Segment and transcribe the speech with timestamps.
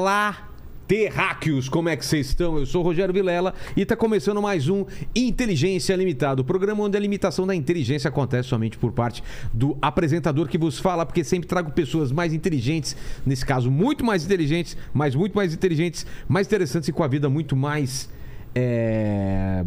[0.00, 0.48] Olá,
[0.88, 2.56] terráqueos, como é que vocês estão?
[2.56, 7.00] Eu sou Rogério Vilela e está começando mais um Inteligência Limitada, o programa onde a
[7.00, 11.70] limitação da inteligência acontece somente por parte do apresentador que vos fala, porque sempre trago
[11.72, 16.92] pessoas mais inteligentes, nesse caso muito mais inteligentes, mas muito mais inteligentes, mais interessantes e
[16.92, 18.08] com a vida muito mais...
[18.54, 19.66] É...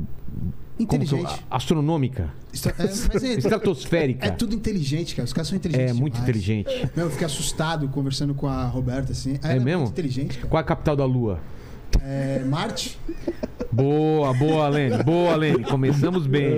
[0.85, 1.43] como Inteligente.
[1.49, 2.29] astronômica.
[2.51, 4.25] Isso- é, é- Estratosférica.
[4.27, 5.25] É tudo inteligente, cara.
[5.25, 5.91] Os caras são inteligentes.
[5.91, 6.29] É muito demais.
[6.29, 6.89] inteligente.
[6.95, 9.37] Meu, eu fiquei assustado conversando com a Roberta, assim.
[9.43, 9.81] Ela É é mesmo?
[9.81, 10.47] muito inteligente, cara.
[10.49, 11.39] Qual é a capital da Lua?
[12.01, 12.97] É, Marte,
[13.71, 15.03] Boa, boa, Lene.
[15.03, 15.63] Boa, Lene.
[15.63, 16.51] Começamos bem.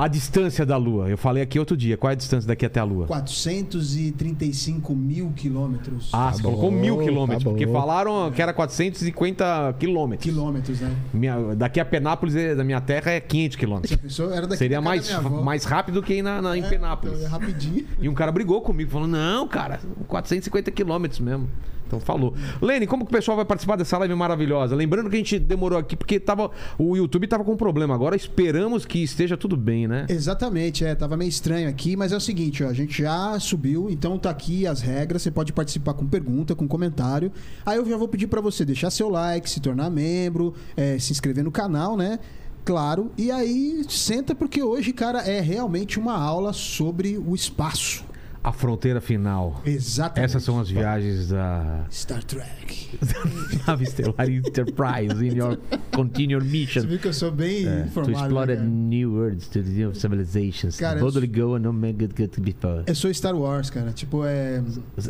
[0.00, 1.10] A distância da Lua.
[1.10, 1.94] Eu falei aqui outro dia.
[1.94, 3.06] Qual é a distância daqui até a Lua?
[3.06, 6.08] 435 mil quilômetros.
[6.10, 7.44] Ah, você Tá colocou bom, mil quilômetros.
[7.44, 7.72] tá porque bom.
[7.74, 10.24] falaram que era 450 quilômetros.
[10.32, 10.96] Quilômetros, né?
[11.12, 13.92] Minha- daqui a Penápolis, é- da minha terra, é 500 Se quilômetros.
[13.92, 15.10] a pessoa era daqui Seria mais,
[15.44, 17.16] mais rápido que ir na, na- em É, Penápolis.
[17.18, 17.84] então, é rapidinho.
[18.00, 21.46] E um cara brigou comigo, falou: não, cara, 450 quilômetros mesmo.
[21.90, 22.32] Então falou.
[22.62, 24.76] Lene, como que o pessoal vai participar dessa live maravilhosa?
[24.76, 27.92] Lembrando que a gente demorou aqui porque tava, o YouTube tava com problema.
[27.92, 30.06] Agora esperamos que esteja tudo bem, né?
[30.08, 30.94] Exatamente, é.
[30.94, 32.68] Tava meio estranho aqui, mas é o seguinte, ó.
[32.68, 35.22] A gente já subiu, então tá aqui as regras.
[35.22, 37.32] Você pode participar com pergunta, com comentário.
[37.66, 41.10] Aí eu já vou pedir pra você deixar seu like, se tornar membro, é, se
[41.10, 42.20] inscrever no canal, né?
[42.64, 43.10] Claro.
[43.18, 48.04] E aí, senta porque hoje, cara, é realmente uma aula sobre o espaço.
[48.42, 49.60] A fronteira final.
[49.66, 50.24] Exatamente.
[50.24, 52.88] Essas são as viagens da Star Trek.
[53.66, 55.58] nave estelar Enterprise in your
[55.94, 56.82] continual Você mission.
[56.86, 58.12] viu que eu sou bem É, to informado.
[58.12, 58.68] explore né, a cara?
[58.68, 60.78] new worlds, to the new civilizations.
[60.78, 62.82] Cara, eu Boldly go and not make good, good before.
[62.86, 63.92] Eu sou Star Wars, cara.
[63.92, 64.62] Tipo, é.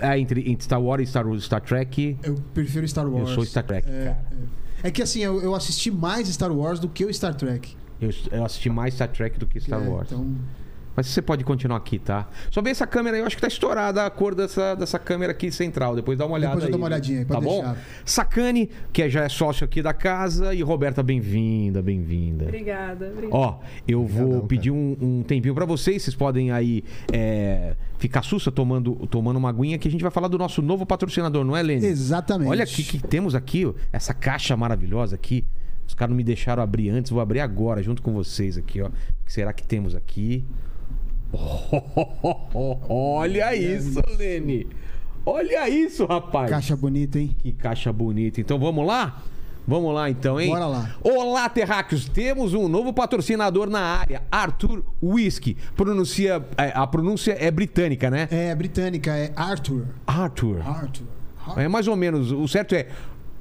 [0.03, 3.31] Ah, entre, entre Star Wars e Star, Star Trek, Eu prefiro Star eu Wars.
[3.31, 4.25] sou Star Trek, É, cara.
[4.83, 4.89] é.
[4.89, 7.77] É que assim, eu, eu assisti mais Star Wars do que o Star Trek.
[8.01, 10.09] Eu, eu assisti mais Star Trek do que Star É, Wars.
[10.11, 10.27] Então,
[11.01, 12.29] Mas você pode continuar aqui, tá?
[12.51, 15.33] Só vê essa câmera aí, eu acho que tá estourada a cor dessa, dessa câmera
[15.33, 15.97] aqui central.
[15.97, 17.63] Depois dá uma olhada Depois eu dou uma olhadinha aí, tá pode bom?
[17.63, 17.79] deixar.
[18.05, 20.53] Sacane, que já é sócio aqui da casa.
[20.55, 22.45] E Roberta, bem-vinda, bem-vinda.
[22.45, 23.35] Obrigada, obrigada.
[23.35, 26.03] Ó, eu vou Obrigadão, pedir um, um tempinho pra vocês.
[26.03, 30.29] Vocês podem aí é, ficar sussa tomando, tomando uma aguinha que a gente vai falar
[30.29, 31.87] do nosso novo patrocinador, não é, Lene?
[31.87, 32.51] exatamente.
[32.51, 35.47] Olha aqui que temos aqui, ó, essa caixa maravilhosa aqui.
[35.87, 38.89] Os caras não me deixaram abrir antes, vou abrir agora junto com vocês aqui, ó.
[38.89, 38.93] O
[39.25, 40.45] que será que temos aqui?
[42.89, 44.67] olha isso, Lene.
[45.25, 46.51] Olha isso, rapaz.
[46.51, 47.37] Caixa bonita, hein?
[47.39, 48.41] Que caixa bonita.
[48.41, 49.23] Então vamos lá?
[49.67, 50.49] Vamos lá então, hein?
[50.49, 50.97] Bora lá.
[51.03, 52.09] Olá, terráqueos.
[52.09, 55.57] Temos um novo patrocinador na área, Arthur Whisky.
[55.77, 58.27] Pronuncia, é, a pronúncia é britânica, né?
[58.31, 59.85] É britânica, é Arthur.
[60.07, 60.63] Arthur.
[60.67, 61.07] Arthur.
[61.57, 62.33] É mais ou menos.
[62.33, 62.89] O certo é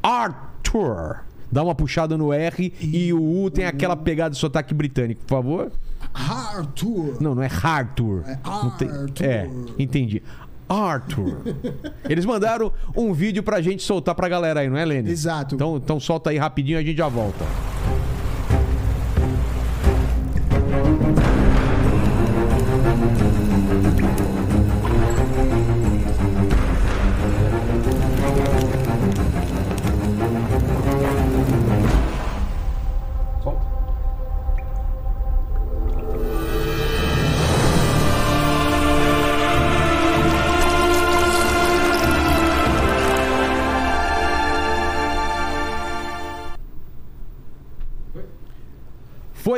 [0.03, 1.21] Arthur.
[1.51, 5.29] Dá uma puxada no R e o U tem aquela pegada de sotaque britânico, por
[5.29, 5.71] favor.
[6.13, 7.17] Arthur.
[7.21, 8.23] Não, não é Arthur.
[8.25, 9.23] É Não tem- Arthur.
[9.25, 10.21] É, entendi.
[10.67, 11.37] Arthur.
[12.07, 15.09] Eles mandaram um vídeo pra gente soltar pra galera aí, não é, Lene?
[15.09, 15.55] Exato.
[15.55, 17.43] Então, então solta aí rapidinho e a gente já volta.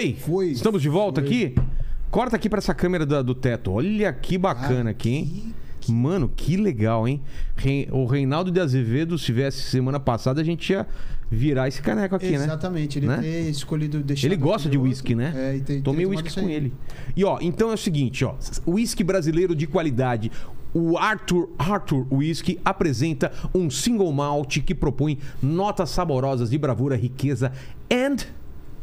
[0.02, 0.14] Foi?
[0.20, 0.48] Foi.
[0.52, 1.56] Estamos de volta aqui?
[2.10, 3.72] Corta aqui pra essa câmera da- do teto.
[3.72, 5.54] Olha que bacana aqui, hein?
[5.90, 7.22] Mano, que legal, hein?
[7.92, 10.86] O Reinaldo de Azevedo, se tivesse semana passada, a gente ia
[11.30, 12.44] virar esse caneco aqui, né?
[12.44, 13.26] Exatamente, ele Né?
[13.50, 14.28] escolhido deixar.
[14.28, 15.34] Ele gosta de whisky, né?
[15.36, 16.74] É, e ter, Tomei isso com ele.
[17.16, 18.36] E ó, então é o seguinte, ó,
[18.68, 20.32] whisky brasileiro de qualidade.
[20.74, 27.52] O Arthur Arthur Whisky apresenta um single malt que propõe notas saborosas de bravura, riqueza
[27.92, 28.18] and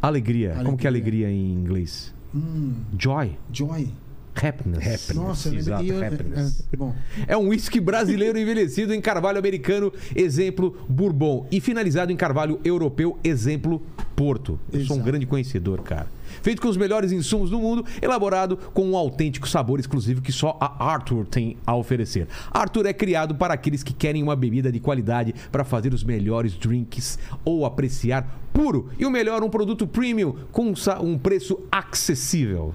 [0.00, 0.54] alegria.
[0.64, 2.14] Como que é alegria em inglês?
[2.34, 3.88] Hum, Joy, Joy.
[4.34, 5.12] happiness.
[5.14, 5.58] Nossa, eu lembrei.
[5.74, 6.60] Exato, eu- happiness.
[6.60, 6.94] é, é, bom,
[7.26, 13.18] É um whisky brasileiro envelhecido em carvalho americano, exemplo Bourbon, e finalizado em carvalho europeu,
[13.24, 13.82] exemplo
[14.14, 14.58] Porto.
[14.72, 15.02] Eu sou um Exato.
[15.10, 16.06] grande conhecedor, cara.
[16.42, 20.56] Feito com os melhores insumos do mundo, elaborado com um autêntico sabor exclusivo que só
[20.60, 22.26] a Arthur tem a oferecer.
[22.50, 26.54] Arthur é criado para aqueles que querem uma bebida de qualidade para fazer os melhores
[26.54, 28.88] drinks ou apreciar puro.
[28.98, 32.74] E o melhor, um produto premium com um preço acessível.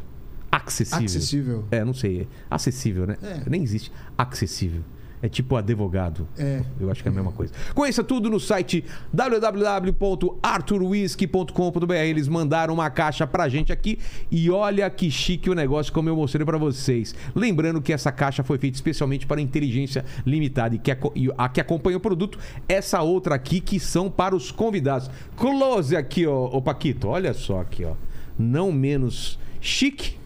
[0.52, 1.06] Acessível.
[1.06, 1.66] acessível.
[1.72, 2.28] É, não sei.
[2.50, 3.18] Acessível, né?
[3.24, 3.50] É.
[3.50, 3.92] Nem existe.
[4.16, 4.84] Acessível.
[5.24, 6.28] É tipo advogado.
[6.38, 6.62] É.
[6.78, 7.54] Eu acho que é a mesma coisa.
[7.74, 8.84] Conheça tudo no site
[9.14, 11.94] www.arturwhisky.com.br.
[11.94, 13.98] Eles mandaram uma caixa pra gente aqui
[14.30, 17.16] e olha que chique o negócio como eu mostrei pra vocês.
[17.34, 21.62] Lembrando que essa caixa foi feita especialmente para inteligência limitada e que e a que
[21.62, 22.38] acompanha o produto,
[22.68, 25.10] essa outra aqui que são para os convidados.
[25.38, 27.08] Close aqui, ó, ô Paquito.
[27.08, 27.94] Olha só aqui, ó.
[28.38, 30.22] Não menos chique.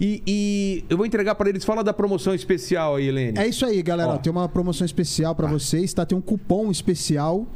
[0.00, 1.64] E, e eu vou entregar para eles.
[1.64, 3.38] Fala da promoção especial aí, Helene.
[3.38, 4.12] É isso aí, galera.
[4.12, 4.18] Ó.
[4.18, 6.04] Tem uma promoção especial pra vocês, tá?
[6.06, 7.46] Tem um cupom especial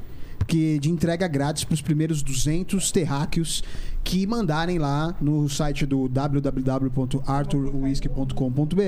[0.46, 3.62] que de entrega grátis pros primeiros 200 terráqueos
[4.02, 8.82] que mandarem lá no site do www.arthurwhisky.com.br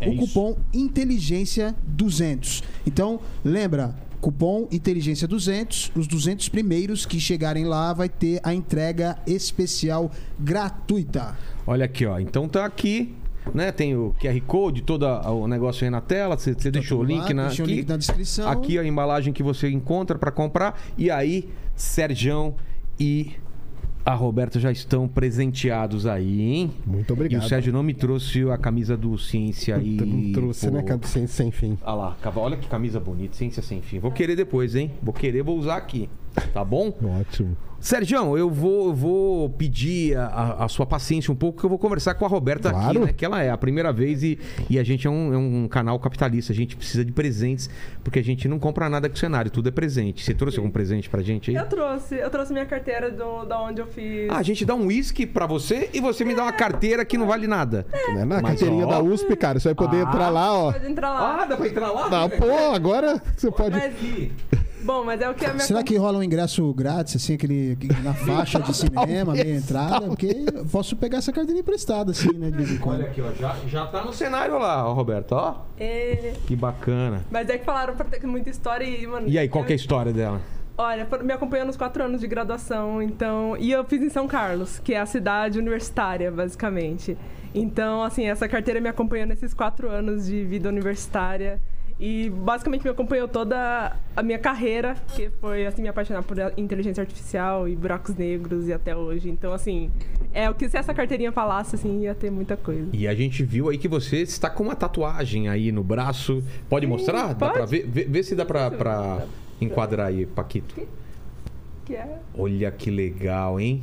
[0.00, 0.26] É o isso.
[0.26, 2.62] cupom Inteligência 200.
[2.86, 9.16] Então, lembra, cupom Inteligência 200, os 200 primeiros que chegarem lá vai ter a entrega
[9.26, 11.36] especial gratuita.
[11.66, 12.18] Olha aqui, ó.
[12.18, 13.14] Então tá aqui,
[13.54, 13.72] né?
[13.72, 16.36] Tem o QR Code, todo o negócio aí na tela.
[16.36, 18.48] Você, você deixou o link lá, na, deixei o aqui, link na descrição.
[18.48, 20.80] Aqui a embalagem que você encontra para comprar.
[20.96, 22.54] E aí, Serjão
[22.98, 23.32] e
[24.10, 26.70] a Roberta já estão presenteados aí, hein?
[26.86, 27.42] Muito E obrigado.
[27.42, 29.96] o Sérgio não me trouxe a camisa do Ciência aí.
[29.96, 30.72] Não trouxe, pô.
[30.74, 31.00] né, cara?
[31.04, 31.78] Sem, sem fim.
[31.82, 33.98] Olha lá, olha que camisa bonita, Ciência Sem Fim.
[33.98, 34.90] Vou querer depois, hein?
[35.02, 36.08] Vou querer, vou usar aqui.
[36.52, 36.92] Tá bom?
[37.20, 37.56] Ótimo.
[37.80, 41.78] Sérgio, eu vou, eu vou pedir a, a- sua paciência um pouco, que eu vou
[41.78, 43.06] conversar com a Roberta aqui, Claro.
[43.06, 43.12] né?
[43.14, 44.38] Que ela é a primeira vez e,
[44.68, 46.52] e a gente é um, é um canal capitalista.
[46.52, 47.70] A gente precisa de presentes,
[48.04, 50.22] porque a gente não compra nada com o cenário, tudo é presente.
[50.22, 51.56] Você trouxe algum presente pra gente aí?
[51.56, 54.28] Eu trouxe, eu trouxe minha carteira do, da onde eu fiz.
[54.28, 57.16] Ah, a gente dá um uísque pra você e você me dá uma carteira que
[57.16, 57.86] não vale nada.
[58.14, 58.26] Né?
[58.26, 58.90] Na Mas, carteirinha ó.
[58.90, 60.08] da USP, cara, você vai poder Ah.
[60.10, 60.72] entrar lá, ó.
[60.72, 61.42] Pode entrar lá.
[61.42, 62.24] Ah, dá pra entrar lá?
[62.24, 63.70] Ah, pô, agora você pode.
[63.70, 63.94] Mas,
[64.84, 67.76] bom, mas é o que a minha Será que rola um ingresso grátis, assim, aquele
[68.02, 70.06] na faixa de cinema, meia entrada?
[70.06, 73.00] Porque eu posso pegar essa carteira emprestada, assim, né, de vez em quando.
[73.00, 73.30] Olha aqui, ó.
[73.32, 75.56] Já, já tá no cenário lá, ó, Roberto, ó.
[75.78, 77.24] É, Que bacana.
[77.30, 79.28] Mas é que falaram pra ter muita história e, mano.
[79.28, 80.40] E aí, qual que é a eu- história dela?
[80.78, 83.54] Olha, me acompanhou nos quatro anos de graduação, então.
[83.58, 87.18] E eu fiz em São Carlos, que é a cidade universitária, basicamente.
[87.54, 91.60] Então, assim, essa carteira me acompanhou nesses quatro anos de vida universitária.
[92.00, 97.02] E basicamente me acompanhou toda a minha carreira, que foi assim, me apaixonar por inteligência
[97.02, 99.28] artificial e buracos negros e até hoje.
[99.28, 99.90] Então, assim,
[100.32, 102.88] é o que se essa carteirinha falasse, assim, ia ter muita coisa.
[102.94, 106.42] E a gente viu aí que você está com uma tatuagem aí no braço.
[106.70, 107.34] Pode mostrar?
[107.34, 107.52] Dá pode.
[107.52, 107.86] pra ver?
[107.86, 109.26] Vê, vê se dá pra, pra
[109.60, 110.74] enquadrar aí, Paquito.
[111.84, 112.18] Que é.
[112.34, 113.82] Olha que legal, hein?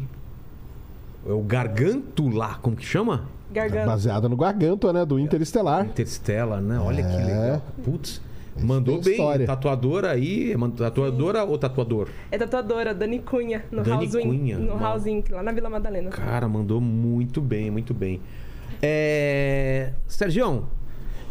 [1.24, 3.30] É o garganto lá, como que chama?
[3.52, 3.86] Garganta.
[3.86, 5.06] Baseada no Gargantua, né?
[5.06, 5.86] Do Interestelar.
[5.86, 6.80] Interstella, né?
[6.80, 7.26] Olha que É.
[7.26, 7.62] legal.
[7.84, 8.22] Putz,
[8.60, 9.12] mandou bem.
[9.14, 9.46] história.
[9.48, 10.56] Tatuadora aí.
[10.78, 12.10] Tatuadora ou tatuador?
[12.32, 14.78] É tatuadora, Dani Cunha, no Dani House Cunha, no.
[14.78, 16.10] House Inc, lá na Vila Madalena.
[16.10, 18.20] Cara, mandou muito bem, muito bem.
[18.82, 19.92] É...
[20.08, 20.66] Sergião,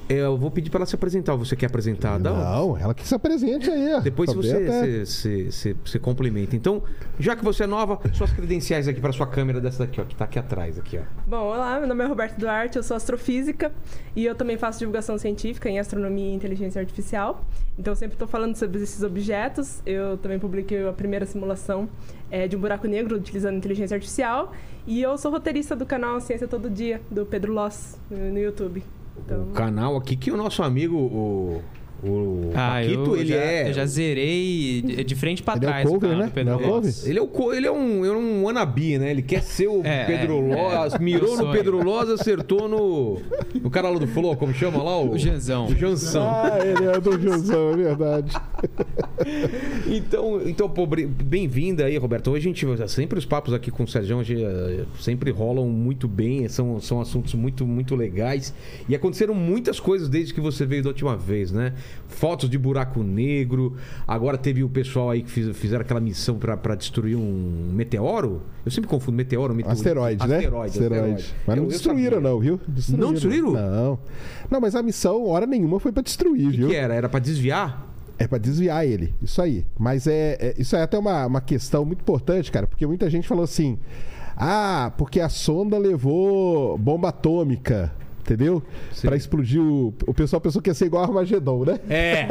[0.08, 1.34] eu vou pedir pra ela se apresentar.
[1.34, 2.18] Você quer apresentar?
[2.18, 4.00] Dá um- Não, ela que se apresente aí.
[4.02, 6.54] Depois Pra você, até- você, você, você- você complementa.
[6.54, 6.82] Então,
[7.18, 10.14] já que você é nova, suas credenciais aqui para sua câmera dessa daqui, ó, que
[10.14, 11.02] tá aqui atrás, aqui, ó.
[11.26, 13.72] Bom, olá, meu nome é Roberto Duarte, eu sou astrofísica
[14.14, 17.44] e eu também faço divulgação científica em astronomia e inteligência artificial.
[17.78, 19.80] Então, eu sempre estou falando sobre esses objetos.
[19.84, 21.88] Eu também publiquei a primeira simulação
[22.30, 24.52] eh, de um buraco negro utilizando inteligência artificial.
[24.86, 28.82] E eu sou roteirista do canal Ciência Todo Dia, do Pedro Loss, no YouTube.
[29.24, 31.62] Então, O canal aqui que o nosso amigo, o,
[32.02, 33.68] o Ah, Paquito, eu, ele já, é.
[33.68, 35.88] eu já zerei de de frente pra Ele é o trás.
[35.88, 36.30] cover, né?
[36.34, 36.82] Pedro Ele é o?
[37.08, 39.10] Ele é, o, co- ele é um, é um wannabe, né?
[39.10, 40.98] Ele quer ser o É, Pedro é, Loz, é.
[40.98, 41.52] mirou Meu no.
[41.52, 43.20] Pedro Loz, acertou no.
[43.60, 44.98] No cara lá do Flow, como chama lá?
[44.98, 45.66] O, O Janzão.
[45.66, 46.22] O Janzão.
[46.28, 48.32] Ah, ele é do Josão, é verdade.
[49.86, 50.72] Então, então
[51.24, 52.30] bem-vinda aí, Roberto.
[52.30, 52.88] Hoje a gente.
[52.88, 57.00] Sempre os papos aqui com o Sérgio hoje, eh, sempre rolam muito bem, são, são
[57.00, 58.54] assuntos muito, muito legais.
[58.88, 61.72] E aconteceram muitas coisas desde que você veio da última vez, né?
[62.08, 63.74] Fotos de buraco negro.
[64.06, 68.42] Agora teve o pessoal aí que fiz- fizeram aquela missão pra destruir um meteoro.
[68.64, 69.76] Eu sempre confundo meteoro, meteoro.
[69.76, 70.36] Asteroide, né?
[70.36, 71.34] Asteroide, asteroide.
[71.46, 72.60] Mas não Eu- eu destruíram, não, viu?
[72.96, 73.52] Não destruíram?
[73.52, 73.98] Não.
[74.50, 76.68] Não, mas a missão, hora nenhuma, foi pra destruir, O que, viu?
[76.68, 76.94] que era?
[76.94, 77.84] Era pra desviar?
[78.18, 79.66] É pra desviar ele, isso aí.
[79.78, 83.28] Mas é, é- isso é até uma, uma questão muito importante, cara, porque muita gente
[83.28, 83.78] falou assim:
[84.36, 87.92] ah, porque a sonda levou bomba atômica,
[88.26, 88.62] entendeu?
[89.00, 89.94] Pra explodir o.
[90.06, 91.78] O pessoal pensou que ia ser igual o Armagedon, né?
[91.88, 92.28] É,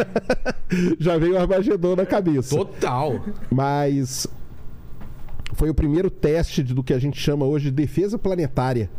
[0.99, 2.55] Já veio o Armagedon na cabeça.
[2.55, 3.21] total.
[3.49, 4.27] Mas
[5.53, 8.89] foi o primeiro teste do que a gente chama hoje de defesa planetária.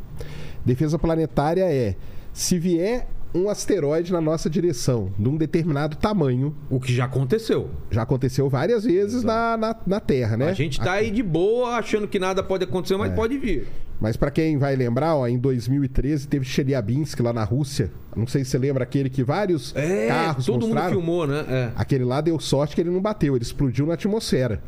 [0.64, 1.94] Defesa planetária é
[2.32, 6.54] se vier um asteroide na nossa direção, de um determinado tamanho.
[6.70, 7.70] O que já aconteceu.
[7.90, 10.48] Já aconteceu várias vezes na, na, na Terra, né?
[10.48, 12.98] A gente tá aí de boa, achando que nada pode acontecer, É.
[12.98, 13.66] mas pode vir.
[14.00, 17.90] Mas pra quem vai lembrar, ó, em 2013 teve Chelyabinsk lá na Rússia.
[18.14, 20.84] Não sei se você lembra aquele que vários É, carros todo mostraram.
[20.88, 21.44] mundo filmou, né?
[21.48, 21.70] É.
[21.76, 24.62] Aquele lá deu sorte que ele não bateu, ele explodiu na atmosfera.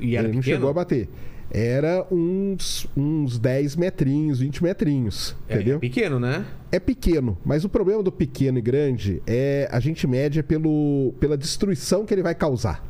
[0.00, 0.42] E ele não pequeno?
[0.42, 1.08] chegou a bater.
[1.54, 5.76] Era uns, uns 10 metrinhos, 20 metrinhos, É, entendeu?
[5.76, 6.46] É pequeno, né?
[6.70, 11.36] É pequeno, mas o problema do pequeno e grande é a gente mede pelo, pela
[11.36, 12.82] destruição que ele vai causar.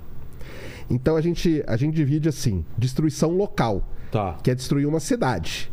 [0.88, 4.38] Então a gente, a gente divide assim: destruição local, Tá.
[4.44, 5.71] que é destruir uma cidade.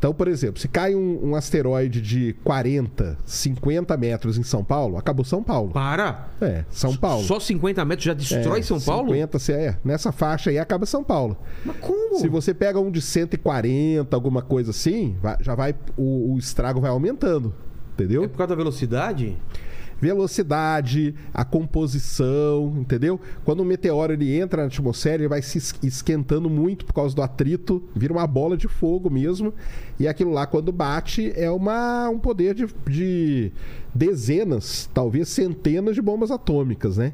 [0.00, 4.96] Então, por exemplo, se cai um, um asteroide de 40, 50 metros em São Paulo,
[4.96, 5.72] acabou São Paulo.
[5.72, 6.30] Para!
[6.40, 7.22] É, São Paulo.
[7.22, 9.08] Só 50 metros já destrói É, São Paulo?
[9.08, 11.36] 50, se é, nessa faixa aí acaba São Paulo.
[11.66, 12.16] Mas como?
[12.18, 16.90] Se você pega um de 140, alguma coisa assim, já vai o, o estrago vai
[16.90, 17.52] aumentando,
[17.92, 18.24] entendeu?
[18.24, 19.36] É por causa da velocidade?
[20.00, 23.20] Velocidade, a composição, entendeu?
[23.44, 27.14] Quando o meteoro ele entra na atmosfera, ele vai se es- esquentando muito por causa
[27.14, 29.52] do atrito, vira uma bola de fogo mesmo.
[29.98, 33.52] E aquilo lá, quando bate, é uma, um poder de, de
[33.94, 37.12] dezenas, talvez centenas de bombas atômicas, né?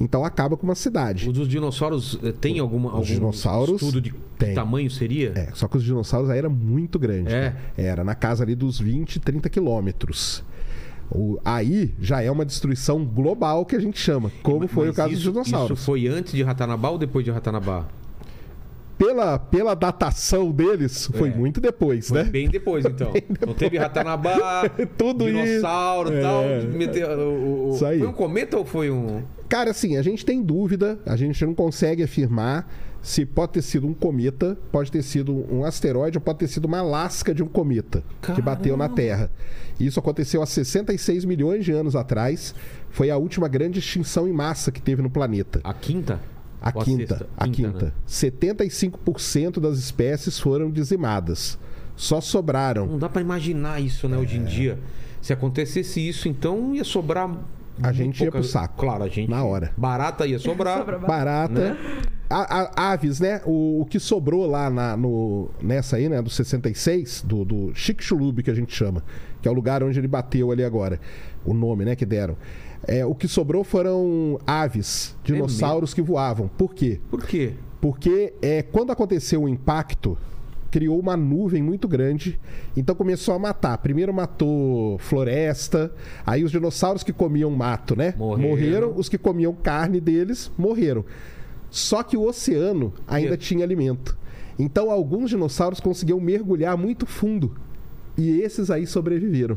[0.00, 1.28] Então acaba com uma cidade.
[1.28, 4.54] O dos dinossauros eh, tem alguma, algum dinossauros estudo de tem.
[4.54, 5.32] tamanho seria?
[5.34, 7.32] É, só que os dinossauros aí era muito grande.
[7.34, 7.50] É.
[7.50, 7.56] né?
[7.76, 10.44] Era na casa ali dos 20, 30 quilômetros.
[11.10, 14.94] O- aí já é uma destruição global que a gente chama, como Mas foi o
[14.94, 15.78] caso isso, dos dinossauros.
[15.78, 17.86] Isso foi antes de Ratanabá ou depois de Ratanabá?
[18.98, 21.32] Pela, pela datação deles, foi É.
[21.34, 22.28] muito depois, Foi né?
[22.28, 23.12] bem depois, então.
[23.46, 25.38] Não teve Ratanabá, Tudo isso.
[25.38, 26.20] dinossauro e É.
[26.20, 26.42] tal.
[27.16, 28.00] o- o- Isso aí.
[28.00, 29.22] Foi um cometa ou foi um.
[29.48, 32.68] Cara, assim, a gente tem dúvida, a gente não consegue afirmar
[33.02, 36.64] se pode ter sido um cometa, pode ter sido um asteroide ou pode ter sido
[36.66, 38.02] uma lasca de um cometa
[38.34, 39.30] que bateu na Terra.
[39.78, 42.54] Isso aconteceu há 66 milhões de anos atrás.
[42.90, 45.60] Foi a última grande extinção em massa que teve no planeta.
[45.64, 46.20] A quinta?
[46.60, 47.28] A Ou quinta, sexta?
[47.36, 47.84] a quinta.
[47.86, 47.92] né?
[48.08, 51.58] 75% das espécies foram dizimadas.
[51.96, 52.86] Só sobraram.
[52.86, 54.40] Não dá pra imaginar isso, né, hoje É.
[54.40, 54.78] em dia.
[55.20, 57.30] Se acontecesse isso, então ia sobrar.
[57.82, 58.76] A gente ia pouca- pro saco.
[58.78, 59.30] Claro, a gente.
[59.30, 59.72] Na hora.
[59.76, 60.78] Barata ia sobrar.
[60.80, 61.52] Sobra Barata.
[61.52, 61.76] Né?
[62.30, 63.40] A- a- aves, né?
[63.46, 66.20] O, o que sobrou lá na, no, nessa aí, né?
[66.20, 69.02] Do 66, do, do Chicxulub, que a gente chama.
[69.40, 71.00] Que é o lugar onde ele bateu ali agora.
[71.44, 71.96] O nome, né?
[71.96, 72.36] Que deram.
[72.86, 76.48] É, o que sobrou foram aves, dinossauros que voavam.
[76.48, 77.00] Por quê?
[77.10, 77.54] Por quê?
[77.80, 80.16] Porque é, quando aconteceu o impacto,
[80.70, 82.38] criou uma nuvem muito grande,
[82.76, 83.78] então começou a matar.
[83.78, 85.92] Primeiro matou floresta,
[86.26, 88.14] aí os dinossauros que comiam mato, né?
[88.16, 88.94] Morreram.
[88.96, 91.04] os que comiam carne deles morreram.
[91.70, 94.16] Só que o oceano ainda tinha alimento.
[94.58, 97.54] Então alguns dinossauros conseguiam mergulhar muito fundo.
[98.16, 99.56] E esses aí sobreviveram.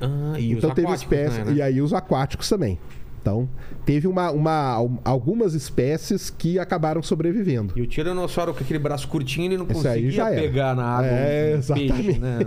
[0.00, 1.38] Ah, e então os teve aquáticos, espécies.
[1.38, 1.52] né, né?
[1.54, 2.78] E aí os aquáticos também.
[3.20, 3.48] Então,
[3.84, 7.74] teve uma, uma, algumas espécies que acabaram sobrevivendo.
[7.76, 11.58] E o tiranossauro com aquele braço curtinho, ele não Esse conseguia pegar na água É,
[11.58, 12.18] um peixe, exatamente.
[12.18, 12.38] né?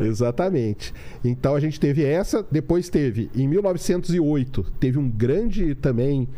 [0.00, 0.94] Exatamente.
[1.24, 6.28] Então a gente teve essa, depois teve, em 1908, teve um grande também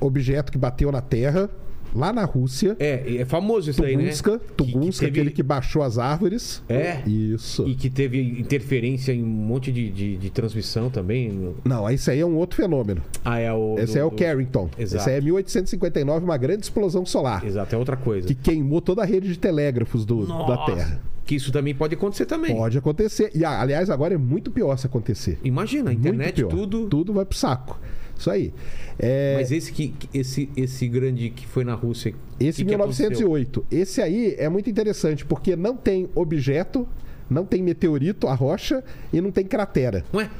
[0.00, 1.48] objeto que bateu na Terra,
[1.94, 2.76] lá na Rússia.
[2.78, 4.10] É, é famoso isso aí, né?
[4.10, 6.62] Que- que Tunguska, teve- aquele que baixou as árvores.
[6.68, 7.02] É.
[7.08, 7.66] Isso.
[7.66, 11.30] E que teve interferência em um monte de, de, de transmissão também.
[11.30, 13.02] no- Não, esse aí é um outro fenômeno.
[13.24, 13.76] Ah, é o.
[13.78, 14.68] Esse do- é o do- Carrington.
[14.78, 15.02] Exato.
[15.02, 17.44] Esse aí é 1859, uma grande explosão solar.
[17.44, 18.26] Exato, é outra coisa.
[18.26, 21.00] Que queimou toda a rede de telégrafos do, da Nossa, Terra.
[21.24, 22.54] Que isso também pode acontecer também.
[22.54, 23.30] Pode acontecer.
[23.34, 25.38] E, aliás, agora é muito pior se acontecer.
[25.42, 26.86] Imagina, a internet, tudo.
[26.86, 27.80] Tudo vai pro saco.
[28.18, 28.52] Isso aí.
[28.98, 32.14] É, Mas esse, que, que- esse, esse grande que foi na Rússia.
[32.38, 33.10] esse que que aconteceu?
[33.10, 33.66] 1908.
[33.70, 36.86] Esse aí é muito interessante, porque não tem objeto,
[37.28, 40.04] não tem meteorito, a rocha, e não tem cratera.
[40.14, 40.30] Ué?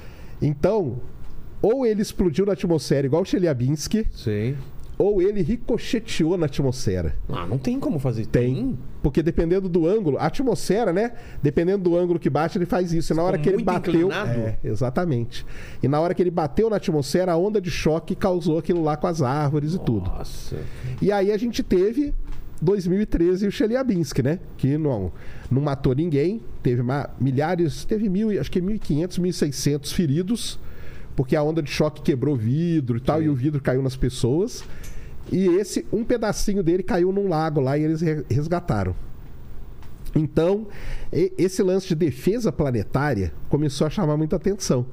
[0.40, 1.00] Então,
[1.61, 4.54] ou ele explodiu na atmosfera igual o Chelyabinsk, Sei.
[4.96, 7.16] Ou ele ricocheteou na atmosfera.
[7.28, 8.26] Ah, não tem como fazer.
[8.26, 8.78] Tem.
[9.02, 11.12] Porque dependendo do ângulo, a atmosfera, né?
[11.42, 13.12] Dependendo do ângulo que bate, ele faz isso.
[13.12, 14.10] E na hora que ele bateu.
[14.12, 15.44] É, exatamente.
[15.82, 18.96] E na hora que ele bateu na atmosfera, a onda de choque causou aquilo lá
[18.96, 20.08] com as árvores e tudo.
[20.10, 20.56] Nossa.
[21.02, 22.14] E aí a gente teve
[22.62, 24.38] 2013 o Chelyabinsk, né?
[24.56, 25.12] Que não,
[25.50, 26.82] não matou ninguém, teve
[27.20, 30.58] milhares, teve mil, acho que 1.500, 1.600 feridos,
[31.16, 34.64] porque a onda de choque quebrou vidro e tal, e o vidro caiu nas pessoas.
[35.33, 38.94] E esse, um pedacinho dele caiu num lago lá e eles re- resgataram.
[40.14, 40.68] Então,
[41.12, 44.87] esse lance de defesa planetária começou a chamar muita atenção.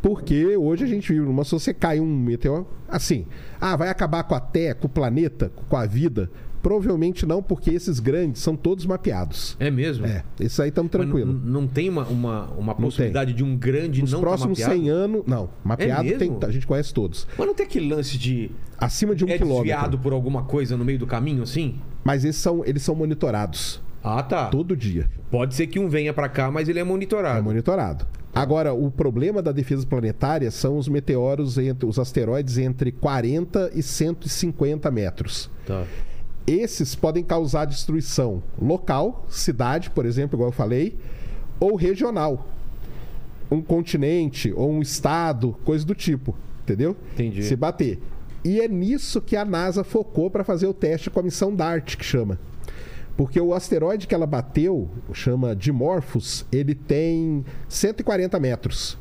[0.00, 3.26] Porque hoje a gente vive numa se você cai um meteoro, assim,
[3.60, 6.30] ah, vai acabar com a Terra, com o planeta, com a vida.
[6.62, 9.56] Provavelmente não, porque esses grandes são todos mapeados.
[9.60, 10.06] É mesmo?
[10.06, 11.32] É, esses aí estamos não- tranquilo.
[11.44, 14.80] Não, tem uma, uma, uma possibilidade de um grande Nos não tá próximos mapeado?
[14.80, 15.48] 100 anos, não.
[15.64, 16.18] Mapeado mesmo?
[16.18, 17.26] tem, a gente conhece todos.
[17.36, 19.64] Mas não tem aquele lance de Acima de um é quilômetro.
[19.64, 21.76] desviado por alguma coisa no meio do caminho, assim?
[22.04, 24.46] Mas esses são, eles são monitorados Ah, tá.
[24.46, 25.10] todo dia.
[25.30, 27.38] Pode ser que um venha pra cá, mas ele é monitorado.
[27.38, 28.06] É monitorado.
[28.34, 33.82] Agora, o problema da defesa planetária são os meteoros, entre, os asteroides entre 40 e
[33.82, 35.50] 150 metros.
[35.66, 35.84] Tá.
[36.48, 40.98] Esses podem causar destruição local, cidade, por exemplo, igual eu falei,
[41.60, 42.48] ou regional.
[43.50, 46.34] Um continente ou um estado, coisa do tipo.
[46.62, 46.96] Entendeu?
[47.14, 47.42] Entendi.
[47.42, 48.00] Se bater.
[48.44, 51.96] E é nisso que a NASA focou para fazer o teste com a missão DART,
[51.96, 52.38] que chama.
[53.16, 58.96] Porque o asteroide que ela bateu, chama Dimorphos, ele tem 140 metros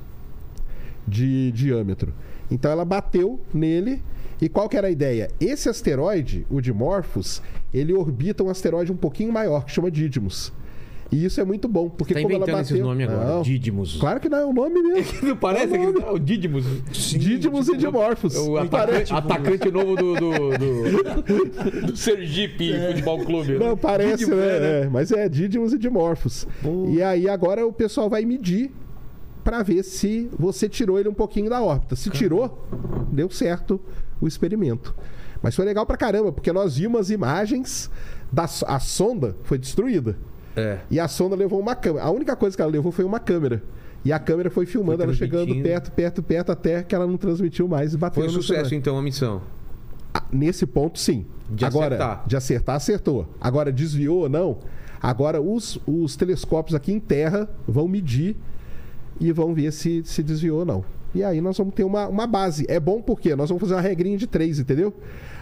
[1.08, 2.14] de diâmetro.
[2.50, 4.02] Então ela bateu nele.
[4.42, 5.30] E qual que era a ideia?
[5.40, 7.42] Esse asteroide, o Dimorphos,
[7.74, 10.54] ele orbita um asteroide um pouquinho maior, que chama Didymos.
[11.12, 12.62] E isso é muito bom, porque Tá como ela bateu...
[12.62, 13.26] esses nomes agora.
[13.36, 13.44] Não.
[14.00, 15.14] Claro que não é o nome mesmo.
[15.30, 16.04] Não parece É o nome.
[16.04, 16.66] que o Didymos.
[16.92, 18.36] Didymos e Dimorphos.
[18.36, 23.56] O atacante, atacante novo do, do, do, do Sergipe Futebol Clube.
[23.56, 23.60] É.
[23.60, 24.84] Não, parece, né?
[24.84, 26.46] É, mas é Didymos e Dimorphos.
[26.90, 28.72] E aí agora o pessoal vai medir
[29.46, 31.96] para ver se você tirou ele um pouquinho da órbita.
[31.96, 32.68] Se tirou,
[33.10, 33.80] deu certo
[34.22, 34.94] o experimento.
[35.42, 37.90] Mas foi legal pra caramba, porque nós vimos as imagens
[38.32, 40.18] da a sonda foi destruída.
[40.56, 40.80] É.
[40.90, 42.06] E a sonda levou uma câmera.
[42.06, 43.62] A única coisa que ela levou foi uma câmera.
[44.04, 47.18] E a câmera foi filmando Foi ela chegando perto, perto, perto, até que ela não
[47.18, 48.76] transmitiu mais e bateu Foi um no sucesso, asteroide.
[48.76, 49.42] então, a missão.
[50.14, 51.26] Ah, Nesse ponto, sim.
[51.50, 52.24] De Agora, acertar.
[52.28, 53.28] de acertar, acertou.
[53.40, 54.58] Agora, desviou ou não?
[55.02, 58.36] Agora, os, os telescópios aqui em terra vão medir
[59.20, 60.84] e vão ver se, se desviou ou não.
[61.16, 62.66] E aí nós vamos ter uma, uma base.
[62.70, 64.94] É bom porque nós vamos fazer uma regrinha de três, entendeu?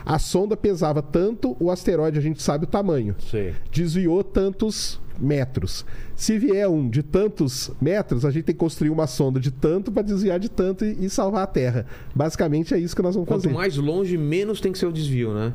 [0.06, 3.16] A sonda pesava tanto, o asteroide a gente sabe o tamanho.
[3.20, 3.54] Sei.
[3.72, 5.86] Desviou tantos metros.
[6.16, 9.92] Se vier um de tantos metros, a gente tem que construir uma sonda de tanto
[9.92, 11.86] para desviar de tanto e, e salvar a Terra.
[12.14, 13.54] Basicamente é isso que nós vamos Quanto fazer.
[13.56, 15.52] mais longe, menos tem que ser o desvio, né?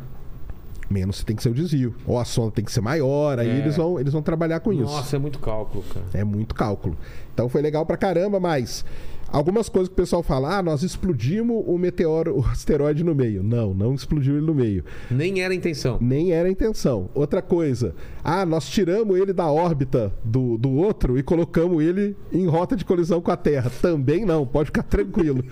[0.89, 1.95] menos tem que ser o desvio.
[2.05, 3.59] Ou a sonda tem que ser maior, aí É.
[3.59, 4.83] eles, vão, eles vão trabalhar com isso.
[4.83, 6.05] Nossa, é muito cálculo, cara.
[6.13, 6.97] É muito cálculo.
[7.33, 8.85] Então foi legal pra caramba, mas
[9.33, 13.43] algumas coisas que o pessoal fala, ah, nós explodimos o meteoro, o asteroide no meio.
[13.43, 14.85] Não, não explodiu ele no meio.
[15.11, 15.99] Nem era a intenção.
[16.01, 17.09] Nem era a intenção.
[17.15, 17.95] Outra coisa,
[18.25, 22.85] ah, nós tiramos ele da órbita do, do outro e colocamos ele em rota de
[22.85, 23.71] colisão com a Terra.
[23.81, 25.45] Também não, pode ficar tranquilo.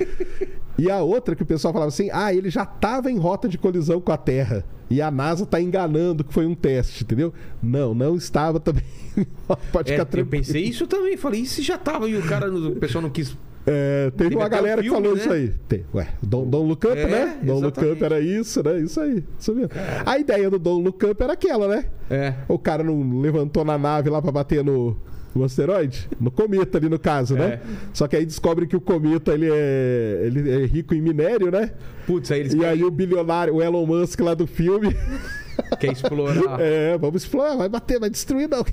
[0.78, 3.58] e a outra que o pessoal falava assim, ah, ele já estava em rota de
[3.58, 4.64] colisão com a Terra.
[4.90, 7.30] E a NASA tá enganando que foi um teste, entendeu?
[7.62, 8.82] Não, não estava também.
[9.70, 10.30] pode É, ficar eu tranquilo.
[10.30, 11.14] pensei isso também.
[11.16, 13.36] Falei, e se já tava e o cara, o pessoal não quis.
[13.66, 15.22] É, teve, Teve uma galera um que filme, falou né?
[15.22, 15.54] isso aí.
[15.68, 15.84] Tem.
[15.94, 17.38] Ué, Don't, Don't Look Up, É, né?
[17.42, 17.78] Don't Look.
[17.78, 18.78] Up era isso, né?
[18.80, 19.22] Isso aí.
[19.38, 19.70] Isso mesmo.
[20.06, 21.84] A ideia do Don't Look Up era aquela, né?
[22.08, 22.34] É.
[22.48, 24.96] O cara não levantou na nave lá pra bater no,
[25.34, 26.08] no asteroide?
[26.18, 27.54] No cometa ali no caso, né?
[27.54, 27.60] É.
[27.92, 31.72] Só que aí descobre que o cometa ele é, ele é rico em minério, né?
[32.06, 34.96] Putz, aí eles E aí o bilionário, o Elon Musk lá do filme,
[35.78, 36.60] querem explorar.
[36.60, 38.64] é, vamos explorar, vai bater, vai destruir não.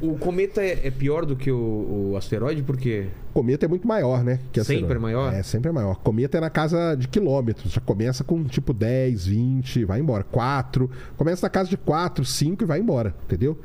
[0.00, 3.06] O, o cometa é, é pior do que o, o asteroide, porque.
[3.34, 4.38] Cometa é muito maior, né?
[4.52, 5.32] que Sempre é maior?
[5.32, 5.96] É, sempre é maior.
[5.96, 7.72] Cometa é na casa de quilômetros.
[7.72, 10.22] Já começa com tipo 10, 20, vai embora.
[10.24, 10.90] 4.
[11.16, 13.58] Começa na casa de 4, 5 e vai embora, entendeu?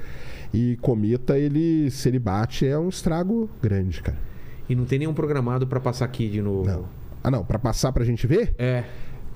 [0.53, 4.17] E cometa, ele, se ele bate, é um estrago grande, cara.
[4.69, 6.65] E não tem nenhum programado pra passar aqui de novo.
[6.65, 6.85] Não.
[7.23, 8.55] Ah, não, pra passar pra gente ver?
[8.57, 8.83] É.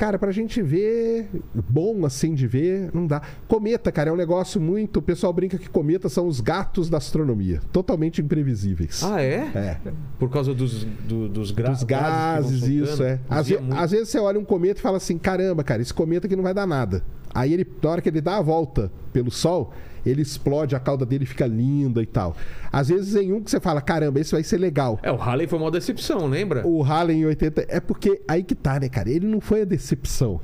[0.02, 1.30] Cara, pra gente ver,
[1.70, 3.22] bom assim de ver, não dá.
[3.48, 4.98] Cometa, cara, é um negócio muito.
[4.98, 7.62] O pessoal brinca que cometas são os gatos da astronomia.
[7.72, 9.04] Totalmente imprevisíveis.
[9.04, 9.52] Ah, é?
[9.54, 9.78] É.
[10.18, 13.20] Por causa dos, do- dos, gra Dos gases, isso, é.
[13.30, 16.26] Às, ve- às vezes você olha um cometa e fala assim: caramba, cara, esse cometa
[16.26, 17.04] aqui não vai dar nada.
[17.32, 19.72] Aí ele, na hora que ele dá a volta pelo Sol,
[20.06, 22.36] ele explode, a cauda dele fica linda e tal.
[22.72, 25.00] Às vezes em um que você fala: caramba, esse vai ser legal.
[25.04, 26.66] É, o Halley foi uma decepção, lembra?
[26.66, 27.66] O Halley em 80.
[27.68, 29.10] É porque aí que tá, né, cara?
[29.10, 30.40] Ele não foi a decepção.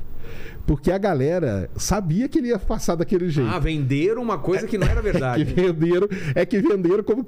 [0.66, 3.48] Porque a galera sabia que ele ia passar daquele jeito.
[3.50, 5.44] Ah, venderam uma coisa que não era É que verdade.
[5.44, 7.26] venderam, é que venderam como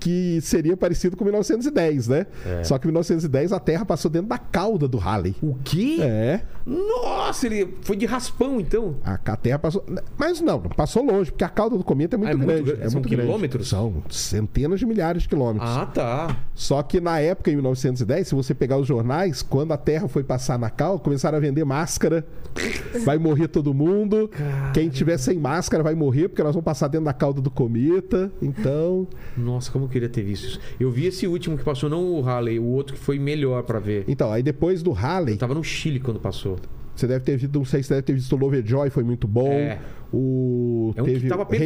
[0.00, 2.26] que seria parecido com 1910, né?
[2.46, 2.64] É.
[2.64, 5.36] Só que em 1910 a Terra passou dentro da cauda do Halley.
[5.42, 5.98] O quê?
[6.00, 8.96] É, Nossa, ele foi de raspão, então.
[9.04, 9.84] a, a Terra passou.
[10.16, 12.62] Mas não, passou longe, porque a cauda do cometa é muito Ah, é grande.
[12.62, 12.82] grande.
[12.82, 13.26] é São muito grande.
[13.26, 13.68] quilômetros?
[13.68, 15.70] São centenas de milhares de quilômetros.
[15.70, 16.36] Ah, tá.
[16.54, 20.24] Só que na época, em 1910, se você pegar os jornais, quando a Terra foi
[20.24, 22.24] passar na cauda, começaram a vender máscara.
[23.04, 24.30] Vai morrer todo mundo.
[24.74, 28.30] Quem tiver sem máscara vai morrer, porque nós vamos passar dentro da cauda do cometa.
[28.42, 29.06] Então.
[29.36, 30.60] Nossa, como queria ter visto isso.
[30.78, 33.78] Eu vi esse último que passou, não o Halley, o outro que foi melhor pra
[33.78, 34.04] ver.
[34.08, 35.34] Então, aí depois do Halley.
[35.34, 36.56] Eu tava no Chile quando passou.
[36.94, 39.26] Você deve ter visto, não sei se você deve ter visto o Lovejoy, foi muito
[39.26, 39.50] bom.
[39.50, 39.78] É.
[40.12, 41.56] O É um teve no Bop.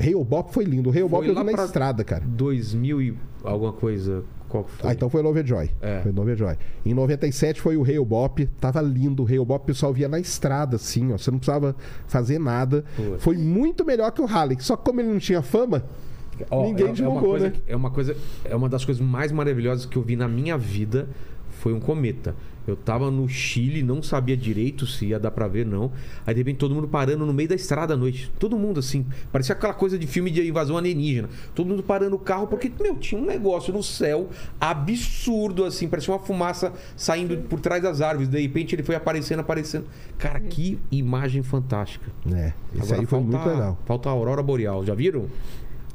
[0.00, 0.90] Hail Bop foi lindo.
[0.90, 2.24] O Hail Bop eu vi na estrada, cara.
[2.26, 4.24] 2000 e alguma coisa.
[4.48, 4.90] Qual foi?
[4.90, 5.70] Ah, então foi Lovejoy.
[5.82, 6.00] É.
[6.02, 6.56] Foi Lovejoy.
[6.86, 8.46] Em 97 foi o Hail Bop.
[8.60, 9.24] Tava lindo.
[9.24, 11.18] O Hail Bop o pessoal via na estrada, assim, ó.
[11.18, 12.84] Você não precisava fazer nada.
[12.96, 13.22] Putz.
[13.22, 14.56] Foi muito melhor que o Harley.
[14.60, 15.84] Só que como ele não tinha fama,
[16.50, 17.52] Ó, ninguém é, é uma divulgou, coisa né?
[17.66, 21.08] É uma coisa, é uma das coisas mais maravilhosas que eu vi na minha vida
[21.50, 22.36] foi um cometa.
[22.66, 25.90] Eu tava no Chile, não sabia direito se ia dar pra ver não.
[26.26, 28.30] Aí de repente todo mundo parando no meio da estrada à noite.
[28.38, 31.30] Todo mundo assim, parecia aquela coisa de filme de invasão alienígena.
[31.54, 34.28] Todo mundo parando o carro porque meu, tinha um negócio no céu
[34.60, 38.28] absurdo assim, parecia uma fumaça saindo por trás das árvores.
[38.28, 39.86] De repente ele foi aparecendo, aparecendo.
[40.18, 42.06] Cara, que imagem fantástica.
[42.30, 43.78] É, Agora aí foi falta- muito legal.
[43.86, 45.26] Falta a aurora boreal, já viram?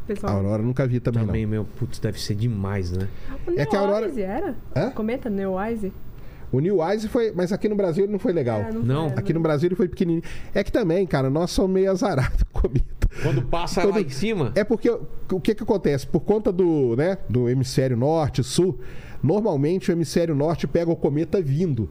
[0.04, 3.08] A Pessoal, Aurora nunca vi também, Também, meu, putz, deve ser demais, né?
[3.48, 4.56] o É que a Aurora- era?
[4.76, 4.90] Hã?
[4.92, 5.88] Cometa Neowise?
[5.88, 6.14] não.
[6.52, 7.32] O New Eyes foi...
[7.32, 8.60] Mas aqui no Brasil ele não foi legal.
[8.60, 9.10] É, Não?
[9.10, 10.22] foi, Aqui no Brasil ele foi pequenininho.
[10.54, 13.10] É que também, cara, nós somos meio azarados com cometa.
[13.24, 14.52] Quando passa Todo- lá em cima.
[14.54, 16.06] É porque o que que acontece?
[16.06, 18.80] Por conta do, né, do hemisfério norte, sul,
[19.24, 21.90] normalmente o hemisfério norte pega o cometa vindo.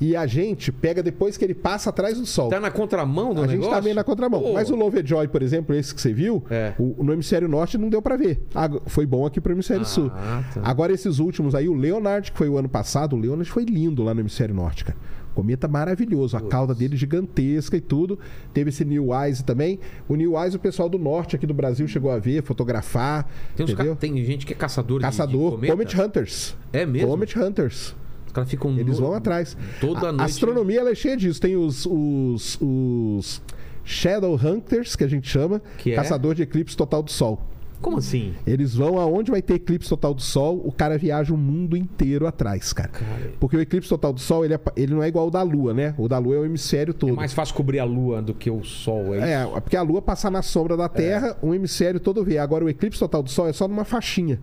[0.00, 2.48] E a gente pega depois que ele passa atrás do sol.
[2.50, 3.74] Tá na contramão do a gente negócio?
[3.74, 4.40] tá meio na contramão.
[4.40, 6.72] Pô, Mas o Lovejoy, por exemplo, esse que você viu, É.
[6.78, 8.40] o- no hemisfério norte não deu pra ver.
[8.54, 10.10] Ag- Foi bom aqui pro hemisfério Ah, sul.
[10.10, 10.44] tá.
[10.62, 14.04] Agora esses últimos aí, o Leonard, que foi o ano passado, o Leonard foi lindo
[14.04, 14.96] lá no hemisfério norte, cara.
[15.34, 18.18] Cometa maravilhoso, a cauda dele gigantesca e tudo.
[18.52, 19.78] Teve esse New Wise também.
[20.08, 23.28] O New Wise, o pessoal do norte aqui do Brasil chegou a ver, fotografar.
[23.54, 25.72] Tem, ca- tem gente que é caçador, de- Caçador, de, cometa.
[25.72, 26.56] Comet Hunters.
[26.72, 27.08] É mesmo?
[27.08, 27.94] Comet Hunters.
[28.38, 29.56] Caras ficam Eles vão atrás.
[29.80, 30.20] Toda a noite.
[30.22, 31.40] a astronomia ela é cheia disso.
[31.40, 33.42] Tem os, os, os
[33.84, 35.94] Shadow Hunters, que a gente chama, Que é?
[35.96, 37.40] caçador de eclipse total do Sol.
[37.80, 38.34] Como assim?
[38.44, 42.26] Eles vão aonde vai ter eclipse total do Sol, o cara viaja o mundo inteiro
[42.26, 42.88] atrás, cara.
[42.88, 45.42] Cara, Porque o eclipse total do Sol, ele, é ele não é igual ao da
[45.42, 45.94] Lua, né?
[45.96, 47.12] O da Lua é o hemisfério todo.
[47.12, 49.56] é mais fácil cobrir a lua do que o sol, é isso?
[49.56, 52.38] É, porque a Lua passar na sombra da Terra, um hemisfério todo vê.
[52.38, 54.40] Agora, o eclipse total do Sol é só numa faixinha.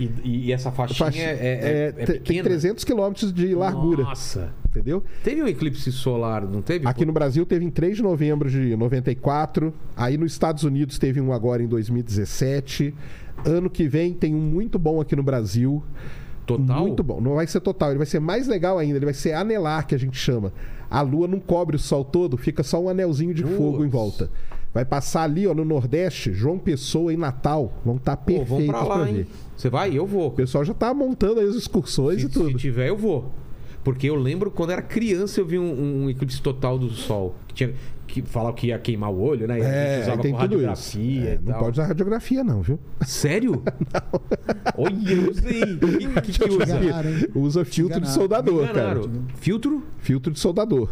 [0.00, 2.44] E, e essa faixinha Faixinha- é, é, é te- tem pequena?
[2.44, 4.52] 300 quilômetros de largura, Nossa.
[4.70, 5.02] entendeu?
[5.22, 6.88] Teve um eclipse solar, não teve?
[6.88, 9.74] Aqui no Brasil teve em 3 de novembro de 94.
[9.96, 12.94] Aí nos Estados Unidos teve um agora em 2017.
[13.44, 15.82] Ano que vem tem um muito bom aqui no Brasil.
[16.46, 16.80] Total?
[16.80, 17.20] Muito bom.
[17.20, 18.96] Não vai ser total, ele vai ser mais legal ainda.
[18.98, 20.52] Ele vai ser anelar, que a gente chama.
[20.90, 24.28] A lua não cobre o sol todo, fica só um anelzinho de fogo em volta.
[24.72, 27.72] Vai passar ali, ó, no Nordeste, João Pessoa e Natal.
[27.84, 29.26] Vão estar Pô, perfeitos vamos pra lá, ver.
[29.56, 29.96] Você vai?
[29.96, 30.28] Eu vou.
[30.28, 32.50] O pessoal já tá montando aí as excursões Se, e tudo.
[32.52, 33.32] se tiver, eu vou.
[33.82, 37.34] Porque eu lembro quando era criança eu vi um, um eclipse total do sol.
[37.48, 37.74] Que, tinha,
[38.06, 39.58] que falava que ia queimar o olho, né?
[39.58, 40.64] E É, usava tem com tudo isso.
[40.66, 42.78] radiografia É, não pode usar radiografia, não, viu?
[43.06, 43.62] Sério?
[44.76, 45.60] Olha, eu não sei.
[46.22, 46.76] Que, que, usa?
[46.76, 47.10] enganaram?
[47.34, 49.00] Usa filtro de soldador, cara.
[49.36, 49.82] Filtro?
[49.98, 50.90] Filtro de soldador.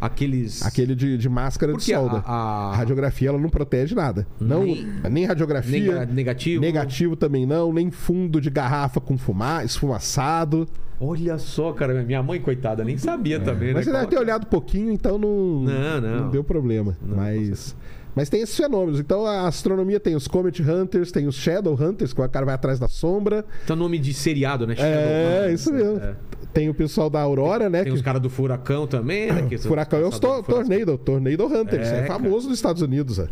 [0.00, 0.64] Aqueles.
[0.64, 2.22] Aquele de, de máscara de Porque a- solda.
[2.26, 4.26] a- A radiografia ela não protege nada.
[4.40, 5.80] Não, Nem- nem, radiografia.
[5.80, 6.60] Nega- negativo?
[6.60, 10.68] Negativo também não, nem fundo de garrafa com fumar, esfumaçado.
[11.00, 12.02] Olha só, cara.
[12.02, 13.74] Minha mãe, coitada, nem sabia também, É.
[13.74, 13.92] Mas né?
[13.92, 16.30] você deve ter olhado um pouquinho, então não, Não, não.
[16.30, 16.96] deu problema.
[17.02, 17.76] Não, mas,
[18.16, 18.98] mas tem esses fenômenos.
[18.98, 22.54] Então a astronomia tem os Comet Hunters, tem os Shadow Hunters, que o cara vai
[22.56, 23.44] atrás da sombra.
[23.66, 24.74] Tá nome de seriado, né?
[24.78, 25.98] É, Shadow isso mesmo.
[25.98, 26.14] É.
[26.52, 27.82] Tem o pessoal da Aurora, né?
[27.84, 29.42] Tem que- os caras do Furacão também, né?
[29.48, 30.52] que Furacão é os caçadores to.
[30.52, 31.88] Tornado, Tornado Hunters.
[31.88, 33.18] É, É, famoso nos Estados Unidos.
[33.18, 33.28] é.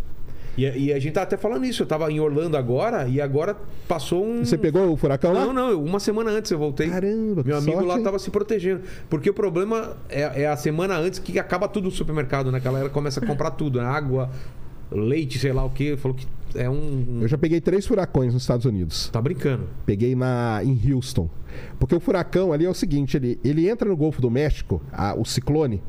[0.57, 1.83] E, e a gente tá até falando isso.
[1.83, 3.57] Eu tava em Orlando agora e agora
[3.89, 4.45] passou um.
[4.45, 5.47] Você pegou o furacão lá?
[5.47, 6.89] Não, não, uma semana antes eu voltei.
[6.89, 8.05] Caramba, Meu amigo sorte, lá hein?
[8.05, 8.83] tava se protegendo.
[9.11, 12.61] Porque o problema é, é a semana antes que acaba tudo no supermercado, né?
[12.61, 13.85] Que a galera começa a comprar tudo, né?
[13.85, 14.31] água,
[14.91, 15.97] leite, sei lá o quê.
[15.97, 17.19] Falou que é um.
[17.23, 19.09] Eu já peguei três furacões nos Estados Unidos.
[19.11, 19.69] Tá brincando.
[19.87, 21.29] Peguei na, em Houston.
[21.79, 25.15] Porque o furacão ali é o seguinte: ele, ele entra no Golfo do México, a-
[25.15, 25.83] o ciclone,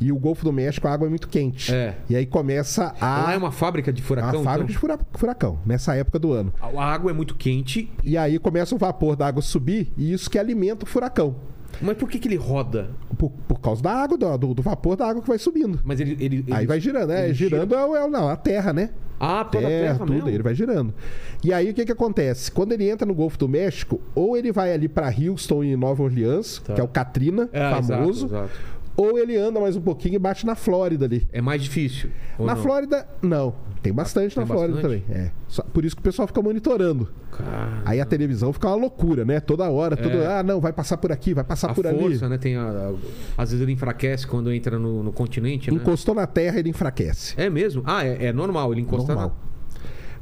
[0.00, 1.72] e o Golfo do México a água é muito quente.
[1.74, 1.96] É.
[2.08, 3.22] E aí começa a.
[3.24, 4.42] Lá é uma fábrica de é uma furacão.
[4.44, 4.66] fábrica então?
[4.74, 6.52] de fura- furacão, nessa época do ano.
[6.60, 7.90] A água é muito quente.
[8.04, 11.34] E aí começa o vapor da água subir, e isso que alimenta o furacão.
[11.80, 12.90] Mas por que, que ele roda?
[13.16, 15.80] Por, por causa da água, do, do- vapor da água que vai subindo.
[15.84, 16.16] Mas ele.
[16.20, 18.72] ele, Aí ele- vai girando, é, ele girando é, o- é o- não, a terra,
[18.72, 18.90] né?
[19.20, 20.28] Ah, toda a terra, terra tudo, mesmo?
[20.28, 20.94] ele vai girando.
[21.42, 22.52] E aí o que que acontece?
[22.52, 26.02] Quando ele entra no Golfo do México, ou ele vai ali para Houston e Nova
[26.04, 26.74] Orleans, Tá.
[26.74, 28.50] que é o Katrina, É, famoso, exato, exato.
[29.00, 31.26] Ou ele anda mais um pouquinho e bate na Flórida ali.
[31.32, 32.10] É mais difícil.
[32.38, 32.62] na não?
[32.62, 33.54] Flórida, não.
[33.80, 35.02] Tem bastante Tem na Flórida bastante?
[35.04, 35.16] também.
[35.26, 35.30] É.
[35.46, 37.08] Só- por isso que o pessoal fica monitorando.
[37.30, 39.38] Cara, Aí a televisão fica uma loucura, né?
[39.38, 40.38] Toda hora, tudo, É.
[40.38, 42.28] ah, não, vai passar por aqui, vai passar a por força, ali.
[42.28, 42.38] né?
[42.38, 42.94] Tem a, a-
[43.40, 45.76] às vezes ele enfraquece quando entra no, no continente, né?
[45.76, 47.34] Encostou na terra, ele enfraquece.
[47.36, 47.82] É mesmo?
[47.86, 49.28] Ah, é, é normal, ele encosta Normal.
[49.40, 49.48] na...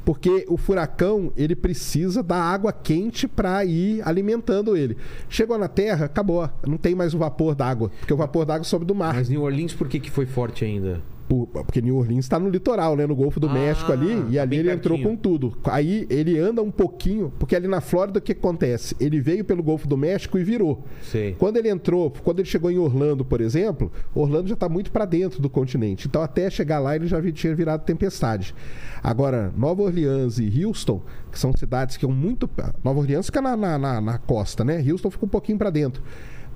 [0.07, 4.97] Porque o furacão, ele precisa da água quente para ir alimentando ele.
[5.29, 6.49] Chegou na Terra, acabou.
[6.65, 9.15] Não tem mais o vapor d'água, porque o vapor d'água sobe do mar.
[9.15, 11.03] Mas New Orleans, por que, que foi forte ainda?
[11.29, 13.07] Por- Porque New Orleans está no litoral, né?
[13.07, 14.13] No Golfo do Ah, México ali.
[14.31, 15.17] E tá ali ele entrou pertinho.
[15.17, 15.57] com tudo.
[15.65, 18.95] Aí ele anda um pouquinho, porque ali na Flórida o que acontece?
[19.01, 20.85] Ele veio pelo Golfo do México e virou.
[21.03, 21.35] Sei.
[21.39, 25.05] Quando ele entrou, quando ele chegou em Orlando, por exemplo, Orlando já está muito para
[25.05, 26.07] dentro do continente.
[26.07, 28.55] Então até chegar lá ele já tinha virado tempestade.
[29.03, 32.49] Agora, Nova Orleans e Houston, que são cidades que são muito.
[32.85, 34.85] Nova Orleans fica na, na, na- na costa, né?
[34.89, 36.03] Houston fica um pouquinho para dentro.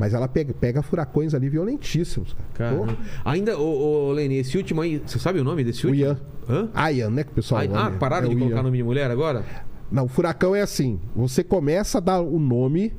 [0.01, 2.35] Mas ela pega, pega furacões ali violentíssimos.
[2.55, 2.97] Cara.
[3.23, 6.07] Ainda, ô, ô Lene, esse último aí, você sabe o nome desse O último?
[6.09, 6.19] Ian.
[6.49, 6.91] Hã?
[6.91, 7.23] Ian, né?
[7.23, 8.63] Que o pessoal Ah, ah, pararam É de o colocar Ian.
[8.63, 9.45] nome de mulher agora?
[9.93, 10.99] Não, o furacão é assim.
[11.15, 12.95] Você começa a dar o nome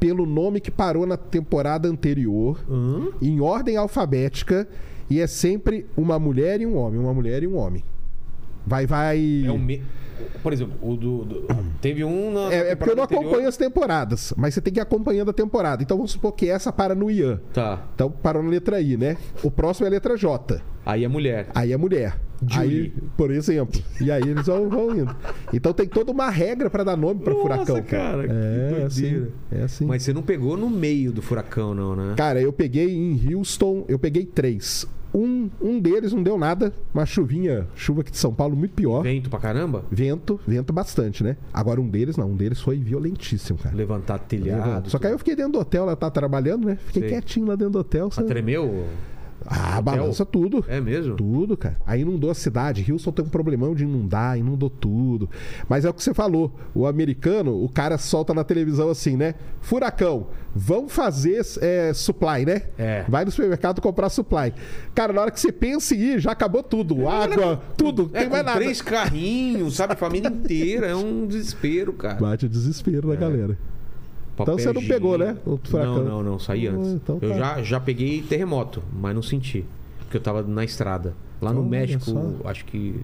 [0.00, 3.10] pelo nome que parou na temporada anterior, Hã?
[3.22, 4.66] em ordem alfabética,
[5.08, 7.84] e é sempre uma mulher e um homem, uma mulher e um homem.
[8.66, 9.42] Vai, vai.
[9.46, 9.82] É o me...
[10.42, 11.24] Por exemplo, o do.
[11.24, 11.46] do-
[11.80, 12.52] Teve um na.
[12.52, 13.24] É, é porque eu não anterior.
[13.24, 15.82] acompanho as temporadas, mas você tem que ir acompanhando a temporada.
[15.82, 17.40] Então vamos supor que essa para no Ian.
[17.54, 17.82] Tá.
[17.94, 19.16] Então parou na letra I, né?
[19.42, 20.60] O próximo é a letra J.
[20.84, 21.46] Aí é mulher.
[21.54, 22.16] Aí é mulher.
[22.46, 22.80] Julie.
[22.80, 23.80] Aí, por exemplo.
[24.00, 25.14] E aí eles vão, vão indo.
[25.52, 27.82] Então tem toda uma regra para dar nome para Nossa, furacão.
[27.82, 29.00] cara, que é assim.
[29.02, 29.30] doideira.
[29.52, 29.84] É assim.
[29.86, 32.14] Mas você não pegou no meio do furacão, não, né?
[32.16, 34.86] Cara, eu peguei em Houston, eu peguei três.
[35.12, 39.02] Um, um deles não deu nada, uma chuvinha, chuva aqui de São Paulo muito pior.
[39.02, 39.84] Vento pra caramba?
[39.90, 41.36] Vento, vento bastante, né?
[41.52, 43.74] Agora um deles não, um deles foi violentíssimo, cara.
[43.74, 44.88] Levantar telhado.
[44.88, 46.78] Só que aí eu fiquei dentro do hotel, ela tá trabalhando, né?
[46.86, 47.10] Fiquei Sei.
[47.10, 48.06] quietinho lá dentro do hotel.
[48.06, 48.28] Ah, sabe?
[48.28, 48.84] tremeu?
[49.46, 50.64] Ah, balança tudo.
[50.68, 51.16] É mesmo?
[51.16, 51.76] Tudo, cara.
[51.86, 52.84] Aí inundou a cidade.
[52.90, 55.28] Houston tem um problemão de inundar, inundou tudo.
[55.68, 56.54] Mas é o que você falou.
[56.74, 59.34] O americano, o cara solta na televisão assim, né?
[59.60, 62.62] Furacão, vão fazer é, supply, né?
[62.78, 63.04] É.
[63.08, 64.52] Vai no supermercado comprar supply.
[64.94, 67.08] Cara, na hora que você pensa em ir, já acabou tudo.
[67.08, 68.10] Água, tudo.
[68.12, 68.58] Não É, tem mais nada.
[68.58, 69.96] três carrinhos, sabe?
[69.96, 70.86] Família inteira.
[70.88, 72.20] É um desespero, cara.
[72.20, 73.16] Bate o desespero É.
[73.16, 73.58] da galera.
[74.40, 75.96] Papel Então você não pegou, né, o furacão?
[75.96, 76.38] Não, não, não.
[76.38, 76.88] Saí Ah, antes.
[76.92, 77.36] então Eu tá.
[77.36, 79.64] já, já peguei terremoto, mas não senti.
[80.00, 81.14] Porque eu tava na estrada.
[81.40, 83.00] Lá no Olha México, acho que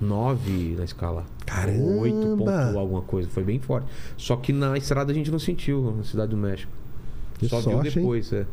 [0.00, 1.24] 9 na escala.
[1.46, 2.00] Caramba!
[2.02, 3.28] 8 ponto alguma coisa.
[3.28, 3.88] Foi bem forte.
[4.16, 6.70] Só que na estrada a gente não sentiu, na cidade do México.
[7.38, 7.94] Que Só viu sorte, hein?
[7.96, 8.46] depois, é.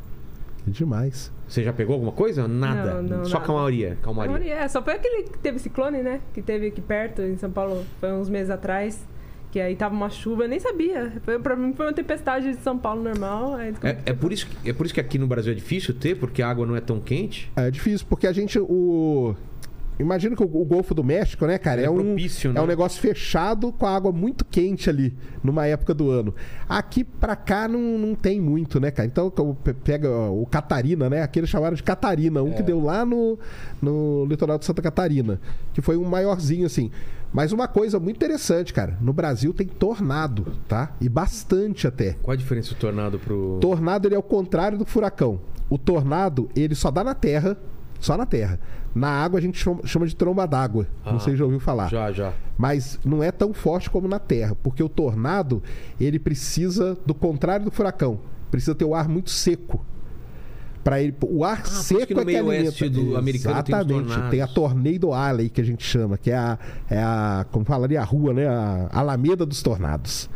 [0.64, 1.32] Que demais.
[1.48, 2.48] Você já pegou alguma coisa?
[2.48, 3.02] Nada.
[3.02, 3.46] Não, não, Só nada.
[3.48, 3.98] calmaria.
[4.02, 4.32] Calmaria.
[4.34, 6.22] Calmaria, É, só foi aquele que teve ciclone, né?
[6.34, 9.04] Que teve aqui perto, em São Paulo, foi uns meses atrás.
[9.52, 11.12] Que aí tava uma chuva, eu nem sabia.
[11.24, 13.56] Foi, pra mim foi uma tempestade de São Paulo normal.
[13.56, 15.94] aí É, é, por isso, que- é por isso que aqui no Brasil é difícil
[15.94, 17.52] ter, porque a água não é tão quente.
[17.56, 18.58] É difícil, porque a gente.
[18.58, 19.36] O...
[20.00, 21.82] Imagina que o, o Golfo do México, né, cara?
[21.82, 22.62] É É, um, propício, é né?
[22.62, 26.34] um negócio fechado com a água muito quente ali, numa época do ano.
[26.68, 29.06] Aqui pra cá não, não tem muito, né, cara?
[29.08, 29.30] Então
[29.84, 31.22] pega o Catarina, né?
[31.22, 32.54] Aquele chamaram de Catarina, um É.
[32.54, 33.38] que deu lá no,
[33.82, 35.40] no litoral de Santa Catarina,
[35.74, 36.90] que foi um maiorzinho assim.
[37.34, 38.98] Mas uma coisa muito interessante, cara.
[39.00, 40.92] No Brasil tem tornado, tá?
[41.00, 42.14] E bastante até.
[42.22, 43.58] Qual a diferença do tornado pro.
[43.62, 45.40] Tornado ele é o contrário do furacão.
[45.70, 47.58] O tornado, ele só dá na terra,
[48.00, 48.60] só na terra.
[48.94, 50.86] Na água a gente chama, de tromba d'água.
[51.06, 51.90] Ah, não sei se já ouviu falar.
[51.90, 52.34] Já, já.
[52.58, 55.64] Mas não é tão forte como na terra, porque o tornado,
[56.00, 58.20] ele precisa do contrário do furacão.
[58.50, 59.86] Precisa ter o ar muito seco.
[60.84, 62.44] Para ele, o ar Ah, seco é que alimenta.
[62.46, 64.08] oeste do americano tem Exatamente.
[64.08, 64.30] tornados.
[64.32, 66.58] Tem a Tornado Alley que a gente chama, que é a,
[66.90, 68.48] é a como falaria a rua, né?
[68.48, 70.28] A Alameda dos Tornados.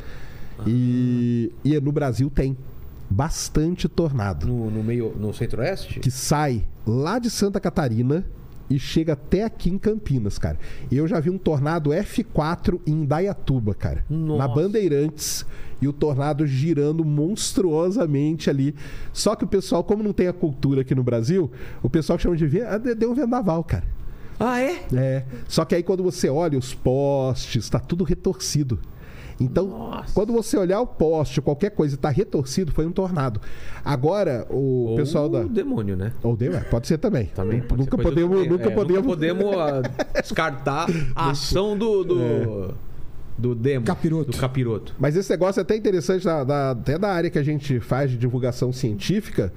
[0.67, 2.55] E, e no Brasil tem
[3.09, 5.13] bastante tornado No, no meio.
[5.19, 5.99] No centro-oeste?
[5.99, 8.25] que sai lá de Santa Catarina
[8.69, 10.57] e chega até aqui em Campinas, cara.
[10.91, 14.03] Eu já vi um tornado F4 em Indaiatuba, cara.
[14.09, 14.37] Nossa.
[14.39, 15.45] Na Bandeirantes.
[15.81, 18.73] E o tornado girando monstruosamente ali.
[19.11, 21.51] Só que o pessoal, como não tem a cultura aqui no Brasil,
[21.83, 22.61] o pessoal chama de...
[22.61, 23.83] ah, Deu um vendaval, cara.
[24.39, 24.85] Ah, é?
[24.93, 25.25] É.
[25.47, 28.79] Só que aí quando você olha os postes, tá tudo retorcido.
[29.39, 30.13] Então, Nossa.
[30.13, 33.41] quando você olhar o poste, qualquer coisa tá retorcido, foi um tornado.
[33.83, 35.41] Agora, o Ou pessoal da.
[35.41, 36.13] o demônio, né?
[36.23, 37.25] Ou deu, é, pode ser também.
[37.35, 39.03] Também pode nunca ser podemos, nunca é, podemos.
[39.03, 39.81] Nunca podemos ah,
[40.21, 42.03] descartar a ação do.
[42.05, 42.73] Do,
[43.37, 43.85] do demo.
[43.85, 44.31] Capiroto.
[44.31, 44.95] Do capiroto.
[44.97, 48.09] Mas esse negócio é até interessante, da, da- até da área que a gente faz
[48.11, 49.51] de divulgação científica,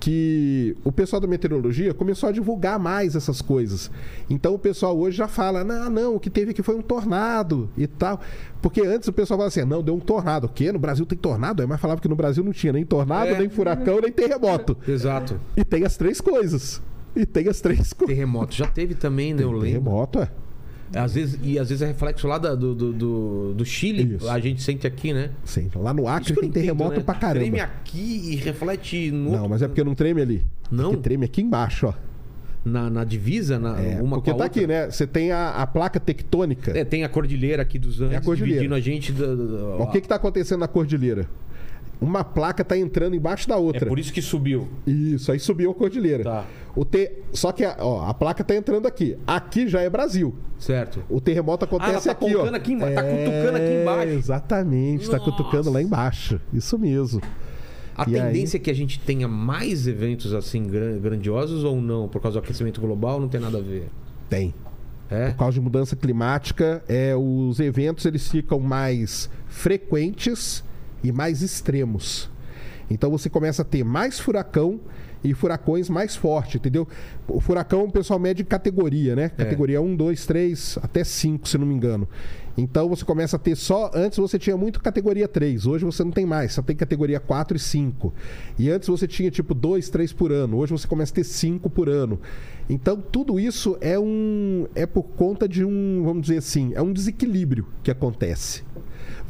[0.00, 3.90] que o pessoal da meteorologia começou a divulgar mais essas coisas.
[4.30, 7.68] Então o pessoal hoje já fala: não, não, o que teve aqui foi um tornado
[7.76, 8.18] e tal.
[8.62, 10.46] Porque antes o pessoal falava assim: não, deu um tornado.
[10.46, 10.72] O quê?
[10.72, 11.60] No Brasil tem tornado?
[11.62, 13.38] Aí mais falava que no Brasil não tinha nem tornado, É.
[13.38, 14.76] nem furacão, nem terremoto.
[14.88, 15.38] Exato.
[15.56, 16.80] E tem as três coisas.
[17.14, 18.14] E tem as três coisas.
[18.16, 19.42] Terremoto já teve também, né?
[19.42, 19.66] Eu lembro.
[19.66, 20.30] Terremoto, é.
[20.94, 24.16] Às vezes, e às vezes é reflexo lá da- do, do, do, Chile.
[24.16, 24.28] Isso.
[24.28, 25.30] A gente sente aqui, né?
[25.44, 27.04] Sim, lá no Acre tem não terremoto entendo, né?
[27.04, 27.40] pra caramba.
[27.40, 29.48] Treme aqui e reflete no Não, outro.
[29.50, 30.44] mas é porque não treme ali.
[30.70, 30.90] Não?
[30.90, 31.94] Porque treme aqui embaixo, ó.
[32.64, 34.46] na, na divisa, na, É, uma porque tá outra.
[34.48, 34.90] aqui, né?
[34.90, 36.76] Você tem a, a placa tectônica.
[36.76, 38.60] É, tem a cordilheira aqui dos Andes É a cordilheira.
[38.62, 39.12] dividindo a gente.
[39.12, 41.26] Da, da- O que está acontecendo na cordilheira?
[42.00, 43.86] Uma placa está entrando embaixo da É outra.
[43.86, 44.66] por isso que subiu.
[44.86, 46.24] Isso, aí subiu a cordilheira.
[46.24, 46.44] Tá.
[46.74, 47.12] O te...
[47.32, 49.18] Só que a, ó, a placa está entrando aqui.
[49.26, 50.34] Aqui já é Brasil.
[50.58, 51.02] Certo.
[51.10, 52.44] O terremoto acontece Ah, tá aqui, ó.
[52.54, 54.12] aqui emba- tá cutucando aqui É, embaixo.
[54.12, 56.40] Exatamente, está cutucando lá embaixo.
[56.54, 57.20] Isso mesmo.
[57.94, 62.08] A E tendência é que a gente tenha mais eventos assim gran- grandiosos ou não?
[62.08, 63.88] Por causa do aquecimento global, não tem nada a ver.
[64.30, 64.54] Tem.
[65.10, 65.30] É?
[65.30, 70.64] Por causa de mudança climática, é, os eventos eles ficam mais frequentes
[71.02, 72.30] e mais extremos.
[72.90, 74.80] Então você começa a ter mais furacão
[75.22, 76.88] e furacões mais fortes, entendeu?
[77.28, 79.28] O furacão o pessoal mede categoria, né?
[79.28, 82.08] Categoria 1, 2, 3, até 5, se não me engano.
[82.56, 83.90] Então você começa a ter só.
[83.94, 87.56] Antes você tinha muito categoria 3, hoje você não tem mais, só tem categoria 4
[87.56, 88.12] e 5.
[88.58, 91.68] E antes você tinha tipo 2, 3 por ano, hoje você começa a ter 5
[91.70, 92.18] por ano.
[92.68, 94.66] Então tudo isso é um.
[94.74, 98.62] é por conta de um, vamos dizer assim, é um desequilíbrio que acontece.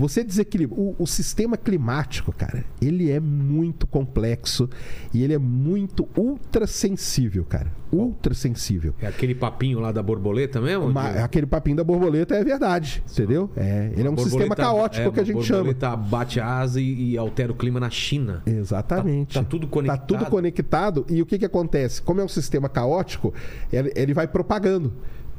[0.00, 0.74] Você desequilibra.
[0.80, 4.68] O, o sistema climático, cara, ele é muito complexo
[5.12, 7.70] e ele é muito ultra sensível, cara.
[7.92, 8.94] Ultra sensível.
[9.00, 10.90] É aquele papinho lá da borboleta mesmo?
[10.90, 11.24] Ma- Diogo?
[11.24, 13.50] aquele papinho da borboleta é verdade, entendeu?
[13.56, 15.58] É, ele é um sistema caótico é, que a gente uma chama.
[15.64, 18.42] borboleta bate a asa e, e altera o clima na China.
[18.46, 19.34] Exatamente.
[19.34, 19.98] Tá- tá tudo conectado.
[20.00, 21.04] Tá tudo conectado.
[21.10, 22.00] E o que, que acontece?
[22.00, 23.34] Como é um sistema caótico,
[23.70, 24.92] ele, ele vai propagando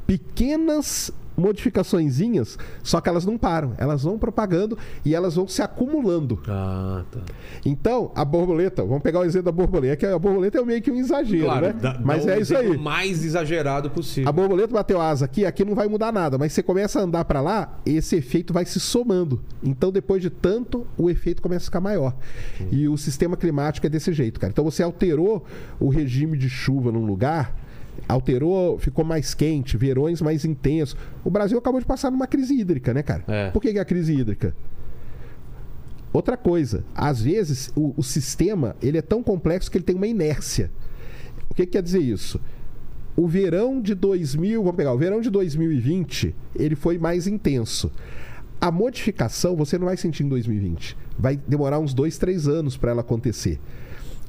[0.06, 1.10] pequenas
[1.42, 3.72] modificaçõezinhas, só que elas não param.
[3.78, 6.40] Elas vão propagando e elas vão se acumulando.
[6.48, 7.20] Ah, tá.
[7.64, 10.90] Então, a borboleta, vamos pegar o exemplo da borboleta, que a borboleta é meio que
[10.90, 11.72] um exagero, né?
[11.80, 12.78] dá- Mas dá é isso exemplo aí.
[12.78, 14.28] mais exagerado possível.
[14.28, 17.24] A borboleta bateu asa aqui, aqui não vai mudar nada, mas você começa a andar
[17.24, 19.42] para lá, esse efeito vai se somando.
[19.62, 22.14] Então, depois de tanto, o efeito começa a ficar maior.
[22.70, 24.50] E o sistema climático é desse jeito, cara.
[24.50, 25.44] Então, você alterou
[25.80, 27.54] o regime de chuva num lugar,
[28.08, 30.96] alterou, ficou mais quente, verões mais intensos.
[31.24, 33.24] O Brasil acabou de passar numa crise hídrica, né, cara?
[33.28, 33.50] É.
[33.50, 34.54] Por que, que é a crise hídrica?
[36.12, 40.06] Outra coisa, às vezes o, o sistema ele é tão complexo que ele tem uma
[40.06, 40.70] inércia.
[41.50, 42.40] O que, que quer dizer isso?
[43.16, 47.90] O verão de 2000, vamos pegar, o verão de 2020, ele foi mais intenso.
[48.60, 50.96] A modificação você não vai sentir em 2020.
[51.18, 53.58] Vai demorar uns dois, três anos para ela acontecer.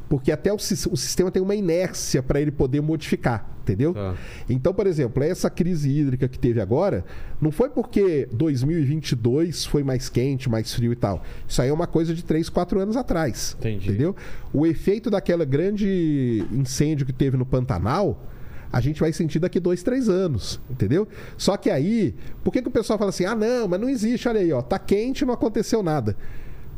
[0.09, 3.93] Porque até o, o sistema tem uma inércia para ele poder modificar, entendeu?
[3.93, 4.15] Tá.
[4.49, 7.03] Então, por exemplo, essa crise hídrica que teve agora,
[7.41, 11.23] não foi porque 2022 foi mais quente, mais frio e tal.
[11.47, 13.55] Isso aí é uma coisa de 3, 4 anos atrás.
[13.59, 13.89] Entendi.
[13.89, 14.15] Entendeu?
[14.53, 18.29] O efeito daquela grande incêndio que teve no Pantanal,
[18.73, 21.07] a gente vai sentir daqui dois, três anos, entendeu?
[21.37, 24.27] Só que aí, por que, que o pessoal fala assim, ah, não, mas não existe,
[24.27, 26.17] olha aí, ó, tá quente não aconteceu nada.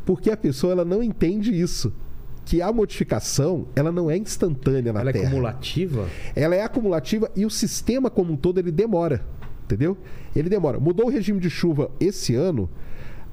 [0.04, 1.92] Porque a pessoa ela não entende isso.
[2.46, 5.28] Que a modificação, ela não é instantânea na Ela é Terra.
[5.30, 6.08] cumulativa?
[6.34, 9.22] Ela é acumulativa e o sistema como um todo ele demora,
[9.64, 9.98] entendeu?
[10.34, 10.78] Ele demora.
[10.80, 12.70] Mudou o regime de chuva esse ano,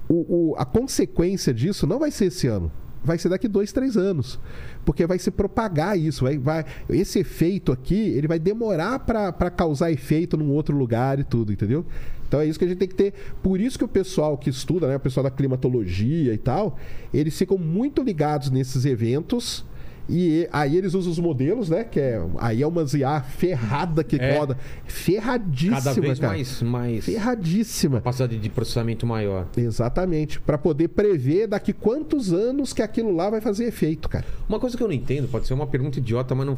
[0.10, 2.70] o, o- a consequência disso não vai ser esse ano.
[3.06, 4.40] Vai ser daqui dois, três anos.
[4.86, 6.24] Porque vai se propagar isso.
[6.24, 11.24] Vai, vai, esse efeito aqui, ele vai demorar para causar efeito num outro lugar e
[11.26, 11.86] tudo, entendeu?
[12.34, 13.14] Então é isso que a gente tem que ter.
[13.44, 16.80] Por isso que o pessoal que estuda, né, o pessoal da climatologia e tal,
[17.14, 19.64] eles ficam muito ligados nesses eventos.
[20.10, 21.84] E aí eles usam os modelos, né?
[21.84, 24.36] Que é, aí é uma ZA ferrada que É.
[24.38, 24.58] roda.
[24.84, 26.34] Ferradíssima, Cada vez cara.
[26.34, 27.98] mais, mais Ferradíssima.
[27.98, 29.48] capacidade de processamento maior.
[29.56, 30.42] Exatamente.
[30.42, 34.26] Para poder prever daqui quantos anos que aquilo lá vai fazer efeito, cara.
[34.50, 36.58] Uma coisa que eu não entendo, pode ser uma pergunta idiota, mas não.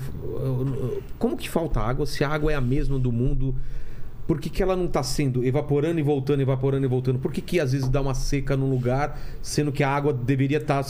[1.20, 3.54] Como que falta água se a água é a mesma do mundo?
[4.28, 7.20] Por que, que ela não está sendo evaporando e voltando, evaporando e voltando?
[7.20, 10.58] Por que, que às vezes dá uma seca num lugar, sendo que a água deveria
[10.58, 10.84] estar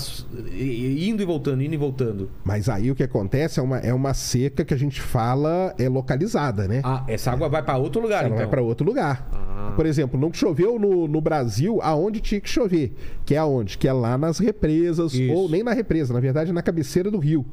[0.54, 2.30] indo e voltando, indo e voltando?
[2.44, 5.90] Mas aí o que acontece é uma, é uma seca que a gente fala é
[5.90, 6.82] localizada, né?
[6.84, 8.38] Ah, essa água vai para outro lugar, Ela então.
[8.38, 9.28] vai para outro lugar.
[9.34, 9.74] Ah.
[9.76, 12.94] Por exemplo, não choveu no, no Brasil aonde tinha que chover.
[13.26, 13.78] Que é aonde?
[13.78, 15.34] Que é lá nas represas, Isso.
[15.34, 17.46] ou nem na represa, na verdade na cabeceira do rio.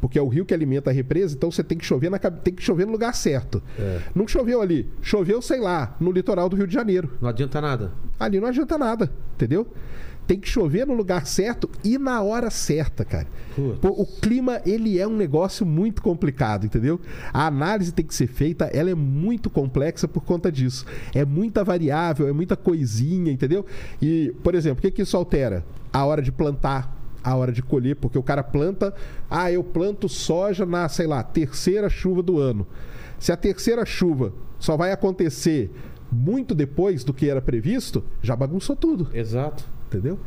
[0.00, 2.54] Porque é o rio que alimenta a represa, então você tem que chover, na, tem
[2.54, 3.62] que chover no lugar certo.
[3.78, 4.00] É.
[4.14, 4.88] Não choveu ali.
[5.02, 7.16] Choveu, sei lá, no litoral do Rio de Janeiro.
[7.20, 7.92] Não adianta nada.
[8.18, 9.66] Ali não adianta nada, entendeu?
[10.26, 13.26] Tem que chover no lugar certo e na hora certa, cara.
[13.80, 17.00] Pô, o clima, ele é um negócio muito complicado, entendeu?
[17.32, 20.84] A análise tem que ser feita, ela é muito complexa por conta disso.
[21.14, 23.64] É muita variável, é muita coisinha, entendeu?
[24.02, 25.64] E, por exemplo, o que, que isso altera?
[25.90, 26.94] A hora de plantar,
[27.28, 28.94] a hora de colher, porque o cara planta,
[29.30, 32.66] ah, eu planto soja na, sei lá, terceira chuva do ano.
[33.18, 35.70] Se a terceira chuva só vai acontecer
[36.10, 39.64] muito depois do que era previsto, já bagunçou tudo Exato.
[39.88, 40.18] entendeu?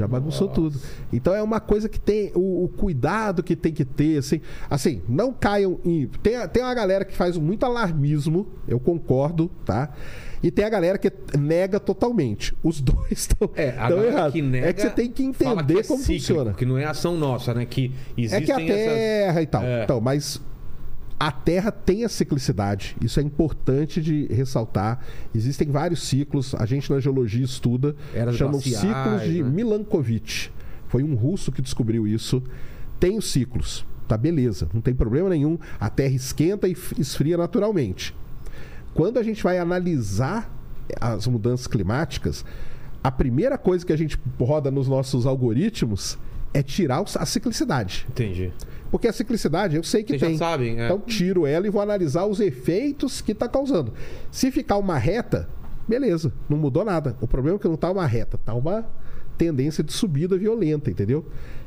[0.00, 0.78] Já bagunçou tudo.
[1.12, 2.32] Então é uma coisa que tem.
[2.34, 4.40] O, o cuidado que tem que ter, assim.
[4.68, 6.06] Assim, não caiam em.
[6.22, 9.90] Tem, a- tem uma galera que faz muito alarmismo, eu concordo, tá?
[10.42, 12.54] E tem a galera que nega totalmente.
[12.62, 14.32] Os dois estão É, errados.
[14.32, 16.54] que nega é que você tem que entender que é como cíclico, funciona.
[16.54, 17.66] Que não é ação nossa, né?
[17.66, 19.62] Que É existem que a Terra e tal.
[19.62, 19.84] É.
[19.84, 20.40] Então, mas
[21.20, 22.96] a Terra tem a ciclicidade.
[22.98, 25.00] Isso é importante de ressaltar.
[25.34, 26.54] Existem vários ciclos.
[26.54, 27.94] A gente na geologia estuda.
[28.14, 29.50] Eras chamam glaciais, ciclos de né?
[29.50, 30.48] Milankovitch.
[30.88, 32.42] Foi um russo que descobriu isso.
[32.98, 33.84] Tem os ciclos.
[34.08, 34.66] Tá beleza.
[34.72, 35.58] Não tem problema nenhum.
[35.78, 38.16] A Terra esquenta e esfria naturalmente.
[38.94, 40.50] Quando a gente vai analisar
[40.98, 42.46] as mudanças climáticas,
[43.04, 46.18] a primeira coisa que a gente roda nos nossos algoritmos
[46.54, 48.06] é tirar a ciclicidade.
[48.08, 48.50] Entendi.
[48.90, 50.36] Porque a ciclicidade eu sei que Vocês já tem.
[50.36, 50.86] sabem, é.
[50.86, 53.92] Então tiro ela e vou analisar os efeitos que está causando.
[54.30, 55.48] Se ficar uma reta,
[55.86, 57.16] beleza, não mudou nada.
[57.20, 58.84] O problema é que não está uma reta, está uma
[59.38, 61.24] tendência de subida violenta, entendeu?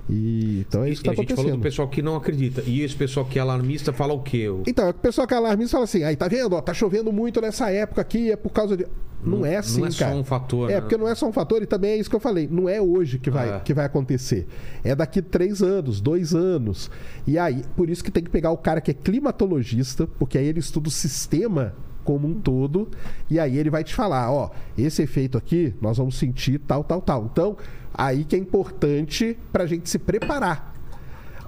[0.09, 1.61] E então é isso que a está gente falou do acontecendo.
[1.63, 2.61] pessoal que não acredita.
[2.67, 4.47] E esse pessoal que é alarmista fala o quê?
[4.67, 7.39] Então, o pessoal que é alarmista fala assim, aí tá vendo, ó, tá chovendo muito
[7.39, 8.85] nessa época aqui, é por causa de.
[9.23, 10.17] Não, Não- é assim, não é só cara.
[10.17, 10.81] um fator, É, né?
[10.81, 12.45] porque não é só um fator, e também é isso que eu falei.
[12.51, 13.59] Não é hoje que vai, É.
[13.61, 14.45] que vai acontecer.
[14.83, 16.91] É daqui três anos, dois anos.
[17.25, 20.45] E aí, por isso que tem que pegar o cara que é climatologista, porque aí
[20.45, 21.73] ele estuda o sistema
[22.03, 22.89] como um todo,
[23.29, 27.01] e aí ele vai te falar, ó, esse efeito aqui nós vamos sentir tal, tal,
[27.01, 27.29] tal.
[27.31, 27.57] Então,
[27.93, 30.73] aí que é importante pra gente se preparar.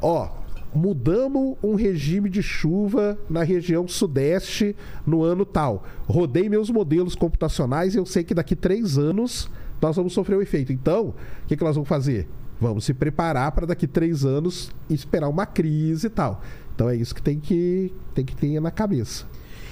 [0.01, 0.30] Ó,
[0.74, 4.76] mudamos um regime de chuva na região sudeste
[5.06, 5.84] no ano tal.
[6.06, 9.49] Rodei meus modelos computacionais e eu sei que daqui três anos
[9.82, 10.72] nós vamos sofrer o efeito.
[10.74, 12.28] Então, o que, que nós vamos fazer?
[12.60, 16.41] Vamos se preparar para daqui três anos esperar uma crise e tal.
[16.74, 19.26] Então é isso que tem que, tem que ter na cabeça.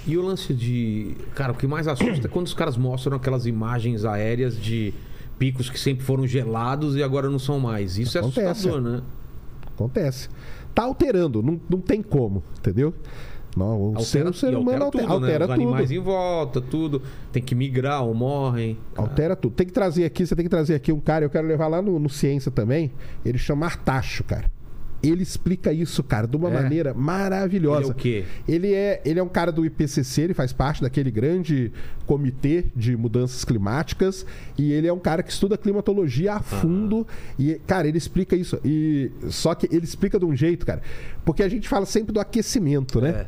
[0.06, 1.16] E o lance de.
[1.34, 4.92] Cara, o que mais assusta é quando os caras mostram aquelas imagens aéreas de
[5.38, 7.98] picos que sempre foram gelados e agora não são mais.
[7.98, 9.02] Isso Acontece, é assustador, né?
[9.74, 10.28] Acontece.
[10.74, 12.92] Tá alterando, não, não tem como, entendeu?
[13.56, 15.32] Não, o ser, o ser humano altera altera, tudo, né?
[15.32, 15.62] altera Os tudo.
[15.62, 17.02] animais em volta, tudo.
[17.32, 18.76] Tem que migrar ou morrem.
[18.96, 19.54] Altera tudo.
[19.54, 21.80] Tem que trazer aqui, você tem que trazer aqui um cara, eu quero levar lá
[21.80, 22.90] no, no Ciência também.
[23.24, 24.50] Ele chama Artacho, cara.
[25.06, 26.52] Ele explica isso, cara, de uma É?
[26.62, 27.80] maneira maravilhosa.
[27.82, 28.24] Ele é o quê?
[28.48, 31.72] Ele é, ele é um cara do IPCC, ele faz parte daquele grande
[32.06, 34.24] comitê de mudanças climáticas
[34.56, 37.06] e ele é um cara que estuda climatologia a fundo
[37.38, 38.58] e, cara, ele explica isso.
[38.64, 40.80] E só que ele explica de um jeito, cara,
[41.24, 43.10] porque a gente fala sempre do aquecimento, né?
[43.10, 43.26] É.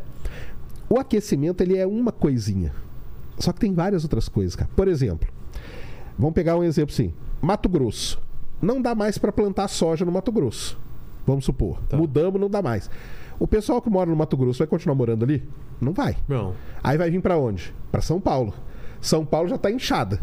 [0.89, 2.72] O aquecimento ele é uma coisinha.
[3.39, 4.70] Só que tem várias outras coisas, cara.
[4.74, 5.29] Por exemplo,
[6.18, 7.12] vamos pegar um exemplo assim:
[7.43, 8.18] Mato Grosso.
[8.62, 10.79] Não dá mais para plantar soja no Mato Grosso.
[11.27, 11.81] Vamos supor.
[11.89, 11.97] Tá.
[11.97, 12.89] Mudamos, não dá mais.
[13.39, 15.47] O pessoal que mora no Mato Grosso vai continuar morando ali?
[15.81, 16.16] Não vai.
[16.29, 16.55] Não.
[16.83, 17.74] Aí vai vir para onde?
[17.91, 18.55] Para São Paulo.
[19.01, 20.20] São Paulo já tá inchada.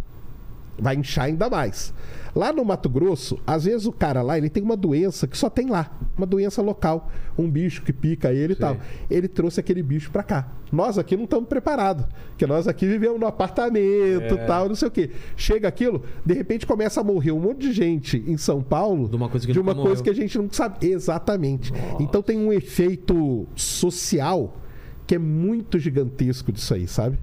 [0.79, 1.93] Vai inchar ainda mais.
[2.35, 5.49] Lá no Mato Grosso, às vezes o cara lá, ele tem uma doença que só
[5.49, 8.61] tem lá, uma doença local, um bicho que pica ele e Sim.
[8.61, 8.77] tal.
[9.09, 10.47] Ele trouxe aquele bicho para cá.
[10.71, 14.45] Nós aqui não estamos preparados, porque nós aqui vivemos no apartamento, É.
[14.47, 15.11] tal, não sei o quê.
[15.37, 19.15] Chega aquilo, de repente começa a morrer um monte de gente em São Paulo De
[19.15, 21.71] uma coisa que de uma coisa que a gente não sabe exatamente.
[21.99, 24.57] Então tem um efeito social
[25.05, 27.19] que é muito gigantesco disso aí, sabe?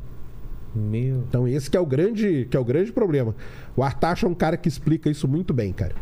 [0.75, 1.25] Meu.
[1.29, 3.35] Então esse que é o grande, que é o grande problema.
[3.77, 5.95] O Artacho é um cara que explica isso muito bem, cara.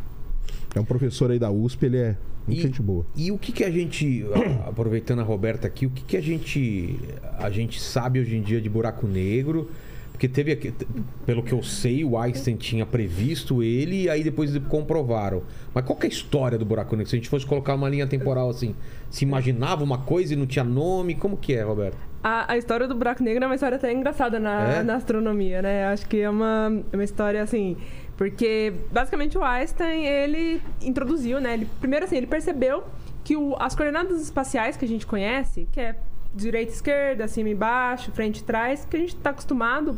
[0.75, 2.17] É um professor aí da USP, ele é
[2.47, 3.07] muito E- gente boa.
[3.17, 4.25] E o que que a gente,
[4.67, 6.99] aproveitando a Roberta aqui, o que que a gente,
[7.39, 9.71] a gente sabe hoje em dia de buraco negro?
[10.13, 10.75] Porque teve
[11.25, 15.45] pelo que eu sei, o Einstein tinha previsto ele e aí depois comprovaram.
[15.73, 17.09] Mas qual que é a história do buraco negro?
[17.09, 18.75] Se a gente fosse colocar uma linha temporal assim,
[19.09, 21.97] se imaginava uma coisa e não tinha nome, como que é, Roberto?
[22.23, 24.83] A, a história do buraco negro é uma história até engraçada na, É?
[24.83, 25.87] na astronomia, né?
[25.87, 27.77] Acho que é uma, é uma história assim.
[28.17, 31.55] Porque, basicamente, o Einstein, ele introduziu, né?
[31.55, 32.83] Ele, primeiro, assim, ele percebeu
[33.23, 35.95] que o- as coordenadas espaciais que a gente conhece, que é
[36.35, 39.97] direita e esquerda, cima e baixo, frente e trás, que a gente está acostumado,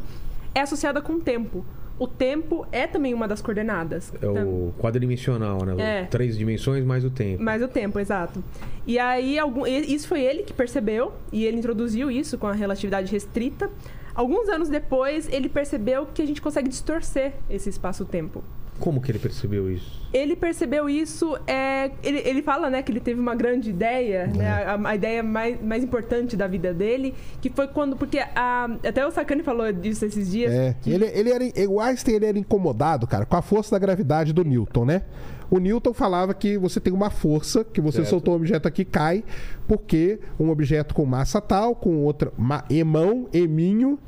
[0.54, 1.64] é associada com o tempo.
[2.00, 4.10] O tempo é também uma das coordenadas.
[4.22, 6.00] É o quadridimensional, né?
[6.00, 6.04] É.
[6.06, 7.42] Três dimensões mais o tempo.
[7.42, 8.42] Mais o tempo, exato.
[8.86, 13.12] E aí, algum, isso foi ele que percebeu, e ele introduziu isso com a relatividade
[13.12, 13.68] restrita.
[14.14, 18.42] Alguns anos depois, ele percebeu que a gente consegue distorcer esse espaço-tempo.
[18.80, 20.00] Como que ele percebeu isso?
[20.12, 24.48] Ele percebeu isso, é, ele, ele fala né, que ele teve uma grande ideia, né,
[24.48, 27.94] a, a ideia mais, mais importante da vida dele, que foi quando.
[27.94, 30.52] Porque a, até o Sakane falou disso esses dias.
[30.52, 34.32] É, ele, ele era, o Einstein ele era incomodado, cara, com a força da gravidade
[34.32, 35.02] do Newton, né?
[35.50, 38.10] O Newton falava que você tem uma força, que você Certo.
[38.10, 39.24] soltou um objeto aqui, cai,
[39.66, 43.98] porque um objeto com massa tal, com outra, ma, emão, eminho,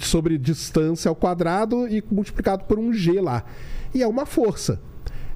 [0.00, 3.44] sobre distância ao quadrado e multiplicado por um G lá.
[3.96, 4.78] E é uma força.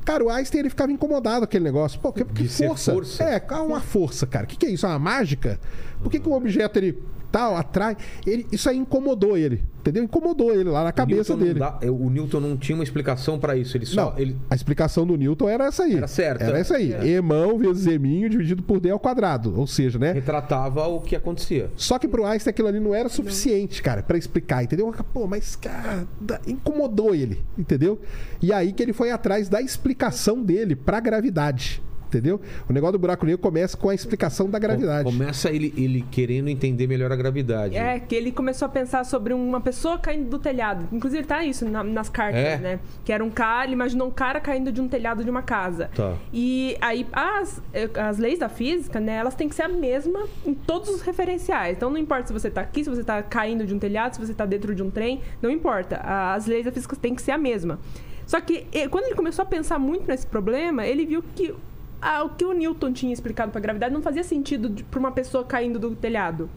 [0.04, 1.98] cara, o Einstein ele ficava incomodado com aquele negócio.
[1.98, 2.92] Pô, que, que força?
[2.92, 3.24] força?
[3.24, 4.44] É, é uma força, cara?
[4.44, 4.84] O que, que é isso?
[4.84, 5.58] É uma mágica?
[6.02, 7.96] Por que, que um objeto ele tal, atrai?
[8.26, 9.62] Ele, isso aí incomodou ele.
[9.80, 10.04] Entendeu?
[10.04, 11.58] Incomodou ele lá na cabeça dele.
[11.58, 13.76] Dá- o Newton não tinha uma explicação pra isso.
[13.76, 14.10] Ele só.
[14.10, 14.36] Não, Ele...
[14.50, 15.96] a explicação do Newton era essa aí.
[15.96, 16.44] Era certa.
[16.44, 16.92] Era essa aí.
[17.08, 19.58] Emão vezes eminho dividido por D ao quadrado.
[19.58, 20.12] Ou seja, né?
[20.12, 21.70] retratava o que acontecia.
[21.76, 24.94] Só que pro Einstein aquilo ali não era suficiente, cara, pra explicar, entendeu?
[25.14, 26.06] Pô, mas, cara,
[26.46, 27.98] incomodou ele, entendeu?
[28.42, 32.40] E aí que ele foi atrás da explicação dele pra gravidade, entendeu?
[32.68, 35.04] O negócio do buraco negro começa com a explicação da gravidade.
[35.04, 37.76] Começa ele, ele querendo entender melhor a gravidade.
[37.76, 40.88] É, que ele começou a pensar sobre uma pessoa caindo do telhado.
[40.92, 42.58] Inclusive tá isso na- nas cartas, É?
[42.58, 42.80] né?
[43.04, 45.88] Que era um cara, ele imaginou um cara caindo de um telhado de uma casa.
[45.94, 46.14] Tá.
[46.32, 47.62] E aí as,
[47.98, 51.76] as leis da física, né, elas têm que ser a mesma em todos os referenciais.
[51.76, 54.20] Então não importa se você tá aqui, se você tá caindo de um telhado, se
[54.20, 55.96] você tá dentro de um trem, não importa.
[56.02, 57.78] As leis da física têm que ser a mesma.
[58.26, 61.52] Só que quando ele começou a pensar muito nesse problema, ele viu que
[62.00, 65.44] ah, o que o Newton tinha explicado pra gravidade não fazia sentido pra uma pessoa
[65.44, 66.48] caindo do telhado.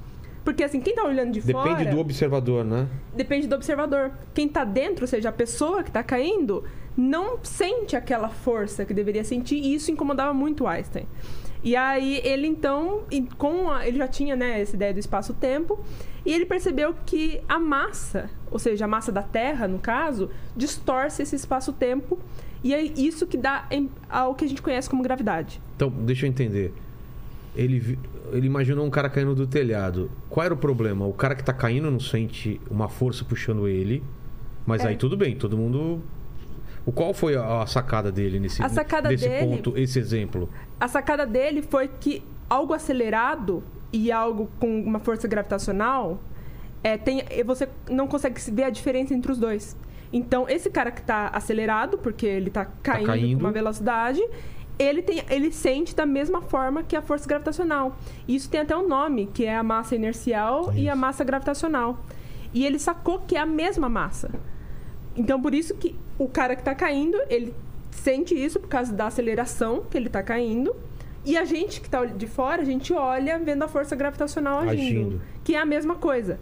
[0.44, 2.88] Porque assim, quem tá olhando de Depende fora do observador, né?
[3.16, 4.12] depende do observador.
[4.34, 6.66] Quem tá dentro, ou seja, a pessoa que tá caindo,
[6.98, 11.08] não sente aquela força que deveria sentir, e isso incomodava muito o Einstein.
[11.64, 13.04] E aí ele então,
[13.38, 15.80] com a- ele já tinha né, essa ideia do espaço-tempo,
[16.26, 21.22] e ele percebeu que a massa, ou seja, a massa da Terra, no caso, distorce
[21.24, 22.20] esse espaço-tempo,
[22.64, 23.68] e é isso que dá
[24.10, 25.62] ao que a gente conhece como gravidade.
[25.76, 26.74] Então, deixa eu entender.
[27.56, 28.00] Ele,
[28.32, 30.10] ele imaginou um cara caindo do telhado.
[30.30, 31.06] Qual era o problema?
[31.06, 34.04] O cara que tá caindo não sente uma força puxando ele.
[34.66, 34.88] Mas É.
[34.90, 36.02] aí tudo bem, todo mundo.
[36.86, 40.50] O qual foi a, sacada dele nesse A sacada dele- ponto, esse exemplo?
[40.80, 46.20] A sacada dele foi que algo acelerado e algo com uma força gravitacional
[46.84, 49.78] é, tem, você não consegue se ver a diferença entre os dois.
[50.14, 53.40] Então, esse cara que está acelerado, porque ele está caindo, caindo.
[53.40, 54.22] com uma velocidade,
[54.78, 57.98] ele, tem, ele sente da mesma forma que a força gravitacional.
[58.28, 61.98] Isso tem até um nome, que é a massa inercial e a massa gravitacional.
[62.54, 64.30] E ele sacou que é a mesma massa.
[65.16, 67.54] Então, por isso que o cara que está caindo, ele
[67.90, 70.76] sente isso por causa da aceleração que ele está caindo.
[71.26, 74.74] E a gente que está de fora, a gente olha vendo a força gravitacional agindo.
[74.74, 75.22] Agindo.
[75.44, 76.40] Que é a mesma coisa.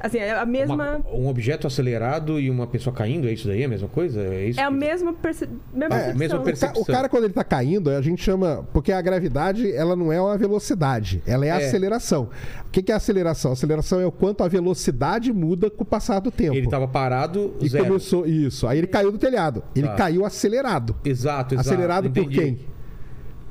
[0.00, 0.74] Assim, é a mesma...
[0.74, 3.62] Uma- um objeto acelerado e uma pessoa caindo, é isso daí?
[3.62, 4.20] É a mesma coisa?
[4.20, 5.48] É, isso É a mesma, perce...
[5.72, 6.18] mesma É, percepção.
[6.18, 6.82] mesma O, ca- percepção.
[6.82, 8.66] o cara, quando ele tá caindo, a gente chama.
[8.72, 11.66] Porque a gravidade, ela não é uma velocidade, ela é a É.
[11.66, 12.28] aceleração.
[12.66, 13.50] O que, que é a aceleração?
[13.52, 16.54] A aceleração é o quanto a velocidade muda com o passar do tempo.
[16.54, 17.86] Ele tava parado, E zero.
[17.86, 18.66] começou isso.
[18.66, 19.62] Aí ele caiu do telhado.
[19.74, 19.94] Ele Tá.
[19.94, 20.94] caiu acelerado.
[21.04, 21.68] Exato, exato.
[21.68, 22.38] acelerado por entendi.
[22.38, 22.58] quem?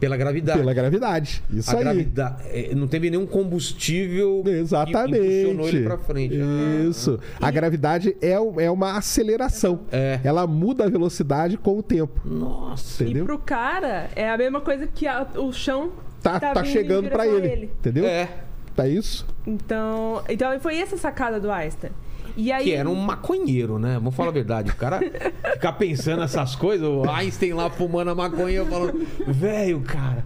[0.03, 0.59] Pela gravidade.
[0.59, 1.43] Pela gravidade.
[1.51, 1.83] Isso a aí.
[1.83, 2.43] gravidade.
[2.51, 5.19] é, Não teve nenhum combustível Exatamente.
[5.19, 6.35] que impulsionou ele pra frente.
[6.89, 7.19] Isso.
[7.39, 9.81] A gravidade é, é uma aceleração.
[9.91, 10.19] É.
[10.23, 12.19] Ela muda a velocidade com o tempo.
[12.25, 13.03] Nossa.
[13.03, 13.25] E Entendeu?
[13.25, 15.91] pro cara, é a mesma coisa que a- o chão
[16.21, 18.05] Tá, tá, em chegando pra direção a ele, Entendeu?
[18.05, 18.29] É.
[18.75, 19.25] Tá isso?
[19.45, 21.91] Então, então foi essa a sacada do Einstein.
[22.35, 23.95] E aí, Que era um maconheiro, né?
[23.95, 24.71] Vamos falar a verdade.
[24.71, 24.99] O cara
[25.53, 30.23] ficar pensando essas coisas, o Einstein lá fumando a maconha, eu falando, velho, cara,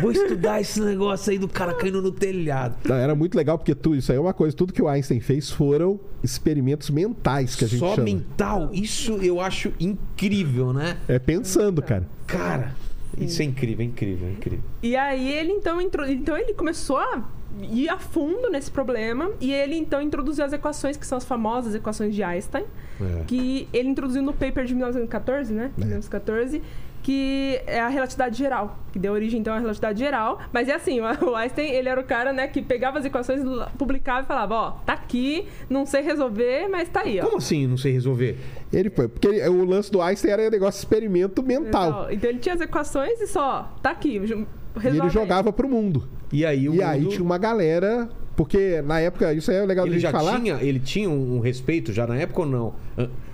[0.00, 2.76] vou estudar esse negócio aí do cara caindo no telhado.
[2.84, 4.56] Não, era muito legal porque tu, isso aí é uma coisa.
[4.56, 8.04] Tudo que o Einstein fez foram experimentos mentais que a gente Só chama.
[8.04, 10.98] mental, isso eu acho incrível, né?
[11.08, 12.06] É pensando, cara.
[12.26, 12.74] Cara,
[13.16, 14.64] isso é incrível, é incrível, é incrível.
[14.82, 17.24] E aí ele então entrou, então ele começou a
[17.70, 21.74] ir a fundo nesse problema e ele então introduziu as equações que são as famosas
[21.74, 22.64] equações de Einstein,
[23.00, 23.24] É.
[23.26, 25.70] que ele introduziu no paper de 1914, né?
[25.76, 26.60] 1914,
[27.02, 30.40] que é a relatividade geral, que deu origem então à relatividade geral.
[30.52, 33.40] Mas é assim, o Einstein, ele era o cara, né, que pegava as equações,
[33.78, 37.24] publicava e falava, ó, tá aqui, não sei resolver, mas tá aí, ó.
[37.24, 38.36] Como assim, não sei resolver?
[38.72, 39.08] Ele foi.
[39.08, 42.08] Porque ele- o lance do Einstein era um negócio de experimento mental.
[42.10, 44.46] Então ele tinha as equações e só, tá aqui, E ele
[44.76, 45.10] resolve aí.
[45.10, 46.06] jogava pro mundo.
[46.32, 48.08] E aí o E aí mundo- tinha uma galera.
[48.36, 50.38] Porque na época, isso aí é legal Ele de já falar.
[50.40, 52.74] tinha, ele tinha um, respeito já na época ou não?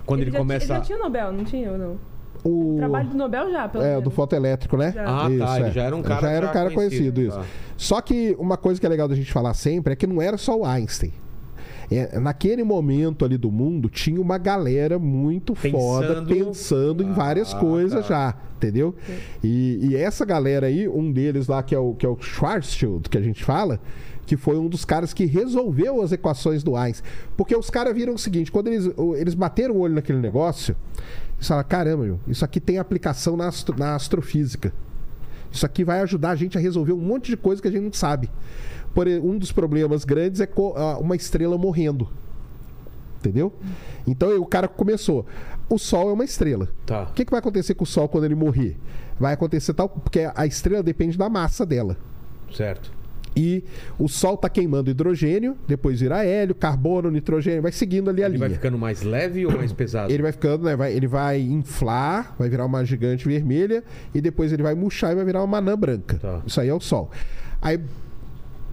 [0.05, 0.65] Quando ele, já, começa.
[0.65, 1.97] Ele já tinha Nobel, não tinha ou não?
[2.47, 4.03] o Trabalho do Nobel já, pelo É, menos.
[4.03, 4.91] do fotoelétrico, né?
[4.91, 5.03] Já.
[5.03, 7.37] Ah, tá, ele já era um cara Já era um cara conhecido, conhecido, isso.
[7.39, 7.45] tá.
[7.75, 10.37] Só que uma coisa que é legal da gente falar sempre é que não era
[10.37, 11.11] só o Einstein.
[11.91, 17.53] É, naquele momento ali do mundo, tinha uma galera muito foda Pensando- pensando em várias
[17.53, 18.09] Ah, coisas tá.
[18.31, 18.95] já, entendeu?
[19.43, 23.07] E, e essa galera aí, um deles lá, que é o, que é o Schwarzschild,
[23.09, 23.79] que a gente fala,
[24.25, 27.07] que foi um dos caras que resolveu as equações do Einstein.
[27.37, 30.75] Porque os caras viram o seguinte, quando eles, eles bateram o olho naquele negócio,
[31.37, 34.73] eles falaram, caramba, meu, isso aqui tem aplicação na, astro- na astrofísica.
[35.51, 37.83] Isso aqui vai ajudar a gente a resolver um monte de coisa que a gente
[37.83, 38.29] não sabe.
[38.95, 40.49] Por um dos problemas grandes é
[40.99, 42.09] uma estrela morrendo.
[43.19, 43.53] Entendeu?
[44.07, 45.25] Então o cara começou.
[45.69, 46.69] O Sol é uma estrela.
[46.85, 47.03] Tá.
[47.03, 48.77] O que, que vai acontecer com o Sol quando ele morrer?
[49.19, 49.89] Vai acontecer tal.
[49.89, 51.97] Porque a estrela depende da massa dela.
[52.53, 52.91] Certo.
[53.35, 53.65] E
[53.99, 58.35] o Sol está queimando hidrogênio, depois vira hélio, carbono, nitrogênio, vai seguindo ali a Ele
[58.37, 58.47] linha.
[58.47, 60.09] vai ficando mais leve ou mais pesado?
[60.13, 60.73] Ele vai ficando, né?
[60.75, 63.83] vai- ele vai inflar, vai virar uma gigante vermelha
[64.13, 66.17] e depois ele vai murchar e vai virar uma anã branca.
[66.17, 66.41] Tá.
[66.45, 67.11] Isso aí é o Sol.
[67.61, 67.77] Aí,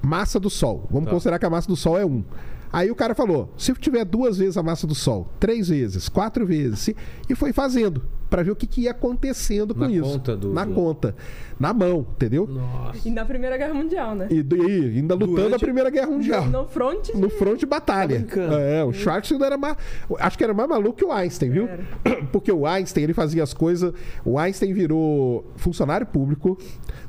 [0.03, 0.87] massa do Sol.
[0.91, 1.13] Vamos Tá.
[1.13, 2.25] considerar que a massa do Sol é 1.
[2.73, 6.47] Aí o cara falou: se tiver duas vezes a massa do Sol, três vezes, quatro
[6.47, 6.95] vezes,
[7.29, 10.05] e foi fazendo para ver o que, que ia acontecendo com Na isso.
[10.11, 11.15] conta do- Na do- conta.
[11.61, 12.47] Na mão, entendeu?
[12.47, 13.07] Nossa.
[13.07, 14.27] E na Primeira Guerra Mundial, né?
[14.31, 16.47] E, e ainda lutando Durante- a Primeira Guerra Mundial.
[16.47, 17.17] No front de...
[17.19, 18.21] No front de batalha.
[18.21, 18.55] Tá brincando.
[18.57, 19.77] é, o Schwarzenegger era mais.
[20.19, 21.69] Acho que era mais maluco que o Einstein, viu?
[21.69, 21.85] Era.
[22.33, 23.93] Porque o Einstein, ele fazia as coisas.
[24.25, 26.57] O Einstein virou funcionário público,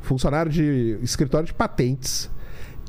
[0.01, 2.29] funcionário de escritório de patentes.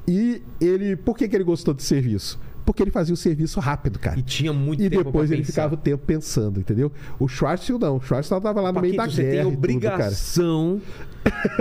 [0.07, 0.97] E ele.
[0.97, 2.39] Por que, que ele gostou do serviço?
[2.65, 4.19] Porque ele fazia o serviço rápido, cara.
[4.19, 5.53] E tinha muito E tempo depois pra ele pensar.
[5.53, 6.91] ficava o tempo pensando, entendeu?
[7.19, 7.97] O Schwarzenegger não.
[7.97, 9.31] O Schwarzenegger tava lá no meio da você guerra.
[9.33, 10.81] tem e tudo, obrigação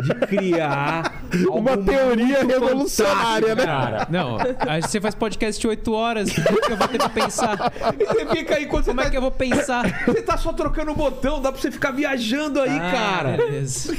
[0.04, 3.66] de criar Uma teoria revolucionária, né?
[3.66, 7.10] Cara, não, aí você faz podcast de 8 horas, como que eu vou ter que
[7.10, 7.74] pensar?
[8.00, 10.04] E você fica aí quando você Como tá, é que eu vou pensar?
[10.06, 13.38] você tá só trocando o botão, dá pra você ficar viajando aí, Ah, cara.
[13.38, 13.94] beleza.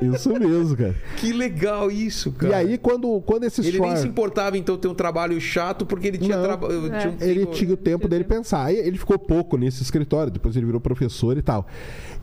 [0.00, 0.94] Isso mesmo, cara.
[1.16, 2.52] Que legal isso, cara.
[2.52, 6.08] E aí, quando, quando esse ele nem se importava então ter um trabalho chato porque
[6.08, 6.44] ele tinha Não.
[6.52, 6.98] É.
[6.98, 8.64] tinha um Ele tinha o tempo dele pensar.
[8.64, 11.66] Aí ele ficou pouco nesse escritório, depois ele virou professor e tal.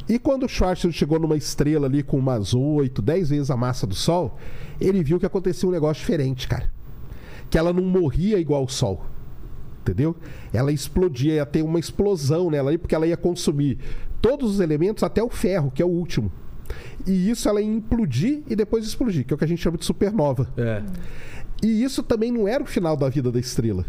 [0.10, 3.86] E quando o Schwarzenegger chegou numa estrela ali com umas 8, 10 vezes a massa
[3.86, 4.40] do Sol,
[4.82, 6.72] ele viu que acontecia um negócio diferente, cara.
[7.48, 9.06] Que ela não morria igual o Sol.
[9.82, 10.16] Entendeu?
[10.52, 13.78] Ela explodia, ia ter uma explosão nela ali, porque ela ia consumir
[14.20, 16.32] todos os elementos, até o ferro, que é o último.
[17.06, 19.78] E isso ela ia implodir e depois explodir, que é o que a gente chama
[19.78, 20.52] de supernova.
[20.58, 20.84] É.
[21.64, 23.86] E isso também não era o final da vida da estrela.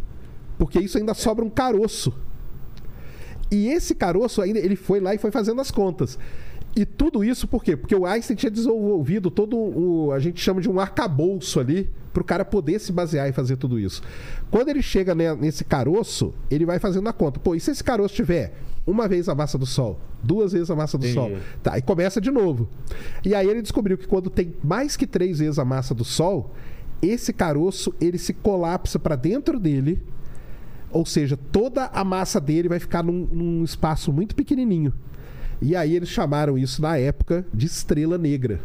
[0.58, 2.12] Porque isso ainda sobra um caroço.
[3.50, 6.18] E esse caroço ainda, ele foi lá e foi fazendo as contas.
[6.76, 7.76] E tudo isso por quê?
[7.76, 10.12] Porque o Einstein tinha desenvolvido todo o.
[10.12, 13.56] A gente chama de um arcabouço ali, para o cara poder se basear e fazer
[13.56, 14.02] tudo isso.
[14.52, 17.40] Quando ele chega ne- nesse caroço, ele vai fazendo a conta.
[17.40, 18.52] Pô, e se esse caroço tiver
[18.86, 21.14] uma vez a massa do Sol, duas vezes a massa do Entendi.
[21.14, 21.32] Sol?
[21.60, 22.68] Tá, e começa de novo.
[23.24, 26.52] E aí ele descobriu que quando tem mais que três vezes a massa do Sol,
[27.02, 30.00] esse caroço ele se colapsa para dentro dele.
[30.92, 34.92] Ou seja, toda a massa dele vai ficar num, num espaço muito pequenininho.
[35.62, 38.60] E aí eles chamaram isso na época de estrela negra.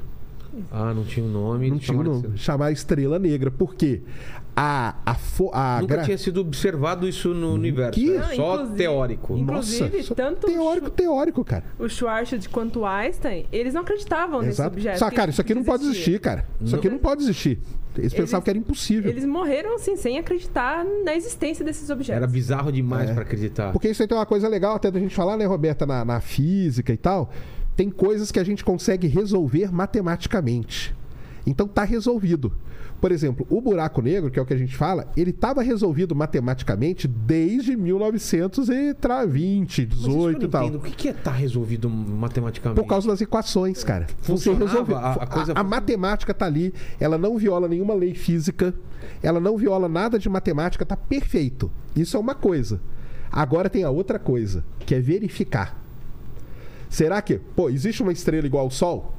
[0.71, 1.69] Ah, não tinha um nome.
[1.69, 2.31] Não tinha chamaram não.
[2.31, 3.51] de- Chamar estrela negra.
[3.51, 4.01] Por quê?
[4.57, 7.99] A, a, fo- a Nunca gra- tinha sido observado isso no universo.
[7.99, 8.11] Que?
[8.11, 8.19] né?
[8.29, 9.37] Não, Só teórico.
[9.37, 11.65] Inclusive, só tanto teórico, teórico, cara.
[11.77, 14.75] o Schwarzschild quanto o Einstein, eles não acreditavam nesse Exato.
[14.77, 14.97] objeto.
[14.99, 16.45] Só, que cara, isso aqui não pode existir, cara.
[16.61, 17.59] Isso aqui não pode existir.
[17.97, 19.09] Eles, pensavam que era impossível.
[19.09, 22.15] Eles morreram, assim, sem acreditar na existência desses objetos.
[22.17, 23.13] Era bizarro demais É.
[23.13, 23.71] pra acreditar.
[23.73, 26.19] Porque isso aí tem uma coisa legal até da gente falar, né, Roberta, na, na
[26.21, 27.29] física e tal.
[27.75, 30.95] Tem coisas que a gente consegue resolver matematicamente.
[31.45, 32.51] Então tá resolvido.
[33.01, 36.15] Por exemplo, o buraco negro, que é o que a gente fala, ele estava resolvido
[36.15, 40.63] matematicamente desde 1920, Mas isso eu 18 não e tal.
[40.63, 40.77] entendo.
[40.77, 42.81] O que é tá resolvido matematicamente?
[42.81, 44.07] Por causa das equações, cara.
[44.23, 44.97] Você resolveu.
[44.97, 48.73] a- a coisa- a matemática tá ali, ela não viola nenhuma lei física,
[49.21, 51.71] ela não viola nada de matemática, tá perfeito.
[51.95, 52.79] Isso é uma coisa.
[53.31, 55.81] Agora tem a outra coisa, que é verificar.
[56.89, 59.14] Será que, pô, existe uma estrela igual ao Sol?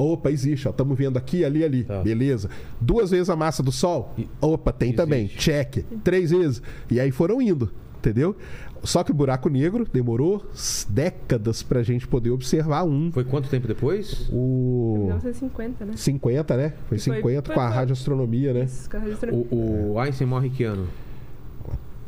[0.00, 0.70] Opa, existe, ó.
[0.70, 1.84] Estamos vendo aqui, ali, ali.
[1.84, 2.00] Tá.
[2.02, 2.48] Beleza.
[2.80, 4.14] Duas vezes a massa do Sol?
[4.40, 4.96] Opa, tem Existe.
[4.96, 5.26] também.
[5.28, 5.84] Check.
[6.04, 6.62] Três vezes.
[6.90, 8.36] E aí foram indo, entendeu?
[8.84, 10.44] Só que o buraco negro demorou
[10.88, 13.10] décadas pra gente poder observar um.
[13.10, 14.28] Foi quanto tempo depois?
[14.32, 15.92] O 1950, né?
[15.96, 16.68] 50, né?
[16.88, 18.60] Foi Foi- 50 foi- com a foi- radioastronomia, né?
[18.62, 19.46] Esses carros de astronomia.
[19.50, 20.86] O, o Einstein morre que ano?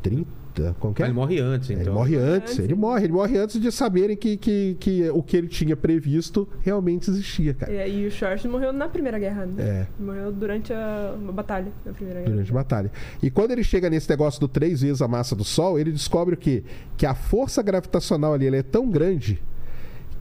[0.01, 0.40] 30?
[0.79, 1.09] Como que Ah, é?
[1.09, 1.81] ele morre antes, então.
[1.83, 5.35] Ele morre antes, ele morre, ele morre antes de saberem que, que, que o que
[5.37, 7.71] ele tinha previsto realmente existia, cara.
[7.71, 9.63] E aí o Schwarzschild morreu na Primeira Guerra, né?
[9.63, 9.87] É.
[10.03, 12.31] Morreu durante a uma batalha na Primeira Guerra.
[12.31, 12.91] Durante a batalha.
[13.21, 16.35] E quando ele chega nesse negócio do três vezes a massa do Sol, ele descobre
[16.35, 16.63] o quê?
[16.97, 19.41] Que a força gravitacional ali ela é tão grande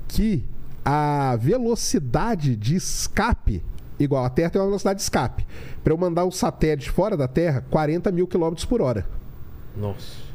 [0.09, 0.45] que
[0.84, 3.62] a velocidade de escape,
[3.99, 5.47] igual a Terra tem uma velocidade de escape.
[5.84, 9.07] Para eu mandar um satélite fora da Terra, 40 mil quilômetros por hora.
[9.76, 10.29] Nossa.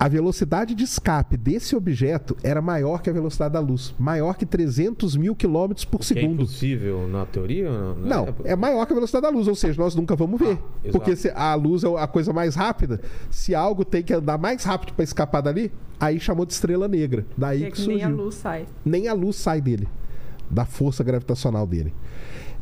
[0.00, 3.92] A velocidade de escape desse objeto era maior que a velocidade da luz.
[3.98, 6.42] Maior que 300 mil quilômetros por é segundo.
[6.42, 7.68] impossível na teoria?
[7.96, 10.56] Não, é maior que a velocidade da luz, ou seja, nós nunca vamos ver.
[10.86, 13.00] Ah, porque se a luz é a coisa mais rápida.
[13.28, 17.26] Se algo tem que andar mais rápido para escapar dali, aí chamou de estrela negra.
[17.36, 18.06] Daí É que, que nem surgiu.
[18.06, 18.66] a luz sai.
[18.84, 19.88] Nem a luz sai dele,
[20.48, 21.92] da força gravitacional dele.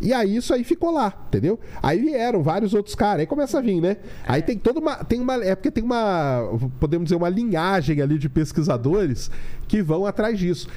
[0.00, 1.58] E aí isso aí ficou lá, entendeu?
[1.82, 3.96] Aí vieram vários outros caras, aí começa a vir, né?
[4.26, 4.96] Aí tem toda uma.
[5.04, 6.50] Tem uma é porque tem uma.
[6.78, 9.30] Podemos dizer, uma linhagem ali de pesquisadores
[9.66, 10.68] que vão atrás disso.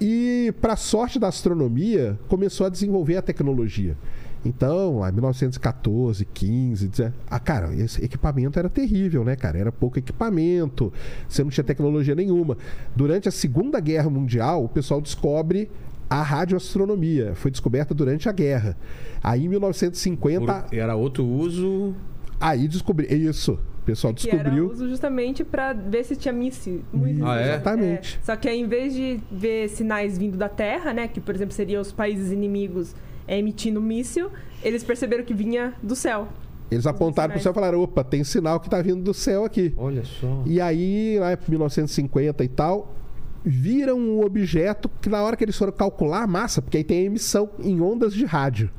[0.00, 3.96] E, para sorte da astronomia, começou a desenvolver a tecnologia.
[4.44, 9.58] Então, lá em 1914, 15, 17, ah, cara, esse equipamento era terrível, né, cara?
[9.58, 10.92] Era pouco equipamento,
[11.28, 12.56] você não tinha tecnologia nenhuma.
[12.94, 15.68] Durante a Segunda Guerra Mundial, o pessoal descobre
[16.10, 17.34] a radioastronomia.
[17.34, 18.76] Foi descoberta durante a guerra.
[19.22, 21.94] Aí, em 1950, Por- Era outro uso.
[22.40, 23.08] aí descobriu.
[23.10, 23.52] Isso.
[23.82, 24.70] O pessoal Que era descobriu.
[24.70, 26.82] uso justamente pra ver se tinha míssil.
[27.24, 27.44] Ah, é?
[27.54, 28.20] Exatamente.
[28.22, 31.08] Só que aí, em vez de ver sinais vindo da Terra, né?
[31.08, 32.94] Que, por exemplo, seriam os países inimigos
[33.26, 34.30] é, emitindo míssil,
[34.62, 36.28] eles perceberam que vinha do céu.
[36.70, 39.72] Eles apontaram pro céu e falaram: opa, tem sinal que tá vindo do céu aqui.
[39.74, 40.42] Olha só.
[40.44, 42.94] E aí, lá em 1950 e tal,
[43.44, 47.00] viram um objeto que na hora que eles foram calcular a massa, porque aí tem
[47.00, 48.70] a emissão em ondas de rádio.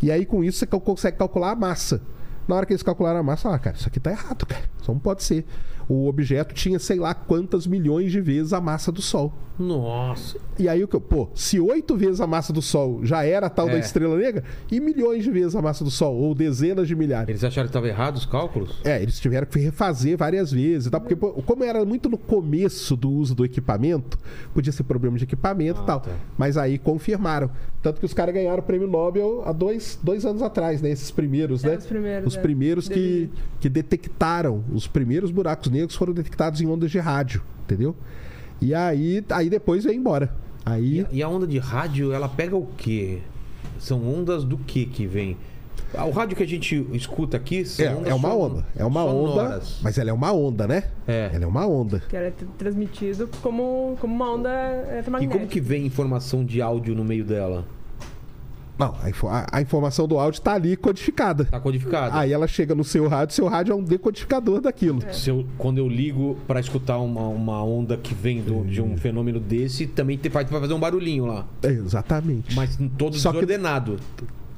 [0.00, 2.02] E aí com isso você consegue calcular a massa.
[2.46, 4.64] Na hora que eles calcularam a massa, ah, cara, isso aqui tá errado, cara.
[4.80, 5.46] Isso não pode ser.
[5.88, 9.32] O objeto tinha sei lá quantas milhões de vezes a massa do Sol.
[9.58, 10.38] Nossa.
[10.58, 13.46] E aí o que eu, pô, se oito vezes a massa do Sol já era
[13.46, 13.78] a tal da É.
[13.80, 17.28] estrela negra, e milhões de vezes a massa do Sol, ou dezenas de milhares.
[17.28, 18.80] Eles acharam que estava errado os cálculos?
[18.84, 22.18] É, eles tiveram que refazer várias vezes, e tal, porque pô, como era muito no
[22.18, 24.18] começo do uso do equipamento,
[24.54, 26.00] podia ser problema de equipamento Ah, e tal.
[26.00, 26.10] tá.
[26.36, 27.50] Mas aí confirmaram.
[27.82, 30.90] Tanto que os caras ganharam o prêmio Nobel há dois, dois anos atrás, né?
[30.90, 31.76] Esses primeiros, É, né?
[31.78, 32.40] os primeiros, Os é.
[32.40, 33.30] primeiros que, David.
[33.60, 34.64] que detectaram.
[34.72, 37.96] Os primeiros buracos negros foram detectados em ondas de rádio, entendeu?
[38.60, 40.32] E aí, aí depois veio embora.
[40.64, 40.98] Aí.
[40.98, 43.18] E, a- e a onda de rádio, ela pega o quê?
[43.78, 45.36] São ondas do que que vem?
[46.06, 48.66] O rádio que a gente escuta aqui são É, ondas é uma onda.
[48.76, 49.30] É uma onda.
[49.32, 49.78] sonoras.
[49.82, 50.84] Mas ela é uma onda, né?
[51.06, 51.30] É.
[51.34, 52.00] Ela é uma onda.
[52.08, 55.38] Que era tr- transmitido como, como uma onda E eletromagnética.
[55.38, 57.66] como que vem informação de áudio no meio dela?
[58.86, 61.44] Não, a, a- informação do áudio tá ali codificada.
[61.44, 62.18] Tá codificada?
[62.18, 65.00] Aí ela chega no seu rádio, seu rádio é um decodificador daquilo.
[65.12, 68.96] Se eu- quando eu ligo pra escutar uma, uma onda que vem do- de um
[68.96, 71.46] fenômeno desse, também te- vai vai fazer um barulhinho lá.
[71.62, 72.54] É, exatamente.
[72.56, 73.96] Mas todo Só que- desordenado.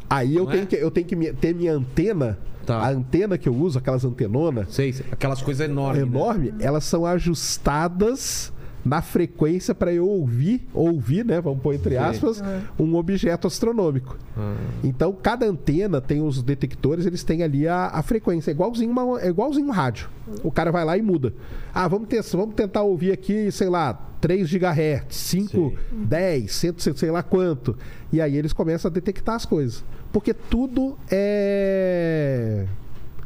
[0.09, 0.67] Aí eu Não tenho, é?
[0.67, 2.39] que, eu tenho que ter minha antena.
[2.67, 2.79] Tá.
[2.79, 6.03] A antena que eu uso, aquelas antenonas Sei, aquelas coisas enormes.
[6.03, 6.09] né?
[6.09, 8.51] enorme, elas são ajustadas
[8.85, 11.41] na frequência para eu ouvir, ouvir, né?
[11.41, 12.43] Vamos pôr entre aspas,
[12.79, 14.17] um objeto astronômico.
[14.37, 14.55] Ah.
[14.83, 18.51] Então, cada antena tem os detectores, eles têm ali a, a frequência.
[18.51, 20.09] É igualzinho, uma, é igualzinho um rádio.
[20.43, 21.33] O cara vai lá e muda.
[21.73, 25.79] Ah, vamos, ter, vamos tentar ouvir aqui, sei lá, 3 GHz, 5, Sei.
[25.93, 27.77] 10, 100, sei lá quanto.
[28.13, 29.85] E aí eles começam a detectar as coisas.
[30.13, 32.67] Porque tudo é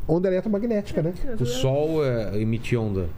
[0.09, 1.13] onda eletromagnética, né?
[1.39, 3.09] O sol é, emite onda.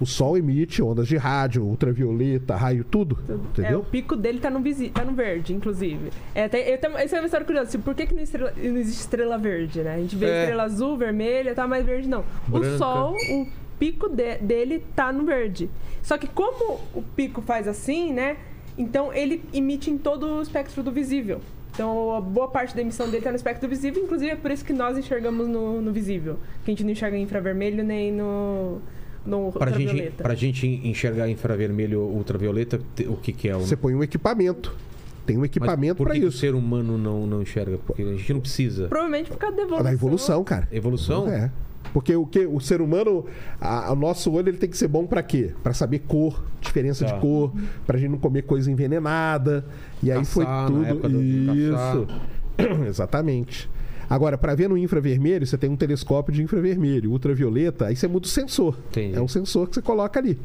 [0.00, 3.18] O Sol emite ondas de rádio, ultravioleta, raio, tudo.
[3.28, 3.82] É, o Entendeu?
[3.90, 6.10] pico dele tá no, visi tá no verde, inclusive.
[6.34, 7.68] É, tem, eu tenho- essa é uma história curiosa.
[7.68, 9.94] Assim, por que, que não, estrela- não existe estrela verde, né?
[9.94, 10.40] A gente vê É.
[10.42, 12.24] estrela azul, vermelha, tá mais verde, não.
[12.46, 12.66] Branca.
[12.74, 13.46] O Sol, o
[13.78, 15.70] pico de- dele tá no verde.
[16.02, 18.36] Só que como o pico faz assim, né?
[18.76, 21.40] Então ele emite em todo o espectro do visível.
[21.72, 24.64] Então, a boa parte da emissão dele tá no espectro visível, inclusive é por isso
[24.64, 26.38] que nós enxergamos no, no visível.
[26.64, 28.80] Que a gente não enxerga em infravermelho nem no,
[29.26, 30.22] no Pra gente, ultravioleta.
[30.22, 33.56] pra gente enxergar infravermelho ou ultravioleta, o que, que é?
[33.56, 33.60] O...
[33.60, 34.74] Você põe um equipamento.
[35.26, 36.38] Tem um equipamento para que que o isso.
[36.38, 37.78] ser humano não, não enxerga?
[37.84, 38.86] Porque a gente não precisa.
[38.88, 39.84] Provavelmente por causa da evolução.
[39.84, 40.68] Da evolução, cara.
[40.70, 41.28] Evolução?
[41.28, 41.50] É.
[41.92, 43.24] Porque o que o ser humano,
[43.60, 45.52] a- o nosso olho ele tem que ser bom pra quê?
[45.62, 47.14] Pra saber cor, diferença Tá.
[47.14, 47.52] de cor,
[47.86, 49.64] pra gente não comer coisa envenenada.
[50.02, 52.06] E aí foi Caçar, na tudo época do- isso.
[52.86, 53.68] Exatamente.
[54.08, 58.26] Agora, pra ver no infravermelho, você tem um telescópio de infravermelho, ultravioleta, aí você muda
[58.26, 58.78] o sensor.
[58.90, 59.16] Entendi.
[59.16, 60.38] É um sensor que você coloca ali.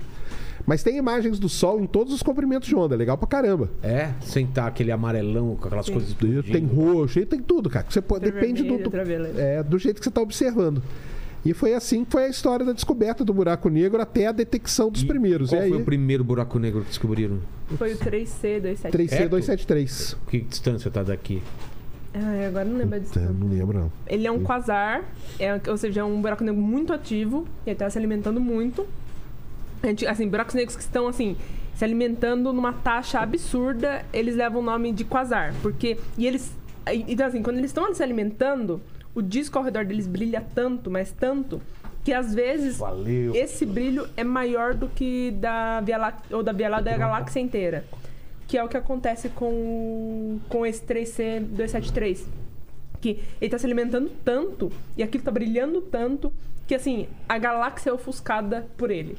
[0.66, 3.70] Mas tem imagens do Sol em todos os comprimentos de onda, é legal pra caramba.
[3.82, 4.12] É?
[4.22, 6.43] Sentar aquele amarelão com aquelas coisas tudo.
[6.43, 7.86] Tem roxo, e tem tudo, cara.
[7.89, 8.91] Você pode, depende do, do,
[9.39, 10.82] é, do jeito que você está observando.
[11.43, 14.91] E foi assim que foi a história da descoberta do buraco negro até a detecção
[14.91, 15.49] dos E primeiros.
[15.49, 17.39] Qual e aí, foi o primeiro buraco negro que descobriram?
[17.78, 18.91] Foi o 3C273.
[18.91, 20.18] 3C273.
[20.30, 21.41] Que distância tá daqui?
[22.14, 23.30] Ai, agora não lembro distância.
[23.32, 23.91] não lembro, não.
[24.05, 25.03] Ele é um quasar,
[25.39, 28.86] é, ou seja, é um buraco negro muito ativo, ele tá se alimentando muito.
[29.84, 31.36] Gente- assim, buracos negros que estão, assim,
[31.76, 35.53] se alimentando numa taxa absurda, eles levam o nome de quasar.
[35.62, 35.97] Porque.
[36.18, 36.51] E eles.
[36.91, 38.82] e- Então, assim, quando eles estão se alimentando,
[39.16, 41.62] o disco ao redor deles brilha tanto, mas tanto,
[42.03, 43.34] que às vezes Valeu.
[43.36, 47.39] esse brilho é maior do que da Via Láctea, ou da Via Láctea da galáxia
[47.39, 47.86] inteira.
[48.52, 52.26] Que é o que acontece com, com esse 3C273.
[52.99, 56.34] Que ele tá se alimentando tanto e aquilo tá brilhando tanto
[56.68, 59.18] que, assim, a galáxia é ofuscada por ele.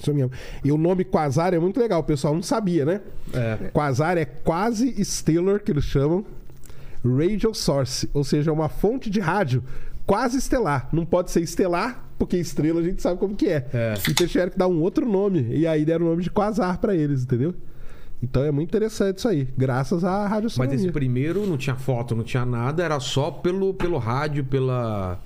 [0.00, 0.30] Isso mesmo.
[0.62, 3.00] E o nome Quasar é muito legal, o pessoal não sabia, né?
[3.34, 3.70] É.
[3.72, 6.24] Quasar é quase stellar, que eles chamam.
[7.04, 9.60] Radio Source, ou seja, é uma fonte de rádio
[10.06, 10.88] quase estelar.
[10.92, 13.66] Não pode ser estelar, porque estrela a gente sabe como que é.
[13.74, 13.94] É.
[14.08, 15.48] Então eles tiveram que dar um outro nome.
[15.50, 17.52] E aí deram o nome de Quasar pra eles, entendeu?
[18.22, 20.76] Então é muito interessante isso aí, graças à Mas radioastronomia.
[20.76, 25.18] esse primeiro não tinha foto, não tinha nada, era só pelo, pelo rádio, pela.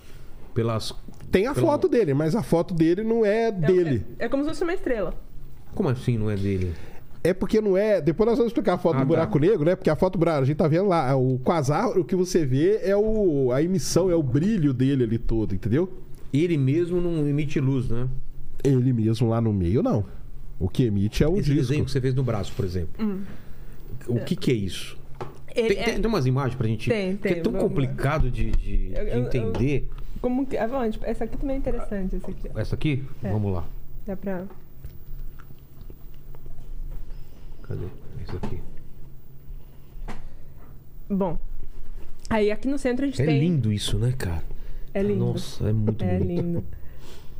[0.54, 0.94] Pelas.
[1.30, 4.04] Tem a pelo- foto dele, mas a foto dele não é dele.
[4.18, 5.12] É, é como se fosse uma estrela.
[5.74, 6.72] Como assim não é dele?
[7.22, 8.00] É porque não é.
[8.00, 9.04] Depois nós vamos explicar a foto Ah, do tá.
[9.06, 9.76] buraco negro, né?
[9.76, 12.46] Porque a foto do buraco, a gente tá vendo lá, o quasar, o que você
[12.46, 15.92] vê é o, a emissão, é o brilho dele ali todo, entendeu?
[16.32, 18.08] Ele mesmo não emite luz, né?
[18.64, 20.04] Ele mesmo lá no meio, não.
[20.58, 21.54] O que emite é o Esse disco.
[21.56, 23.24] desenho que você fez no braço, por exemplo.
[24.08, 24.96] O que, que é isso?
[25.54, 26.88] Ele Tem, é- tem- tem umas imagens pra gente.
[26.88, 29.88] Tem, porque tem, é tão vamos complicado de, de- Eu- de eu- eu- entender.
[30.20, 30.56] Como que.
[30.56, 32.16] Ah, bom, tipo, essa aqui também é interessante.
[32.16, 32.50] Essa aqui.
[32.54, 33.04] Essa aqui?
[33.22, 33.30] É.
[33.30, 33.64] Vamos lá.
[34.06, 34.44] Dá pra.
[37.62, 37.86] Cadê?
[38.22, 38.60] Essa aqui.
[41.08, 41.38] Bom.
[42.28, 43.38] Aí aqui no centro a gente É tem.
[43.40, 44.42] lindo isso, né, cara?
[44.92, 45.24] É lindo.
[45.24, 46.40] Nossa, é muito É bonito.
[46.42, 46.64] lindo.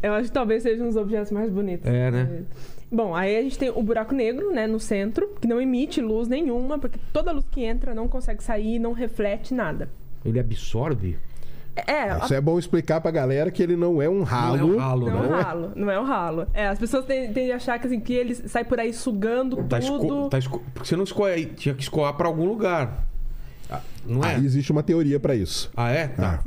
[0.03, 1.87] Eu acho que talvez seja um dos objetos mais bonitos.
[1.87, 2.45] É, né?
[2.91, 6.28] Bom, aí a gente tem o buraco negro, né, no centro, que não emite luz
[6.28, 9.89] nenhuma, porque toda luz que entra não consegue sair, não reflete nada.
[10.24, 11.18] Ele absorve?
[11.87, 14.57] É, Isso é bom explicar pra galera que ele não é um ralo.
[14.57, 15.43] Não é um ralo, não é um não.
[15.43, 16.47] ralo, não é um ralo.
[16.55, 19.78] É, as pessoas tendem a achar que, assim, que ele sai por aí sugando Tá
[19.78, 19.99] esco...
[19.99, 20.28] tudo.
[20.30, 20.61] tá esco...
[20.72, 23.05] Porque você não escoa, tinha que escoar pra algum lugar.
[23.68, 24.37] Ah, Não é?
[24.37, 25.70] Ah, existe uma teoria pra isso.
[25.76, 26.09] Ah, é?
[26.09, 26.43] Tá.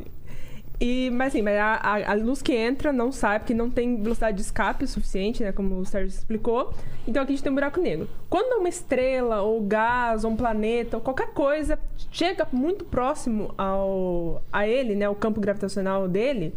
[0.81, 4.01] E, mas assim, mas a, a- a luz que entra não sai, porque não tem
[4.01, 5.51] velocidade de escape suficiente, né?
[5.51, 6.73] Como o Sérgio explicou.
[7.05, 8.07] Então aqui a gente tem um buraco negro.
[8.29, 11.77] Quando uma estrela, ou gás, ou um planeta, ou qualquer coisa
[12.11, 15.09] chega muito próximo ao, a ele, né?
[15.09, 16.53] O campo gravitacional dele,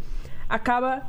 [0.49, 1.03] acaba.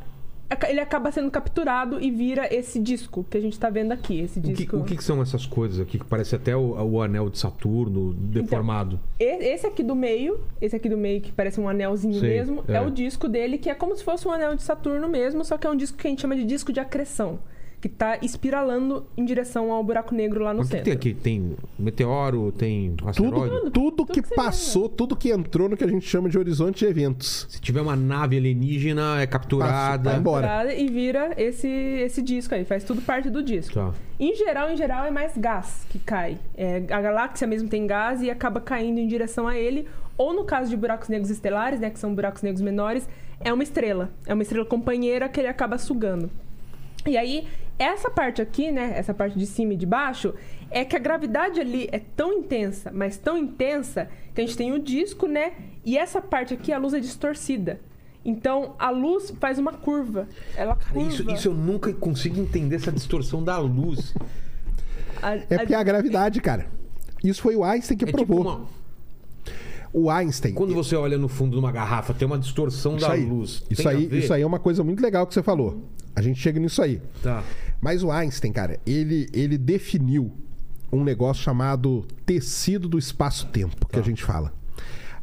[0.68, 4.20] Ele acaba sendo capturado e vira esse disco que a gente tá vendo aqui.
[4.22, 4.78] Esse O, que, disco.
[4.78, 8.99] o que são essas coisas aqui que parece até o, o anel de Saturno deformado?
[9.20, 9.24] E-
[9.54, 12.74] Esse aqui do meio, esse aqui do meio que parece um anelzinho Sei, mesmo, é.
[12.74, 12.82] é.
[12.82, 15.66] o disco dele, que é como se fosse um anel de Saturno mesmo, só que
[15.68, 17.39] é um disco que a gente chama de disco de acreção,
[17.84, 21.00] que tá espiralando em direção ao buraco negro lá no Mas o que, que centro.
[21.02, 21.22] tem aqui?
[21.22, 23.56] Tem meteoro, tem asteroide?
[23.56, 26.38] Tudo, tudo que que você passou, tudo que entrou no que a gente chama de
[26.38, 27.46] horizonte de eventos.
[27.50, 30.12] Se tiver uma nave alienígena, é capturada.
[30.12, 30.48] Vai embora.
[30.48, 33.74] Capturada E vira esse, esse disco aí, faz tudo parte do disco.
[33.74, 33.92] Tá.
[34.18, 36.38] Em geral, em geral, é mais gás que cai.
[36.56, 39.90] É, a galáxia mesmo tem gás e acaba caindo em direção a ele.
[40.18, 43.10] Ou no caso de buracos negros estelares, né, que são buracos negros menores,
[43.42, 44.10] é uma estrela.
[44.26, 46.32] É uma estrela companheira que ele acaba sugando.
[47.06, 47.46] E aí,
[47.80, 50.34] essa parte aqui, né, essa parte de cima e de baixo,
[50.71, 54.71] é que a gravidade ali é tão intensa, mas tão intensa, que a gente tem
[54.71, 55.53] o disco, né,
[55.86, 57.80] e essa parte aqui, a luz é distorcida.
[58.26, 60.28] Então, a luz faz uma curva.
[60.55, 61.09] Ela Cara, curva.
[61.09, 64.15] isso, isso eu nunca consigo entender essa distorção da luz.
[65.21, 66.67] A- É porque é a gravidade, cara.
[67.24, 68.41] Isso foi o Einstein que É tipo provou.
[68.41, 68.67] uma-
[69.93, 70.53] O Einstein.
[70.53, 73.63] Quando você olha no fundo de uma garrafa, tem uma distorção Isso da aí, luz.
[73.69, 75.84] Isso Tem a aí, isso aí é uma coisa muito legal que você falou.
[76.15, 76.99] A gente chega nisso aí.
[77.21, 77.43] Tá.
[77.84, 80.32] Mas o Einstein, cara, ele, ele definiu
[80.90, 84.00] um negócio chamado tecido do espaço-tempo, que Tá.
[84.00, 84.54] a gente fala.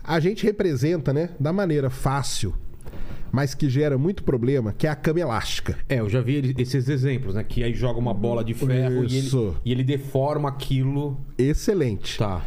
[0.05, 2.53] A gente representa, né, da maneira fácil,
[3.33, 5.79] mas que gera muito problema, que é a cama elástica.
[5.89, 7.43] É, eu já vi esses exemplos, né?
[7.45, 9.57] Que aí joga uma bola de ferro e ele, Isso.
[9.65, 11.19] e ele deforma aquilo.
[11.39, 12.19] Excelente.
[12.19, 12.45] Tá.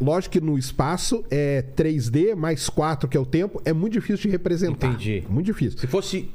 [0.00, 4.18] Lógico que no espaço é 3D mais 4, que é o tempo, é muito difícil
[4.24, 4.88] de representar.
[4.88, 5.24] Entendi.
[5.28, 5.78] Muito difícil.
[5.80, 6.28] Se fosse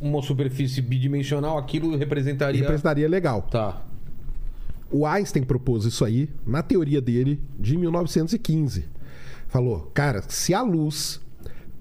[0.00, 2.60] uma superfície bidimensional, aquilo representaria.
[2.60, 3.42] Representaria legal.
[3.42, 3.82] Tá.
[4.90, 8.86] O Einstein propôs isso aí na teoria dele de 1915.
[9.48, 11.20] Falou, cara, se a luz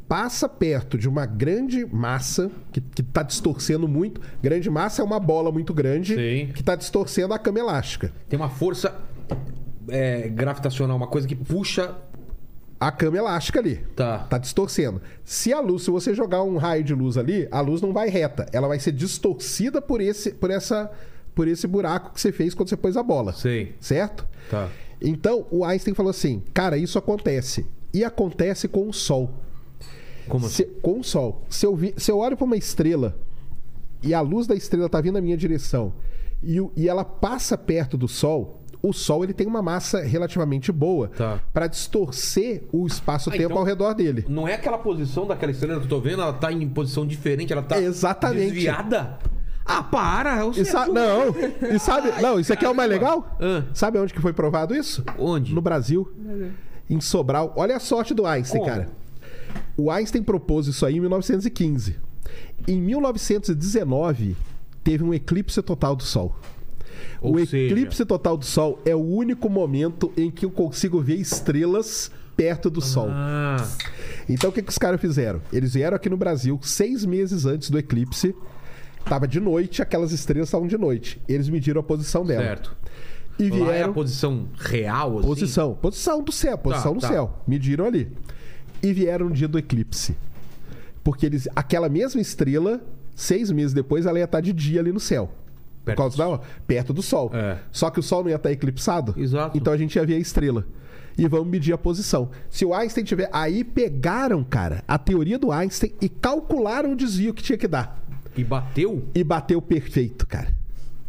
[0.07, 5.19] passa perto de uma grande massa que, que tá distorcendo muito, grande massa é uma
[5.19, 6.51] bola muito grande Sim.
[6.51, 8.11] que tá distorcendo a cama elástica.
[8.27, 8.99] Tem uma força
[9.87, 11.95] é, gravitacional, uma coisa que puxa.
[12.79, 13.75] A cama elástica ali.
[13.95, 14.19] Tá.
[14.19, 15.01] Tá distorcendo.
[15.25, 18.07] Se a luz, se você jogar um raio de luz ali, a luz não vai
[18.09, 18.45] reta.
[18.53, 20.89] Ela vai ser distorcida por esse, por essa,
[21.35, 23.33] por esse buraco que você fez quando você pôs a bola.
[23.33, 23.75] Sei.
[23.81, 24.25] Certo?
[24.49, 24.69] Tá.
[25.01, 27.65] Então, o Einstein falou assim: cara, isso acontece.
[27.93, 29.29] E acontece com o Sol.
[30.27, 30.55] Como assim?
[30.55, 31.43] Se- com o Sol.
[31.49, 33.17] Se eu, vi- se eu olho para uma estrela
[34.01, 35.91] e a luz da estrela tá vindo na minha direção
[36.41, 41.09] e, e ela passa perto do Sol, o Sol ele tem uma massa relativamente boa
[41.09, 41.39] Tá.
[41.53, 44.25] para distorcer o espaço-tempo Ah, então- ao redor dele.
[44.29, 47.51] Não é aquela posição daquela estrela que eu tô vendo, ela tá em posição diferente,
[47.51, 48.53] ela tá Exatamente.
[48.53, 49.17] desviada.
[49.65, 50.39] Ah, para!
[50.39, 51.35] Eu E sa- não,
[51.71, 53.37] e sabe, não, isso aqui é o mais legal?
[53.39, 53.63] Ah.
[53.73, 55.03] Sabe onde que foi provado isso?
[55.17, 55.53] Onde?
[55.53, 56.11] No Brasil,
[56.89, 57.53] em Sobral.
[57.55, 58.71] Olha a sorte do Einstein, Como?
[58.71, 58.89] cara.
[59.77, 61.97] O Einstein propôs isso aí em 1915.
[62.67, 64.35] Em 1919,
[64.83, 66.35] teve um eclipse total do Sol.
[67.21, 70.99] Ou o seja- eclipse total do Sol é o único momento em que eu consigo
[71.01, 73.07] ver estrelas perto do Sol.
[73.09, 73.65] Ah,
[74.27, 75.41] Então o que, que os caras fizeram?
[75.51, 78.33] Eles vieram aqui no Brasil seis meses antes do eclipse.
[79.05, 81.19] Tava de noite, aquelas estrelas estavam de noite.
[81.27, 82.43] Eles mediram a posição dela.
[82.43, 82.77] certo.
[83.39, 83.93] E Lá é a vieram.
[83.93, 85.27] posição real, assim?
[85.27, 85.73] Posição.
[85.73, 86.57] Posição do céu.
[86.57, 87.07] Posição Tá, do tá.
[87.07, 87.41] céu.
[87.47, 88.11] Mediram ali.
[88.83, 90.15] E vieram no dia do eclipse.
[91.03, 92.81] Porque eles, aquela mesma estrela,
[93.15, 95.31] seis meses depois, ela ia estar de dia ali no céu.
[95.89, 97.31] Por Perto causa do da, perto do Sol.
[97.33, 97.57] É.
[97.71, 99.13] Só que o Sol não ia estar eclipsado.
[99.17, 99.57] Exato.
[99.57, 100.65] Então a gente ia ver a estrela.
[101.17, 102.29] E vamos medir a posição.
[102.49, 103.29] Se o Einstein tiver.
[103.33, 108.01] Aí pegaram, cara, a teoria do Einstein e calcularam o desvio que tinha que dar.
[108.37, 109.03] E bateu?
[109.13, 110.47] E bateu perfeito, cara.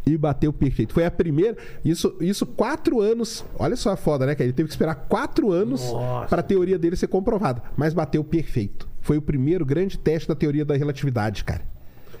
[0.05, 0.93] E bateu perfeito.
[0.93, 1.55] Foi a primeira.
[1.85, 3.45] Isso, isso quatro anos.
[3.57, 4.45] Olha só a foda, né, cara?
[4.45, 5.81] Ele teve que esperar quatro anos
[6.29, 7.61] para a teoria dele ser comprovada.
[7.77, 8.89] Mas bateu perfeito.
[8.99, 11.61] Foi o primeiro grande teste da teoria da relatividade, cara.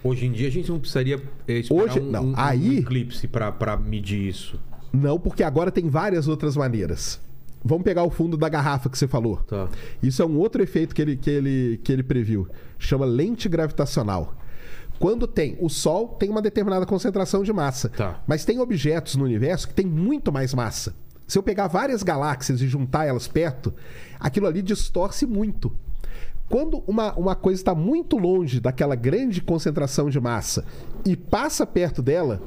[0.03, 3.27] Hoje em dia a gente não precisaria esperar Hoje- um, não, um- um aí- eclipse
[3.27, 4.59] pra, pra medir isso.
[4.91, 7.19] Não, porque agora tem várias outras maneiras.
[7.63, 9.37] Vamos pegar o fundo da garrafa que você falou.
[9.37, 9.69] Tá.
[10.01, 12.47] Isso é um outro efeito que ele, que ele, que ele previu.
[12.79, 14.35] Chama lente gravitacional.
[14.97, 17.89] Quando tem o Sol, tem uma determinada concentração de massa.
[17.89, 18.21] Tá.
[18.27, 20.95] Mas tem objetos no universo que tem muito mais massa.
[21.27, 23.73] Se eu pegar várias galáxias e juntar elas perto,
[24.19, 25.71] aquilo ali distorce muito.
[26.51, 30.65] Quando uma, uma coisa está muito longe daquela grande concentração de massa
[31.05, 32.41] e passa perto dela,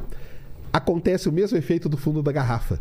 [0.71, 2.79] acontece o mesmo efeito do fundo da garrafa.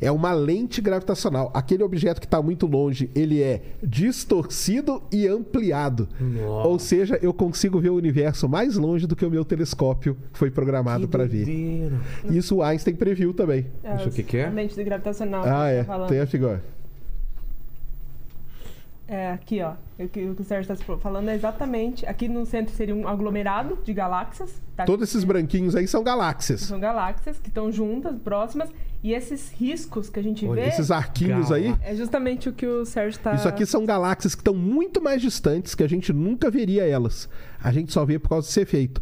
[0.00, 1.50] É uma lente gravitacional.
[1.54, 6.08] Aquele objeto que está muito longe, ele é distorcido e ampliado.
[6.20, 6.68] Nossa.
[6.68, 10.50] Ou seja, eu consigo ver o universo mais longe do que o meu telescópio foi
[10.50, 11.46] programado para ver.
[12.30, 13.66] Isso o Einstein previu também.
[13.82, 14.46] É, Isso o que que é?
[14.46, 15.44] A lente gravitacional.
[15.44, 15.78] Ah, você é.
[15.78, 16.08] tá falando.
[16.08, 16.75] Tem a figura.
[19.08, 19.74] É, aqui, ó.
[19.98, 22.04] O que o que o Sérgio está falando é exatamente.
[22.06, 24.60] Aqui no centro seria um aglomerado de galáxias.
[24.74, 24.84] Tá?
[24.84, 26.62] Todos esses branquinhos aí são galáxias.
[26.62, 28.68] São galáxias que estão juntas, próximas.
[29.02, 31.74] E esses riscos que a gente Olha, vê Esses arquinhos aí.
[31.82, 33.34] é justamente o que o Sérgio está.
[33.34, 37.28] Isso aqui são galáxias que estão muito mais distantes, que a gente nunca veria elas.
[37.62, 39.00] A gente só vê por causa desse efeito.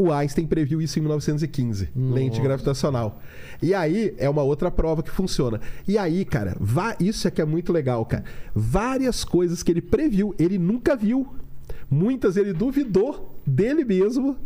[0.00, 3.20] O Einstein previu isso em 1915, lente gravitacional.
[3.60, 5.60] E aí é uma outra prova que funciona.
[5.88, 8.22] E aí, cara, vá- isso é que é muito legal, cara.
[8.54, 11.26] Várias coisas que ele previu, ele nunca viu.
[11.90, 14.36] Muitas ele duvidou dele mesmo.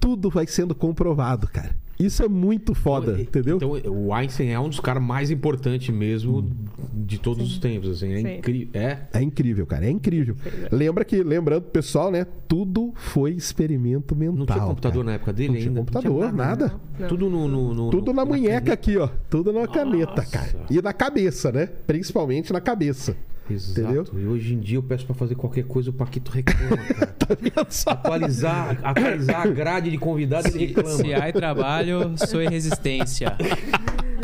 [0.00, 1.76] Tudo vai sendo comprovado, cara.
[1.98, 3.56] Isso é muito foda, entendeu?
[3.56, 6.50] Então, o Einstein é um dos caras mais importantes mesmo
[6.92, 8.12] de todos os tempos, assim.
[8.12, 8.38] É Sim.
[8.38, 8.68] incrível.
[8.80, 8.98] É.
[9.12, 9.86] É incrível, cara.
[9.86, 10.34] É incrível.
[10.72, 12.26] Lembra que, lembrando, pessoal, né?
[12.48, 14.36] Tudo foi experimento mental.
[14.38, 15.04] Não tinha computador cara.
[15.04, 15.80] na época dele Não tinha ainda?
[15.80, 16.74] computador, nada.
[16.98, 17.08] Não.
[17.08, 19.08] Tudo no, no- no- Tudo na munheca aqui, ó.
[19.30, 20.66] Tudo na caneta, cara.
[20.70, 21.66] E na cabeça, né?
[21.86, 23.16] Principalmente na cabeça.
[23.52, 23.80] Exato.
[23.80, 24.04] Entendeu?
[24.14, 26.76] E hoje em dia eu peço pra fazer qualquer coisa, o Paquito reclama.
[27.22, 30.90] Tá atualizar, atualizar a grade de convidados, ele reclama.
[30.90, 33.36] Se há trabalho, sou em resistência.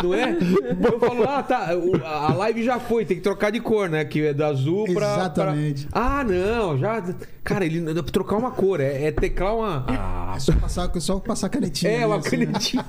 [0.03, 0.37] Não é?
[0.93, 1.70] Eu falo, ah, tá,
[2.05, 4.05] a live já foi, tem que trocar de cor, né?
[4.05, 5.14] Que é do azul pra.
[5.14, 5.87] Exatamente.
[5.87, 7.03] pra- Ah, não, já.
[7.43, 9.85] Cara, ele dá pra trocar uma cor, é, é teclar uma.
[9.89, 11.91] Ah, É só passar, só passar canetinha.
[11.91, 12.47] é, uma assim, né?
[12.47, 12.85] canetinha.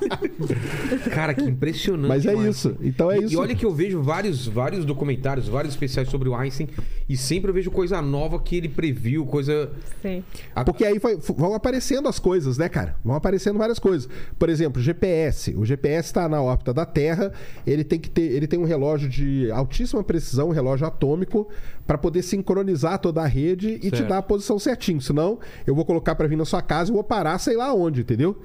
[1.12, 2.10] Cara, que impressionante.
[2.10, 2.50] Mas é mano.
[2.50, 2.76] isso.
[2.82, 3.34] Então é E- isso.
[3.34, 6.70] E olha que eu vejo vários, vários documentários, vários especiais sobre o Einstein,
[7.08, 9.72] e sempre eu vejo coisa nova que ele previu, coisa.
[10.02, 10.24] Sim.
[10.56, 12.96] a- Porque aí vai- vão aparecendo as coisas, né, cara?
[13.04, 14.08] Vão aparecendo várias coisas.
[14.38, 15.54] Por exemplo, GPS.
[15.58, 17.32] O GPS está na órbita da Terra.
[17.68, 21.48] Ele tem que ter, ele tem um relógio de altíssima precisão, um relógio atômico,
[21.86, 24.10] para poder sincronizar toda a rede e te Certo.
[24.10, 25.02] dar a posição certinho.
[25.02, 28.02] Senão, eu vou colocar para vir na sua casa e vou parar, sei lá onde,
[28.02, 28.38] entendeu?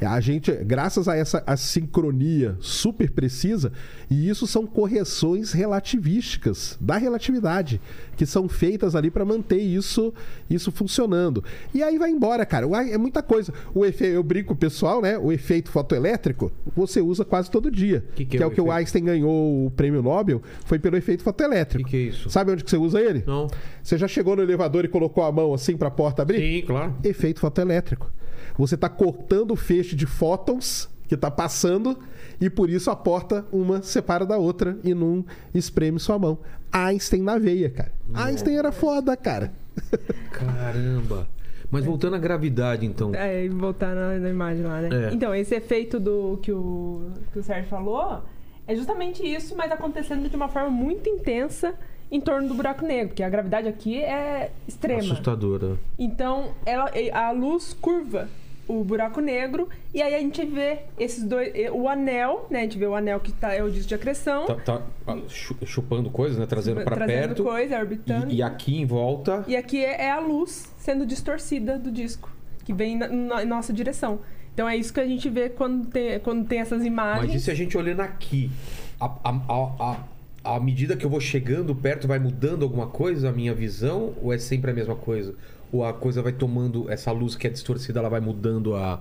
[0.00, 3.72] A gente, graças a essa a sincronia super precisa,
[4.10, 7.80] e isso são correções relativísticas da relatividade,
[8.16, 10.12] que são feitas ali para manter isso
[10.48, 11.42] isso funcionando.
[11.74, 12.66] E aí vai embora, cara.
[12.90, 13.52] É muita coisa.
[13.74, 15.18] O efe, eu brinco o pessoal, né?
[15.18, 18.04] O efeito fotoelétrico você usa quase todo dia.
[18.14, 18.78] Que que é é o o que o efeito?
[18.78, 21.88] Einstein ganhou o prêmio Nobel, foi pelo efeito fotoelétrico.
[21.88, 22.30] Que que é isso?
[22.30, 23.24] Sabe onde que você usa ele?
[23.26, 23.48] Não.
[23.82, 26.38] Você já chegou no elevador e colocou a mão assim para a porta abrir?
[26.38, 26.94] Sim, claro.
[27.02, 28.10] efeito fotoelétrico.
[28.58, 31.98] Você está cortando o feixe de fótons que está passando
[32.40, 36.38] e por isso a porta uma separa da outra e não espreme sua mão.
[36.72, 37.92] Einstein na veia, cara.
[38.12, 39.52] Einstein era foda, cara.
[40.32, 41.28] Caramba.
[41.70, 43.14] Mas voltando à gravidade, então.
[43.14, 45.08] É, e voltar na, na imagem lá, né?
[45.08, 45.14] É.
[45.14, 48.22] Então, esse efeito do que o, que o Sérgio falou
[48.66, 51.74] é justamente isso, mas acontecendo de uma forma muito intensa
[52.10, 55.00] em torno do buraco negro, porque a gravidade aqui é extrema.
[55.00, 55.76] Assustadora.
[55.98, 58.28] Então, ela, a luz curva
[58.68, 62.60] o buraco negro e aí a gente vê esses dois, o anel, né?
[62.60, 65.18] A gente vê o anel que tá, é o disco de acreção, Tá, tá, ah,
[65.28, 66.46] chu- chupando coisas, né?
[66.46, 67.44] Trazendo trazendo perto.
[67.44, 68.32] coisa, orbitando.
[68.32, 69.44] E, e aqui em volta.
[69.46, 72.30] E aqui é, é a luz sendo distorcida do disco,
[72.64, 74.18] que vem na, na- em nossa direção.
[74.52, 77.26] Então é isso que a gente vê quando tem, quando tem essas imagens.
[77.32, 78.50] Mas e se a gente olhando aqui?
[78.98, 83.28] A, a, a, a- à medida que eu vou chegando perto, vai mudando alguma coisa
[83.28, 84.14] a minha visão?
[84.22, 85.34] Ou é sempre a mesma coisa?
[85.76, 86.90] Ou a coisa vai tomando.
[86.90, 89.00] Essa luz que é distorcida, ela vai mudando a,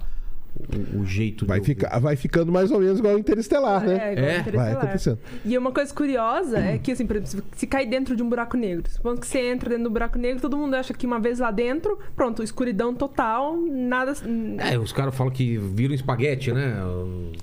[0.95, 3.84] o, o jeito Vai, de eu ficar, vai ficando mais ou menos igual o Interestelar,
[3.86, 3.93] né?
[3.93, 4.39] É, igual É?
[4.39, 4.65] Interestelar.
[4.65, 5.19] Vai acontecendo.
[5.43, 8.55] E uma coisa curiosa é que, assim, por exemplo, se- cai dentro de um buraco
[8.55, 11.39] negro, supondo que você entra dentro do buraco negro, todo mundo acha que uma vez
[11.39, 14.13] lá dentro, pronto, escuridão total, nada.
[14.59, 16.73] É, os caras falam que viram espaguete, né?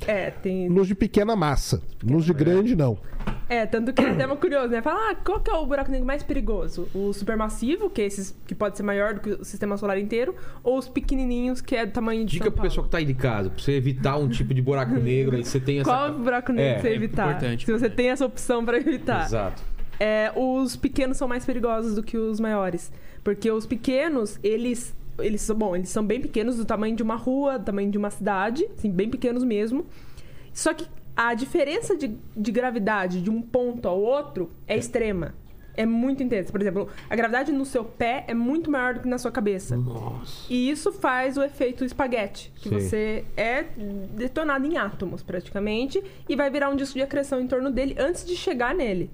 [0.07, 0.69] É, tem.
[0.69, 1.83] Luz de pequena massa.
[2.03, 2.97] Luz de grande, não.
[3.49, 4.81] É, tanto que é até uma curioso, né?
[4.81, 6.89] Fala, ah, qual que é o buraco negro mais perigoso?
[6.95, 10.35] O supermassivo, que é esses que pode ser maior do que o sistema solar inteiro,
[10.65, 12.71] ou os pequenininhos, que é do tamanho de Dica São pro Paulo?
[12.71, 15.45] pessoal que tá aí de casa, pra você evitar um tipo de buraco negro, aí
[15.45, 15.91] você tem essa.
[15.91, 17.29] Qual é o buraco negro É, pra você é evitar?
[17.31, 19.27] importante, Se você tem essa opção pra evitar.
[19.27, 19.63] Exato.
[20.01, 22.91] É, os pequenos são mais perigosos do que os maiores.
[23.23, 24.97] Porque os pequenos, eles.
[25.19, 27.99] Eles são, bom, eles são bem pequenos, do tamanho de uma rua, do tamanho de
[27.99, 29.85] uma cidade, assim, bem pequenos mesmo.
[30.55, 30.87] Só que
[31.17, 35.35] a diferença de, de gravidade de um ponto ao outro é extrema.
[35.75, 36.53] É muito intensa.
[36.53, 39.77] Por exemplo, a gravidade no seu pé é muito maior do que na sua cabeça.
[39.77, 40.47] Nossa.
[40.51, 42.79] E isso faz o efeito espaguete, que Sim.
[42.79, 43.65] você é
[44.15, 48.27] detonado em átomos, praticamente, e vai virar um disco de acreção em torno dele antes
[48.27, 49.11] de chegar nele.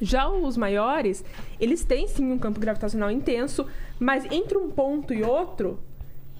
[0.00, 1.24] Já os maiores,
[1.60, 3.66] eles têm sim um campo gravitacional intenso,
[4.00, 5.78] mas entre um ponto e outro,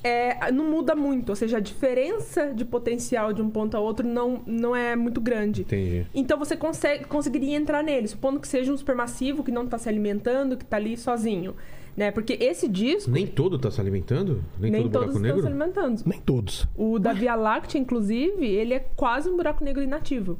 [0.04, 1.30] é, não muda muito.
[1.30, 5.20] Ou seja, a diferença de potencial de um ponto a outro não, não é muito
[5.20, 5.62] grande.
[5.62, 6.06] Entendi.
[6.14, 9.88] Então você consegue, conseguiria entrar nele, supondo que seja um supermassivo que não está se
[9.88, 11.54] alimentando, que está ali sozinho.
[11.96, 12.10] Né?
[12.10, 14.42] Porque esse disco, Nem todo tá se alimentando?
[14.58, 15.40] Nem, nem todo todos buraco estão negro?
[15.42, 16.02] se alimentando.
[16.06, 16.66] Nem todos.
[16.74, 20.38] O da Via Láctea, inclusive, ele é quase um buraco negro inativo.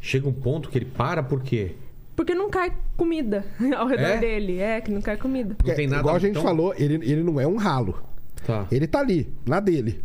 [0.00, 1.76] Chega um ponto que ele para por quê?
[2.14, 3.42] Porque não cai comida
[3.74, 4.18] ao redor É?
[4.18, 4.58] dele.
[4.58, 5.56] É, que não cai comida.
[5.64, 7.98] Não tem nada Igual a gente então- falou, ele, ele não é um ralo.
[8.46, 8.66] Tá.
[8.70, 10.02] Ele tá ali, na dele.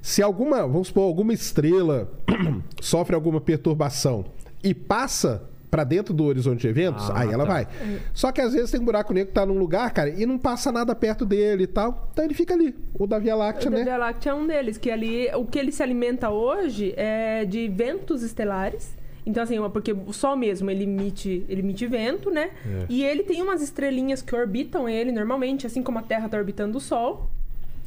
[0.00, 2.10] Se alguma, vamos supor, alguma estrela
[2.80, 4.24] sofre alguma perturbação
[4.62, 7.52] e passa pra dentro do horizonte de eventos, Ah, aí ela tá.
[7.52, 7.68] vai.
[8.14, 10.38] Só que às vezes tem um buraco negro que tá num lugar, cara, e não
[10.38, 12.08] passa nada perto dele e tal.
[12.12, 12.74] Então ele fica ali.
[12.98, 13.84] O da Via Láctea, O da né?
[13.84, 17.68] Via Láctea é um deles, que ali o que ele se alimenta hoje é de
[17.68, 18.96] ventos estelares.
[19.26, 22.48] Então, assim, porque o Sol mesmo, ele emite, ele emite vento, né?
[22.64, 22.86] É.
[22.88, 26.78] E ele tem umas estrelinhas que orbitam ele normalmente, assim como a Terra está orbitando
[26.78, 27.28] o Sol.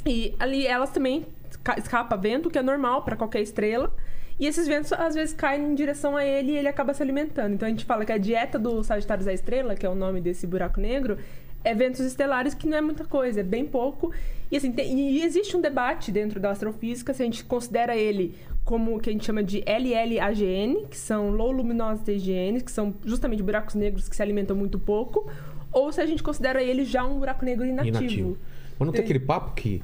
[0.05, 3.93] E ali elas também esca- escapa vento, que é normal para qualquer estrela.
[4.39, 7.53] E esses ventos às vezes caem em direção a ele e ele acaba se alimentando.
[7.53, 10.19] Então a gente fala que a dieta do Sagitário da Estrela, que é o nome
[10.19, 11.17] desse buraco negro,
[11.63, 14.11] é ventos estelares, que não é muita coisa, é bem pouco.
[14.51, 18.33] E assim, tem- e existe um debate dentro da astrofísica se a gente considera ele
[18.65, 22.93] como o que a gente chama de LLAGN, que são Low Luminosity GN, que são
[23.05, 25.29] justamente buracos negros que se alimentam muito pouco,
[25.71, 27.97] ou se a gente considera ele já um buraco negro inativo.
[27.99, 28.37] Inativo.
[28.81, 29.81] Mas não tem aquele papo que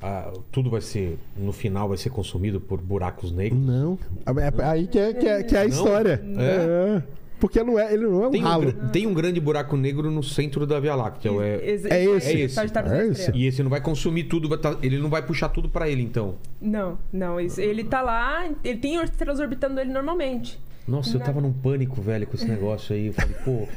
[0.00, 3.60] ah, tudo vai ser, no final, vai ser consumido por buracos negros?
[3.60, 3.98] Não.
[4.26, 5.70] É aí que é, que é, que é a Não?
[5.70, 6.22] história.
[6.36, 6.98] É?
[6.98, 7.02] É.
[7.40, 8.72] Porque não é, ele não é um Tem um, ralo.
[8.72, 11.30] gra- tem um grande buraco negro no centro da Via Láctea.
[11.40, 11.54] É...
[11.64, 11.88] É esse.
[11.92, 12.60] É esse.
[12.60, 13.30] É esse.
[13.32, 16.02] E esse não vai consumir tudo, vai tá- ele não vai puxar tudo pra ele,
[16.02, 16.34] então.
[16.60, 17.40] Não, não.
[17.40, 20.60] Isso, ele tá lá, ele tem estrelas orbitando ele normalmente.
[20.88, 23.08] Nossa, eu tava num pânico, velho, com esse negócio aí.
[23.08, 23.68] Eu falei, pô,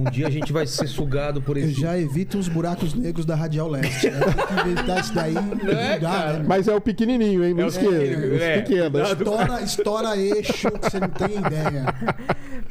[0.00, 1.78] um dia a gente vai ser sugado por Eu esse.
[1.78, 4.10] já evito os buracos negros da Radial Leste.
[4.10, 4.20] Né?
[4.20, 5.34] Tem que evitar isso daí.
[5.34, 6.44] Não é, dá, né?
[6.48, 7.52] Mas é o pequenininho, hein?
[7.52, 8.60] Não É pequeno, Os é.
[8.62, 9.10] pequenos.
[9.10, 11.94] Estoura, estoura eixo que você não tem ideia.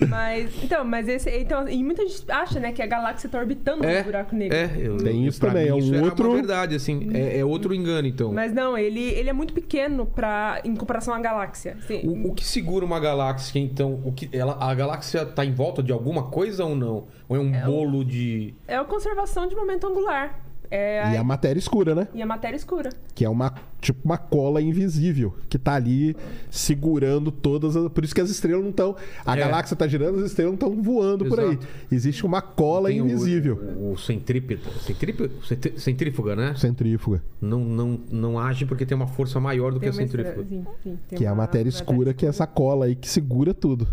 [0.07, 1.29] Mas, então, mas esse.
[1.29, 4.55] Então, e muita gente acha, né, que a galáxia tá orbitando É, um buraco negro.
[4.57, 7.09] é, eu, Tem isso pra também, mim é um isso era outro- uma verdade, assim.
[7.13, 8.31] É, é outro engano, então.
[8.33, 11.77] Mas não, ele, ele é muito pequeno pra, em comparação à galáxia.
[11.79, 14.01] Assim, O, o que segura uma galáxia, então?
[14.03, 17.07] O que, ela, a galáxia tá em volta de alguma coisa ou não?
[17.29, 18.53] Ou é um bolo de.
[18.67, 20.39] É a conservação de momento angular.
[20.75, 22.07] É E a matéria escura, né?
[22.15, 22.89] e a matéria escura.
[23.13, 26.15] Que é uma tipo uma cola invisível que tá ali
[26.49, 27.91] segurando todas as.
[27.91, 28.95] Por isso que as estrelas não estão.
[29.23, 29.39] A É.
[29.39, 31.49] galáxia tá girando, as estrelas não estão voando por aí.
[31.49, 31.67] Exato.
[31.91, 33.55] Existe uma cola Tem invisível.
[33.77, 34.69] O, o centrípeta.
[34.79, 35.33] Centrípeta?
[35.45, 36.55] Centrí- Centrífuga, né?
[36.55, 37.21] Centrífuga.
[37.39, 40.23] Não, não, não age porque tem uma força maior do que Tem a uma estre-
[40.23, 40.47] centrífuga.
[40.49, 43.53] sim, sim, tem Que é a matéria escura, que é essa cola aí que segura
[43.53, 43.87] tudo.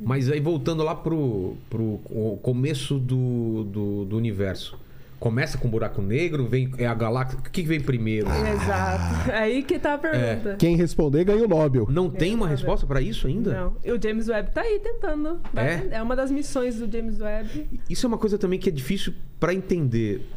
[0.00, 1.98] Mas aí voltando lá pro, pro
[2.42, 4.78] começo do, do, do universo.
[5.22, 7.38] Começa com buraco negro, vem é a galáxia.
[7.38, 8.26] O que vem primeiro?
[8.28, 9.30] Exato.
[9.30, 10.56] Aí que tá a pergunta.
[10.58, 11.86] Quem responder ganha o Nobel.
[11.88, 13.54] Não tem uma resposta pra isso ainda?
[13.54, 13.76] Não.
[13.84, 15.40] E o James Webb tá aí tentando.
[15.54, 15.98] É?
[15.98, 17.68] é uma das missões do James Webb.
[17.88, 20.28] Isso é uma coisa também que é difícil pra entender.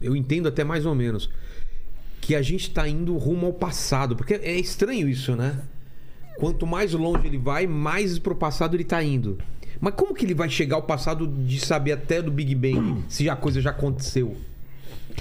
[0.00, 1.28] Eu entendo até mais ou menos.
[2.18, 4.16] Que a gente tá indo rumo ao passado.
[4.16, 5.60] Porque é estranho isso, né?
[6.38, 9.36] Quanto mais longe ele vai, mais pro passado ele tá indo.
[9.80, 13.28] Mas como que ele vai chegar ao passado de saber até do Big Bang, se
[13.30, 14.36] a coisa já aconteceu?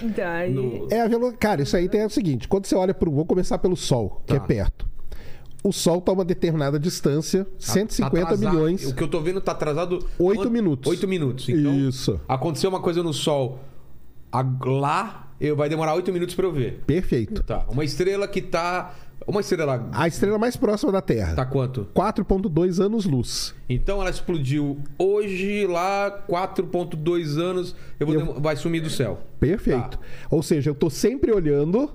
[0.03, 0.53] Então, aí...
[0.53, 1.31] No- É a velo...
[1.33, 3.11] Cara, isso aí tem o seguinte: quando você olha pro.
[3.11, 4.35] Vou começar pelo Sol, que Tá.
[4.35, 4.87] é perto.
[5.63, 8.85] o Sol está a uma determinada distância, Tá- 150 tá milhões.
[8.87, 9.99] O que eu tô vendo tá atrasado.
[10.17, 10.89] Oito quanto- minutos.
[10.89, 11.49] Oito minutos.
[11.49, 12.19] Então, Isso.
[12.27, 13.59] aconteceu uma coisa no Sol
[14.65, 16.83] lá, eu, vai demorar oito minutos pra eu ver.
[16.85, 17.43] Perfeito.
[17.43, 17.65] Tá.
[17.69, 18.93] Uma estrela que tá.
[19.29, 19.87] Uma estrela.
[19.91, 21.35] A estrela mais próxima da Terra.
[21.35, 21.87] Tá quanto?
[21.93, 23.53] 4.2 anos-luz.
[23.69, 29.19] Então ela explodiu hoje lá, 4,2 anos, eu vou Eu- vai sumir do céu.
[29.39, 29.97] Perfeito.
[29.97, 29.99] Tá.
[30.31, 31.87] Ou seja, eu tô sempre olhando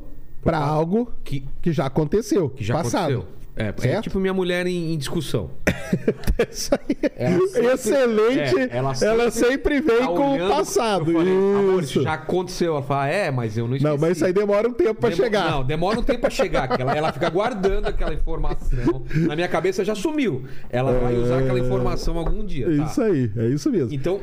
[0.43, 3.13] para Pra- algo Que, que já aconteceu, que já passado.
[3.13, 3.44] aconteceu.
[3.57, 5.51] É, é tipo minha mulher em, em discussão.
[7.17, 8.59] Ela sempre- Excelente.
[8.59, 11.13] é, ela ela, sempre sempre vem Tá com o passado.
[11.13, 12.03] Falei, amor, isso.
[12.03, 12.73] já aconteceu.
[12.73, 13.93] Ela fala, é, mas eu não esqueci.
[13.93, 15.51] Não, mas isso aí demora um tempo pra Demo- chegar.
[15.51, 16.81] Não, demora um tempo pra chegar.
[16.81, 19.05] ela, ela fica guardando aquela informação.
[19.27, 20.45] Na minha cabeça já sumiu.
[20.71, 22.67] Ela vai usar aquela informação algum dia.
[22.73, 22.85] É tá?
[22.85, 23.93] Isso aí, é isso mesmo.
[23.95, 24.21] Então,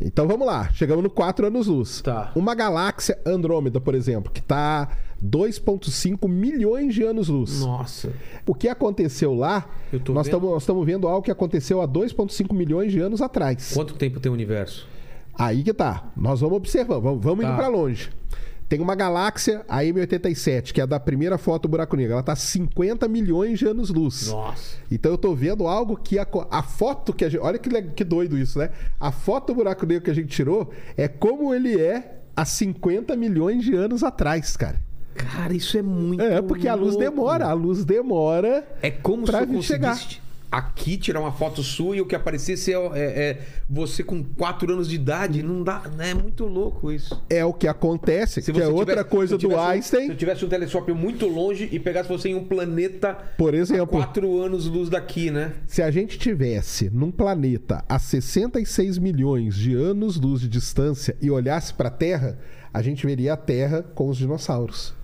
[0.00, 2.00] Então vamos lá, chegamos no 4 anos-luz.
[2.02, 2.30] Tá.
[2.36, 4.88] Uma galáxia Andrômeda, por exemplo, que tá
[5.24, 7.60] 2,5 milhões de anos-luz.
[7.60, 8.12] nossa.
[8.46, 9.68] O que aconteceu lá,
[10.08, 10.26] nós
[10.60, 13.72] estamos vendo algo que aconteceu há 2,5 milhões de anos atrás.
[13.74, 14.86] Quanto tempo tem o universo?
[15.38, 16.10] Aí que tá.
[16.16, 17.50] Nós vamos observando, vamos, vamos Tá.
[17.50, 18.10] indo pra longe.
[18.68, 22.12] Tem uma galáxia, a M87, que é a da primeira foto do buraco negro.
[22.12, 24.28] Ela tá 50 milhões de anos-luz.
[24.30, 24.76] Nossa.
[24.90, 27.40] Então eu tô vendo algo que a, a foto que a gente.
[27.40, 28.68] Olha que, que doido isso, né?
[29.00, 33.16] A foto do buraco negro que a gente tirou é como ele é há 50
[33.16, 34.78] milhões de anos atrás, cara.
[35.18, 36.22] Cara, isso é muito.
[36.22, 37.04] É, porque a luz louco.
[37.10, 37.46] demora.
[37.46, 38.66] A luz demora.
[38.80, 39.98] É como pra se eu chegar.
[40.50, 43.38] aqui tirar uma foto sua e o que aparecesse é, é- é
[43.68, 45.42] você com 4 anos de idade.
[45.42, 45.82] Não dá.
[45.98, 47.22] É muito louco isso.
[47.28, 50.06] É o que acontece, Se que é você outra tivesse- coisa do tivesse um- Einstein.
[50.06, 53.56] se eu tivesse um telescópio muito longe e pegasse você em um planeta Por a
[53.58, 55.52] exemplo, 4 anos luz daqui, né?
[55.66, 61.74] se a gente tivesse num planeta a 66 milhões de anos-luz de distância e olhasse
[61.74, 62.38] para a Terra,
[62.72, 64.96] a gente veria a Terra com os dinossauros.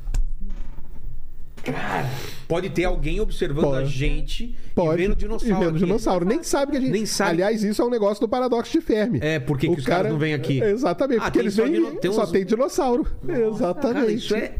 [2.46, 3.82] Pode ter alguém observando Pode.
[3.82, 5.00] a gente Pode.
[5.02, 5.62] e vendo dinossauro.
[5.62, 6.24] E vendo dinossauro.
[6.26, 6.90] Nem sabe que a gente.
[6.92, 7.30] Nem sabe.
[7.32, 9.18] Aliás, isso é um negócio do paradoxo de Fermi.
[9.22, 10.60] É, por que O que os caras não vêm aqui?
[10.62, 11.72] Exatamente, Ah, porque eles só vêm.
[11.72, 13.06] dino- tem Só uns- tem dinossauro.
[13.26, 13.94] Exatamente.
[14.00, 14.56] Cara, isso é,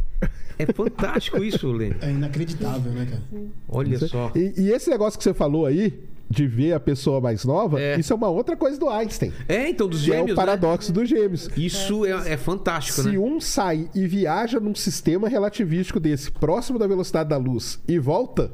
[0.59, 1.97] é fantástico isso, Lênin.
[2.01, 3.23] É inacreditável, né, cara?
[3.69, 4.33] Olha só.
[4.35, 5.93] E, e esse negócio que você falou aí,
[6.29, 7.99] de ver a pessoa mais nova, É.
[7.99, 9.33] isso é uma outra coisa do Einstein.
[9.49, 11.49] É, então, dos Que é gêmeos, o paradoxo dos gêmeos.
[11.49, 11.55] né?
[11.59, 13.19] Isso é, é fantástico, Se né?
[13.19, 18.51] um sai e viaja num sistema relativístico desse, próximo da velocidade da luz, e volta,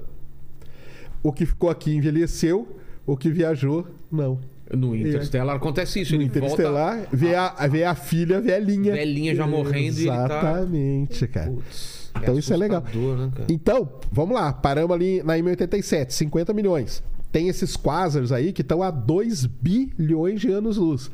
[1.23, 2.69] o que ficou aqui envelheceu,
[3.07, 4.39] o que viajou, não.
[4.73, 6.13] No Interstellar acontece isso.
[6.15, 8.93] No ele Interestelar, vê a, vê a filha velhinha.
[8.93, 11.47] Velhinha já morrendo e ele tá- Exatamente, cara.
[11.51, 11.63] volta...
[11.65, 12.81] Putz, Então isso é legal.
[12.83, 13.47] Né, cara?
[13.49, 17.03] Então, vamos lá, paramos ali na M87, 50 milhões.
[17.33, 21.11] Tem esses quasars aí que estão a 2 bilhões de anos-luz.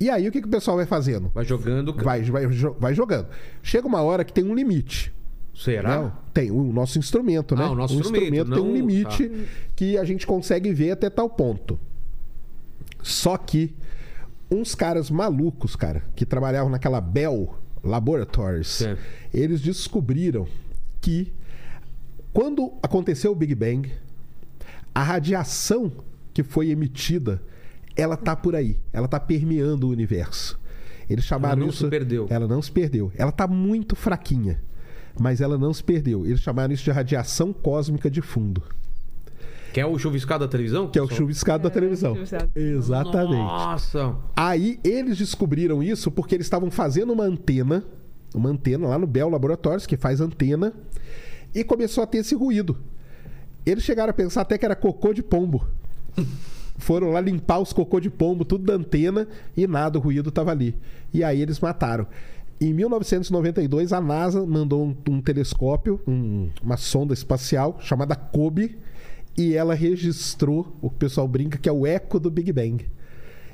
[0.00, 1.30] E aí, o que, que o pessoal vai fazendo?
[1.32, 1.94] Vai jogando.
[1.94, 3.28] Vai, vai, vai jogando.
[3.62, 5.14] Chega uma hora que tem um limite.
[5.54, 5.96] Será?
[5.96, 7.62] Não, tem o nosso instrumento, né?
[7.64, 9.36] Ah, o nosso o instrumento, tem um não- limite tá.
[9.76, 11.78] que a gente consegue ver até tal ponto.
[13.02, 13.72] Só que
[14.50, 17.54] uns caras malucos, cara, que trabalhavam naquela Bell
[17.84, 19.00] Laboratories, Certo.
[19.32, 20.46] eles descobriram
[21.00, 21.32] que
[22.32, 23.92] quando aconteceu o Big Bang,
[24.94, 25.90] a radiação
[26.32, 27.42] que foi emitida,
[27.96, 30.58] ela tá por aí, ela tá permeando o universo.
[31.08, 32.26] Eles chamaram não isso se perdeu.
[32.30, 33.12] Ela não se perdeu.
[33.16, 34.60] Ela tá muito fraquinha,
[35.18, 36.24] mas ela não se perdeu.
[36.26, 38.62] Eles chamaram isso de radiação cósmica de fundo,
[39.72, 40.88] Que é o chuviscado da televisão?
[40.88, 42.14] que é o Só- chuviscado da televisão.
[42.14, 42.50] chuviscado.
[42.54, 43.34] Exatamente.
[43.36, 44.16] Nossa.
[44.34, 47.84] Aí eles descobriram isso porque eles estavam fazendo uma antena,
[48.34, 50.72] uma antena lá no Bell Laboratories, que faz antena,
[51.54, 52.76] e começou a ter esse ruído.
[53.64, 55.66] Eles chegaram a pensar até que era cocô de pombo.
[56.76, 60.50] Foram lá limpar os cocô de pombo, tudo da antena, e nada, o ruído estava
[60.50, 60.74] ali.
[61.12, 62.06] E aí eles mataram.
[62.60, 68.76] Em 1992, a NASA mandou um, um telescópio, um- uma sonda espacial chamada COBE,
[69.36, 72.86] e ela registrou o que o pessoal brinca que é o eco do Big Bang.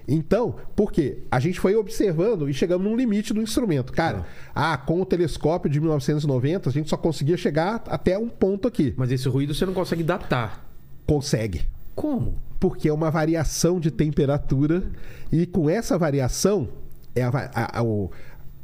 [0.09, 1.19] Então, por quê?
[1.31, 3.93] A gente foi observando e chegamos num limite do instrumento.
[3.93, 8.67] Cara, ah, com o telescópio de 1990, a gente só conseguia chegar até um ponto
[8.67, 8.93] aqui.
[8.97, 10.65] Mas esse ruído você não consegue datar.
[11.07, 11.63] Consegue.
[11.95, 12.37] Como?
[12.59, 14.83] Porque é uma variação de temperatura
[15.31, 16.69] e com essa variação
[17.15, 18.11] é a a- a- o-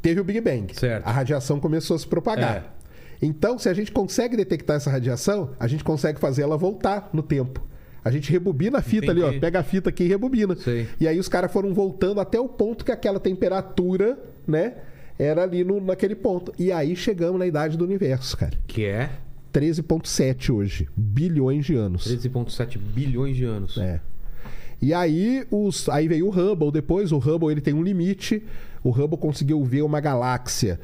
[0.02, 0.74] teve o Big Bang.
[0.74, 1.06] Certo.
[1.06, 2.56] A radiação começou a se propagar.
[2.56, 2.64] É.
[3.22, 7.22] Então, se a gente consegue detectar essa radiação, a gente consegue fazer ela voltar no
[7.22, 7.62] tempo.
[8.06, 9.38] A gente rebobina a fita ali, Entendi.
[9.38, 9.40] ó.
[9.40, 10.54] Pega a fita aqui e rebobina.
[10.54, 10.86] Sei.
[11.00, 14.16] E aí os caras foram voltando até o ponto que aquela temperatura,
[14.46, 14.74] né?
[15.18, 16.52] Era ali no, naquele ponto.
[16.56, 18.56] E aí chegamos na idade do universo, cara.
[18.68, 19.10] Que é
[19.52, 20.88] 13,7 hoje.
[20.96, 22.06] Bilhões de anos.
[22.06, 23.76] 13,7 bilhões de anos.
[23.76, 24.00] É.
[24.80, 27.10] E aí, os, aí veio o Hubble depois.
[27.10, 28.40] O Hubble ele tem um limite.
[28.84, 30.78] O Hubble conseguiu ver uma galáxia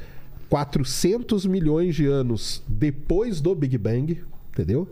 [0.50, 4.20] 400 milhões de anos depois do Big Bang,
[4.50, 4.88] entendeu?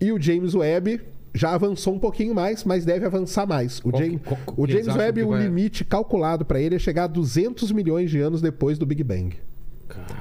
[0.00, 1.00] E o James Webb
[1.34, 3.78] já avançou um pouquinho mais, mas deve avançar mais.
[3.80, 7.06] O, Qual James, qual- o James Webb, o limite calculado para ele é chegar a
[7.06, 9.36] 200 milhões de anos depois do Big Bang.
[9.88, 10.18] Caramba.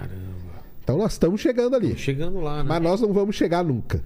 [0.84, 1.98] Então nós estamos chegando ali.
[1.98, 2.70] Chegando lá, né?
[2.70, 4.02] Mas nós não vamos chegar nunca.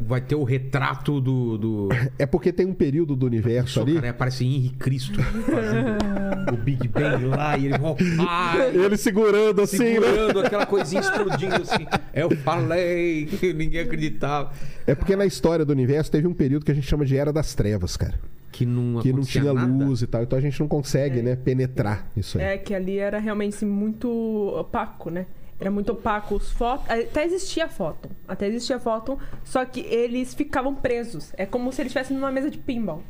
[0.00, 1.56] Vai ter o retrato do.
[1.56, 1.88] do...
[2.18, 3.94] É porque tem um período do universo ali.
[3.94, 7.74] cara, parece Henrique Cristo fazendo o Big Bang lá e ele.
[7.82, 7.94] Oh,
[8.24, 9.84] pai, Ele segurando assim, né?
[9.94, 11.86] segurando aquela coisinha explodindo assim.
[12.12, 14.52] Eu falei que ninguém acreditava.
[14.86, 17.32] É porque na história do universo teve um período que a gente chama de Era
[17.32, 18.18] das Trevas, cara.
[18.50, 19.66] Que não, Que não tinha nada.
[19.84, 20.22] luz e tal.
[20.22, 21.22] Então a gente não consegue, É.
[21.22, 22.44] né, penetrar isso aí.
[22.44, 24.08] É, que ali era realmente assim, muito
[24.54, 25.24] opaco, né?
[25.62, 26.34] Era muito opaco.
[26.34, 26.90] Os fótons.
[26.90, 28.10] Até existia fóton.
[28.28, 31.32] Até existia fóton, só que eles ficavam presos.
[31.36, 33.02] É como se eles estivessem numa mesa de pinball.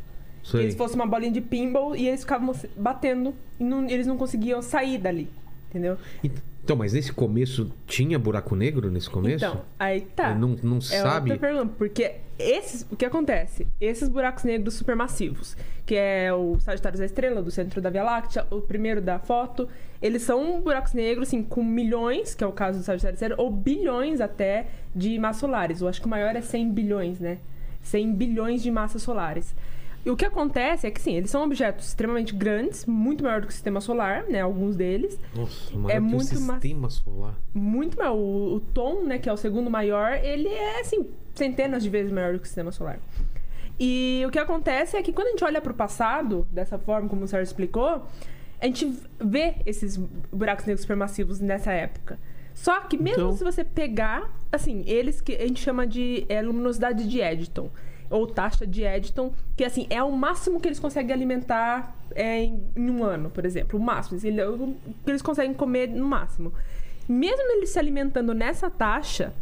[0.45, 0.63] Sei.
[0.65, 4.61] Eles fossem uma bolinha de pinball e eles ficavam batendo e não- eles não conseguiam
[4.61, 5.31] sair dali.
[5.71, 5.97] Entendeu?
[6.23, 9.45] Então, mas nesse começo tinha buraco negro nesse começo?
[9.45, 10.35] Então, aí tá.
[10.35, 11.31] Não, não É sabe.
[11.31, 13.67] outra pergunta, porque esses, o que acontece?
[13.81, 15.57] Esses buracos negros supermassivos,
[15.87, 19.67] que é o Sagitário da Estrela, do centro da Via Láctea, o primeiro da foto,
[20.03, 23.51] eles são buracos negros, assim, com milhões, que é o caso do Sagitário Estrela, ou
[23.51, 25.81] bilhões até de massas solares.
[25.81, 27.39] Eu acho que o maior é 100 bilhões, né?
[27.83, 29.55] 100 bilhões de massas solares.
[30.05, 33.47] E o que acontece é que, sim, eles são objetos extremamente grandes, muito maior do
[33.47, 34.41] que o sistema solar, né?
[34.41, 35.17] Alguns deles.
[35.35, 37.35] Nossa, maior É que o muito ma- sistema solar.
[37.55, 38.17] muito maior.
[38.17, 41.07] O, o Tom, né, que é o segundo maior, ele é, assim,
[41.37, 42.99] centenas de vezes maior do que o sistema solar.
[43.79, 47.09] E o que acontece é que quando a gente olha para o passado, dessa forma
[47.09, 48.03] como o Sérgio explicou,
[48.63, 49.97] a gente vê esses
[50.33, 52.19] buracos negros supermassivos nessa época.
[52.55, 56.41] Só que mesmo Então- se você pegar, assim, eles que a gente chama de é,
[56.41, 57.69] luminosidade de Eddington,
[58.09, 62.63] ou taxa de Eddington, que assim, é o máximo que eles conseguem alimentar é, em,
[62.77, 63.79] em um ano, por exemplo.
[63.81, 64.19] O máximo.
[64.19, 66.53] assim, O que eles conseguem comer no máximo.
[67.09, 69.33] Mesmo eles se alimentando nessa taxa,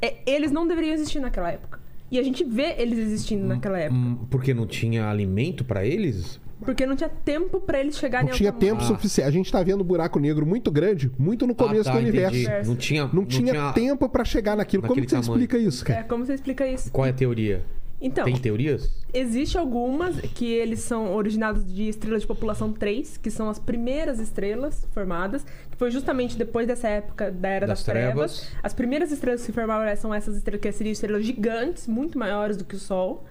[0.00, 1.80] é, eles não deveriam existir naquela época.
[2.10, 3.98] E a gente vê eles existindo naquela época.
[3.98, 6.40] Hum, Porque não tinha alimento pra eles?
[6.64, 8.86] Porque não tinha tempo pra eles chegarem Não tinha tempo Ah.
[8.86, 9.28] suficiente.
[9.28, 12.02] A gente tá vendo um buraco negro muito grande, muito no começo Ah, tá, do
[12.02, 12.36] universo.
[12.36, 12.66] entendi.
[12.68, 14.82] Não tinha, Não, tinha, tempo pra chegar naquilo.
[14.82, 15.22] Como você tamanho.
[15.32, 16.04] explica isso, É, cara?
[16.04, 16.90] como você explica isso?
[16.90, 17.62] Qual é a teoria?
[18.00, 18.90] Então, Tem teorias?
[19.14, 24.18] Existe algumas que eles são originados de estrelas de população 3, que são as primeiras
[24.18, 28.40] estrelas formadas, que foi justamente depois dessa época da Era das, Das trevas.
[28.40, 28.56] Trevas.
[28.62, 32.56] As primeiras estrelas que se formaram são essas estrelas que seriam estrelas gigantes, muito maiores
[32.58, 33.24] do que o Sol,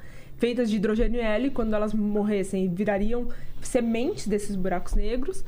[0.43, 3.29] feitas de hidrogênio e hélio, quando elas morressem, virariam
[3.61, 5.41] sementes desses buracos negros.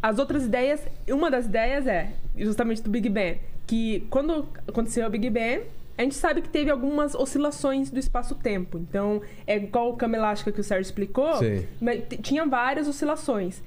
[0.00, 5.10] As outras ideias, uma das ideias é justamente do Big Bang, que quando aconteceu o
[5.10, 5.64] Big Bang,
[5.98, 8.78] a gente sabe que teve algumas oscilações do espaço-tempo.
[8.78, 11.32] Então, é igual o cama elástica que o Sérgio explicou,
[11.78, 13.62] mas tinha várias oscilações.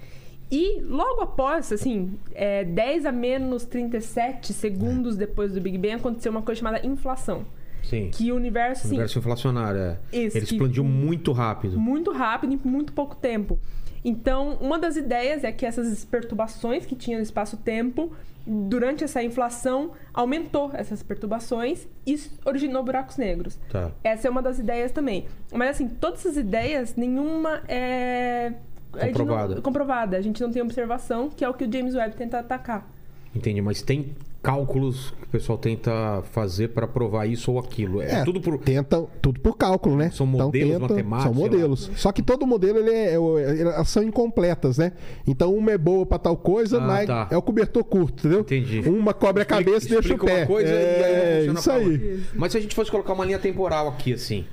[0.49, 6.31] E logo após, assim, é, 10 a menos 37 segundos depois do Big Bang, aconteceu
[6.31, 7.45] uma coisa chamada inflação.
[7.83, 8.09] Sim.
[8.11, 9.97] Que o universo, assim, Universo inflacionário, é.
[10.11, 11.79] Ele explodiu muito rápido.
[11.79, 13.59] muito rápido, em muito pouco tempo.
[14.03, 18.11] Então, uma das ideias é que essas perturbações que tinha no espaço-tempo,
[18.45, 23.59] durante essa inflação, aumentou essas perturbações e originou buracos negros.
[23.69, 23.91] Tá.
[24.03, 25.25] Essa é uma das ideias também.
[25.53, 28.53] Mas, assim, todas essas ideias, nenhuma é...
[28.93, 29.61] a gente não- Comprovada.
[29.61, 30.17] comprovada.
[30.17, 32.89] A gente não tem observação, que é o que o James Webb tenta atacar.
[33.35, 38.01] Entendi, mas tem cálculos que o pessoal tenta fazer pra provar isso ou aquilo.
[38.01, 38.57] É, tudo por.
[38.57, 40.09] Tentam, tudo por cálculo, né?
[40.11, 41.37] São modelos matemáticos, São lá.
[41.37, 41.91] modelos.
[41.95, 44.93] Só que todo modelo, ele é, é- elas são incompletas, né?
[45.27, 47.27] Então, uma é boa pra tal coisa, Ah, mas tá.
[47.29, 48.39] é o cobertor curto, entendeu?
[48.41, 48.79] Entendi.
[48.89, 50.37] Uma cobre a cabeça e deixa o Explica pé.
[50.39, 52.23] uma coisa é, e aí não funciona isso pra aí.
[52.35, 54.45] Mas se a gente fosse colocar uma linha temporal aqui, assim.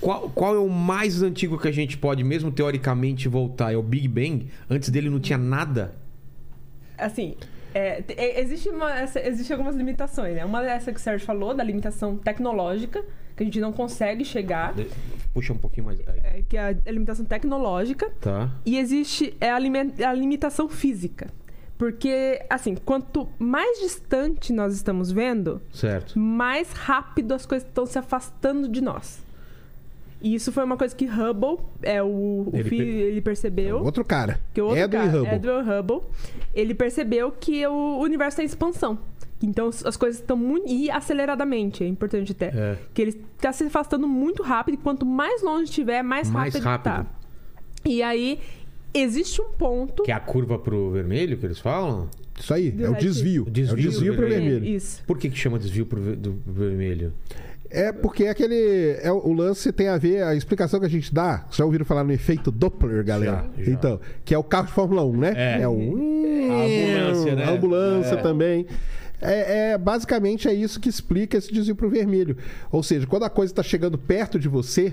[0.00, 3.72] Qual, qual é o mais antigo que a gente pode, mesmo teoricamente, voltar?
[3.72, 4.46] É o Big Bang?
[4.68, 5.94] Antes dele não tinha nada?
[6.98, 7.34] Assim,
[7.76, 10.44] é, é, existe, uma, existe algumas limitações, né?
[10.44, 13.04] Uma dessa que o Sérgio falou, da limitação tecnológica,
[13.36, 14.74] que a gente não consegue chegar,
[15.34, 16.00] Puxa um pouquinho mais.
[16.00, 18.10] é, que é a limitação tecnológica.
[18.20, 18.50] Tá.
[18.64, 19.58] E existe é a
[20.14, 21.28] limitação física.
[21.78, 26.18] Porque, assim, quanto mais distante nós estamos vendo, Certo.
[26.18, 29.20] mais rápido as coisas estão se afastando de nós.
[30.20, 33.78] E isso foi uma coisa que Hubble, é o, o Ele fi- per- ele percebeu.
[33.84, 34.40] Outro cara.
[34.54, 35.34] Que o outro Edwin cara, Hubble.
[35.34, 36.00] Edwin Hubble,
[36.54, 38.98] ele percebeu que o universo está em expansão.
[39.42, 40.66] Então as coisas estão muito.
[40.72, 42.46] E aceleradamente, é importante até.
[42.46, 42.78] É.
[42.94, 46.64] Que ele está se afastando muito rápido e quanto mais longe estiver, mais, Mais rápido,
[46.64, 46.86] rápido.
[46.90, 47.90] ele tá.
[47.90, 48.40] E aí,
[48.94, 50.02] existe um ponto.
[50.02, 52.08] Que é a curva pro vermelho que eles falam?
[52.40, 53.42] Isso aí, Do é o desvio.
[53.46, 54.50] O desvio é o desvio pro vermelho.
[54.54, 54.76] vermelho.
[54.76, 55.04] Isso.
[55.06, 57.12] Por que, que chama desvio pro do vermelho?
[57.70, 58.96] É porque é aquele.
[59.02, 61.46] É, o lance tem a ver, a explicação que a gente dá.
[61.50, 63.44] Já ouviram falar no efeito Doppler, galera?
[63.56, 63.70] Já, já.
[63.70, 65.60] Então, que é o carro de Fórmula 1, né?
[65.62, 65.68] É.
[65.68, 65.72] o.
[65.72, 67.44] A ambulância, né?
[67.44, 68.22] A ambulância É.
[68.22, 68.66] também.
[69.20, 72.36] É, é- basicamente é isso que explica esse desvio pro vermelho.
[72.70, 74.92] Ou seja, quando a coisa está chegando perto de você,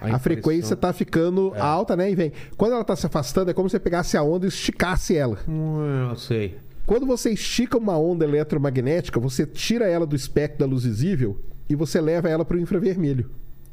[0.00, 2.10] A a, frequência está ficando alta, né?
[2.10, 2.32] E vem.
[2.56, 5.38] Quando ela está se afastando, é como se você pegasse a onda e esticasse ela.
[5.48, 6.56] Hum, Eu sei.
[6.84, 11.38] Quando você estica uma onda eletromagnética, você tira ela do espectro da luz visível
[11.70, 13.30] e você leva ela para o infravermelho.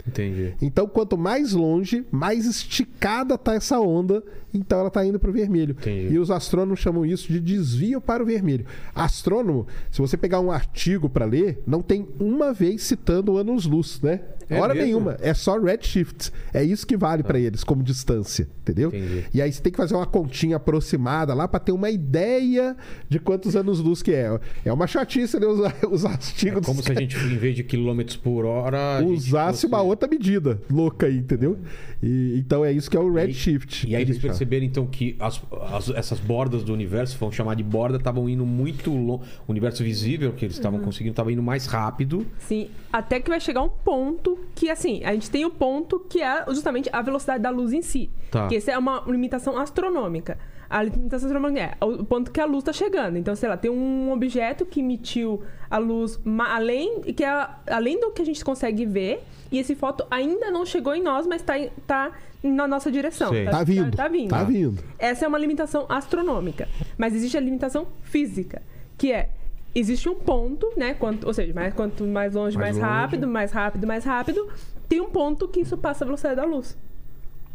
[0.08, 0.54] Entendi.
[0.62, 4.24] Então, quanto mais longe, mais esticada tá essa onda,
[4.54, 5.76] então ela tá indo para o vermelho.
[5.80, 6.14] Entendi.
[6.14, 8.66] E os astrônomos chamam isso de desvio para o vermelho.
[8.94, 14.22] Astrônomo, se você pegar um artigo para ler, não tem uma vez citando anos-luz, né?
[14.50, 14.86] É Hora mesmo?
[14.86, 15.18] nenhuma.
[15.20, 16.32] É só redshift.
[16.54, 18.90] É isso que vale para eles como distância, entendeu?
[18.90, 19.26] Entendi.
[19.34, 22.76] E aí você tem que fazer uma continha aproximada lá para ter uma ideia
[23.10, 24.40] de quantos anos-luz que é.
[24.64, 25.46] É uma chatice, né?
[25.46, 25.60] Os,
[25.92, 29.04] os artigos É como se a gente, em vez de quilômetros por hora.
[29.06, 31.57] usasse uma outra medida louca aí, entendeu?
[32.03, 33.88] E, então é isso que é o redshift.
[33.88, 35.41] E aí que a eles perceberam então que as-
[35.72, 39.24] as- essas bordas do universo, vão chamar de borda, estavam indo muito longe.
[39.48, 40.60] O universo visível que eles Uhum.
[40.60, 42.26] estavam conseguindo estava indo mais rápido.
[42.40, 46.22] Sim, até que vai chegar um ponto que, assim, a gente tem o ponto que
[46.22, 48.10] é justamente a velocidade da luz em si.
[48.30, 48.48] Tá.
[48.49, 50.38] Que essa é uma limitação astronômica.
[50.69, 53.18] A limitação astronômica é o ponto que a luz está chegando.
[53.18, 56.19] Então, sei lá, tem um objeto que emitiu a luz
[56.49, 60.65] além, que é além do que a gente consegue ver, e esse foto ainda não
[60.65, 61.53] chegou em nós, mas está
[61.85, 62.11] tá
[62.44, 63.30] na nossa direção.
[63.30, 63.45] Sei.
[63.45, 63.95] Tá vindo.
[63.95, 64.30] Tá, vindo.
[64.30, 64.84] Tá vindo.
[64.99, 66.68] Essa é uma limitação astronômica.
[66.98, 68.61] Mas existe a limitação física,
[68.98, 69.30] que é
[69.73, 70.94] existe um ponto, né?
[70.95, 72.88] Quanto, ou seja, mais, quanto mais longe, Mais mais, longe.
[72.88, 74.48] rápido, mais rápido, mais rápido,
[74.89, 76.77] tem um ponto que isso passa a velocidade da luz.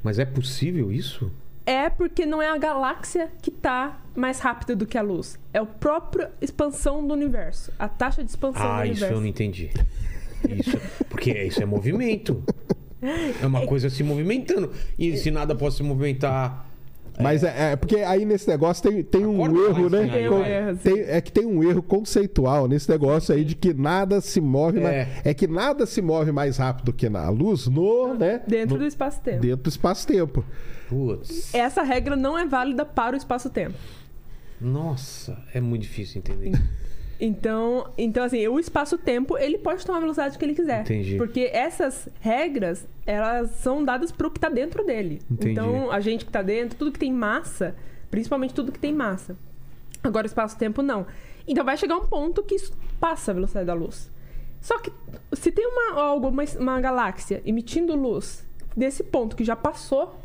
[0.03, 1.31] Mas é possível isso?
[1.65, 5.39] É porque não é a galáxia que está mais rápida do que a luz.
[5.53, 7.73] É a própria expansão do universo.
[7.79, 9.15] A taxa de expansão Ah, do isso universo.
[9.15, 9.71] eu não entendi.
[10.49, 10.77] Isso,
[11.09, 12.43] porque isso é movimento.
[13.41, 14.73] É uma coisa se movimentando.
[14.99, 16.67] E se nada pode se movimentar.
[17.21, 20.09] Mas é, é porque aí nesse negócio tem, tem um erro, mais, né?
[20.13, 24.21] tem erro, tem- é que tem um erro conceitual nesse negócio aí de que nada
[24.21, 24.79] se move.
[24.79, 24.83] É.
[24.83, 28.41] mais- É que nada se move mais rápido que na luz no, né?
[28.49, 29.41] Dentro no- do espaço-tempo.
[29.41, 30.45] dentro do espaço-tempo.
[30.93, 31.55] Putz.
[31.55, 33.79] Essa regra não é válida para o espaço-tempo.
[34.61, 36.53] Nossa, é muito difícil entender.
[37.25, 40.81] Então, então assim, o espaço-tempo, ele pode tomar a velocidade que ele quiser.
[40.81, 41.17] Entendi.
[41.17, 45.23] Porque essas regras, elas são dadas para o que está dentro dele.
[45.31, 45.53] Entendi.
[45.53, 47.77] Então, a gente que está dentro, tudo que tem massa,
[48.11, 49.37] principalmente tudo que tem massa.
[50.03, 51.07] Agora, o espaço-tempo, não.
[51.47, 52.57] Então, vai chegar um ponto que
[52.99, 54.11] passa a velocidade da luz.
[54.61, 54.93] Só que,
[55.35, 58.45] se tem uma, algo, uma, uma galáxia emitindo luz
[58.77, 60.22] desse ponto que já passou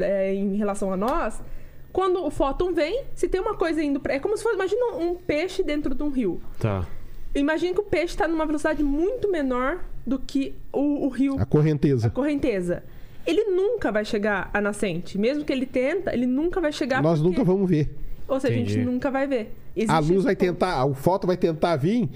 [0.00, 1.40] é, em relação a nós,
[1.92, 4.14] quando o fóton vem, se tem uma coisa indo para.
[4.14, 4.54] É como se fosse.
[4.56, 6.40] Imagina um peixe dentro de um rio.
[6.58, 6.86] Tá.
[7.34, 11.44] Imagina que o peixe está numa velocidade muito menor do que o, o rio, A
[11.44, 12.06] correnteza.
[12.06, 12.82] a correnteza.
[13.26, 15.18] Ele nunca vai chegar à nascente.
[15.18, 17.02] Mesmo que ele tenta, ele nunca vai chegar.
[17.02, 17.94] Nós porque- nunca vamos ver.
[18.26, 18.74] Ou seja, a Entendi.
[18.74, 19.54] gente nunca vai ver.
[19.76, 20.46] A Existe luz esse vai ponto.
[20.46, 22.08] tentar, o fóton vai tentar vir,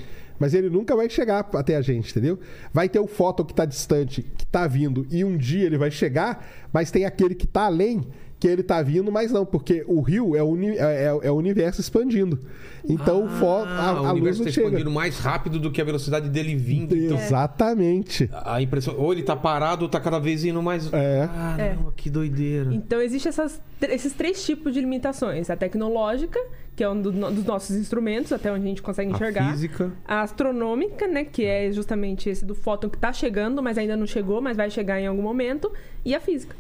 [0.43, 2.37] mas ele nunca vai chegar até a gente, entendeu?
[2.73, 5.89] Vai ter o fóton que está distante, que está vindo, e um dia ele vai
[5.89, 8.05] chegar, mas tem aquele que está além,
[8.43, 11.31] que ele está vindo, mas não, porque o rio é o, uni- é, é- é
[11.31, 12.41] o universo expandindo.
[12.89, 14.67] Então o Ah, a, o a luz universo não está chega.
[14.67, 16.97] expandindo mais rápido do que a velocidade dele vindo.
[16.97, 18.29] Então, Exatamente.
[18.33, 18.97] a impressão.
[18.99, 20.93] Ou ele tá parado ou tá cada vez indo mais.
[20.93, 21.29] É.
[21.29, 22.75] Caramba, que doideira.
[22.75, 26.41] Então, existem essas, esses três tipos de limitações: a tecnológica,
[26.75, 29.53] que é um do- dos nossos instrumentos, até onde a gente consegue A enxergar.
[29.53, 29.93] física.
[30.05, 31.23] A astronômica, né?
[31.25, 34.69] Que é justamente esse do fóton que está chegando, mas ainda não chegou, mas vai
[34.69, 35.71] chegar em algum momento.
[36.05, 36.57] E a física.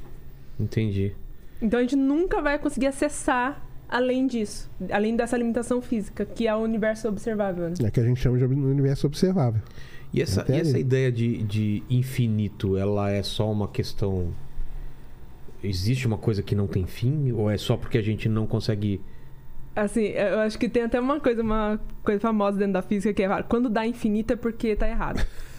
[0.61, 1.13] Entendi.
[1.63, 6.55] Então a gente nunca vai conseguir acessar além disso, além dessa limitação física, que é
[6.55, 7.69] o universo observável.
[7.69, 7.75] Né?
[7.85, 9.63] É que a gente chama de universo observável.
[10.13, 14.35] E essa, e essa ideia de, de infinito, ela é só uma questão.
[15.63, 17.33] Existe uma coisa que não tem fim?
[17.33, 19.01] Ou é só porque a gente não consegue.
[19.75, 23.23] Assim, eu acho que tem até uma coisa, uma coisa famosa dentro da física que
[23.23, 25.25] é quando dá infinito é porque tá errado.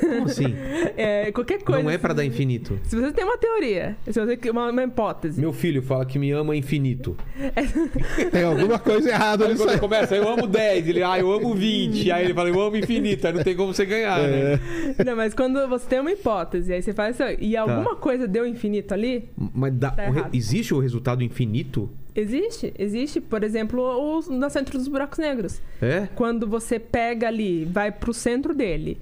[0.00, 0.54] Como assim?
[0.96, 1.82] É, qualquer coisa.
[1.82, 2.78] não é pra dar infinito.
[2.84, 6.18] Se você tem uma teoria, se você tem uma, uma hipótese, Meu filho fala que
[6.18, 7.16] me ama infinito.
[8.30, 9.80] Tem alguma coisa errada Aí nisso quando aí.
[9.80, 12.10] começa, eu amo 10, ele, ah, eu amo 20.
[12.10, 14.56] Aí ele fala, eu amo infinito, aí não tem como você ganhar, É.
[14.56, 14.60] né?
[15.04, 18.46] não, mas quando você tem uma hipótese, aí você faz assim, e alguma coisa deu
[18.46, 20.34] infinito ali, Mas dá- Tá o re- errado.
[20.34, 21.90] existe o resultado infinito?
[22.14, 23.80] existe, existe, por exemplo,
[24.18, 25.62] os, no centro dos buracos negros.
[25.80, 26.08] É?
[26.14, 28.98] Quando você pega ali, vai pro centro dele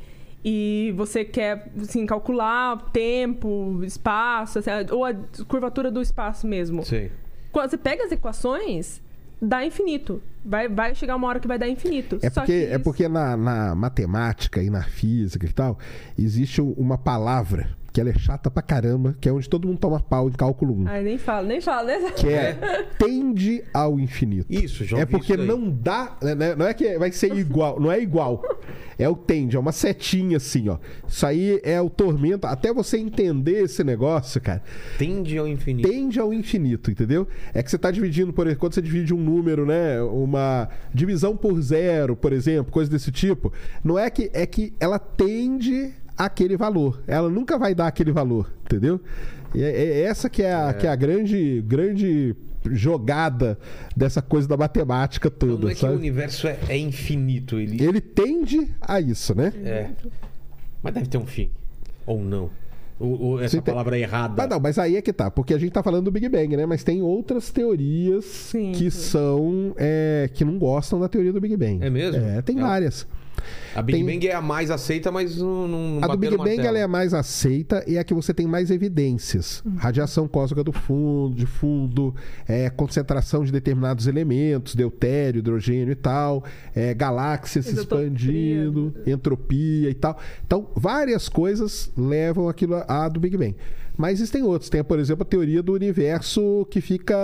[0.50, 5.12] e você quer assim, calcular tempo, espaço, assim, ou a
[5.46, 6.82] curvatura do espaço mesmo.
[6.86, 7.12] Sei.
[7.52, 9.02] Quando você pega as equações,
[9.42, 10.22] dá infinito.
[10.42, 12.18] Vai, vai chegar uma hora que vai dar infinito.
[12.22, 15.78] É Só porque, que é isso- porque na, na matemática e na física e tal,
[16.18, 19.98] existe uma palavra que ela é chata pra caramba, que é onde todo mundo toma
[19.98, 20.86] pau em cálculo 1.
[20.86, 22.12] Ai, nem fala, nem fala, né?
[22.12, 22.52] Que é
[22.96, 24.46] tende ao infinito.
[24.48, 26.16] Isso, já É porque não dá.
[26.22, 28.40] né, Não é que vai ser igual, não é igual.
[28.96, 30.78] É o tende, é uma setinha assim, ó.
[31.08, 32.46] Isso aí é o tormento.
[32.46, 34.62] Até você entender esse negócio, cara,
[34.96, 35.88] Tende ao infinito.
[35.88, 37.26] tende ao infinito, entendeu?
[37.52, 40.00] É que você tá dividindo, por exemplo, quando você divide um número, né?
[40.02, 43.52] Uma divisão por zero, por exemplo, coisa desse tipo.
[43.82, 47.00] Não é que é que ela tende àquele valor.
[47.06, 49.00] Ela nunca vai dar aquele valor, entendeu?
[49.54, 52.34] E é, é essa que é a, que é a grande, grande
[52.70, 53.58] jogada
[53.96, 55.94] dessa coisa da matemática Então, toda, não é que o sabe?
[55.96, 57.82] universo é, é infinito, ele...
[57.82, 59.52] Ele tende a isso, né?
[59.64, 59.90] É.
[60.82, 61.50] Mas deve ter um fim.
[62.06, 62.50] Ou não.
[63.00, 64.34] Ou, ou essa Sim, tem- palavra é errada.
[64.36, 66.56] Mas não, mas aí é que tá, porque a gente tá falando do Big Bang,
[66.56, 66.66] né?
[66.66, 69.00] Mas tem outras teorias Sim, que sim.
[69.00, 69.72] são.
[69.76, 71.78] é, que não gostam da teoria do Big Bang.
[71.84, 72.20] É mesmo?
[72.24, 72.60] É, tem É.
[72.60, 73.06] várias.
[73.74, 76.60] A Big tem- Bang é a mais aceita, mas não, não, A do Big Bang
[76.60, 79.62] ela é a mais aceita e é a que você tem mais evidências.
[79.64, 79.76] Uhum.
[79.76, 82.14] Radiação cósmica do fundo, de fundo,
[82.46, 86.44] é, concentração de determinados elementos, deutério, hidrogênio e tal,
[86.74, 90.18] é, galáxias se expandindo, entropia e tal.
[90.46, 93.54] Então, várias coisas levam aquilo a, a do Big Bang.
[93.98, 94.70] Mas existem outros.
[94.70, 97.16] Tem, por exemplo, a teoria do universo que fica.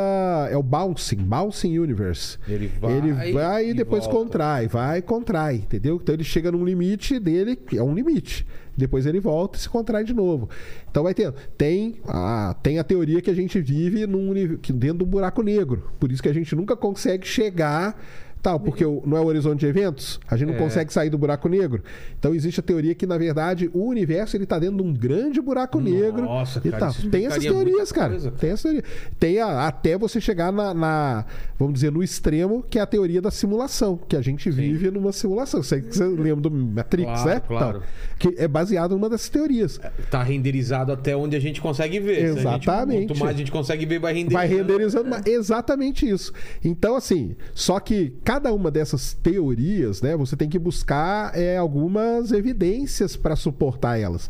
[0.50, 2.36] É o bouncing, bouncing universe.
[2.48, 4.18] Ele vai Ele vai e, depois volta.
[4.18, 6.00] contrai, vai e contrai, entendeu?
[6.02, 8.44] Então ele chega num limite dele, que é um limite.
[8.76, 10.50] Depois ele volta e se contrai de novo.
[10.90, 11.32] Então vai ter.
[11.56, 15.92] Tem a, tem a teoria que a gente vive num, dentro de um buraco negro.
[16.00, 17.96] Por isso que a gente nunca consegue chegar.
[18.44, 20.58] Tal, porque o- não é o horizonte de eventos, a gente não É.
[20.58, 21.82] consegue sair do buraco negro.
[22.18, 25.40] Então existe a teoria que, na verdade, o universo ele tá dentro de um grande
[25.40, 26.24] buraco negro.
[26.24, 26.90] Nossa, e cara, tal.
[26.90, 28.10] isso Tem essas teorias, cara.
[28.10, 28.40] coisa, cara.
[28.40, 28.84] Tem essa teoria.
[29.18, 31.24] Tem a- até você chegar na, na-
[31.58, 35.10] vamos dizer, no extremo, que é a teoria da simulação, que a gente vive numa
[35.10, 35.62] simulação.
[35.62, 37.40] Você, você lembra do Matrix, Claro, né?
[37.48, 37.82] claro.
[38.18, 39.80] Então, que é baseado numa dessas teorias.
[40.10, 42.28] Tá renderizado até onde a gente consegue ver.
[42.28, 43.06] Gente- Exatamente.
[43.08, 44.34] quanto mais a gente consegue ver, vai renderizando.
[44.48, 46.30] Vai renderizando mas exatamente isso.
[46.62, 52.32] Então, assim, só que cada uma dessas teorias, né, você tem que buscar é, algumas
[52.32, 54.28] evidências para suportar elas.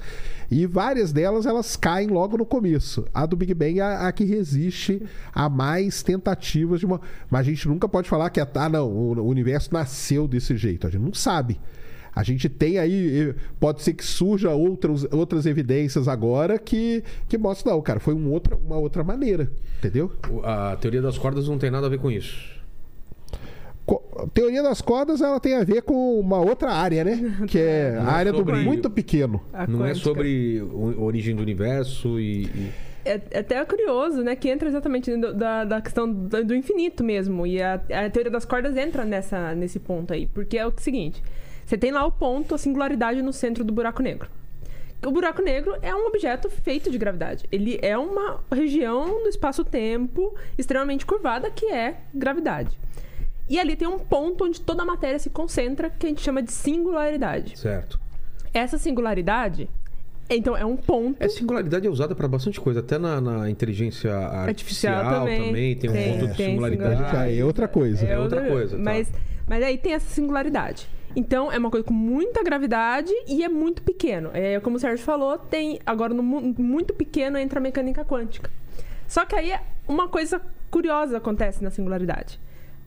[0.51, 3.06] E várias delas elas caem logo no começo.
[3.14, 5.02] A do Big Bang é a, a que resiste
[5.35, 7.01] a mais tentativas de uma.
[7.31, 10.86] Mas a gente nunca pode falar que é, ah, não, o universo nasceu desse jeito.
[10.86, 11.59] A gente não sabe.
[12.14, 17.72] A gente tem aí, pode ser que surja outras, outras evidências agora que, que mostram,
[17.72, 20.12] não, cara, foi um outra, uma outra maneira, entendeu?
[20.44, 22.53] A teoria das cordas não tem nada a ver com isso.
[24.32, 27.36] Teoria das cordas, ela tem a ver com uma outra área, né?
[27.47, 29.43] Que é Não a é área do muito pequeno.
[29.69, 32.44] Não é sobre a origem do universo e.
[32.44, 32.70] e-
[33.05, 34.35] É, é até curioso, né?
[34.35, 37.47] Que entra exatamente dentro da, da questão do, do infinito mesmo.
[37.47, 40.27] E a, a teoria das cordas entra nessa, nesse ponto aí.
[40.27, 41.23] Porque é o seguinte:
[41.66, 44.28] você tem lá o ponto, a singularidade no centro do buraco negro.
[45.05, 47.44] O buraco negro é um objeto feito de gravidade.
[47.52, 52.78] Ele é uma região do espaço-tempo extremamente curvada que é gravidade.
[53.48, 56.42] E ali tem um ponto onde toda a matéria se concentra, que a gente chama
[56.42, 57.58] de singularidade.
[57.58, 58.00] Certo.
[58.52, 59.68] Essa singularidade,
[60.30, 61.16] então, é um ponto.
[61.22, 65.44] Essa singularidade é usada para bastante coisa, até na, na inteligência artificial, Artificial também.
[65.46, 65.76] também.
[65.76, 67.12] tem um Tem, ponto de singularidade.
[67.12, 68.06] Já é outra coisa.
[68.06, 68.82] É outra coisa, tá.
[68.82, 69.12] Mas,
[69.46, 70.88] mas aí tem essa singularidade.
[71.14, 74.30] Então, é uma coisa com muita gravidade e é muito pequeno.
[74.32, 78.50] É, como o Sérgio falou, tem agora no mu- muito pequeno entra a mecânica quântica.
[79.06, 79.52] Só que aí
[79.86, 80.40] uma coisa
[80.70, 82.40] curiosa acontece na singularidade.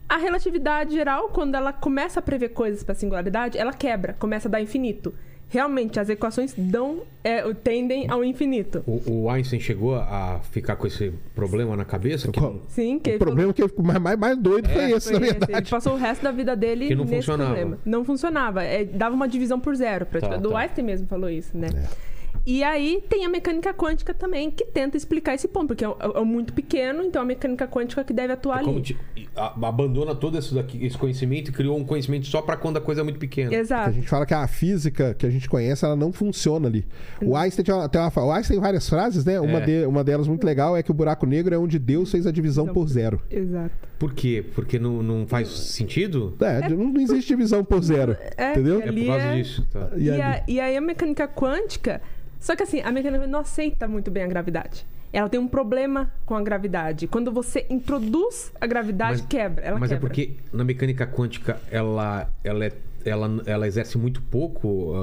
[0.09, 4.51] A relatividade geral, quando ela começa a prever coisas para singularidade, ela quebra, começa a
[4.51, 5.13] dar infinito.
[5.49, 8.83] Realmente, as equações dão, é, tendem ao infinito.
[8.85, 12.29] O, o Einstein chegou a ficar com esse problema na cabeça?
[12.29, 15.19] Que, Sim, que O problema que eu fico mais, mais, mais doido foi esse, Foi
[15.19, 15.35] na esse.
[15.37, 15.69] Ele verdade.
[15.71, 17.49] passou o resto da vida dele Que não nesse funcionava.
[17.53, 17.79] problema.
[17.85, 18.63] Não funcionava.
[18.63, 20.05] É, dava uma divisão por zero.
[20.05, 20.59] Tá, Do tá.
[20.59, 21.67] Einstein mesmo falou isso, né?
[21.73, 22.06] É.
[22.45, 26.23] E aí tem a mecânica quântica também, que tenta explicar esse ponto, porque é, é
[26.23, 28.83] muito pequeno, então é a mecânica quântica que deve atuar é como ali.
[28.83, 28.97] ti-
[29.35, 32.81] a- abandona todo esse, daqui- esse conhecimento e criou um conhecimento só para quando a
[32.81, 33.49] coisa é muito pequena.
[33.49, 33.91] Que a Exato.
[33.91, 36.85] gente fala que a física que a gente conhece, ela não funciona ali.
[37.21, 39.41] O Einstein tem, uma, tem uma- o Einstein tem várias frases, né?
[39.41, 39.65] Uma, É.
[39.65, 42.31] de- uma delas muito legal é que o buraco negro é onde Deus fez a
[42.31, 43.21] divisão por zero.
[43.29, 43.75] Exato.
[43.99, 44.45] Por quê?
[44.55, 46.33] Porque não, não faz sentido?
[46.39, 48.15] É, não, não existe divisão por zero.
[48.37, 48.79] É, entendeu?
[48.81, 49.67] É por causa é- disso.
[49.69, 49.89] Tá.
[49.97, 52.01] E E, a- e aí a mecânica quântica.
[52.39, 54.85] Só que assim, a mecânica não aceita muito bem a gravidade.
[55.11, 57.07] Ela tem um problema com a gravidade.
[57.07, 59.63] Quando você introduz a gravidade, Mas- quebra.
[59.65, 60.07] Ela Mas é quebra.
[60.09, 62.73] porque na mecânica quântica ela, ela, é-
[63.05, 64.93] ela, ela exerce muito pouco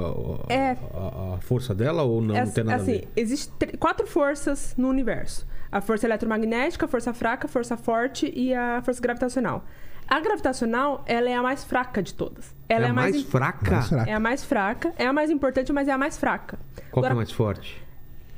[0.47, 0.77] a, a- É.
[0.93, 3.07] a- a força dela ou não, É não tem nada a assim, ver?
[3.15, 8.53] existem quatro forças no universo: a força eletromagnética, a força fraca, a força forte e
[8.53, 9.65] a força gravitacional.
[10.07, 12.53] A gravitacional, ela é a mais fraca de todas.
[12.69, 13.71] Ela é a mais, im- fraca?
[13.71, 14.09] Mais fraca.
[14.09, 16.57] É a mais fraca, é a mais importante, mas é a mais fraca.
[16.75, 17.83] Qual que é Agora, a mais forte?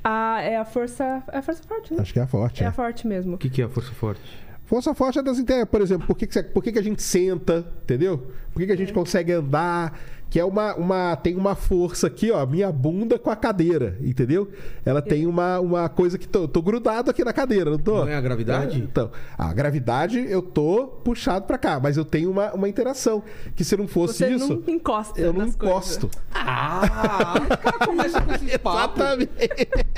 [0.03, 1.23] Ah, é a força.
[1.31, 1.99] É a força forte, né?
[2.01, 2.61] Acho que é a forte.
[2.63, 2.69] É é.
[2.69, 3.35] a forte mesmo.
[3.35, 4.47] O que, que é a força forte?
[4.65, 5.67] Força forte é das ideias.
[5.67, 8.17] Por exemplo, por que, que, por que, que a gente senta, entendeu?
[8.53, 9.97] Por que, que a gente consegue andar?
[10.29, 11.15] Que é uma, uma.
[11.15, 12.45] Tem uma força aqui, ó.
[12.45, 14.49] Minha bunda com a cadeira, entendeu?
[14.85, 16.27] Ela tem uma, uma coisa que.
[16.27, 17.99] Tô, tô grudado aqui na cadeira, não tô?
[18.05, 18.77] Não é a gravidade?
[18.79, 23.23] Então, a gravidade eu tô puxado pra cá, mas eu tenho uma, uma interação.
[23.55, 24.61] Que se não fosse Você isso.
[24.67, 25.19] não encosta.
[25.21, 25.95] eu não nas coisas.
[25.97, 26.09] encosto.
[26.33, 29.03] Ah, o cara começa com esses papos.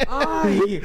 [0.08, 0.82] Ai,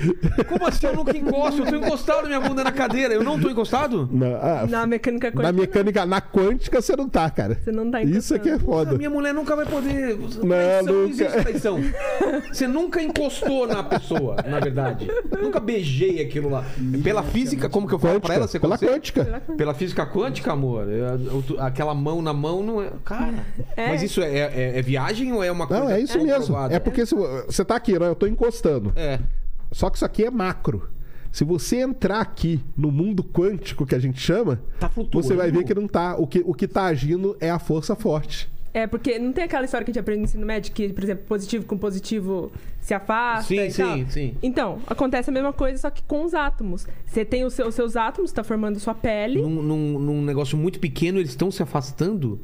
[0.49, 1.63] como assim eu nunca encosto?
[1.63, 3.15] Eu tô encostado minha bunda na cadeira.
[3.15, 4.09] Eu não tô encostado?
[4.11, 4.27] Na,
[4.63, 5.53] ah, Na mecânica na quântica.
[5.53, 7.59] mecânica, na quântica você não tá, cara.
[7.63, 8.73] Você não tá Isso aqui é encostando.
[8.73, 8.95] foda.
[8.95, 10.17] A minha mulher nunca vai poder.
[10.17, 10.83] Traição, nunca.
[10.93, 11.79] Não existe traição.
[12.53, 15.09] Você nunca encostou na pessoa, na verdade.
[15.43, 16.65] Nunca beijei aquilo lá.
[17.03, 18.47] Pela física, como que eu falo pra ela?
[18.49, 19.43] Você pela quântica.
[19.57, 20.87] Pela física quântica, amor.
[20.89, 22.91] é, Aquela mão na mão não é.
[23.05, 23.45] Cara.
[23.77, 23.89] É.
[23.89, 25.83] Mas isso é, é- é viagem ou é uma coisa.
[25.85, 26.57] Não, é isso mesmo.
[26.71, 28.09] É porque se, você tá aqui, né?
[28.09, 28.93] Eu tô encostando.
[28.97, 29.19] É.
[29.73, 30.89] Só que isso aqui é macro.
[31.33, 35.65] Se você entrar aqui no mundo quântico que a gente chama, Tá você vai ver
[35.65, 36.15] que não tá.
[36.17, 38.49] O que, o que tá agindo é a força forte.
[38.75, 41.05] É, porque não tem aquela história que a gente aprende no ensino médio que, por
[41.05, 43.97] exemplo, positivo com positivo se afasta Sim, e tal?
[43.99, 44.35] sim, sim.
[44.43, 46.85] Então, acontece a mesma coisa, só que com os átomos.
[47.07, 49.41] Você tem os seus, os seus átomos, tá formando sua pele.
[49.41, 52.41] Num, num- num negócio muito pequeno, eles estão se afastando.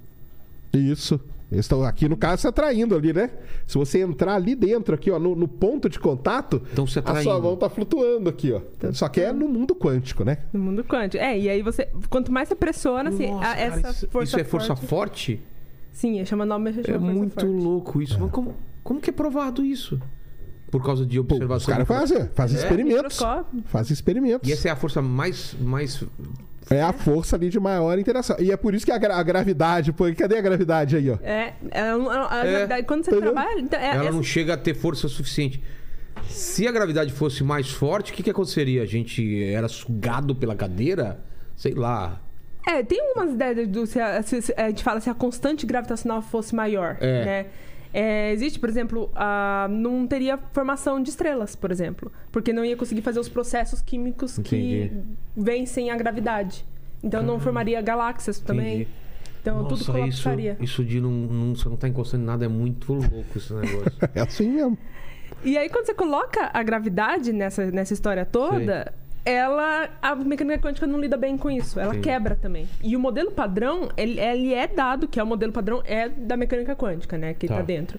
[0.73, 1.21] Isso.
[1.51, 3.29] Eles estão aqui, no caso, se atraindo ali, né?
[3.67, 7.03] Se você entrar ali dentro, aqui, ó, no, no ponto de contato, Tão se a
[7.03, 7.43] sua atraindo.
[7.43, 8.61] mão tá flutuando aqui, ó.
[8.93, 10.39] Só que é no mundo quântico, né?
[10.53, 11.21] No mundo quântico.
[11.21, 11.89] É, e aí você.
[12.09, 14.29] Quanto mais você pressiona, assim, Nossa, a- cara, essa isso, força.
[14.29, 15.41] isso é força forte- forte?
[15.93, 17.47] Sim, chama nome chama É força muito forte.
[17.47, 18.19] louco isso.
[18.21, 20.01] Mas como, como que é provado isso?
[20.71, 21.57] Por causa de Pô, observação.
[21.57, 22.61] os caras fazem, fazem É?
[22.63, 23.19] experimentos.
[23.67, 24.49] Fazem experimentos.
[24.49, 25.55] E essa é a força mais.
[25.61, 26.05] mais...
[26.71, 28.37] É a força ali de maior interação.
[28.39, 31.19] E é por isso que a, gra- a gravidade, pô, cadê a gravidade aí, ó?
[31.23, 32.51] É, a É.
[32.53, 33.33] gravidade, quando você Entendeu?
[33.33, 33.61] trabalha.
[33.61, 35.61] Então, é, Ela essa- não chega a ter força suficiente.
[36.29, 38.83] Se a gravidade fosse mais forte, o que, que aconteceria?
[38.83, 41.25] A gente era sugado pela cadeira?
[41.57, 42.21] Sei lá.
[42.67, 45.65] É, tem algumas ideias do se a, se- se- a gente fala se a constante
[45.67, 47.25] gravitacional fosse maior, É.
[47.25, 47.47] né?
[47.93, 52.77] É, existe, por exemplo, a, não teria formação de estrelas, por exemplo, porque não ia
[52.77, 54.91] conseguir fazer os processos químicos Entendi.
[54.91, 56.65] que vencem a gravidade.
[57.03, 58.83] Então não formaria galáxias também.
[58.83, 58.89] Entendi.
[59.43, 60.57] Então tudo Nossa, isso, colapsaria.
[60.61, 63.91] isso de não, não, você não tá encostando em nada é muito louco esse negócio.
[64.15, 64.79] É assim mesmo.
[65.43, 68.93] E aí, quando você coloca a gravidade nessa, nessa história toda,
[69.25, 69.89] ela.
[70.03, 71.79] A mecânica quântica não lida bem com isso.
[71.79, 72.09] Ela Entendi.
[72.09, 72.67] quebra também.
[72.83, 76.37] E o modelo padrão, ele, ele é dado, que é o modelo padrão, é da
[76.37, 77.35] mecânica quântica, né?
[77.35, 77.57] Que Tá.
[77.57, 77.99] tá, dentro.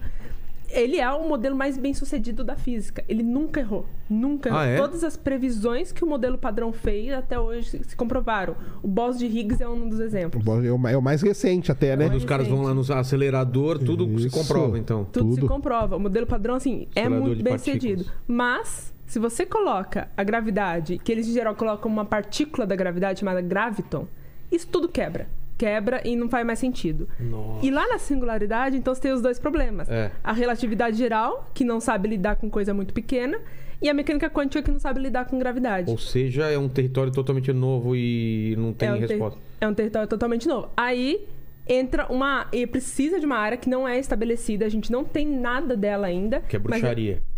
[0.74, 3.04] Ele é o modelo mais bem sucedido da física.
[3.10, 3.86] Ele nunca errou.
[4.10, 4.60] Nunca errou.
[4.62, 4.78] Ah, é?
[4.78, 8.56] Todas as previsões que o modelo padrão fez até hoje se- se comprovaram.
[8.82, 10.42] O Bose de Higgs é um dos exemplos.
[10.66, 12.06] É o ma- é o mais recente até, né?
[12.06, 14.38] Quando os caras vão lá no acelerador, tudo se Isso.
[14.38, 15.04] comprova, então.
[15.12, 15.50] Tudo, se Tudo.
[15.52, 15.98] comprova.
[15.98, 17.82] O modelo padrão, assim, é muito bem partículas.
[17.82, 18.06] sucedido.
[18.26, 23.20] Mas, se você coloca a gravidade, que eles em geral colocam uma partícula da gravidade
[23.20, 24.08] chamada graviton,
[24.50, 25.28] isso tudo quebra.
[25.58, 27.10] Quebra e não faz mais sentido.
[27.20, 27.66] Nossa.
[27.66, 29.90] E lá na singularidade, então você tem os dois problemas.
[29.90, 30.12] É.
[30.24, 33.38] A relatividade geral, que não sabe lidar com coisa muito pequena,
[33.82, 35.92] e a mecânica quântica, que não sabe lidar com gravidade.
[35.92, 39.40] Ou seja, é um território totalmente novo e não tem é, um resposta.
[39.60, 40.70] é um território totalmente novo.
[40.78, 41.28] Aí
[41.68, 42.48] entra uma.
[42.52, 46.08] E precisa de uma área que não é estabelecida, a gente não tem nada dela
[46.08, 46.42] ainda.
[46.42, 47.22] Que é mas- bruxaria.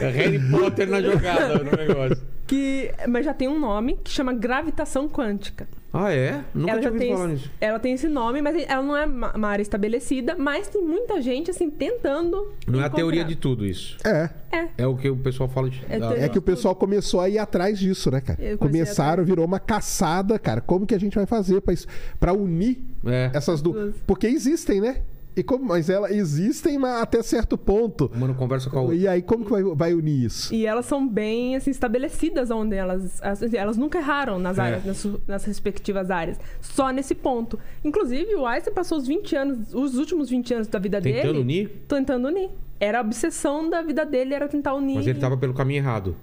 [0.00, 2.34] é Harry Potter na jogada no negócio.
[2.46, 5.66] Que, mas já tem um nome que chama gravitação quântica.
[5.96, 6.42] Ah, é?
[6.52, 7.50] Nunca ela tinha ouvido tem falar nisso.
[7.60, 11.52] ela tem esse nome, mas ela não é uma área estabelecida, mas tem muita gente
[11.52, 12.52] assim tentando.
[12.66, 12.90] Não é a encontrar.
[12.96, 13.96] teoria de tudo isso.
[14.04, 14.28] É.
[14.50, 14.68] É.
[14.78, 15.80] É o que o pessoal fala de.
[15.88, 16.16] É da-.
[16.18, 18.56] É que o pessoal começou a ir atrás disso, né, cara?
[18.58, 20.60] Começaram, virou uma caçada, cara.
[20.60, 21.86] Como que a gente vai fazer pra, isso-
[22.18, 23.30] pra unir É.
[23.32, 23.76] essas duas?
[23.76, 23.94] Duas.
[24.04, 25.02] Porque existem, né?
[25.36, 28.10] E como, mas elas existem mas até certo ponto.
[28.14, 28.96] Uma não conversa com a outra.
[28.96, 30.54] E aí, como que vai, vai unir isso?
[30.54, 33.20] E elas são bem assim, estabelecidas onde elas.
[33.22, 34.62] assim, elas nunca erraram nas É.
[34.62, 36.38] áreas, nas, nas respectivas áreas.
[36.60, 37.58] Só nesse ponto.
[37.84, 41.38] Inclusive, o Einstein passou os 20 anos, os últimos 20 anos da vida Tentando dele.
[41.40, 41.84] unir?
[41.88, 42.50] Tentando unir.
[42.78, 44.94] Era a obsessão da vida dele, era tentar unir.
[44.96, 46.14] Mas ele tava pelo caminho errado.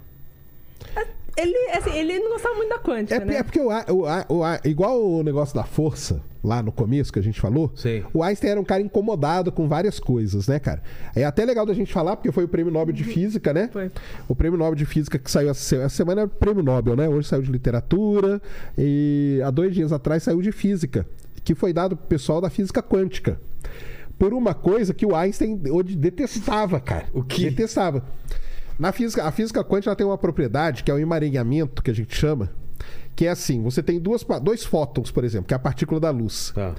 [1.42, 3.36] Ele, assim, ele não gostava muito da quântica, É, né?
[3.38, 7.22] é porque o, o, o igual o negócio da força, lá no começo que a
[7.22, 8.04] gente falou, Sei.
[8.14, 10.82] o Einstein era um cara incomodado com várias coisas, né, cara?
[11.16, 13.70] É até legal da gente falar, porque foi o prêmio Nobel de Física, né?
[13.72, 13.92] Foi.
[14.28, 16.96] O prêmio Nobel de Física que saiu essa semana, essa semana é o prêmio Nobel,
[16.96, 17.08] né?
[17.10, 18.42] Hoje saiu de literatura
[18.78, 21.06] e há dois dias atrás saiu de física,
[21.44, 23.40] que foi dado pro pessoal da física quântica.
[24.18, 27.06] Por uma coisa que o Einstein hoje detestava, cara.
[27.14, 27.50] O quê?
[27.50, 28.04] Detestava.
[28.80, 31.94] Na física, a física quântica ela tem uma propriedade que é o emaranhamento, que a
[31.94, 32.50] gente chama,
[33.16, 36.10] que é assim: você tem duas, dois fótons, por exemplo, que é a partícula da
[36.10, 36.52] luz.
[36.56, 36.74] Tá.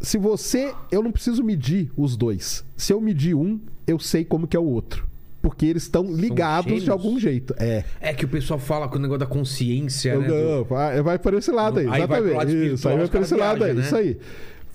[0.00, 0.72] Se você.
[0.90, 2.64] Eu não preciso medir os dois.
[2.76, 5.06] Se eu medir um, eu sei como que é o outro.
[5.42, 7.54] Porque eles estão ligados de algum jeito.
[7.58, 7.84] É.
[8.00, 10.28] É que o pessoal fala com o negócio da consciência, Eu- né?
[10.28, 12.74] não, vai, vai por esse lado aí, Aí exatamente.
[12.74, 13.82] isso, aí vai caras esse lado aí, né?
[13.82, 14.18] isso aí.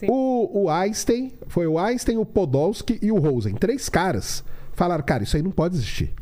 [0.08, 3.54] O, o Einstein, foi o Einstein, o Podolsky e o Rosen.
[3.56, 4.44] Três caras
[4.74, 6.14] falaram, cara, isso aí não pode existir.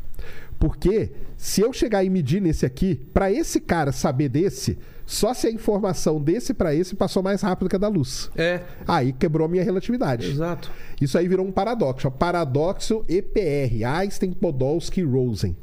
[0.60, 5.46] Porque se eu chegar e medir nesse aqui, pra esse cara saber desse, só se
[5.46, 8.30] a informação desse pra esse passou mais rápido que a da luz.
[8.36, 10.28] É, Aí quebrou a minha relatividade.
[10.30, 10.70] exato.
[11.00, 12.06] Isso aí virou um paradoxo.
[12.06, 12.10] ó.
[12.10, 15.56] Paradoxo EPR, Einstein, Podolsky e Rosen.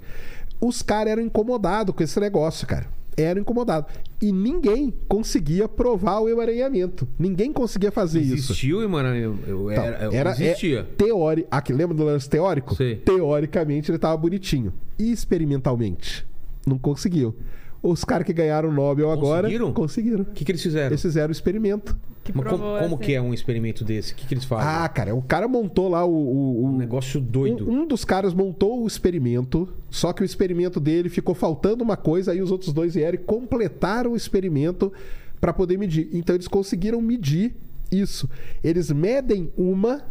[0.59, 2.87] Os caras eram incomodados com esse negócio, cara.
[3.17, 3.91] Eram incomodados.
[4.21, 7.07] E ninguém conseguia provar o emaranhamento.
[7.17, 8.51] Ninguém conseguia fazer isso.
[8.51, 10.81] Existiu, e, mano, eu, eu Então, era, era, existia.
[10.81, 11.47] É, teori...
[11.49, 12.75] Aqui, lembra do lance teórico?
[12.75, 12.97] Sei.
[12.97, 14.71] Teoricamente ele tava bonitinho.
[14.99, 16.27] E experimentalmente?
[16.65, 17.35] Não conseguiu.
[17.81, 19.71] Os caras que ganharam o Nobel agora Conseguiram?
[19.73, 20.21] conseguiram.
[20.23, 20.87] O que, que eles fizeram?
[20.87, 21.95] Eles fizeram o experimento.
[22.23, 23.03] Que Mas como, provou, como assim.
[23.05, 24.11] que é um experimento desse?
[24.11, 24.67] O que, que eles fazem?
[24.67, 27.69] Ah, cara, o cara montou lá o- o- o, um negócio doido.
[27.69, 31.95] Um, um dos caras montou o experimento, só que o experimento dele ficou faltando uma
[31.95, 34.91] coisa, aí os outros dois vieram e completaram o experimento
[35.39, 36.09] para poder medir.
[36.11, 37.55] Então eles conseguiram medir
[37.91, 38.27] isso.
[38.61, 40.01] Eles medem uma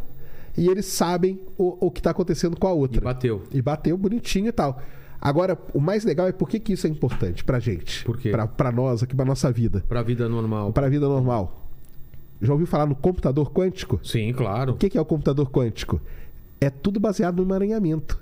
[0.57, 3.01] e eles sabem o, o que está acontecendo com a E outra.
[3.01, 3.43] bateu.
[3.53, 4.81] E bateu bonitinho e tal.
[5.19, 8.05] Agora, o mais legal é por que, que isso é importante pra gente.
[8.05, 8.29] Por quê?
[8.29, 9.83] Pra, pra nós aqui, pra nossa vida.
[9.87, 10.71] Pra vida normal.
[10.71, 11.67] Pra vida normal.
[12.41, 13.99] Já ouviu falar no computador quântico?
[14.03, 14.73] Sim, claro.
[14.73, 15.99] O que que é o computador quântico?
[16.61, 18.19] É tudo baseado no emaranhamento.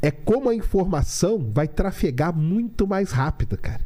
[0.00, 3.80] É como a informação vai trafegar muito mais rápido, cara.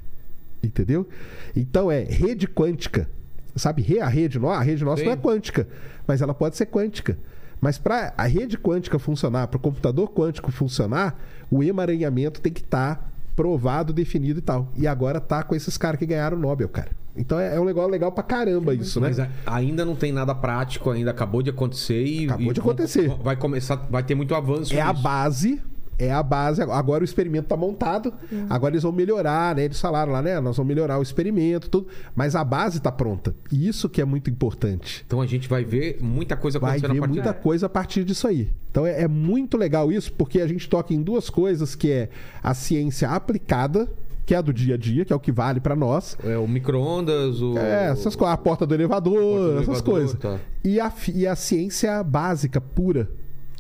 [0.62, 1.08] Entendeu?
[1.54, 3.08] Então é rede quântica.
[3.56, 5.06] Sabe, a rede, a rede nossa Sim.
[5.06, 5.68] não é quântica,
[6.06, 7.16] mas ela pode ser quântica.
[7.64, 11.18] Mas para a rede quântica funcionar, para o computador quântico funcionar,
[11.50, 14.68] o emaranhamento tem que estar provado, definido e tal.
[14.76, 16.90] E agora tá com esses caras que ganharam o Nobel, cara.
[17.16, 19.08] Então é, é um negócio legal pra caramba isso, né?
[19.08, 22.26] Mas a- ainda não tem nada prático, ainda acabou de acontecer e.
[22.26, 23.08] Acabou e de acontecer.
[23.22, 24.74] Vai começar, vai ter muito avanço.
[24.74, 25.02] É a nisso.
[25.02, 25.62] base.
[25.98, 26.60] É a base.
[26.62, 28.12] Agora o experimento tá montado.
[28.50, 29.64] Agora eles vão melhorar, né?
[29.64, 30.40] Eles falaram lá, né?
[30.40, 31.86] Nós vamos melhorar o experimento, tudo.
[32.14, 33.34] Mas a base tá pronta.
[33.52, 35.04] E isso que é muito importante.
[35.06, 37.68] Então a gente vai ver muita coisa Vai acontecendo ver a partir muita coisa a
[37.68, 38.50] partir disso aí.
[38.70, 42.08] Então é, é muito legal isso, porque a gente toca em duas coisas, que é
[42.42, 43.88] a ciência aplicada,
[44.26, 46.16] que é a do dia a dia, que é o que vale para nós.
[46.24, 47.56] É o micro-ondas, o.
[47.58, 50.18] É, essas coisas, a porta do elevador, Porta do essas elevador, coisas.
[50.18, 50.38] tá.
[50.64, 53.08] E, a, e a ciência básica, pura,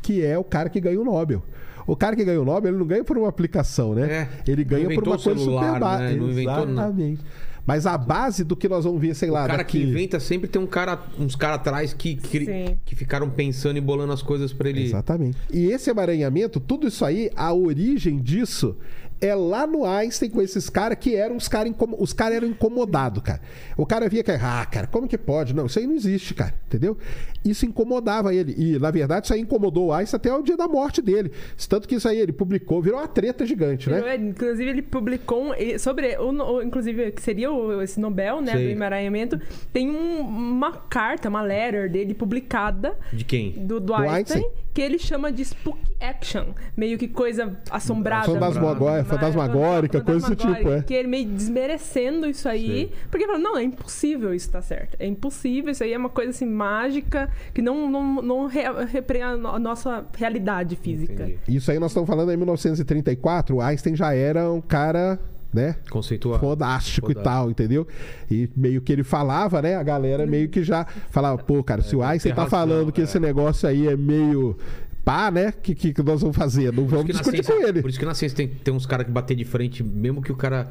[0.02, 1.42] que é o cara que ganha o Nobel.
[1.86, 4.28] O cara que ganha o Nobel, ele não ganha por uma aplicação, né?
[4.46, 4.50] É.
[4.50, 6.10] Ele ganha por uma coisa celular, super básica.
[6.10, 6.16] né?
[6.16, 6.90] Não inventou nada.
[6.90, 7.20] Exatamente.
[7.66, 9.78] Mas a base do que nós vamos ver, sei lá, O cara daqui...
[9.80, 13.80] que inventa sempre tem um cara, uns caras atrás que, que, que ficaram pensando e
[13.80, 14.82] bolando as coisas pra ele.
[14.84, 15.38] Exatamente.
[15.50, 18.76] E esse emaranhamento, tudo isso aí, a origem disso
[19.26, 21.94] é lá no Einstein com esses caras que eram os caras incom...
[21.98, 23.40] os caras eram incomodados, cara.
[23.76, 25.54] O cara via que, ah, cara, como que pode?
[25.54, 26.96] Não, isso aí não existe, cara, entendeu?
[27.44, 28.54] Isso incomodava ele.
[28.56, 31.30] E, na verdade, isso aí incomodou o Einstein até o dia da morte dele.
[31.68, 34.14] Tanto que isso aí ele publicou, virou uma treta gigante, né?
[34.14, 38.64] É, Inclusive, ele publicou um- sobre o, inclusive, que seria o- esse Nobel, né, Sei.
[38.66, 39.40] do emaranhamento.
[39.72, 43.52] Tem um- uma carta, uma letter dele publicada De quem?
[43.52, 44.14] do, do Einstein?
[44.42, 46.46] Einstein, que ele chama de spook action,
[46.76, 48.26] meio que coisa assombrada.
[48.26, 50.82] Fantasmagórica, Mas- fantasmagórica, coisa do tipo, é.
[50.82, 52.92] Que ele meio desmerecendo isso aí, Sei.
[53.10, 54.96] porque ele falou, não, é impossível isso tá certo.
[54.98, 59.46] É impossível, isso aí é uma coisa assim mágica que não, não, não re, repreende
[59.46, 61.24] a nossa realidade física.
[61.24, 61.38] Entendi.
[61.48, 65.18] Isso aí nós estamos falando em 1934, o Einstein já era um cara,
[65.52, 65.76] né?
[65.90, 66.40] Conceituado.
[66.40, 67.86] fodástico e tal, entendeu?
[68.30, 69.76] E meio que ele falava, né?
[69.76, 72.92] A galera meio que já falava, pô, cara, se o Einstein tem tá razão, falando
[72.92, 73.04] que é.
[73.04, 74.56] esse negócio aí é meio
[75.04, 75.48] pá, né?
[75.50, 76.72] O que, que, nós vamos fazer?
[76.72, 77.80] Não vamos discutir ciência- com ele.
[77.82, 80.32] Por isso que na ciência tem, tem uns caras que bater de frente, mesmo que
[80.32, 80.70] o cara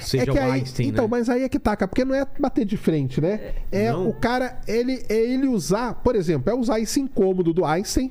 [0.00, 1.08] seja É que o aí, Einstein, então, né?
[1.10, 3.54] mas aí é que taca, porque não é bater de frente, né?
[3.72, 4.08] É Não.
[4.08, 8.10] o cara, ele é ele usar, por exemplo, é usar esse incômodo do Einstein.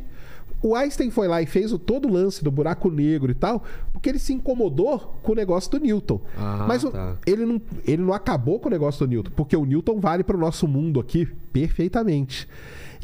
[0.61, 3.63] O Einstein foi lá e fez o, todo o lance do buraco negro e tal,
[3.93, 6.19] porque ele se incomodou com o negócio do Newton.
[6.35, 7.15] Ah, Mas o- tá.
[7.26, 10.35] ele, não, ele não acabou com o negócio do Newton, porque o Newton vale para
[10.35, 12.47] o nosso mundo aqui perfeitamente.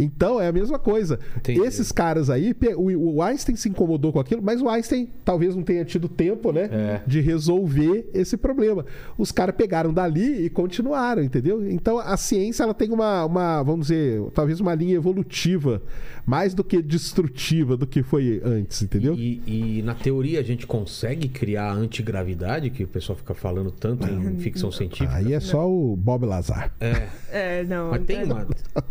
[0.04, 1.20] Então é a mesma coisa.
[1.38, 1.62] Entendi.
[1.62, 5.86] Esses caras aí, o, Einstein se incomodou com aquilo, mas o Einstein talvez não tenha
[5.86, 6.70] tido tempo, né?
[6.72, 7.02] É.
[7.06, 8.86] de resolver esse problema.
[9.18, 11.70] Os caras pegaram dali e continuaram, entendeu?
[11.70, 15.82] Então a ciência ela tem uma, uma, vamos dizer, talvez uma linha evolutiva,
[16.26, 19.14] mais do que destrutiva do que foi antes, entendeu?
[19.16, 19.42] E,
[19.80, 24.08] e na teoria a gente consegue criar a antigravidade, que o pessoal fica falando tanto
[24.08, 25.14] em ficção científica.
[25.14, 26.72] Aí é só o Bob Lazar.
[26.80, 27.92] É, É, não.
[27.92, 28.48] mas tem, é- uma,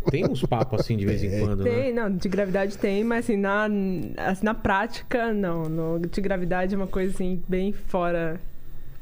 [0.09, 1.69] tem uns papos assim de vez em quando, né?
[1.69, 3.67] Tem, não, de gravidade tem, mas assim, na,
[4.17, 5.63] assim, na prática, não.
[5.69, 8.39] No, de gravidade é uma coisa assim, bem fora.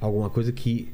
[0.02, 0.92] Alguma coisa que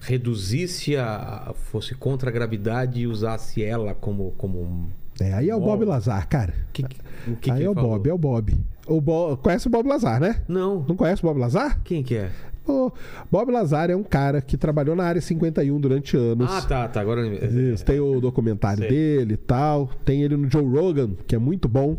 [0.00, 1.52] reduzisse a.
[1.70, 4.32] fosse contra a gravidade e usasse ela como.
[4.38, 4.86] como um-
[5.20, 5.84] É, aí é o Bob Bob.
[5.84, 6.54] Lazar, cara.
[6.72, 6.82] que,
[7.28, 7.90] o que aí que é o falou?
[7.90, 8.56] Bob, é o Bob.
[8.86, 9.36] O Bo...
[9.36, 10.42] Conhece o Bob Lazar, né?
[10.48, 10.84] Não.
[10.88, 11.78] Não conhece o Bob Lazar?
[11.84, 12.30] Quem que é?
[12.66, 12.92] O
[13.30, 16.50] Bob Lazar é um cara que trabalhou na área 51 durante anos.
[16.50, 17.00] Ah, tá, tá.
[17.00, 17.26] Agora.
[17.26, 18.88] Isso, tem o documentário Sei.
[18.88, 19.90] dele e tal.
[20.04, 21.96] Tem ele no Joe Rogan, que é muito bom.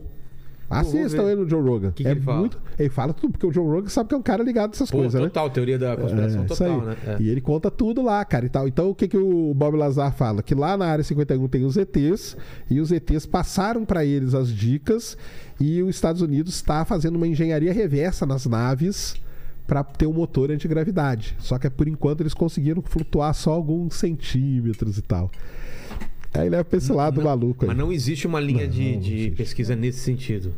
[0.69, 1.91] Assistam ele no Joe Rogan.
[1.91, 2.39] Que que é ele fala?
[2.39, 2.57] muito.
[2.79, 4.99] Ele fala tudo, porque o Joe Rogan sabe que é um cara ligado nessas Pô,
[4.99, 5.27] coisas, né?
[5.27, 6.95] total, teoria da conspiração É, total, né?
[7.05, 7.17] É.
[7.19, 8.69] E ele conta tudo lá, cara, e tal.
[8.69, 10.41] Então, o que, que o Bob Lazar fala?
[10.41, 12.37] Que lá na área 51 tem os ETs,
[12.69, 15.17] e os ETs passaram para eles as dicas,
[15.59, 19.15] e os Estados Unidos está fazendo uma engenharia reversa nas naves
[19.71, 21.33] para ter um motor antigravidade.
[21.39, 25.31] Só que por enquanto eles conseguiram flutuar só alguns centímetros e tal.
[26.33, 27.67] Aí leva pra esse lado Não, maluco aí.
[27.69, 29.31] Mas não existe uma linha de, Não, de existe.
[29.37, 30.53] pesquisa nesse sentido.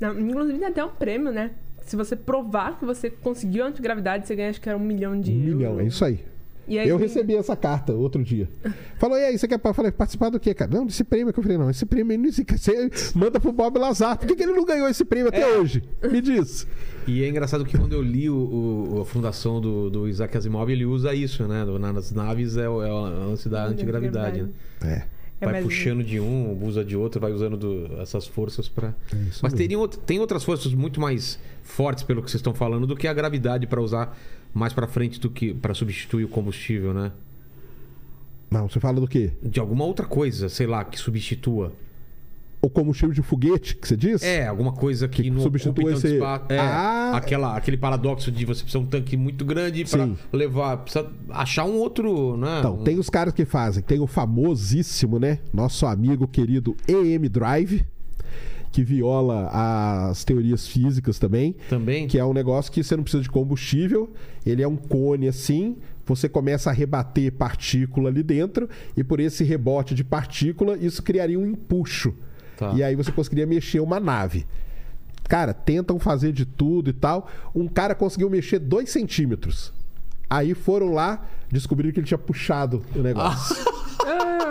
[0.00, 1.50] Não, inclusive tem até um prêmio, né?
[1.82, 5.20] Se você provar que você conseguiu a antigravidade, você ganha acho que era um milhão
[5.20, 5.54] de Um euros.
[5.56, 6.20] milhão, é isso aí.
[6.66, 8.48] E aí, Eu recebi essa carta outro dia.
[8.98, 10.70] Falou, e aí, você quer falei, participar do quê, cara?
[10.70, 12.56] Não, desse prêmio que eu falei, não, esse prêmio aí não existe.
[12.56, 14.16] Você manda pro Bob Lazar.
[14.18, 15.58] Por que, que ele não ganhou esse prêmio até É.
[15.58, 15.82] hoje?
[16.10, 16.66] Me diz.
[17.06, 18.34] E é engraçado que quando eu li o,
[18.94, 21.64] o- a fundação do, do Isaac Asimov, ele usa isso, né?
[21.78, 24.48] Nas naves é, o- é o lance da antigravidade, né?
[24.82, 25.14] É.
[25.40, 28.94] É, Vai puxando de um, usa de outro, vai usando do- essas forças pra.
[29.12, 32.96] É Mas teriam, tem outras forças muito mais fortes, pelo que vocês estão falando, do
[32.96, 34.16] que a gravidade pra usar
[34.54, 37.10] mais pra frente do que para substituir o combustível, né?
[38.50, 39.32] Não, você fala do quê?
[39.42, 41.72] De alguma outra coisa, sei lá, que substitua.
[42.62, 44.22] O combustível de foguete que você diz?
[44.22, 46.46] É, alguma coisa que, Que não tanto esse- espaço.
[46.48, 47.12] É, Ah.
[47.14, 50.16] aquela, aquele paradoxo de você precisar um tanque muito grande Sim.
[50.32, 50.78] levar.
[50.78, 52.60] Precisa achar um outro, né?
[52.60, 53.82] Então, Um- tem os caras que fazem.
[53.82, 55.40] Tem o famosíssimo, né?
[55.52, 57.84] Nosso amigo querido EM Drive,
[58.74, 59.48] que viola
[60.10, 61.54] as teorias físicas também.
[61.70, 62.08] Também.
[62.08, 64.12] Que é um negócio que você não precisa de combustível,
[64.44, 69.44] ele é um cone assim, você começa a rebater partícula ali dentro, e por esse
[69.44, 72.12] rebote de partícula, isso criaria um empuxo.
[72.56, 72.72] Tá.
[72.74, 74.44] E aí você conseguiria mexer uma nave.
[75.28, 77.30] Cara, tentam fazer de tudo e tal.
[77.54, 79.72] Um cara conseguiu mexer dois centímetros.
[80.28, 83.54] Aí foram lá, descobriram que ele tinha puxado o negócio.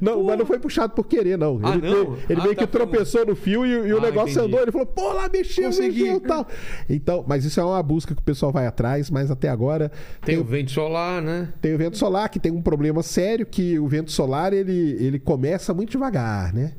[0.00, 1.58] Não, mas não foi puxado por querer, não.
[1.62, 1.90] Ah, ele não?
[2.10, 4.46] meio, ele Ah, meio tá, que tropeçou no fio e, e o Ah, negócio entendi.
[4.46, 4.60] andou.
[4.60, 6.02] Ele falou, pô, lá mexeu, Consegui.
[6.02, 6.46] mexeu e tal.
[6.90, 9.90] Então, mas isso é uma busca que o pessoal vai atrás, mas até agora
[10.24, 11.48] Tem o vento solar, né?
[11.60, 15.18] tem o vento solar, que tem um problema sério, que o vento solar, ele, ele
[15.18, 16.72] começa muito devagar, né?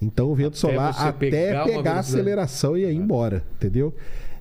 [0.00, 3.94] Então o vento Até solar até pegar pegar, a aceleração e ir embora, entendeu?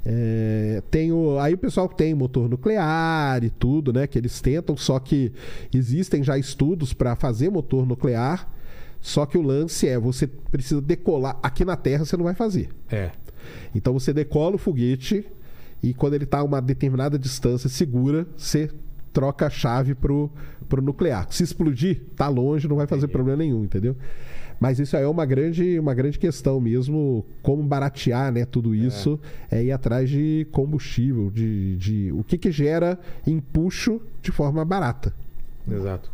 [0.06, 4.08] É, tem o, aí o pessoal tem motor nuclear e tudo, né?
[4.08, 5.32] Que eles tentam, só que
[5.74, 8.52] existem já estudos para fazer motor nuclear.
[9.00, 11.38] Só que o lance é, você precisa decolar.
[11.42, 12.70] Aqui na Terra você não vai fazer.
[12.90, 13.12] É.
[13.74, 15.26] Então você decola o foguete
[15.82, 18.70] e quando ele está a uma determinada distância segura, você
[19.12, 20.30] troca a chave pro,
[20.70, 21.28] pro nuclear.
[21.32, 23.96] Se explodir, tá longe, não vai fazer problema nenhum, entendeu?
[24.62, 29.20] Mas isso aí é uma grande, uma grande questão mesmo, como baratear né, tudo isso,
[29.50, 35.12] é, ir atrás de combustível, de, de o que, que gera empuxo de forma barata.
[35.68, 36.12] Exato.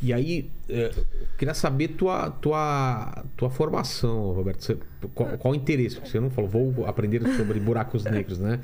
[0.00, 0.92] E aí, é,
[1.36, 4.62] queria saber tua, tua, tua formação, Roberto.
[4.62, 4.78] Você-
[5.12, 5.96] qual, qual o interesse?
[5.96, 8.60] Porque você não falou, vou aprender sobre buracos negros, né?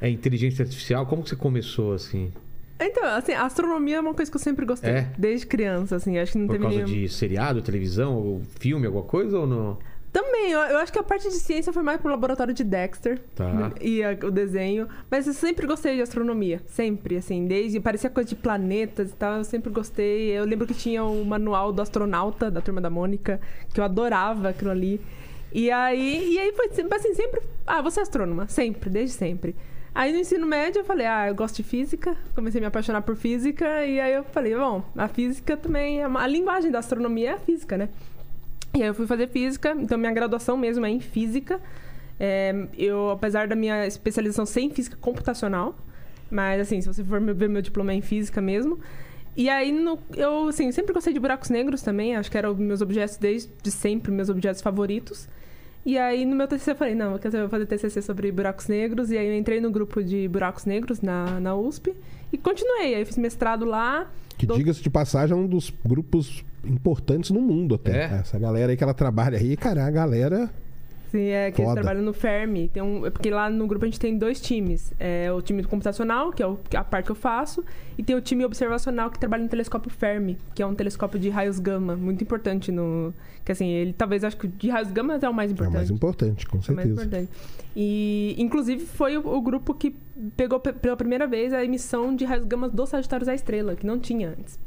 [0.00, 1.04] É inteligência artificial.
[1.06, 2.30] Como que você começou assim?
[2.78, 4.90] Então, assim, a astronomia é uma coisa que eu sempre gostei.
[4.90, 5.08] É?
[5.16, 6.18] Desde criança, assim.
[6.18, 6.88] Acho que não Por teve causa nenhum...
[6.90, 9.78] de seriado, televisão, ou filme, alguma coisa ou não?
[10.12, 13.18] Também, eu, eu acho que a parte de ciência foi mais pro laboratório de Dexter.
[13.34, 13.72] Tá.
[13.80, 14.88] E a- o desenho.
[15.10, 16.60] Mas eu sempre gostei de astronomia.
[16.66, 17.46] Sempre, assim.
[17.46, 17.80] Desde.
[17.80, 19.38] Parecia coisa de planetas e tal.
[19.38, 20.30] Eu sempre gostei.
[20.30, 23.40] Eu lembro que tinha o manual do astronauta, da turma da Mônica,
[23.74, 25.00] que eu adorava aquilo ali.
[25.52, 27.40] E aí, e aí foi sempre assim, sempre.
[27.66, 28.48] Ah, você é astrônoma.
[28.48, 29.54] Sempre, desde sempre.
[29.98, 32.14] Aí no ensino médio eu falei, ah, eu gosto de física.
[32.34, 33.64] Comecei a me apaixonar por física.
[33.86, 36.02] E aí eu falei, bom, a física também.
[36.02, 37.88] É uma, a linguagem da astronomia é a física, né?
[38.74, 41.58] E aí eu fui fazer física, então minha graduação mesmo é em física.
[42.20, 45.74] É, eu, apesar da minha especialização ser em física computacional,
[46.30, 48.78] mas assim, se você for ver meu diploma é em física mesmo.
[49.34, 52.82] E aí no- eu assim, sempre gostei de buracos negros também, acho que eram meus
[52.82, 55.26] objetos desde sempre, meus objetos favoritos.
[55.86, 59.12] E aí no meu TCC eu falei, não, eu quero fazer TCC sobre buracos negros,
[59.12, 61.94] e aí eu entrei no grupo de buracos negros na, na USP
[62.32, 64.10] e continuei, aí eu fiz mestrado lá.
[64.36, 68.02] Que, dou- diga-se de passagem, é um dos grupos importantes no mundo até.
[68.02, 68.04] É?
[68.20, 70.50] Essa galera aí que ela trabalha aí, cara, é a galera
[71.16, 71.80] Sim, é que eles Foda.
[71.80, 72.68] trabalham no Fermi.
[72.68, 74.92] Tem um, é porque lá no grupo a gente tem dois times.
[74.98, 77.64] É o time computacional, que é o- a parte que eu faço,
[77.96, 81.28] e tem o time observacional que trabalha no telescópio Fermi, que é um telescópio de
[81.30, 83.14] raios gama, muito importante no.
[83.44, 85.74] Que assim, ele talvez acho que de raios gama é o mais É o importante.
[85.76, 87.04] mais importante, com É o mais certeza.
[87.06, 87.30] importante.
[87.74, 89.94] E, inclusive, foi o, o grupo que
[90.36, 93.86] pegou pe- pela primeira vez a emissão de raios gama do Sagitário da Estrela, que
[93.86, 94.58] não tinha antes.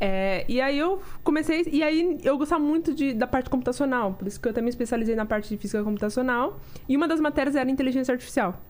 [0.00, 1.66] É, e aí eu comecei.
[1.70, 4.70] E aí eu gostava muito de, da parte computacional, por isso que eu também me
[4.70, 6.60] especializei na parte de física computacional.
[6.88, 8.60] E uma das matérias era inteligência artificial.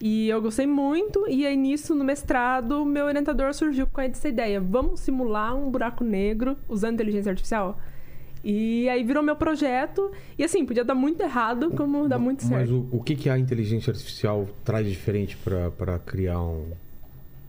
[0.00, 4.60] E eu gostei muito, e aí nisso, no mestrado, meu orientador surgiu com essa ideia:
[4.60, 7.78] vamos simular um buraco negro usando inteligência artificial?
[8.42, 12.68] E aí virou meu projeto, e assim, podia dar muito errado, como dar muito Mas
[12.68, 12.88] certo.
[12.92, 16.66] o, o que, que a inteligência artificial traz de diferente pra criar um.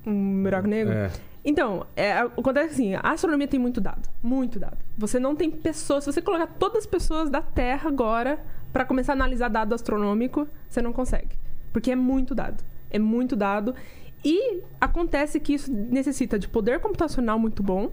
[0.05, 0.93] Um buraco negro?
[0.93, 1.11] É.
[1.45, 4.77] Então, é, acontece assim, a astronomia tem muito dado, muito dado.
[4.97, 8.43] Você não tem pessoas, se você colocar todas as pessoas da Terra agora
[8.73, 11.37] para começar a analisar dado astronômico, você não consegue,
[11.71, 13.75] porque é muito dado, é muito dado
[14.23, 17.91] e acontece que isso necessita de poder computacional muito bom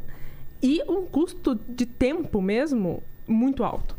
[0.62, 3.94] e um custo de tempo mesmo muito alto.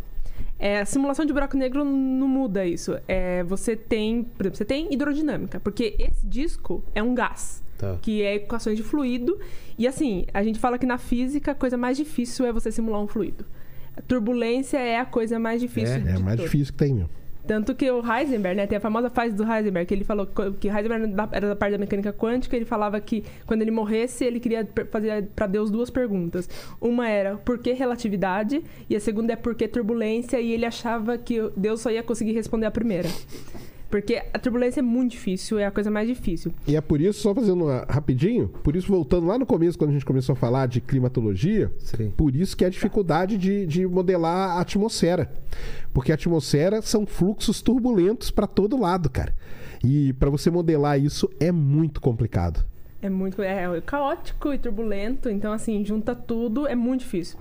[0.58, 2.98] É, a simulação de buraco negro não muda isso.
[3.08, 7.98] É, você tem, por exemplo, você tem hidrodinâmica, porque esse disco é um gás Tá.
[8.02, 9.38] que é equações de fluido.
[9.78, 13.02] E assim, a gente fala que na física a coisa mais difícil é você simular
[13.02, 13.46] um fluido.
[13.98, 15.96] A turbulência é a coisa mais difícil.
[15.96, 16.00] É?
[16.00, 16.52] de É mais todas.
[16.52, 17.10] difícil que tem, meu.
[17.46, 20.26] Tanto que o Heisenberg, né, tem a famosa fase do Heisenberg, que ele falou
[20.60, 24.40] que Heisenberg era da- parte da mecânica quântica, ele falava que quando ele morresse, ele
[24.40, 26.50] queria fazer para Deus duas perguntas.
[26.80, 31.18] Uma era por que relatividade e a segunda é por que turbulência, e ele achava
[31.18, 33.10] que Deus só ia conseguir responder a primeira.
[33.94, 36.52] Porque a turbulência é muito difícil, é a coisa mais difícil.
[36.68, 39.92] E é por isso, só fazendo uma, rapidinho, por isso, voltando lá no começo, quando
[39.92, 42.12] a gente começou a falar de climatologia, Sim.
[42.18, 45.32] por isso que é a dificuldade de, de modelar a atmosfera.
[45.94, 49.32] Porque a atmosfera são fluxos turbulentos para todo lado, cara.
[49.84, 52.66] E para você modelar isso é muito complicado.
[53.00, 57.38] É muito é caótico e turbulento, então assim, junta tudo, é muito difícil.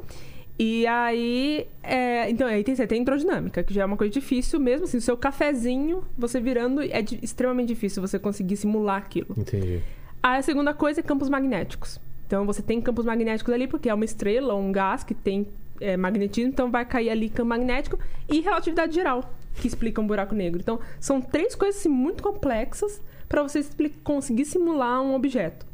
[0.64, 4.60] E aí, é, então aí tem, você tem hidrodinâmica, que já é uma coisa difícil
[4.60, 9.34] mesmo, assim, o seu cafezinho, você virando, é di- extremamente difícil você conseguir simular aquilo.
[9.36, 9.80] Entendi.
[10.22, 11.98] Aí a segunda coisa é campos magnéticos.
[12.28, 15.48] Então você tem campos magnéticos ali, porque é uma estrela ou um gás que tem
[15.80, 17.98] é, magnetismo, então vai cair ali campo magnético
[18.30, 20.60] e relatividade geral, que explica um buraco negro.
[20.60, 23.64] Então são três coisas assim, muito complexas para você
[24.04, 25.66] conseguir simular um objeto.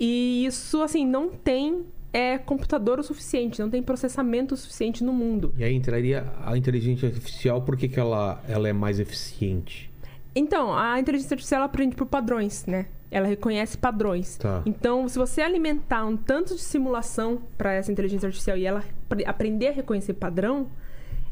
[0.00, 1.84] E isso, assim, não tem
[2.16, 5.52] é, computador o suficiente, não tem processamento o suficiente no mundo.
[5.54, 9.90] E aí entraria a inteligência artificial, por que, que ela, ela é mais eficiente?
[10.34, 12.86] Então, a inteligência artificial aprende por padrões, né?
[13.10, 14.38] Ela reconhece padrões.
[14.38, 14.62] Tá.
[14.64, 19.26] Então, se você alimentar um tanto de simulação para essa inteligência artificial e ela apre-
[19.26, 20.68] aprender a reconhecer padrão,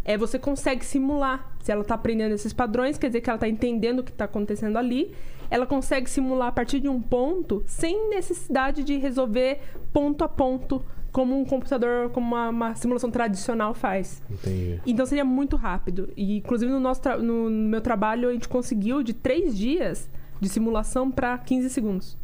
[0.05, 1.57] é, você consegue simular.
[1.63, 4.27] Se ela está aprendendo esses padrões, quer dizer que ela está entendendo o que está
[4.27, 5.15] acontecendo ali.
[5.55, 9.61] Ela consegue simular a partir de um ponto sem necessidade de resolver
[9.93, 14.21] ponto a ponto, como um computador, como uma, uma simulação tradicional faz.
[14.29, 14.81] Entendi.
[14.85, 16.13] Então seria muito rápido.
[16.17, 20.11] E, inclusive, no, nosso no no meu trabalho, a gente conseguiu de três dias
[20.41, 22.19] de simulação para 15 segundos.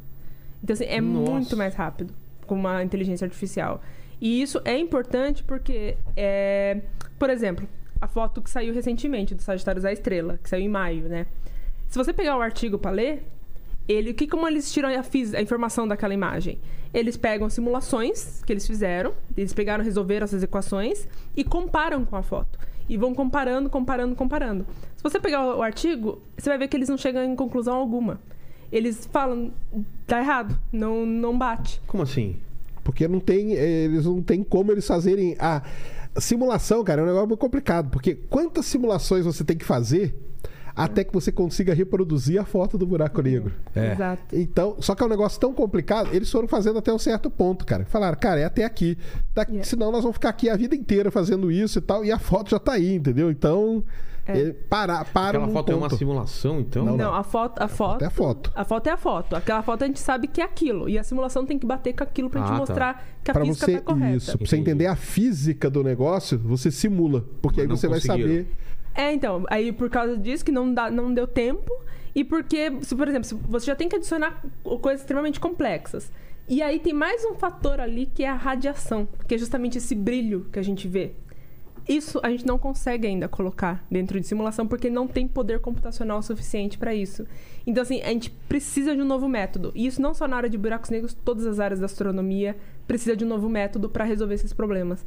[0.60, 1.30] Então, assim, é Nossa.
[1.30, 2.12] muito mais rápido
[2.48, 3.80] com uma inteligência artificial.
[4.20, 6.80] E isso é importante porque, é,
[7.16, 7.68] por exemplo,
[8.00, 11.26] a foto que saiu recentemente do Sagitário da Estrela, que saiu em maio, né?
[11.90, 13.24] Se você pegar o artigo para ler,
[13.88, 16.60] ele, que como eles tiram a, a informação daquela imagem?
[16.94, 22.22] Eles pegam simulações que eles fizeram, eles pegaram, resolveram essas equações e comparam com a
[22.22, 22.60] foto.
[22.88, 24.64] E vão comparando, comparando, comparando.
[24.96, 28.20] Se você pegar o artigo, você vai ver que eles não chegam em conclusão alguma.
[28.70, 29.52] Eles falam,
[30.06, 31.80] tá errado, não, não bate.
[31.88, 32.36] Como assim?
[32.84, 35.60] Porque não tem, eh, eles não tem como eles fazerem a
[36.20, 40.29] simulação, cara, é um negócio muito complicado, porque quantas simulações você tem que fazer
[40.74, 43.52] até que você consiga reproduzir a foto do buraco negro?
[43.74, 43.92] É.
[43.92, 44.22] Exato.
[44.36, 47.64] Então, só que é um negócio tão complicado, eles foram fazendo até um certo ponto,
[47.66, 47.84] cara.
[47.86, 48.96] Falaram, cara, é até aqui.
[49.36, 49.64] Yeah.
[49.64, 52.50] Senão nós vamos ficar aqui a vida inteira fazendo isso e tal, e a foto
[52.50, 53.30] já tá aí, entendeu?
[53.30, 53.82] Então,
[54.26, 54.52] É.
[54.68, 55.98] para, para Aquela foto é uma ponto.
[55.98, 56.84] simulação, então?
[56.84, 57.96] Não, Não, a foto, a foto.
[57.96, 58.52] Até a foto.
[58.54, 59.34] A foto é a foto.
[59.36, 60.88] Aquela foto a gente sabe que é aquilo.
[60.88, 62.58] E a simulação tem que bater com aquilo pra Ah, gente tá.
[62.60, 64.16] mostrar que a Pra física você, tá correta.
[64.16, 67.24] isso, pra você entender a física do negócio, você simula.
[67.42, 68.46] Porque Mas aí não você vai saber.
[68.94, 71.70] É, então, aí por causa disso que não, dá, não deu tempo.
[72.14, 74.42] E porque, se, por exemplo, se você já tem que adicionar
[74.80, 76.10] coisas extremamente complexas.
[76.48, 79.94] E aí tem mais um fator ali que é a radiação, que é justamente esse
[79.94, 81.12] brilho que a gente vê.
[81.88, 86.22] Isso a gente não consegue ainda colocar dentro de simulação porque não tem poder computacional
[86.22, 87.26] suficiente para isso.
[87.66, 89.72] Então, assim, a gente precisa de um novo método.
[89.74, 92.56] E isso não só na área de buracos negros, todas as áreas da astronomia
[92.86, 95.06] precisa de um novo método para resolver esses problemas.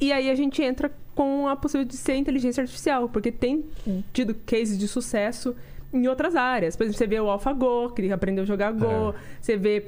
[0.00, 3.64] E aí a gente entra com a possibilidade de ser inteligência artificial, porque tem
[4.12, 5.54] tido cases de sucesso
[5.92, 6.74] em outras áreas.
[6.74, 9.14] Por exemplo, você vê o AlphaGo, que aprendeu a jogar Go, É.
[9.40, 9.84] você vê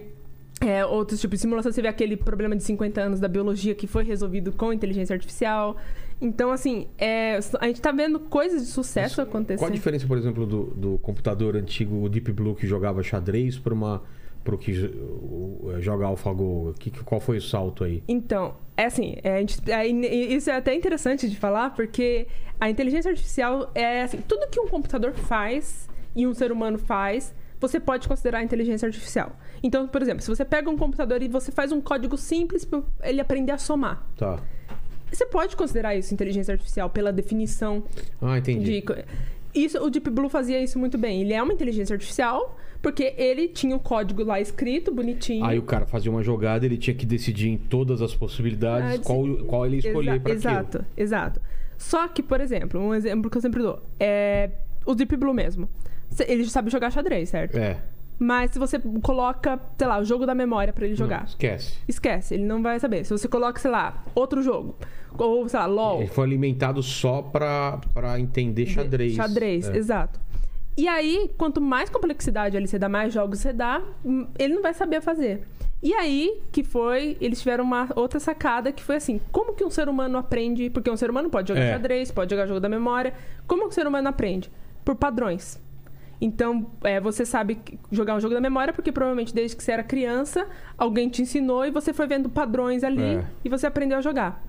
[0.61, 3.87] é, outros tipos de simulação, você vê aquele problema de 50 anos da biologia que
[3.87, 5.77] foi resolvido com inteligência artificial.
[6.21, 10.47] Então, assim, é, a gente tá vendo coisas de sucesso Qual a diferença, por exemplo,
[10.47, 14.03] do, do computador antigo, o Deep Blue, que jogava xadrez, para uma
[14.45, 16.73] pro que o- joga AlphaGo?
[16.79, 18.03] Que- qual foi o salto aí?
[18.07, 22.27] Então, é assim, é, é, isso é até interessante de falar, porque
[22.61, 27.35] a inteligência artificial é assim, tudo que um computador faz e um ser humano faz,
[27.61, 29.33] você pode considerar inteligência artificial.
[29.63, 32.83] Então, por exemplo, se você pega um computador e você faz um código simples para
[33.03, 34.39] ele aprender a somar, Tá.
[35.11, 37.83] você pode considerar isso inteligência artificial pela definição
[38.21, 38.81] Ah, entendi.
[38.83, 39.05] de
[39.55, 41.23] isso o Deep Blue fazia isso muito bem.
[41.23, 45.45] Ele é uma inteligência artificial porque ele tinha o código lá escrito, bonitinho.
[45.45, 49.03] Aí o cara fazia uma jogada, ele tinha que decidir em todas as possibilidades Ah,
[49.03, 50.51] qual, qual ele escolher para aquilo.
[50.53, 51.41] Exato, exato.
[51.77, 54.51] Só que, por exemplo, um exemplo que eu sempre dou é
[54.87, 55.69] o Deep Blue mesmo.
[56.29, 57.57] Ele sabe jogar xadrez, certo?
[57.57, 57.79] É.
[58.17, 61.79] Mas se você coloca, sei lá, o jogo da memória pra ele Não, jogar, esquece.
[61.89, 63.05] esquece, ele não vai saber.
[63.05, 64.77] Se você coloca, sei lá, outro jogo,
[65.19, 69.15] ou sei lá, LOL, Ele foi alimentado só pra, pra entender xadrez.
[69.15, 69.77] Xadrez, É.
[69.77, 70.21] exato.
[70.77, 74.63] E aí, quanto mais complexidade ali você dá, mais jogos você dá, hum, ele não
[74.63, 75.47] vai saber fazer.
[75.83, 79.71] E aí que foi, eles tiveram uma outra sacada que foi assim: como que um
[79.71, 80.71] ser humano aprende?
[80.71, 81.73] Porque um ser humano pode jogar É.
[81.73, 83.13] xadrez, pode jogar jogo da memória.
[83.47, 84.51] Como que um ser humano aprende?
[84.85, 85.63] Por padrões.
[86.21, 87.59] Então, é, você sabe
[87.93, 90.47] jogar um jogo da memória porque provavelmente desde que você era criança,
[90.79, 93.25] alguém te ensinou e você foi vendo padrões ali É.
[93.45, 94.43] e você aprendeu a jogar.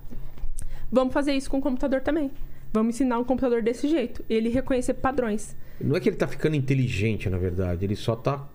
[0.90, 2.30] Vamos fazer isso com o computador também.
[2.76, 4.22] Vamos ensinar um computador desse jeito.
[4.28, 5.56] Ele reconhecer padrões.
[5.80, 7.84] Não é que ele tá ficando inteligente, na verdade.
[7.86, 8.46] Ele só tá,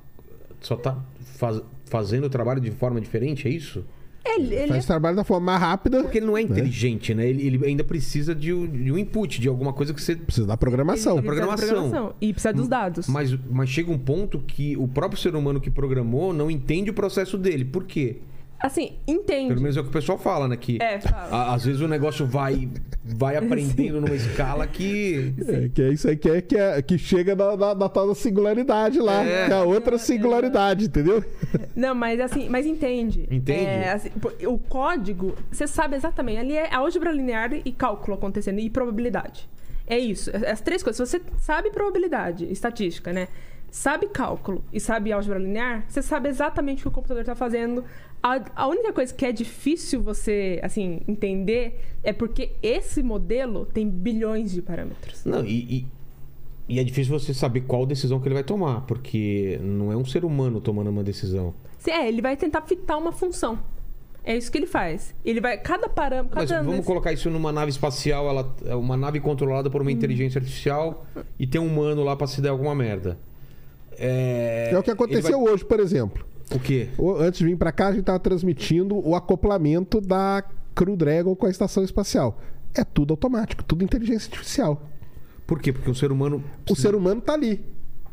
[0.60, 0.96] só tá
[1.38, 3.84] faz- fazendo o trabalho de forma diferente, é isso?
[4.24, 6.04] Ele, ele Faz trabalho da forma mais rápida.
[6.04, 7.28] Porque ele não é inteligente, né?
[7.28, 10.16] Ele, ele ainda precisa de, um- de um input, de alguma coisa que você.
[10.16, 11.18] Precisa da programação.
[11.18, 12.14] ele precisa da programação.
[12.22, 13.08] E precisa dos dados.
[13.08, 16.94] Mas, mas chega um ponto que o próprio ser humano que programou não entende o
[16.94, 17.66] processo dele.
[17.66, 18.18] Por quê?
[18.62, 19.50] Assim, entende.
[19.50, 20.56] Pelo menos é o que o pessoal fala, né?
[20.56, 21.28] Que É, fala.
[21.36, 22.70] a- às vezes o negócio vai,
[23.04, 25.34] vai aprendendo numa escala que.
[25.48, 28.08] É, que é isso aí que, é, que, é- que chega na, na, na tal
[28.08, 29.24] da singularidade lá.
[29.26, 29.48] É.
[29.48, 31.24] Que é a outra singularidade, entendeu?
[31.76, 33.28] Não, mas assim, mas entende.
[33.32, 33.66] Entende?
[33.66, 34.10] É, assim,
[34.46, 36.38] o código, você sabe exatamente.
[36.40, 39.50] Ali é álgebra linear e cálculo acontecendo e probabilidade.
[39.88, 40.30] É isso.
[40.30, 41.10] é- As três coisas.
[41.10, 43.28] Se você sabe probabilidade, estatística, né?
[43.72, 47.84] Sabe cálculo e sabe álgebra linear, você sabe exatamente o que o computador está fazendo.
[48.24, 53.90] A, a única coisa que é difícil você, assim, entender é porque esse modelo tem
[53.90, 55.26] bilhões de parâmetros.
[55.26, 55.88] Não, e, e,
[56.70, 60.06] e é difícil você saber qual decisão que ele vai tomar, porque não é um
[60.06, 61.54] ser humano tomando uma decisão.
[61.80, 63.58] Se- É, ele vai tentar fitar uma função.
[64.24, 65.16] É isso que ele faz.
[65.26, 65.58] Ele vai.
[65.58, 66.36] Cada parâmetro.
[66.38, 69.90] Mas vamos nesse- colocar isso numa nave espacial, ela é uma nave controlada por uma
[69.90, 69.94] Hum.
[69.96, 71.08] inteligência artificial
[71.40, 73.18] e tem um humano lá pra se der alguma merda.
[73.98, 76.24] É, É o que aconteceu ele hoje, por exemplo.
[76.54, 76.90] O quê?
[77.20, 80.44] Antes de vir pra cá, a gente tava transmitindo o acoplamento da
[80.76, 82.42] Crew Dragon com a estação espacial.
[82.74, 84.82] É tudo automático, tudo inteligência artificial.
[85.48, 85.72] Por quê?
[85.74, 86.44] Porque o ser humano.
[86.70, 87.64] O ser humano tá ali.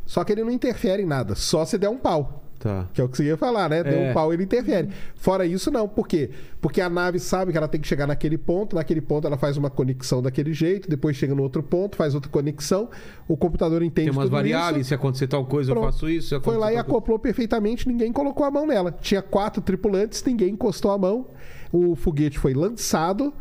[0.05, 2.48] Só que ele não interfere em nada, só se der um pau.
[2.59, 2.89] Tá.
[2.93, 3.85] Que é o que você ia falar, né?
[3.85, 4.11] Deu É.
[4.11, 4.89] um pau, ele interfere.
[5.15, 5.87] Fora isso, não.
[5.89, 6.31] Por quê?
[6.61, 9.57] Porque a nave sabe que ela tem que chegar naquele ponto, naquele ponto ela faz
[9.57, 12.89] uma conexão daquele jeito, depois chega no outro ponto, faz outra conexão.
[13.29, 14.89] O computador entende Tem umas variáveis, isso.
[14.89, 15.93] se acontecer tal coisa, eu Pronto.
[15.93, 16.41] faço isso.
[16.41, 18.91] Foi lá e tal coisa- acoplou perfeitamente, ninguém colocou a mão nela.
[18.91, 21.27] Tinha quatro tripulantes, ninguém encostou a mão.
[21.73, 23.33] O foguete foi lançado,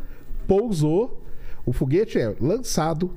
[0.46, 1.22] pousou.
[1.66, 3.12] O foguete é lançado,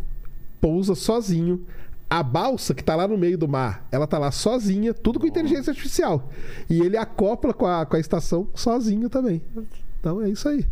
[0.60, 1.64] pousa sozinho.
[2.14, 5.26] A balsa que tá lá no meio do mar, ela tá lá sozinha, tudo com
[5.26, 6.30] inteligência artificial.
[6.70, 9.42] E ele acopla com a, com a estação sozinho também.
[9.98, 10.66] Então é isso aí.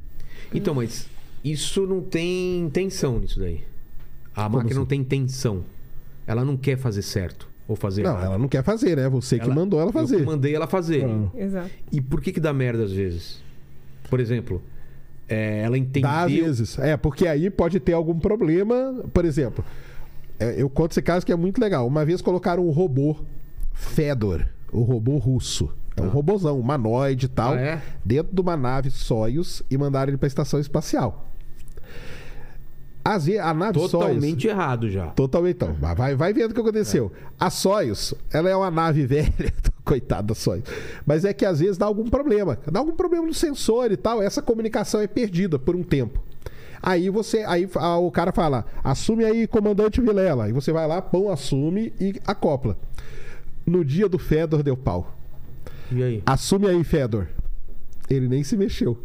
[0.54, 1.08] Então, mas
[1.42, 3.64] isso não tem intenção nisso daí.
[4.36, 4.80] A máquina assim?
[4.80, 5.64] não tem intenção.
[6.28, 8.26] Ela não quer fazer certo ou fazer Não, errado.
[8.26, 9.08] ela não quer fazer, né?
[9.08, 10.18] Você que Ela- mandou ela Eu fazer.
[10.18, 11.06] que mandei ela fazer.
[11.06, 11.30] Ah.
[11.38, 11.70] Exato.
[11.90, 13.42] E por que que dá merda às vezes?
[14.10, 14.62] Por exemplo,
[15.28, 16.10] é, ela entendeu...
[16.10, 16.78] Dá às vezes.
[16.80, 19.06] É, porque aí pode ter algum problema.
[19.14, 19.64] Por exemplo,
[20.40, 21.86] eu conto esse caso que é muito legal.
[21.88, 23.16] Uma vez colocaram um robô
[23.74, 25.70] Fedor, o robô russo.
[25.98, 27.82] É um robôzão, humanoide e tal, Ah, é?
[28.06, 31.26] dentro de uma nave Soyuz e mandaram ele para a estação espacial.
[33.04, 33.92] Às vezes, a nave Soyuz...
[33.92, 35.08] Totalmente errado já.
[35.08, 35.56] Totalmente.
[35.56, 37.12] Então, mas vai, vai vendo o que aconteceu.
[37.40, 39.34] A Soyuz, ela é uma nave velha,
[39.84, 40.64] coitada da Soyuz.
[41.06, 42.58] Mas é que às vezes dá algum problema.
[42.72, 44.22] Dá algum problema no sensor e tal.
[44.22, 46.22] Essa comunicação é perdida por um tempo.
[46.82, 50.46] Aí você, aí ah, o cara fala, assume aí, comandante Vilela.
[50.46, 52.78] Aí você vai lá, pão, assume e acopla.
[53.66, 55.16] No dia do Fedor deu pau.
[55.92, 56.24] E aí?
[56.26, 57.28] Assume aí, Fedor.
[58.10, 58.98] Ele nem se mexeu.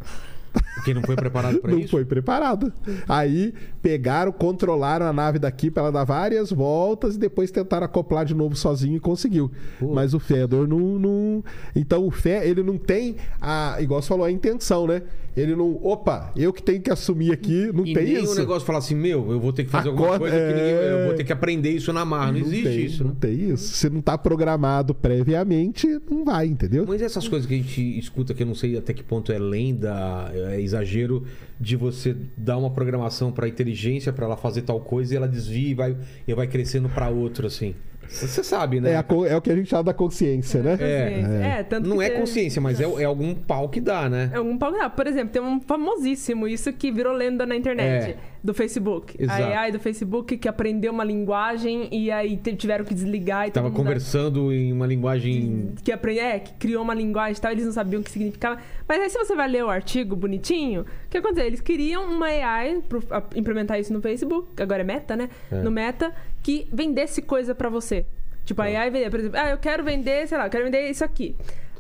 [0.77, 1.91] Porque não foi preparado não isso?
[1.91, 2.73] foi preparado.
[3.09, 3.53] Aí
[3.83, 8.35] pegaram, controlaram a nave daqui pra ela dar várias voltas e depois tentaram acoplar de
[8.35, 9.51] novo sozinho e conseguiu.
[9.79, 9.93] Pô.
[9.93, 11.45] Mas o Fedor não, não.
[11.75, 13.77] Então o Fé, ele não tem a.
[13.81, 15.03] Igual você falou, a intenção, né?
[15.37, 15.79] Ele não.
[15.83, 17.71] Opa, eu que tenho que assumir aqui.
[17.75, 18.33] Não E tem nem isso.
[18.33, 20.75] o negócio falar assim, meu, eu vou ter que fazer alguma Acorda- coisa que ninguém,
[20.75, 21.01] é.
[21.03, 22.33] eu vou ter que aprender isso na marra.
[22.33, 23.17] Não, existe tem, isso, Não né?
[23.21, 23.75] tem isso.
[23.75, 26.85] Se não tá programado previamente, não vai, entendeu?
[26.87, 29.39] Mas essas coisas que a gente escuta, que eu não sei até que ponto é
[29.39, 31.25] lenda, é exagero,
[31.61, 35.69] de você dar uma programação pra inteligência pra ela fazer tal coisa e ela desvia
[35.71, 35.97] e vai,
[36.29, 37.75] e vai crescendo pra outro, assim.
[38.09, 38.93] Você sabe, né?
[38.93, 40.77] É, a é o que a gente chama da consciência, né?
[40.81, 44.31] É, tanto não que é tem- consciência, mas é, é algum pau que dá, né?
[44.33, 44.89] É um pau que dá.
[44.91, 48.17] Por exemplo, tem um famosíssimo, isso que virou lenda na internet, É.
[48.43, 49.17] do Facebook.
[49.19, 49.43] Exato.
[49.43, 53.71] A AI do Facebook que aprendeu uma linguagem e aí tiveram que desligar e Tava
[53.71, 55.73] conversando em uma linguagem.
[55.83, 58.59] que aprende, é, que criou uma linguagem e tal, eles não sabiam o que significava.
[58.87, 61.47] Mas aí se você vai ler o artigo bonitinho, o que aconteceu?
[61.47, 65.29] Eles queriam uma AI pro, a- implementar isso no Facebook, que agora é Meta, né?
[65.51, 65.63] É.
[65.63, 66.13] No Meta,
[66.45, 68.07] que vendesse coisa pra você.
[68.45, 70.89] Tipo, a AI vender, por exemplo, ah, eu quero vender, sei lá, eu quero vender
[70.91, 71.35] isso aqui.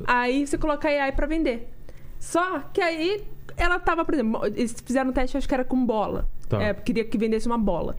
[0.06, 1.68] Aí você coloca a AI pra vender.
[2.18, 3.22] Só que aí
[3.56, 6.26] ela tava, por exemplo, eles fizeram um teste, acho que era com bola.
[6.48, 6.60] Tá.
[6.62, 7.94] É, queria que vendesse uma bola.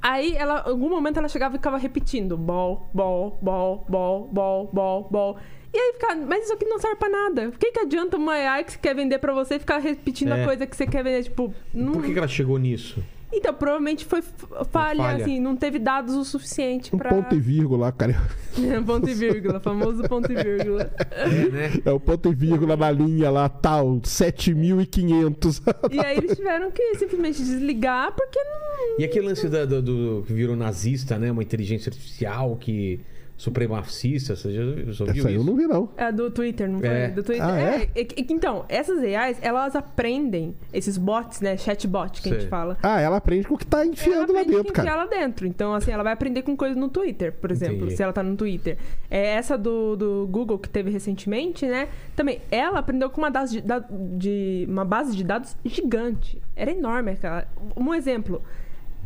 [0.00, 4.70] Aí, ela, em algum momento, ela chegava e ficava repetindo: bol, bol, bol, bol, bol,
[4.72, 5.38] bol, bol.
[5.72, 7.50] E aí ficava, mas isso aqui não serve pra nada.
[7.50, 10.42] Por que, que adianta uma AI que você quer vender pra você ficar repetindo É.
[10.42, 11.24] a coisa que você quer vender?
[11.24, 11.94] Tipo, não...
[11.94, 13.02] Por que, que ela chegou nisso?
[13.36, 15.24] Então, provavelmente foi falha, falha.
[15.24, 17.10] assim, não teve dados o suficiente Um pra.
[17.10, 18.14] ponto e vírgula, cara.
[18.86, 20.90] ponto e vírgula, famoso ponto e vírgula.
[21.10, 21.70] É, né?
[21.84, 25.60] É o ponto e vírgula na linha lá, tal, 7.500.
[25.92, 28.98] E aí eles tiveram que simplesmente desligar porque não.
[29.00, 31.30] E aquele lance da- do, do- que virou nazista, né?
[31.30, 33.00] Uma inteligência artificial que.
[33.44, 34.62] Supremacista, você já,
[34.92, 35.44] já ouviu Essa aí eu isso?
[35.50, 35.88] não vi, não.
[35.96, 36.88] É do Twitter, não foi?
[36.88, 37.08] É.
[37.08, 37.44] Do Twitter.
[37.46, 37.88] Ah, é?
[37.94, 41.56] é, que- Então, essas AIs, elas aprendem, esses bots, né?
[41.56, 42.40] Chatbot que a Sei.
[42.40, 42.76] gente fala.
[42.82, 45.04] Ah, ela aprende com o que tá ela enfiando lá aprende dentro, que enfiar cara.
[45.04, 45.46] lá dentro.
[45.46, 47.96] Então, assim, ela vai aprender com coisas no Twitter, por exemplo, Entendi.
[47.96, 48.76] se ela tá no Twitter.
[49.10, 51.88] É, essa do, do Google que teve recentemente, né?
[52.16, 56.40] Também, ela aprendeu com uma, das de, da- de- uma base de dados gigante.
[56.56, 57.46] Era enorme aquela.
[57.76, 58.42] Um exemplo.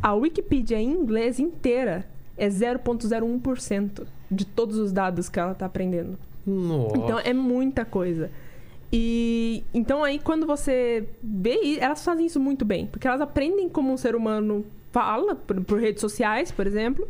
[0.00, 2.06] A Wikipedia em inglês inteira
[2.36, 6.18] é 0,01% de todos os dados que ela tá aprendendo.
[6.46, 6.96] Nossa.
[6.96, 8.30] Então é muita coisa.
[8.92, 13.92] E então aí quando você vê, elas fazem isso muito bem, porque elas aprendem como
[13.92, 17.06] um ser humano fala por, por redes sociais, por exemplo,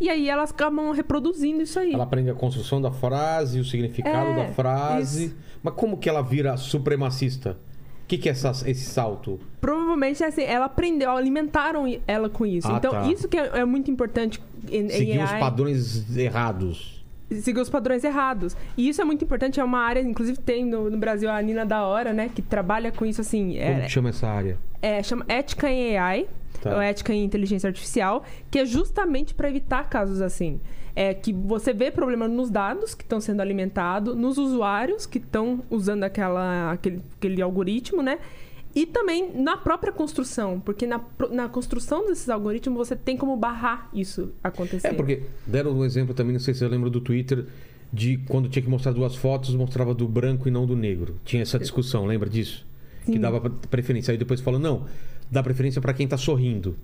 [0.00, 1.92] e aí elas acabam reproduzindo isso aí.
[1.92, 5.26] Ela aprende a construção da frase, o significado É, da frase.
[5.26, 5.36] isso.
[5.62, 7.56] Mas como que ela vira supremacista?
[8.06, 9.40] O que, que é essa- esse salto?
[9.60, 12.68] Provavelmente assim, ela aprendeu, alimentaram ela com isso.
[12.70, 13.06] Ah, então tá.
[13.10, 15.40] isso que é, é muito importante em, em Seguir os AI.
[15.40, 17.04] padrões errados.
[17.28, 18.56] seguir os padrões errados.
[18.76, 21.66] E isso é muito importante, é uma área, inclusive tem no, no Brasil a Nina
[21.66, 24.56] da Hora, né, que trabalha com isso assim, Como é, que chama essa área?
[24.80, 26.28] é, chama Ética em AI,
[26.62, 26.74] Tá.
[26.76, 30.60] ou Ética em Inteligência Artificial, que é justamente para evitar casos assim.
[30.98, 35.62] É que você vê problema nos dados que estão sendo alimentados, nos usuários que estão
[35.68, 38.18] usando aquela, aquele, aquele algoritmo, né?
[38.74, 40.98] E também na própria construção, porque na,
[41.30, 44.88] na construção desses algoritmos você tem como barrar isso acontecer.
[44.88, 47.44] É, porque deram um exemplo também, não sei se você lembra do Twitter,
[47.92, 51.16] de quando tinha que mostrar duas fotos, mostrava do branco e não do negro.
[51.24, 52.66] Tinha essa discussão, lembra disso?
[53.04, 53.20] Que Sim.
[53.20, 54.12] dava pre- preferência.
[54.12, 54.86] Aí depois falou, não,
[55.30, 56.76] dá preferência para quem tá sorrindo.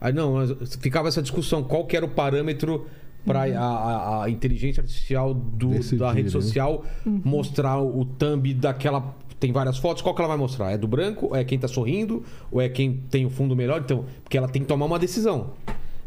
[0.00, 0.34] Aí não,
[0.80, 2.86] ficava essa discussão, qual que era o parâmetro
[3.24, 3.56] para Uhum.
[3.58, 6.30] a, a- inteligência artificial do- Decidir, da rede né?
[6.30, 7.20] social Uhum.
[7.24, 9.14] mostrar o thumb daquela.
[9.38, 10.70] Tem várias fotos, qual que ela vai mostrar?
[10.70, 11.28] É do branco?
[11.30, 12.22] Ou é quem tá sorrindo?
[12.52, 13.80] Ou é quem tem o fundo melhor?
[13.80, 15.52] Então, porque ela tem que tomar uma decisão.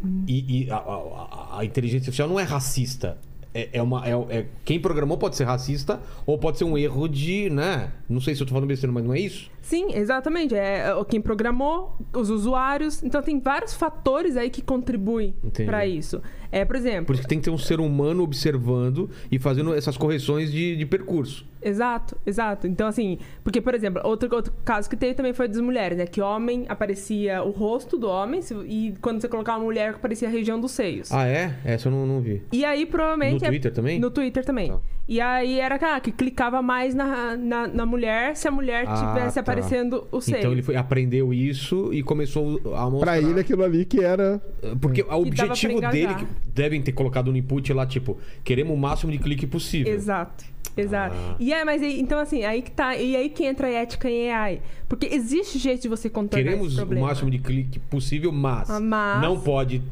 [0.03, 0.23] Uhum.
[0.27, 3.17] E, e a, a- a inteligência artificial não é racista.
[3.55, 7.07] É, é uma, é, é- quem programou pode ser racista ou pode ser um erro
[7.07, 7.91] de, né?
[8.09, 9.49] Não sei se eu tô falando besteira, mas não é isso?
[9.61, 10.55] Sim, exatamente.
[10.55, 13.03] É é quem programou, os usuários.
[13.03, 15.35] Então tem vários fatores aí que contribuem
[15.67, 16.19] para isso.
[16.53, 19.73] É, por exemplo, Por isso que tem que ter um ser humano observando e fazendo
[19.73, 21.45] essas correções de, de percurso.
[21.61, 22.67] Exato, exato.
[22.67, 26.05] Então, assim, porque, por exemplo, outro, outro caso que teve também foi das mulheres, né?
[26.05, 30.27] Que homem aparecia o rosto do homem se- e quando você colocava uma mulher aparecia
[30.27, 31.11] a região dos seios.
[31.11, 31.55] Ah, é?
[31.63, 32.41] Essa eu não, não vi.
[32.51, 33.39] E aí, provavelmente.
[33.41, 33.99] No é- Twitter também?
[33.99, 34.71] No Twitter também.
[34.71, 34.79] Tá.
[35.07, 38.93] E aí era ah, que clicava mais na, na, na mulher se a mulher Ah,
[38.95, 39.41] tivesse tá.
[39.41, 40.37] aparecendo o seio.
[40.37, 42.99] Então ele foi, aprendeu isso e começou a mostrar.
[42.99, 44.41] Pra ele, aquilo ali que era.
[44.79, 46.15] Porque o pra objetivo dele,
[46.53, 49.93] devem ter colocado no input lá, tipo, queremos o máximo de clique possível.
[49.93, 50.45] Exato.
[50.75, 51.15] Exato.
[51.15, 51.35] Ah.
[51.39, 52.95] E é, mas aí- então assim, aí que tá.
[52.95, 54.59] E aí que entra a ética em AI.
[54.89, 58.79] Porque existe jeito de você contornar Queremos esse o máximo de clique possível, mas, Ah,
[58.79, 59.83] mas- não pode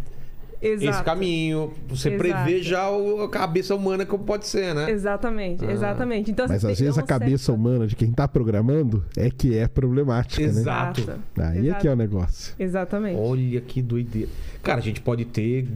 [0.60, 1.03] esse Exato.
[1.03, 1.72] caminho.
[1.88, 2.18] Você Exato.
[2.23, 4.90] prevê já o- a cabeça humana como pode ser, né?
[4.90, 6.32] Exatamente, exatamente.
[6.32, 9.68] Então, Mas você às vezes a cabeça humana de quem tá programando é que é
[9.68, 10.48] problemática, né?
[10.49, 11.11] Exato.
[11.38, 12.56] Aí é que é o negócio.
[12.57, 13.19] Exatamente.
[13.19, 14.30] Olha que doideira.
[14.64, 15.68] Cara, a gente pode ter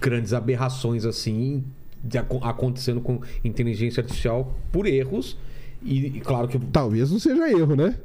[0.00, 1.64] grandes aberrações assim
[2.02, 5.36] de aco- acontecendo com inteligência artificial por erros.
[5.82, 7.96] E, e claro que Talvez não seja erro, né?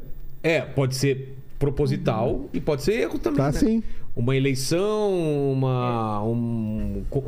[0.44, 3.38] é, pode ser proposital e pode ser erro também.
[3.38, 3.60] Tá né?
[3.60, 3.84] sim.
[4.16, 6.24] Uma eleição, uma.
[6.24, 7.24] Um, co-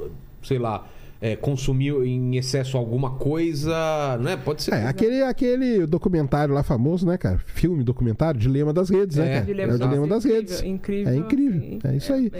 [0.00, 0.06] é,
[0.42, 0.86] sei lá.
[1.20, 4.36] é, consumiu em excesso alguma coisa, né?
[4.36, 4.74] Pode ser.
[4.74, 7.38] É, aquele, aquele documentário lá famoso, né, cara?
[7.46, 9.44] Filme, documentário, Dilema das Redes, É, né, cara?
[9.46, 10.60] Dilema é o das Dilema das Redes.
[10.60, 10.62] Redes.
[10.70, 11.60] Incrível, É incrível.
[11.60, 11.78] sim.
[11.84, 12.30] É isso aí.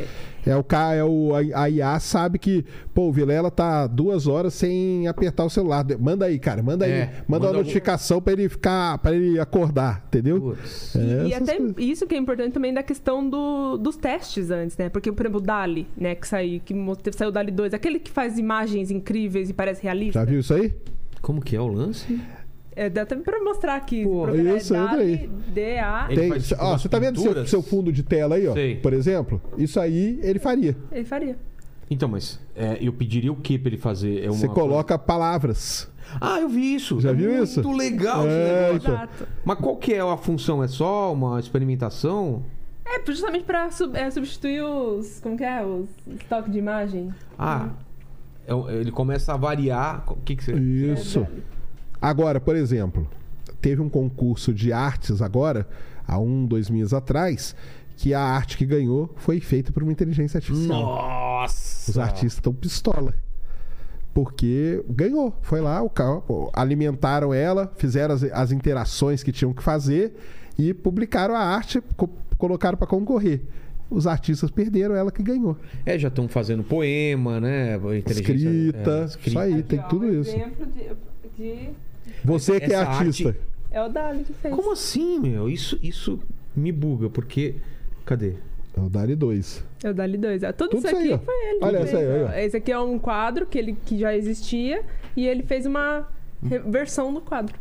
[0.47, 4.27] É, o cara, é o a a IA sabe que, pô, o Vilela tá duas
[4.27, 5.85] horas sem apertar o celular.
[5.99, 6.91] Manda aí, cara, manda aí.
[6.93, 10.57] É, manda, manda uma algum- notificação pra ele ficar, para ele acordar, entendeu?
[10.95, 11.75] É, E essas até coisas.
[11.79, 14.89] isso que é importante também da questão do- dos testes antes, né?
[14.89, 16.75] Porque, por exemplo, o Dali, né, que saiu, que
[17.13, 20.21] saiu o Dali 2, aquele que faz imagens incríveis e parece realista.
[20.21, 20.73] Já viu isso aí?
[21.23, 22.21] Como que é o lance?
[22.77, 24.03] É, dá até pra mostrar aqui.
[24.05, 25.03] Pô, isso, é.
[25.03, 25.31] Ele
[26.21, 28.53] Tem, faz, tipo, ó, você tá vendo seu, seu fundo de tela aí, ó?
[28.55, 28.77] Sei.
[28.77, 29.41] Por exemplo?
[29.57, 30.77] Isso aí ele faria.
[30.91, 31.37] Ele faria.
[31.91, 34.23] Então, mas é, eu pediria o que pra ele fazer?
[34.25, 35.89] É uma Você coisa- coloca palavras.
[36.21, 37.01] Ah, eu vi isso.
[37.01, 37.63] Já É viu muito isso?
[37.63, 38.77] Muito legal esse É, negócio.
[38.77, 38.95] então.
[38.95, 39.29] Exato.
[39.45, 40.63] Mas qual que é a função?
[40.63, 42.43] É só uma experimentação?
[42.85, 45.21] É, justamente pra sub- é, substituir os.
[45.21, 45.65] Como que é?
[45.65, 45.89] Os
[46.21, 47.13] estoques de imagem.
[47.39, 47.71] Ah,
[48.47, 50.05] é o- ele começa a variar.
[50.11, 50.53] O que, que você.
[50.55, 51.27] Isso.
[52.05, 53.09] Agora, por exemplo,
[53.61, 55.67] teve um concurso de artes agora,
[56.07, 57.57] há um, dois meses atrás,
[57.97, 60.83] que a arte que ganhou foi feita por uma inteligência artificial.
[60.83, 61.91] Nossa!
[61.91, 63.15] Os artistas estão pistola.
[64.13, 65.37] Porque ganhou.
[65.43, 66.23] Foi lá, o ca-
[66.53, 70.15] alimentaram ela, fizeram as, as interações que tinham que fazer
[70.59, 72.09] e publicaram a arte, co-
[72.39, 73.41] colocaram para concorrer.
[73.91, 75.57] Os artistas perderam, ela que ganhou.
[75.85, 77.79] É, já estão fazendo poema, né?
[78.07, 80.31] Escrita, é, isso aí, tem tudo um isso.
[80.31, 80.91] exemplo de,
[81.37, 81.71] de-
[82.25, 83.29] Você que é Essa artista.
[83.31, 83.41] arte-
[83.71, 84.55] É o Dali que fez.
[84.55, 85.49] Como assim, meu?
[85.51, 86.21] Isso, isso
[86.55, 87.57] me buga, porque.
[88.07, 88.35] Cadê?
[88.77, 89.65] É o Dali 2.
[89.83, 90.43] É o Dali 2.
[90.43, 91.19] É, tudo, Tudo isso isso aí, aqui ó.
[91.25, 91.59] foi ele.
[91.59, 92.13] que Olha fez, essa aí, ó.
[92.13, 92.39] aí, ó.
[92.47, 94.83] Esse aqui é um quadro que, ele, que já existia
[95.17, 96.09] e ele fez uma
[96.43, 97.55] re- versão do quadro.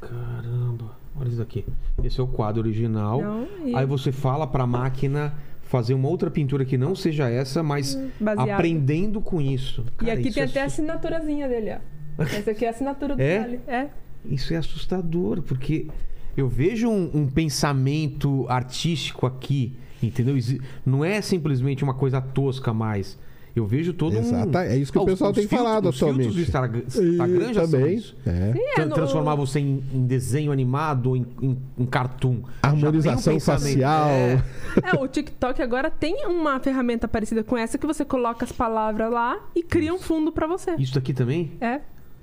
[0.00, 1.64] Caramba, olha isso aqui.
[2.02, 3.20] Esse é o quadro original.
[3.20, 7.62] Não, e- Aí você fala pra máquina fazer uma outra pintura que não seja essa,
[7.62, 8.50] mas Baseado.
[8.50, 9.84] aprendendo com isso.
[10.02, 11.99] E Cara, aqui isso tem é até a assinaturazinha dele, ó.
[12.20, 13.38] Essa aqui é a assinatura do É?
[13.40, 13.60] Dali.
[13.66, 13.86] É.
[14.24, 15.86] Isso é assustador, porque
[16.36, 20.36] eu vejo um, um pensamento artístico aqui, entendeu?
[20.84, 23.18] Não é simplesmente uma coisa tosca mais.
[23.56, 24.20] Eu vejo todo um...
[24.20, 26.46] Exato, é isso que o os- pessoal os tem filtros- falado os filtros do atualmente.
[26.46, 27.94] Instagram, Instagram já são também.
[27.96, 28.16] isso.
[28.24, 28.30] É.
[28.54, 32.42] É, Tra- no- Transformar você em, em desenho animado ou em, em, em cartoon.
[32.62, 34.08] Harmonização um facial.
[34.08, 34.42] É.
[34.84, 39.10] É, o TikTok agora tem uma ferramenta parecida com essa que você coloca as palavras
[39.12, 40.76] lá e cria um fundo pra você.
[40.78, 41.50] Isso aqui também?
[41.60, 41.80] É.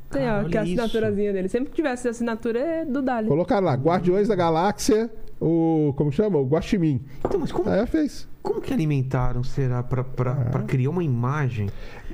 [0.09, 0.73] Tem, ó, que é a isso.
[0.81, 1.49] assinaturazinha dele.
[1.49, 3.27] Sempre que tivesse assinatura é do Dali.
[3.27, 5.09] Colocaram lá, Guardiões da Galáxia,
[5.39, 5.93] o.
[5.97, 6.38] Como chama?
[6.39, 7.01] O Guaxinim.
[7.25, 8.27] Então, mas como, Aí fez.
[8.41, 11.69] como que alimentaram, será, pra, pra, pra criar uma imagem?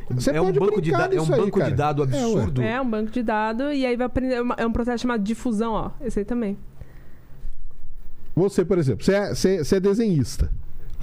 [0.09, 1.75] Você é um banco, de, da- é um aí, banco de cara.
[1.75, 2.61] dado É, absurdo.
[2.61, 4.35] É, um banco de dados e aí vai aprender.
[4.35, 5.91] é É um processo chamado difusão, ó.
[6.01, 6.57] Esse aí também.
[8.35, 10.49] Você, por exemplo, você é, você- você é desenhista.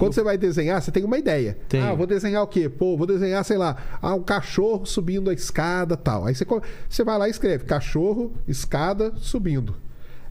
[0.01, 1.55] Quando você vai desenhar, você tem uma ideia.
[1.69, 1.85] Tenho.
[1.85, 2.67] Ah, vou desenhar o quê?
[2.67, 6.25] Pô, vou desenhar, sei lá, ah, um cachorro subindo a escada tal.
[6.25, 6.43] Aí você,
[6.89, 9.75] você vai lá e escreve cachorro, escada, subindo.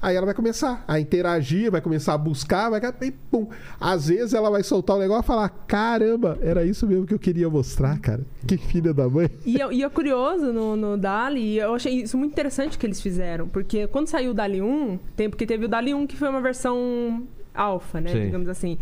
[0.02, 3.46] Aí ela vai começar a interagir, vai começar a buscar, vai e pum.
[3.78, 7.18] Às vezes ela vai soltar o negócio e falar: caramba, era isso mesmo que eu
[7.18, 8.24] queria mostrar, cara.
[8.48, 9.30] Que filha da mãe.
[9.44, 12.86] E é, e é curioso no, no Dali, e eu achei isso muito interessante que
[12.86, 16.16] eles fizeram, porque quando saiu o Dali 1, tem, porque teve o Dali 1 que
[16.16, 18.24] foi uma versão alfa, né, Sim.
[18.24, 18.78] digamos assim.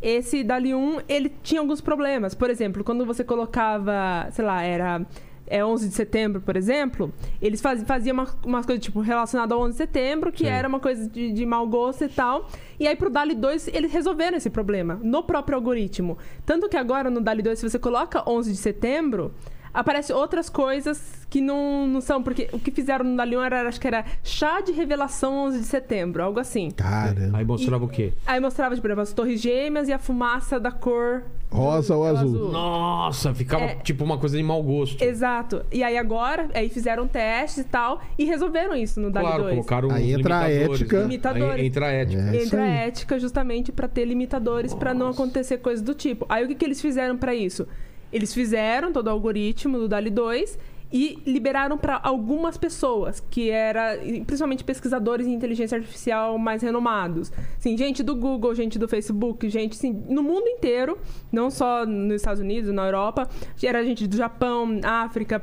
[0.00, 2.34] Esse Dali 1, ele tinha alguns problemas.
[2.34, 5.06] Por exemplo, quando você colocava, sei lá, era
[5.46, 9.62] é 11 de setembro, por exemplo, eles faz, faziam uma, umas coisas tipo relacionadas ao
[9.62, 10.50] 11 de setembro, que Sim.
[10.50, 12.48] era uma coisa de, de mau gosto e tal.
[12.78, 16.18] E aí pro Dali 2 eles resolveram esse problema no próprio algoritmo.
[16.44, 19.32] Tanto que agora no Dali 2, se você coloca 11 de setembro,
[19.76, 22.22] aparece outras coisas que não, não são.
[22.22, 25.58] Porque o que fizeram no Dali 1 era, acho que era chá de revelação 11
[25.60, 26.70] de setembro, algo assim.
[26.70, 27.38] Caramba.
[27.38, 28.12] Aí mostrava o quê?
[28.26, 32.50] Aí mostrava, tipo, as torres gêmeas e a fumaça da cor Rosa ou azul?
[32.50, 33.74] Nossa, ficava É.
[33.76, 35.00] tipo uma coisa de mau gosto.
[35.02, 35.64] Exato.
[35.72, 39.54] E aí agora, aí fizeram testes e tal, e resolveram isso no DALI Claro, 2.
[39.54, 40.96] colocaram Aí entra a limitadores, ética.
[40.96, 41.02] né?
[41.02, 41.54] Limitadores.
[41.60, 42.22] Aí entra a ética.
[42.36, 42.42] É.
[42.42, 46.26] Entra a ética justamente pra ter limitadores pra não acontecer coisas do tipo.
[46.28, 47.66] Aí o que, que eles fizeram pra isso?
[48.12, 50.58] Eles fizeram todo o algoritmo do DALI 2
[50.92, 57.32] e liberaram para algumas pessoas, que era principalmente pesquisadores em inteligência artificial mais renomados.
[57.58, 60.96] Sim, gente do Google, gente do Facebook, gente assim, no mundo inteiro,
[61.32, 63.28] não só nos Estados Unidos, na Europa,
[63.62, 65.42] era gente do Japão, África,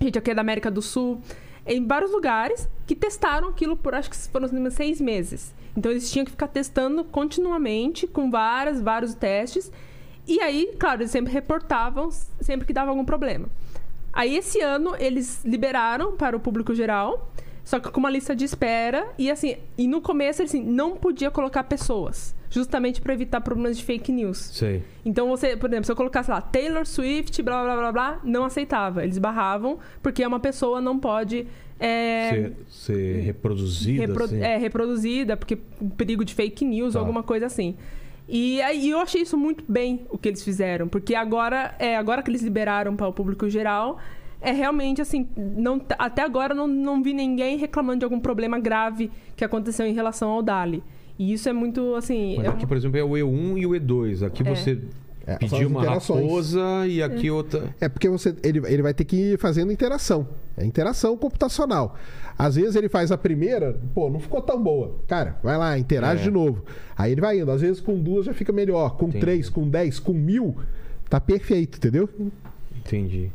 [0.00, 1.20] gente aqui da América do Sul,
[1.66, 5.54] em vários lugares que testaram aquilo por acho que foram seis meses.
[5.76, 9.70] Então eles tinham que ficar testando continuamente com várias, vários testes.
[10.26, 13.48] E aí, claro, eles sempre reportavam sempre que dava algum problema.
[14.12, 17.30] Aí esse ano eles liberaram para o público geral,
[17.64, 21.30] só que com uma lista de espera e assim, e no começo assim, não podia
[21.30, 24.38] colocar pessoas, justamente para evitar problemas de fake news.
[24.38, 24.82] Sei.
[25.04, 28.44] Então você, por exemplo, se eu colocasse lá Taylor Swift, blá blá blá blá, não
[28.44, 29.04] aceitava.
[29.04, 31.46] Eles barravam porque uma pessoa não pode
[31.78, 34.00] é, Ser, ser reproduzida.
[34.06, 34.40] repro- assim.
[34.40, 35.56] é, reproduzida, porque
[35.96, 36.98] perigo de fake news Tá.
[37.00, 37.76] ou alguma coisa assim.
[38.28, 42.22] E aí eu achei isso muito bem o que eles fizeram, porque agora, é, agora
[42.22, 43.98] que eles liberaram para o público geral,
[44.40, 49.10] é realmente assim, não, até agora não, não vi ninguém reclamando de algum problema grave
[49.36, 50.82] que aconteceu em relação ao DALI.
[51.18, 52.34] E isso é muito assim.
[52.36, 54.22] Mas é aqui, uma- por exemplo, é o E1 e o E2.
[54.22, 54.54] Aqui É.
[54.54, 54.78] você
[55.28, 57.74] É, pediu uma raposa e aqui outra.
[57.80, 60.28] É porque você, ele, ele vai ter que ir fazendo interação.
[60.56, 61.96] É interação computacional.
[62.38, 64.96] Às vezes ele faz a primeira, pô, não ficou tão boa.
[65.06, 66.24] Cara, vai lá, interage É.
[66.24, 66.62] de novo.
[66.96, 67.50] Aí ele vai indo.
[67.50, 68.96] Às vezes com duas já fica melhor.
[68.96, 69.20] Com Entendi.
[69.24, 70.54] três, com dez, com mil,
[71.08, 72.08] tá perfeito, entendeu?
[72.76, 73.30] Entendi.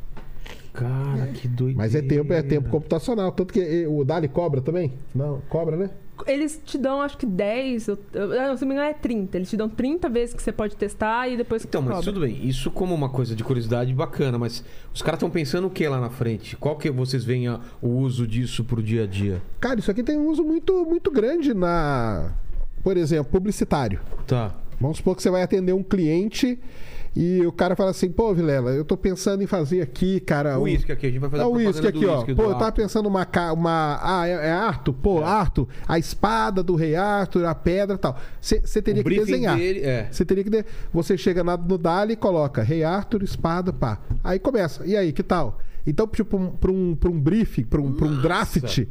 [0.74, 1.78] Cara, que doideira.
[1.78, 3.32] Mas é tempo, é tempo computacional.
[3.32, 4.94] Tanto que o Dali cobra também?
[5.14, 5.90] Não, cobra, né?
[6.28, 9.38] Eles te dão, acho que 10, eu, eu, não, se não me engano é 30.
[9.38, 12.40] Eles te dão 30 vezes que você pode testar e depois Então, mas tudo bem.
[12.48, 16.00] Isso como uma coisa de curiosidade bacana, mas os caras estão pensando o que lá
[16.00, 16.56] na frente?
[16.56, 19.42] Qual que vocês veem a- o uso disso pro dia a dia?
[19.60, 22.34] Cara, isso aqui tem um uso muito, muito grande na.
[22.84, 24.00] Por exemplo, publicitário.
[24.26, 24.56] Tá.
[24.80, 26.58] Vamos supor que você vai atender um cliente
[27.16, 30.58] e o cara fala assim, pô, Vilela, eu tô pensando em fazer aqui, cara.
[30.58, 32.24] O um- uísque aqui, a gente vai fazer É o uísque aqui, ó.
[32.24, 32.82] Pô, eu tava Arthur.
[32.84, 34.00] pensando uma, uma.
[34.02, 34.94] Ah, é, é Arthur?
[34.94, 38.18] Pô, Arthur, a espada do rei Arthur, a pedra e tal.
[38.40, 39.58] Você teria O que desenhar.
[39.58, 40.08] dele, é.
[40.12, 40.50] Você teria que.
[40.50, 44.00] de- Você chega na- no Dali e coloca rei Arthur, espada, pá.
[44.24, 44.86] Aí começa.
[44.86, 45.60] E aí, que tal?
[45.86, 48.86] Então, tipo, pra um, pra um briefing, pra um, pra um draft.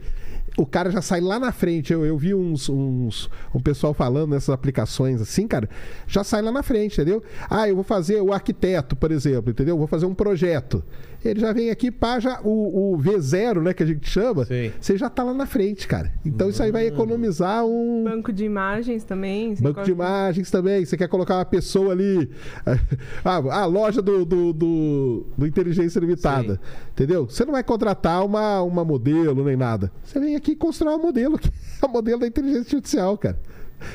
[0.56, 1.92] O cara já sai lá na frente.
[1.92, 5.68] Eu, eu vi uns, uns um pessoal falando nessas aplicações assim, cara.
[6.06, 7.22] Já sai lá na frente, entendeu?
[7.48, 9.78] Ah, eu vou fazer o arquiteto, por exemplo, entendeu?
[9.78, 10.82] Vou fazer um projeto.
[11.24, 14.44] Ele já vem aqui, pá, já o, o V0, né, que a gente chama.
[14.46, 14.72] Sei.
[14.80, 16.10] Você já tá lá na frente, cara.
[16.24, 18.04] Então isso aí vai economizar um.
[18.04, 19.54] Banco de imagens também.
[19.60, 20.84] Banco de imagens também.
[20.84, 22.30] Você quer colocar uma pessoa ali.
[23.24, 26.54] Ah, a loja do, do, do- do Inteligência Limitada.
[26.54, 26.60] Sim.
[26.92, 27.26] Entendeu?
[27.28, 29.92] Você não vai contratar uma, uma modelo nem nada.
[30.02, 31.36] Você vem aqui construir um modelo.
[31.38, 31.50] que
[31.82, 33.38] é o modelo da inteligência artificial, cara.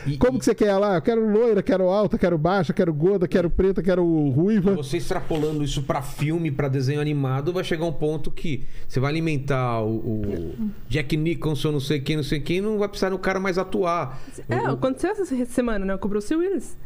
[0.05, 0.95] E- Como e- que você quer lá?
[0.95, 4.75] Eu quero loira, quero alta, quero baixa, quero gorda, quero preta, quero ruiva.
[4.75, 9.11] Você extrapolando isso pra filme, pra desenho animado, vai chegar um ponto que você vai
[9.11, 10.55] alimentar o, o
[10.89, 14.19] Jack Nicholson, não sei quem, não sei quem, não vai precisar do cara mais atuar.
[14.49, 15.97] É, O- aconteceu essa semana, né?
[15.97, 16.77] Com o Bruce Willis.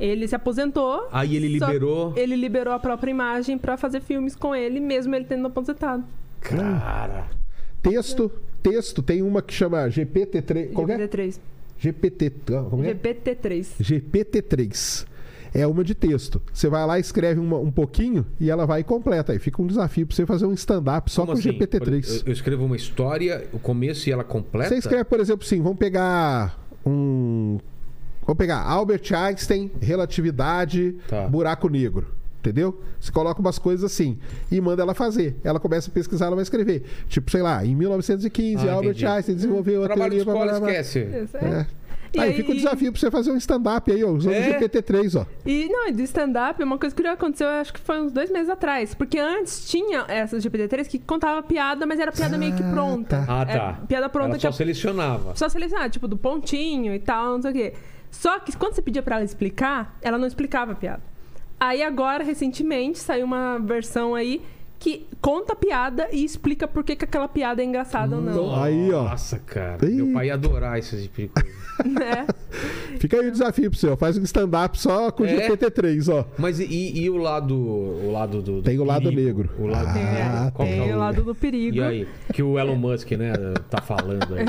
[0.00, 1.08] Ele se aposentou.
[1.10, 2.12] Aí ele liberou.
[2.16, 6.04] Ele liberou a própria imagem pra fazer filmes com ele, mesmo ele tendo aposentado.
[6.40, 7.26] Cara.
[7.82, 8.30] Texto,
[8.62, 9.02] texto.
[9.02, 10.72] Tem uma que chama GPT-3.
[10.72, 10.98] Qual que é?
[10.98, 11.40] GPT-3.
[11.78, 12.30] GPT.
[12.70, 12.92] Como é?
[12.94, 13.66] GPT-3.
[13.80, 15.06] GPT-3.
[15.54, 16.42] É uma de texto.
[16.52, 19.32] Você vai lá, escreve uma- um pouquinho e ela vai e completa.
[19.32, 21.50] Aí fica um desafio pra você fazer um stand-up só Como com assim?
[21.52, 22.20] GPT-3.
[22.20, 24.68] Eu, eu escrevo uma história, o começo e ela completa?
[24.68, 27.58] Você escreve, por exemplo, assim, vamos pegar um.
[28.26, 31.26] Vamos pegar Albert Einstein, relatividade, Tá.
[31.26, 32.06] buraco negro.
[32.38, 32.80] Entendeu?
[33.00, 34.16] Você coloca umas coisas assim
[34.50, 35.36] e manda ela fazer.
[35.42, 36.84] Ela começa a pesquisar, ela vai escrever.
[37.08, 39.06] Tipo, sei lá, em 1915, Ah, Albert entendi.
[39.06, 40.32] Einstein desenvolveu a Trabalho de teoria.
[40.32, 40.70] escola, blá, blá.
[40.70, 40.98] esquece.
[41.34, 41.66] É.
[42.14, 44.40] E aí, aí- fica o desafio pra você fazer um stand-up aí, ó, usando É?
[44.40, 45.26] o GPT-3, ó.
[45.44, 48.30] E não, e do stand-up, uma coisa que aconteceu, eu acho que foi uns dois
[48.30, 48.94] meses atrás.
[48.94, 53.24] Porque antes tinha essas GPT-3 que contava piada, mas era piada meio que Ah, pronta.
[53.26, 53.40] tá.
[53.42, 53.78] Ah, tá.
[53.82, 55.36] É, piada pronta Ela que só a selecionava.
[55.36, 57.74] Só selecionar, tipo, do pontinho e tal, não sei o quê.
[58.10, 61.02] Só que quando você pedia pra ela explicar, ela não explicava a piada.
[61.60, 64.40] Aí agora, recentemente, saiu uma versão aí
[64.78, 68.54] que conta a piada e explica por que, que aquela piada é engraçada ou não.
[68.62, 69.04] Aí, ó.
[69.04, 69.84] Nossa, cara.
[69.84, 69.94] Ih.
[70.02, 71.58] Meu pai ia adorar esse tipo de coisa.
[71.84, 72.26] né?
[72.98, 73.96] Fica aí o desafio pro ó.
[73.96, 75.48] Faz um stand-up só com o É?
[75.48, 76.24] GPT-3, ó.
[76.36, 76.64] Mas e,
[77.00, 77.54] e o lado.
[77.56, 78.56] O lado do.
[78.56, 79.42] do Tem o lado perigo?
[79.44, 79.50] negro.
[79.58, 81.76] O lado Tem, Ah, Qual que é tem o lado do perigo.
[81.76, 82.08] E aí?
[82.32, 83.32] Que o Elon Musk, né,
[83.70, 84.44] tá falando aí.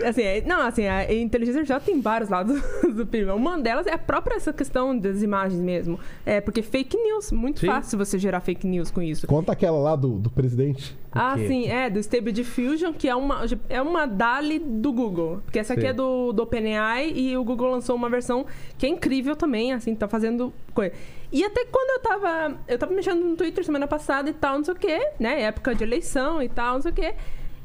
[0.08, 2.60] Assim, é- não, assim, a inteligência artificial tem vários lados
[2.94, 3.32] do perigo.
[3.34, 5.98] Uma delas é a própria essa questão das imagens mesmo.
[6.24, 7.66] É porque fake news, muito Sim.
[7.66, 8.89] fácil você gerar fake news.
[8.90, 9.26] Preocupados com isso.
[9.26, 10.96] Conta aquela lá do, do presidente.
[11.12, 11.46] Ah, quê?
[11.46, 15.40] sim, é, do Stable Diffusion, que é uma, é uma DALI do Google.
[15.44, 15.88] Porque essa aqui Sim.
[15.88, 18.44] é do, do OpenAI e o Google lançou uma versão
[18.76, 20.92] que é incrível também, assim, tá fazendo coisa.
[21.32, 22.58] E até quando eu tava.
[22.66, 25.42] Eu tava mexendo no Twitter semana passada e tal, não sei o quê, né?
[25.42, 27.14] Época de eleição e tal, não sei o quê.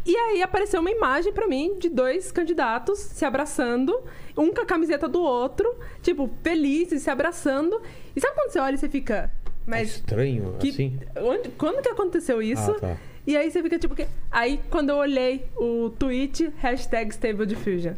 [0.06, 4.04] E aí apareceu uma imagem pra mim de dois candidatos se abraçando,
[4.38, 5.68] um com a camiseta do outro,
[6.04, 7.82] tipo, felizes, se abraçando.
[8.16, 9.32] E sabe quando você olha e você fica.
[9.66, 11.00] Mas Estranho, que- assim.
[11.18, 12.72] onde- quando que aconteceu isso?
[12.72, 12.98] Ah, tá.
[13.26, 13.96] E aí você fica tipo.
[13.96, 17.94] que- Aí quando eu olhei o tweet, hashtag Stable Diffusion.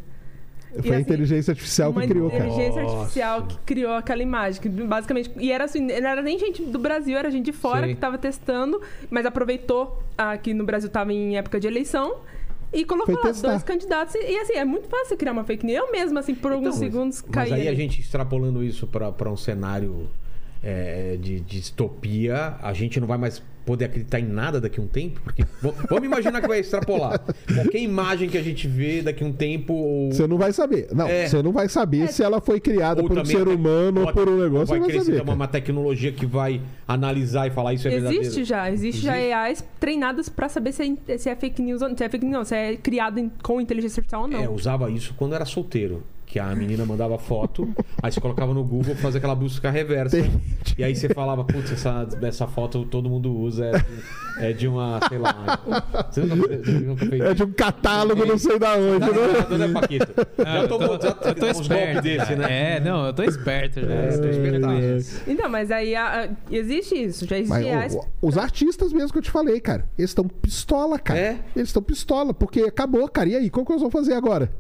[0.82, 2.46] Foi a assim, inteligência artificial que criou, cara.
[2.46, 2.96] inteligência Nossa.
[2.98, 4.62] artificial que criou aquela imagem.
[4.62, 5.32] Que basicamente.
[5.38, 7.96] E era assim, não era nem gente do Brasil, era gente de fora Sim.
[7.96, 12.18] que tava testando, mas aproveitou ah, que no Brasil tava em época de eleição.
[12.72, 13.48] E colocou lá testar.
[13.50, 14.14] dois candidatos.
[14.16, 15.78] E, e, assim, é muito fácil criar uma fake news.
[15.86, 17.62] Eu mesma, assim, por alguns Então, mas- segundos Mas caí.
[17.62, 20.10] aí a gente extrapolando isso para um cenário
[20.70, 24.88] é, de distopia, a gente não vai mais poder acreditar em nada daqui a um
[24.88, 25.20] tempo?
[25.22, 25.44] Porque
[25.90, 27.20] vamos imaginar que vai extrapolar.
[27.54, 29.74] Qualquer imagem que a gente vê daqui a um tempo.
[29.74, 30.12] Ou...
[30.12, 30.88] Você não vai saber.
[30.94, 31.28] Não, É.
[31.28, 34.28] você não vai saber se ela foi criada ou por um ser humano ou por
[34.30, 34.68] um ou negócio.
[34.68, 35.18] Vai Você não vai crescer saber.
[35.18, 35.36] uma, cara.
[35.36, 38.24] uma tecnologia que vai analisar e falar isso é verdadeiro.
[38.24, 39.34] Existe já, existe, já Existe?
[39.34, 42.38] AIs treinadas pra saber se é, se é fake news ou se é fake news,
[42.38, 44.40] não, se é criado em- com inteligência artificial ou não.
[44.40, 46.04] É, eu usava isso quando era solteiro.
[46.30, 47.74] Que a menina mandava foto,
[48.04, 50.18] aí você colocava no Google pra fazer aquela busca reversa.
[50.78, 53.86] E aí você falava, putz, essa, essa foto todo mundo usa, é de,
[54.50, 55.58] é de uma, sei lá.
[56.12, 59.28] Você nunca, você nunca fez É de um catálogo, não sei da onde, Tá né?
[59.28, 60.08] ligado, né, Paquito?
[60.46, 62.02] Ah, eu tô, eu tô esperto.
[62.02, 62.76] desse, né?
[62.76, 63.88] É, não, eu tô esperto já.
[63.94, 65.22] É, tô espertaço.
[65.28, 67.94] Então, mas aí a- a- existe isso, já existe Mas AIs.
[67.94, 71.18] o- o- os artistas mesmo que eu te falei, cara, eles estão pistola, cara.
[71.20, 71.40] É?
[71.56, 73.30] Eles estão pistola, porque acabou, cara.
[73.30, 74.52] E aí, como que nós vamos fazer agora?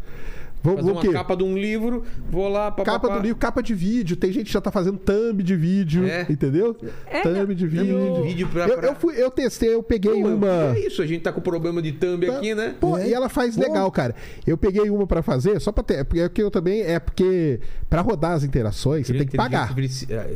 [0.64, 2.92] Vamos Fazer o uma capa de um livro, vou lá, papapá.
[3.00, 4.18] Capa do livro, capa de vídeo.
[4.18, 6.26] Tem gente que já tá fazendo thumb de vídeo, É.
[6.30, 6.76] entendeu?
[7.06, 8.14] É, thumb de Thumb vídeo.
[8.16, 10.76] de vídeo pra- Eu, pra- eu, fui, eu testei, eu peguei Pô, uma.
[10.76, 12.76] É isso, a gente tá com problema de thumb aqui, né?
[12.80, 13.08] Pô, É.
[13.08, 13.62] e ela faz Pô.
[13.62, 14.14] legal, cara.
[14.46, 16.04] Eu peguei uma pra fazer, só pra ter.
[16.04, 16.82] Porque é eu também.
[16.82, 17.60] É porque
[17.90, 19.74] pra rodar as interações, você tem que pagar.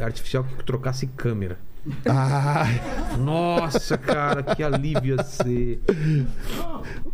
[0.02, 1.58] Artificial que trocasse câmera.
[2.06, 2.66] Ah,
[3.18, 5.82] Nossa, cara, que alívio ia ser.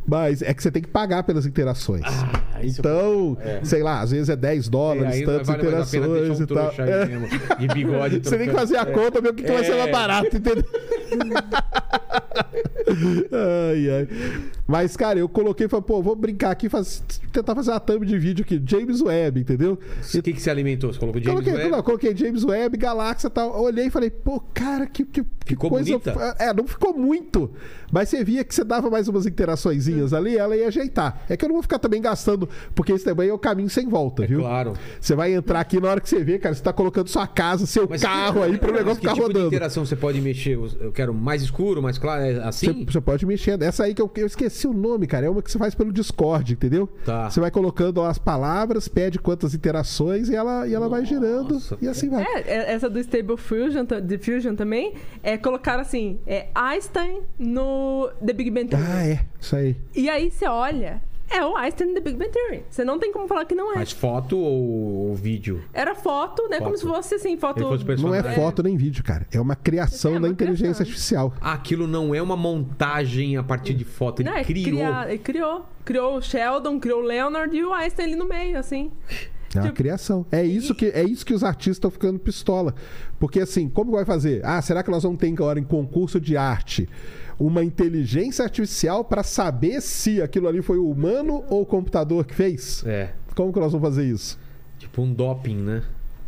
[0.05, 2.01] mas é que você tem que pagar pelas interações.
[2.05, 3.61] Ah, então, É.
[3.63, 6.73] sei lá, às vezes é 10 dólares, aí tantas vale mais interações um e tal.
[6.85, 7.05] É.
[7.05, 7.27] mesmo,
[7.59, 8.19] de bigode.
[8.23, 9.91] Você tem que fazer a conta, ver o que, que vai ser mais É.
[9.91, 10.63] barato, entendeu?
[13.31, 14.07] ai, ai.
[14.65, 18.05] Mas, cara, eu coloquei e falei, pô, vou brincar aqui, faz- tentar fazer uma thumb
[18.05, 19.73] de vídeo aqui, James Webb, entendeu?
[20.13, 20.91] O que, que você alimentou?
[20.91, 21.71] Você colocou James coloquei, Webb?
[21.75, 23.61] não, coloquei James Webb, Galáxia e tal.
[23.61, 25.89] Olhei e falei, pô, cara, que, que, que Ficou coisa.
[25.89, 26.35] bonita?
[26.39, 27.51] É, não ficou muito.
[27.91, 31.21] Mas você via que você dava mais umas interaçõezinhas ali, ela ia ajeitar.
[31.29, 33.87] É que eu não vou ficar também gastando, porque esse também é o caminho sem
[33.87, 34.39] volta, É viu?
[34.41, 34.73] claro.
[34.99, 37.65] Você vai entrar aqui na hora que você vê, cara, você tá colocando sua casa,
[37.65, 39.47] seu Mas carro que- aí pro negócio que ficar tipo de rodando.
[39.47, 40.57] interação você pode mexer?
[40.79, 42.67] Eu quero mais escuro, mais claro, é assim?
[42.85, 43.61] Você, você pode mexer.
[43.61, 45.25] Essa aí que eu, eu esqueci o nome, cara.
[45.27, 46.87] É uma que você faz pelo Discord, entendeu?
[47.05, 47.29] Tá.
[47.29, 51.57] Você vai colocando as palavras, pede quantas interações e ela, e ela vai girando.
[51.81, 52.23] E assim vai.
[52.23, 53.99] É, é, essa do Stable Fusion, ta-
[54.55, 54.93] Também,
[55.23, 58.85] é colocar assim, é Einstein no The Big Bang Theory.
[58.87, 59.25] Ah, é.
[59.39, 59.75] Isso aí.
[59.95, 62.63] E aí você olha, é o Einstein no The Big Bang Theory.
[62.69, 63.75] Você não tem como falar que não é.
[63.75, 65.63] Mas foto ou, ou vídeo?
[65.73, 66.57] Era foto, né?
[66.59, 66.79] Como Foto.
[66.79, 67.61] se fosse assim, foto.
[67.61, 69.27] Fosse Não é foto nem vídeo, cara.
[69.31, 70.85] É uma criação É uma da inteligência criação.
[70.85, 71.33] artificial.
[71.41, 74.21] Ah, aquilo não é uma montagem a partir de foto.
[74.21, 74.63] Ele Não, é criou.
[74.65, 75.65] criar- ele criou.
[75.85, 78.91] Criou o Sheldon, criou o Leonard e o Einstein ali no meio, assim.
[79.55, 80.25] É uma Tipo, criação.
[80.31, 82.73] É isso, que, é isso que os artistas estão ficando pistola.
[83.19, 84.41] Porque assim, como vai fazer?
[84.45, 86.87] Ah, será que nós vamos ter agora em concurso de arte
[87.39, 92.33] uma inteligência artificial para saber se aquilo ali foi o humano ou o computador que
[92.35, 92.83] fez?
[92.85, 93.11] É.
[93.35, 94.37] Como que nós vamos fazer isso?
[94.79, 95.83] Tipo um doping, né?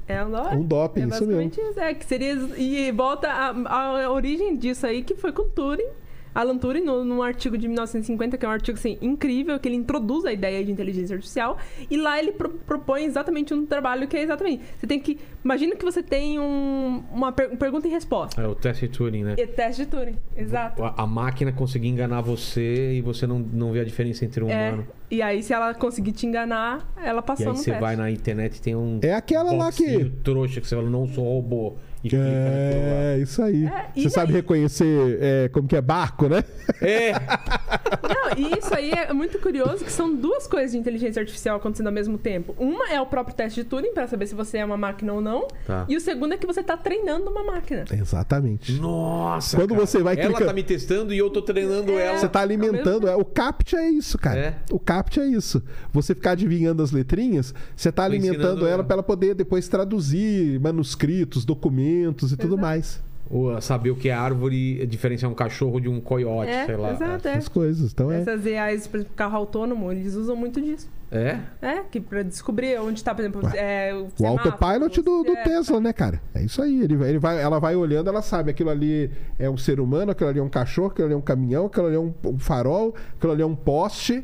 [0.07, 1.51] É um, Um doping, é isso mesmo.
[1.69, 1.79] isso.
[1.79, 2.33] É, que seria.
[2.57, 5.87] E volta a, a origem disso aí, que foi com Turing.
[6.33, 9.75] Alan Turing, no, num artigo de 1950, que é um artigo assim, incrível, que ele
[9.75, 11.57] introduz a ideia de inteligência artificial.
[11.89, 14.63] E lá ele pro- propõe exatamente um trabalho que é exatamente.
[14.77, 15.17] Você tem que.
[15.43, 18.41] Imagina que você tem um, uma per- pergunta e resposta.
[18.41, 19.35] É o teste de Turing, né?
[19.37, 20.83] E teste de Turing, exato.
[20.83, 24.49] A, a máquina conseguir enganar você e você não, não vê a diferença entre um
[24.49, 24.87] É, humano.
[25.11, 27.81] E aí, se ela conseguir te enganar, ela E passou aí no você teste.
[27.81, 28.99] vai na internet e tem um.
[29.01, 31.73] É aquela lá que- boxinho trouxa que você fala, não sou robô.
[32.01, 33.01] E clica naquilo lá.
[33.03, 33.65] É, isso aí.
[33.65, 34.41] É, e Você sabe daí?
[34.41, 36.45] reconhecer é, como que é barco, né?
[36.81, 37.11] É!
[37.11, 41.87] Não, e isso aí é muito curioso, que são duas coisas de inteligência artificial acontecendo
[41.87, 42.55] ao mesmo tempo.
[42.57, 45.19] Uma é o próprio teste de Turing, para saber se você é uma máquina ou
[45.19, 45.45] não.
[45.67, 45.85] Tá.
[45.89, 47.83] E o segundo é que você tá treinando uma máquina.
[47.91, 48.79] Exatamente.
[48.79, 49.57] Nossa!
[49.57, 49.85] Quando cara.
[49.85, 52.05] você vai Ela clicar- tá me testando e eu tô treinando É.
[52.07, 52.17] ela.
[52.17, 53.09] Você tá alimentando.
[53.09, 54.39] É, o CAPT é isso, cara.
[54.39, 54.55] É.
[54.71, 55.61] O CAPT é isso.
[55.93, 60.59] Você ficar adivinhando as letrinhas, você tá Tô alimentando ela para ela poder depois traduzir
[60.59, 62.61] manuscritos, documentos e tudo Exato.
[62.61, 63.09] mais.
[63.31, 66.93] Ou saber o que é árvore, diferenciar um cachorro de um coiote, É, sei lá.
[66.93, 67.31] exato, é.
[67.33, 67.91] Essas coisas.
[67.91, 68.21] Então é.
[68.21, 70.89] Essas AIs, por exemplo, carro autônomo, eles usam muito disso.
[71.11, 71.39] É?
[71.61, 75.43] É, que pra descobrir onde tá, por exemplo, é, o, O autopilot do, do é,
[75.43, 76.19] Tesla, né, cara?
[76.33, 76.81] É isso aí.
[76.81, 78.49] Ele, vai- ele vai, ela vai olhando, ela sabe.
[78.49, 81.21] Aquilo ali é um ser humano, aquilo ali é um cachorro, aquilo ali é um
[81.21, 84.23] caminhão, aquilo ali é um, um farol, aquilo ali é um poste.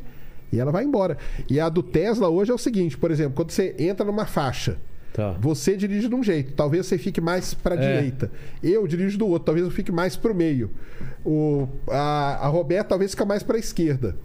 [0.56, 1.16] E ela vai embora.
[1.48, 4.78] E a do Tesla hoje é o seguinte, por exemplo, quando você entra numa faixa,
[5.12, 5.32] Tá.
[5.40, 7.78] você dirige de um jeito, talvez você fique mais para É.
[7.78, 8.30] direita.
[8.62, 10.70] Eu dirijo do outro, talvez eu fique mais para o meio.
[11.24, 14.16] O, a, a Roberta talvez fica mais para a esquerda.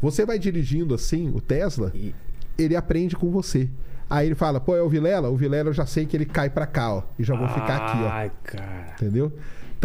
[0.00, 2.14] Você vai dirigindo assim, o Tesla, E-
[2.58, 3.68] ele aprende com você.
[4.08, 5.28] Aí ele fala, pô, é o Vilela?
[5.30, 7.02] O Vilela eu já sei que ele cai para cá, ó.
[7.18, 8.08] E já vou ficar aqui, ó.
[8.08, 8.94] Ai, cara.
[8.94, 9.32] Entendeu?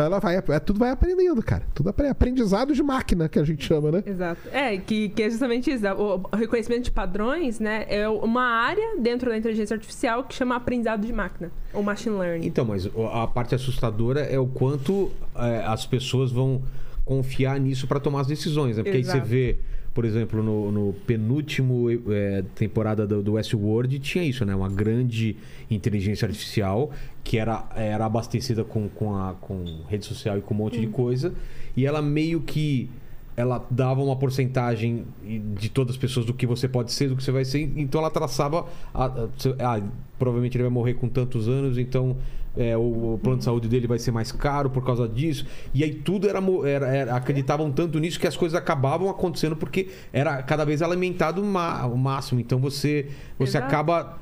[0.01, 1.63] Então ela vai, é, tudo vai aprendendo, cara.
[1.73, 4.03] Tudo apre- aprendizado de máquina que a gente chama, né?
[4.05, 4.41] Exato.
[4.51, 5.85] É, que, que é justamente isso.
[5.87, 7.85] O o reconhecimento de padrões, né?
[7.87, 12.47] É uma área dentro da inteligência artificial que chama aprendizado de máquina, ou machine learning.
[12.47, 16.61] Então, mas a parte assustadora é o quanto é, as pessoas vão
[17.05, 18.83] confiar nisso para tomar as decisões, né?
[18.83, 19.19] Porque aí Exato.
[19.19, 19.59] você vê,
[19.93, 24.55] por exemplo, no, no penúltimo é, temporada do, do Westworld tinha isso, né?
[24.55, 25.35] Uma grande
[25.69, 26.91] inteligência artificial
[27.23, 30.87] que era, era abastecida com, com, a, com rede social e com um monte de
[30.87, 31.33] coisa
[31.75, 32.89] e ela meio que
[33.35, 35.05] ela dava uma porcentagem
[35.59, 37.59] de todas as pessoas do que você pode ser, do que você vai ser.
[37.77, 38.65] Então ela traçava.
[38.93, 39.81] a- a- se- ah,
[40.19, 42.17] provavelmente ele vai morrer com tantos anos, então
[42.57, 45.45] é, o, plano de saúde dele vai ser mais caro por causa disso.
[45.73, 49.87] E aí tudo era, era- era- acreditavam tanto nisso que as coisas acabavam acontecendo porque
[50.11, 52.39] era cada vez alimentado o máximo.
[52.41, 53.07] Então você,
[53.39, 53.65] você Exato.
[53.67, 54.17] acaba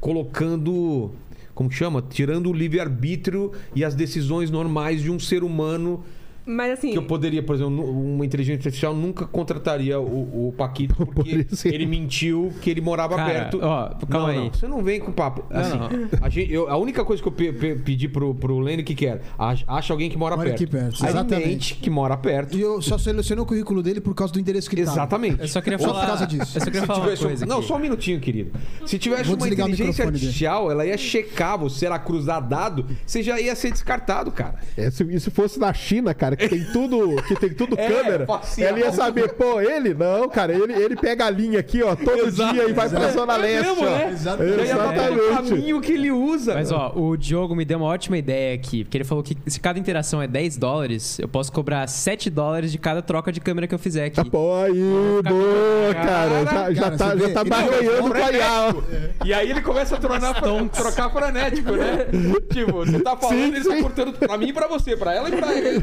[0.00, 1.10] colocando.
[1.54, 2.02] Como que chama?
[2.02, 6.04] Tirando o livre-arbítrio e as decisões normais de um ser humano
[6.46, 6.90] Mas assim.
[6.92, 11.52] que eu poderia, por exemplo, uma inteligência artificial nunca contrataria o, o Paquito porque Por
[11.52, 11.68] isso.
[11.68, 13.60] ele mentiu que ele morava Cara, perto.
[13.62, 14.36] ó, calma não, aí.
[14.44, 15.44] não, você não vem com papo.
[15.50, 15.88] Não, Assim, não.
[16.20, 18.94] A, gente- eu- a única coisa que eu pe- pe- pedi pro, pro Lene que
[18.94, 20.62] quer, ach- acha alguém que mora Mora perto.
[20.62, 21.48] aqui perto, Aí exatamente.
[21.48, 22.56] mente que mora perto.
[22.58, 24.96] E eu só selecionei o currículo dele por causa do endereço que ele tava.
[24.98, 25.40] Exatamente.
[25.40, 26.06] Eu só queria Só por falar.
[26.06, 26.56] causa disso.
[26.56, 27.66] Eu só queria Se falar uma tivesse um- coisa não, aqui.
[27.68, 28.52] só um minutinho, querido.
[28.86, 30.16] Se tivesse Vou uma inteligência microfone dele.
[30.26, 34.56] artificial, ela ia checar você, era cruzar dado, você já ia ser descartado, cara.
[34.76, 37.88] É, se, e se fosse na China, cara, que tem tudo, que tem tudo É,
[37.88, 38.68] câmera, facial.
[38.68, 42.26] ela ia saber, pô, ele não, cara, ele, ele pega a linha aqui, ó, todo
[42.26, 42.52] Exato.
[42.54, 43.90] dia e vai pra Zona É Leste, mesmo, ó.
[43.90, 44.10] né?
[44.12, 44.56] Exatamente.
[44.56, 45.50] Já ia estar pelo Exatamente.
[45.50, 46.54] caminho que ele usa.
[46.54, 49.58] Mas ó, o Diogo me deu uma ótima ideia aqui, porque ele falou que se
[49.60, 53.66] cada interação é 10 dólares, eu posso cobrar 7 dólares de cada troca de câmera
[53.66, 54.16] que eu fizer aqui.
[54.16, 56.44] Tá, pô, aí, boa, cara.
[56.44, 58.14] Já, já Cara, tá, já vê, tá barganhando com
[59.22, 59.26] a.
[59.26, 60.34] E aí ele começa a tronar,
[60.72, 62.06] trocar frenético, né?
[62.52, 63.82] tipo, você tá falando, Sim, ele tá sim.
[63.82, 65.80] cortando pra mim e pra você, pra ela e pra ele.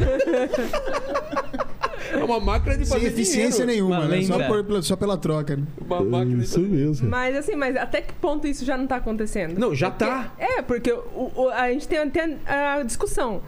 [2.14, 3.88] É uma máquina de Sem fazer eficiência dinheiro.
[3.90, 4.22] nenhuma, Uma né?
[4.24, 5.56] Só, por- só pela troca.
[5.56, 5.64] né?
[5.80, 7.10] Uma máquina de Isso mesmo.
[7.10, 9.58] Mas assim, mas até que ponto isso já não tá acontecendo?
[9.58, 10.34] Não, já Porque- tá.
[10.38, 13.42] É, porque o- o- a gente tem, tem a discussão.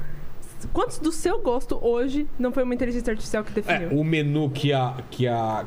[0.72, 3.90] Quantos do seu gosto hoje não foi uma inteligência artificial que definiu?
[3.90, 5.66] É, o menu que a, que a,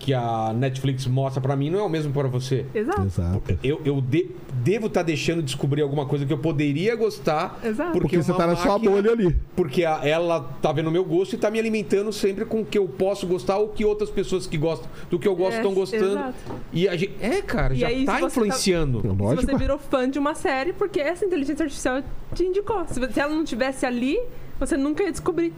[0.00, 2.64] que a Netflix mostra pra mim não é o mesmo pra você.
[2.74, 3.02] Exato.
[3.02, 3.58] Exato.
[3.62, 7.60] Eu, eu de- devo estar deixando de descobrir alguma coisa que eu poderia gostar.
[7.62, 7.92] Exato.
[7.92, 9.36] Porque você uma tá na sua máquina- bolha ali.
[9.54, 12.64] Porque a- ela tá vendo o meu gosto e tá me alimentando sempre com o
[12.64, 15.56] que eu posso gostar ou que outras pessoas que gostam do que eu gosto É,
[15.58, 16.12] estão gostando.
[16.12, 16.34] exato.
[16.72, 17.14] E a gente.
[17.20, 19.00] É, cara, E já aí, tá se você tá- influenciando.
[19.02, 19.46] Se Lógico.
[19.52, 22.02] você virou fã de uma série, porque essa inteligência artificial
[22.34, 22.84] te indicou.
[22.88, 24.18] Se, se ela não tivesse ali,
[24.58, 25.52] você nunca ia descobrir.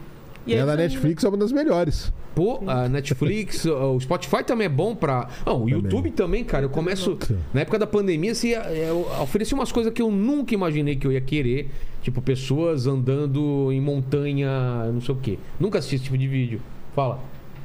[0.45, 2.11] E E aí a da Netflix é uma das melhores.
[2.35, 5.27] Pô, a Netflix, o Spotify também é bom pra.
[5.45, 6.65] Não, o YouTube também, cara.
[6.65, 7.17] Eu começo.
[7.53, 11.11] Na época da pandemia, assim, eu ofereci umas coisas que eu nunca imaginei que eu
[11.11, 11.69] ia querer.
[12.01, 14.49] Tipo, pessoas andando em montanha,
[14.91, 15.39] não sei o quê.
[15.59, 16.59] Nunca assisti esse tipo de vídeo.
[16.95, 17.19] Fala.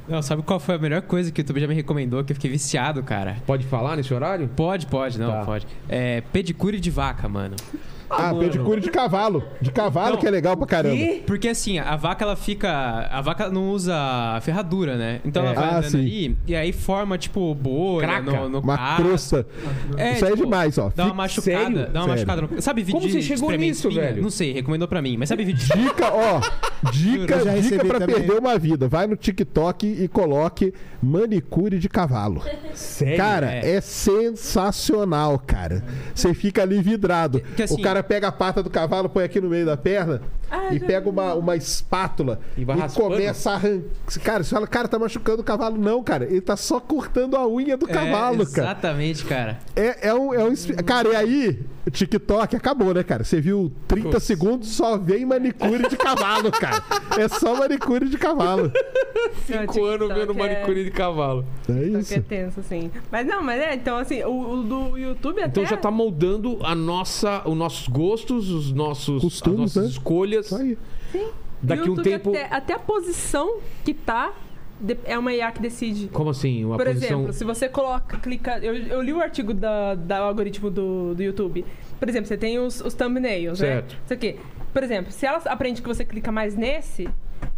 [0.07, 2.35] Não, sabe qual foi a melhor coisa que o YouTube já me recomendou, que eu
[2.35, 3.37] fiquei viciado, cara?
[3.45, 4.47] Pode falar nesse horário?
[4.55, 5.45] Pode, pode, não, Tá.
[5.45, 5.67] pode.
[5.87, 7.55] É pedicure de vaca, mano.
[8.09, 8.39] Ah, mano.
[8.39, 9.43] pedicure de cavalo.
[9.61, 10.17] De cavalo Não.
[10.17, 10.95] que é legal pra caramba.
[11.25, 13.07] Porque assim, a vaca ela fica.
[13.11, 13.93] A vaca não usa
[14.41, 15.21] ferradura, né?
[15.23, 15.55] Então ela É.
[15.55, 15.97] vai Ah, andando sim.
[15.99, 18.31] ali e aí forma, tipo, bolha Craca.
[18.31, 19.03] no, no Uma casco.
[19.03, 19.47] crosta.
[19.97, 20.91] É, Isso aí é tipo, demais, ó.
[20.95, 21.43] Dá uma machucada.
[21.59, 21.75] sério?
[21.75, 22.27] Dá uma Sério.
[22.27, 22.41] machucada.
[22.55, 22.61] No...
[22.61, 24.05] Sabe vídeo Como de você chegou nisso, espinha?
[24.07, 24.21] velho?
[24.23, 25.15] Não sei, recomendou pra mim.
[25.17, 25.79] Mas sabe vídeo de.
[25.83, 26.39] Dica, ó.
[26.91, 28.15] Dica, dica pra também.
[28.15, 28.87] perder uma vida.
[28.87, 32.41] Vai no TikTok e coloque manicure de cavalo.
[32.73, 33.17] Sério?
[33.17, 33.75] Cara, É.
[33.75, 35.83] é sensacional, cara.
[36.13, 37.41] Você fica ali vidrado.
[37.55, 40.21] que assim- o cara pega a pata do cavalo, põe aqui no meio da perna
[40.51, 43.89] Ah, e pega uma, uma espátula E e, começa a arrancar.
[44.23, 45.77] Cara, você fala, cara, tá machucando o cavalo.
[45.77, 46.25] Não, cara.
[46.25, 48.67] Ele tá só cortando a unha do cavalo, é, cara.
[48.69, 49.59] Exatamente, cara.
[49.75, 50.51] É, é um, é um.
[50.51, 51.59] esp- Cara, e aí,
[51.91, 53.23] TikTok acabou, né, cara?
[53.23, 54.23] Você viu 30 Putz.
[54.23, 56.83] segundos, só vem manicure de cavalo, cara.
[57.17, 58.71] É só manicure de cavalo.
[59.45, 61.45] Cinco anos vendo manicure de cavalo.
[61.67, 62.21] É TikTok é isso.
[62.23, 62.91] tenso, assim.
[63.11, 65.49] Mas não, mas é, então assim, o, o do YouTube até...
[65.49, 69.89] Então já tá moldando a nossa, os nossos gostos, os nossos, Costumes, as nossas né?
[69.89, 70.38] escolhas.
[70.45, 70.77] Isso aí.
[71.61, 72.29] Daqui o um YouTube tempo.
[72.29, 74.33] Até, até a posição que tá,
[75.03, 76.07] é uma IA que decide.
[76.07, 76.63] Como assim?
[76.63, 77.17] Uma Por posição.
[77.19, 78.59] exemplo, se você coloca, clica.
[78.59, 81.65] Eu, eu li o artigo da, da algoritmo do, do YouTube.
[81.99, 83.93] Por exemplo, você tem os, os thumbnails, Certo.
[83.93, 83.99] né?
[84.05, 84.39] Isso aqui.
[84.71, 87.09] Por exemplo, se ela aprende que você clica mais nesse,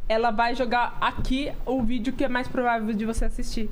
[0.08, 3.70] ela vai jogar aqui o vídeo que é mais provável de você assistir.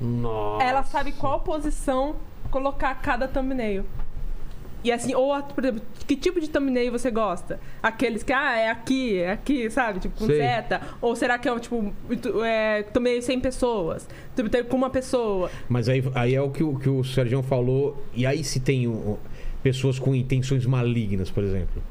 [0.00, 0.64] Nossa.
[0.64, 2.16] Ela sabe qual posição
[2.50, 3.84] colocar cada thumbnail.
[4.84, 7.58] E assim, ou, por exemplo, que tipo de thumbnail você gosta?
[7.82, 9.98] Aqueles que, ah, é aqui, é aqui, sabe?
[9.98, 10.36] Tipo, com Sei.
[10.36, 10.80] seta.
[11.00, 11.94] Ou será que é, um, tipo,
[12.44, 14.06] é, thumbnail sem pessoas?
[14.36, 15.50] Tipo, tem com uma pessoa.
[15.68, 18.04] Mas aí, aí é o que, o que o Sérgio falou.
[18.14, 19.18] E aí se tem o-
[19.62, 21.82] pessoas com intenções malignas, por exemplo.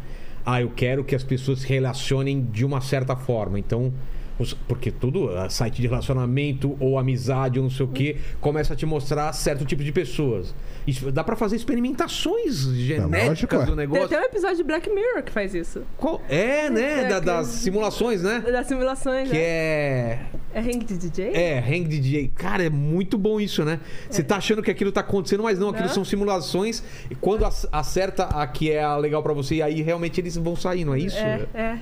[0.45, 3.57] Ah, eu quero que as pessoas se relacionem de uma certa forma.
[3.57, 3.91] Então.
[4.39, 8.75] Os- Porque tudo, site de relacionamento ou amizade ou não sei o que, começa a
[8.75, 10.53] te mostrar certo tipo de pessoas.
[10.85, 13.59] Isso, dá pra fazer experimentações genéticas lógico, é.
[13.59, 14.05] do Tem negócio.
[14.05, 15.83] até um episódio de Black Mirror que faz isso.
[15.97, 17.03] Qual- É, né?
[17.05, 18.39] É, Da- que- das simulações, né?
[18.51, 19.41] Das simulações, Que né?
[19.41, 20.19] é.
[20.55, 21.31] É Hang de DJ?
[21.33, 22.31] É, Hang DJ.
[22.35, 23.79] Cara, é muito bom isso, né?
[24.09, 25.93] Você tá achando que aquilo tá acontecendo, mas não, aquilo Não.
[25.93, 26.83] são simulações.
[27.09, 30.55] E quando ac- acerta a que é a legal pra você, aí realmente eles vão
[30.55, 31.17] sair, não é isso?
[31.17, 31.79] É, é.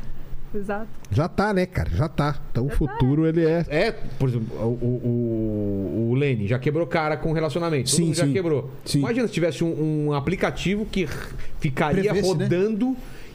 [0.53, 0.87] Exato.
[1.09, 1.89] Já tá, né, cara?
[1.91, 2.39] Já tá.
[2.51, 3.65] Então o futuro, ele é.
[3.69, 7.89] É, por exemplo, o, o, o Lenny já quebrou cara com relacionamento.
[7.89, 8.33] Todo Sim, mundo já sim.
[8.33, 8.69] quebrou.
[8.85, 8.99] Sim.
[8.99, 11.07] Imagina se tivesse um, um aplicativo que
[11.59, 12.47] ficaria Prevesse, né?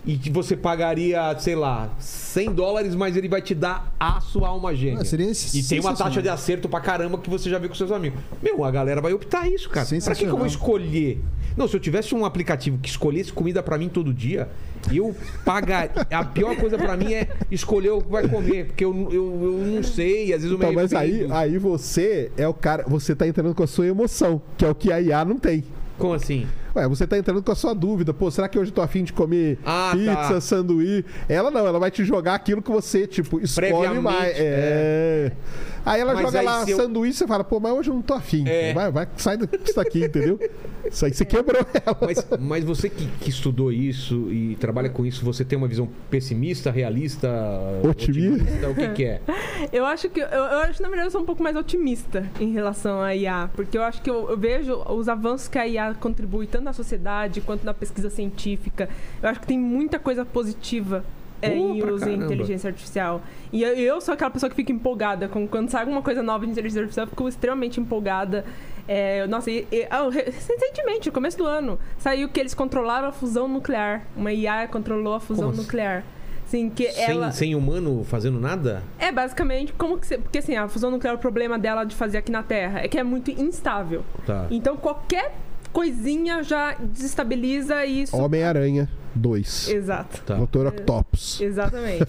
[0.07, 4.49] E que você pagaria, sei lá, 100 dólares, mas ele vai te dar a sua
[4.49, 5.03] alma gêmea.
[5.03, 7.75] Ah, seria e tem uma taxa de acerto pra caramba que você já viu com
[7.75, 8.21] seus amigos.
[8.41, 9.87] Meu, a galera vai optar isso, cara.
[9.87, 11.21] Pra que, que eu vou escolher?
[11.57, 14.49] Não, se eu tivesse um aplicativo que escolhesse comida pra mim todo dia,
[14.93, 15.91] eu pagaria.
[16.11, 19.53] A pior coisa pra mim é escolher o que vai comer, porque eu, eu, eu
[19.67, 22.85] não sei, às vezes me Então, mas aí, aí você é o cara.
[22.87, 25.65] Você tá entrando com a sua emoção, que é o que a IA não tem.
[25.99, 26.47] Como assim?
[26.77, 28.13] Ué, você tá entrando com a sua dúvida.
[28.13, 30.41] Pô, será que hoje eu tô afim de comer Ah, pizza, tá.
[30.41, 31.05] sanduíche?
[31.29, 34.35] Ela não, ela vai te jogar aquilo que você, tipo, escolhe mais.
[34.39, 35.33] É.
[35.87, 38.03] Aí ela Mas joga aí lá eu- sanduíche você fala, pô, mas hoje eu não
[38.03, 38.43] tô afim.
[38.47, 38.75] É.
[38.75, 40.39] Vai, vai, sai disso daqui, entendeu?
[40.85, 41.97] Isso aí você quebrou ela.
[42.01, 45.89] Mas, mas você que, que estudou isso e trabalha com isso, você tem uma visão
[46.11, 47.29] pessimista, realista,
[47.89, 48.69] Otimista?
[48.69, 49.21] O que, que é?
[49.73, 50.21] Eu acho que.
[50.21, 53.49] Eu, eu acho, na verdade, eu sou um pouco mais otimista em relação à IA.
[53.55, 56.73] Porque eu acho que eu, eu vejo os avanços que a IA contribui, tanto na
[56.73, 58.89] sociedade quanto na pesquisa científica.
[59.23, 61.05] Eu acho que tem muita coisa positiva.
[61.43, 62.25] É, Pô, em pra uso em caramba.
[62.27, 63.23] inteligência artificial.
[63.53, 65.29] E eu, eu sou aquela pessoa que fica empolgada.
[65.29, 68.45] Com, quando sai alguma coisa nova de inteligência artificial, eu fico extremamente empolgada.
[68.89, 73.13] É, nossa, e, e- re- recentemente, no começo do ano, saiu que eles controlaram a
[73.13, 74.03] fusão nuclear.
[74.17, 75.63] Uma IA controlou a fusão Como assim?
[75.63, 76.05] nuclear.
[76.47, 77.33] Assim, que Sem, ela...
[77.33, 78.81] sem humano fazendo nada?
[79.01, 80.17] É, basicamente, como que você...
[80.17, 82.97] Porque assim, a fusão nuclear, o problema dela de fazer aqui na Terra é que
[82.97, 84.05] é muito instável.
[84.25, 84.47] Tá.
[84.49, 85.35] Então, qualquer
[85.73, 88.17] coisinha já desestabiliza isso.
[88.17, 89.69] Homem-Aranha 2.
[89.69, 90.23] Exato.
[90.23, 90.35] Tá.
[90.35, 91.41] Doutor Octopus.
[91.41, 92.05] Exatamente.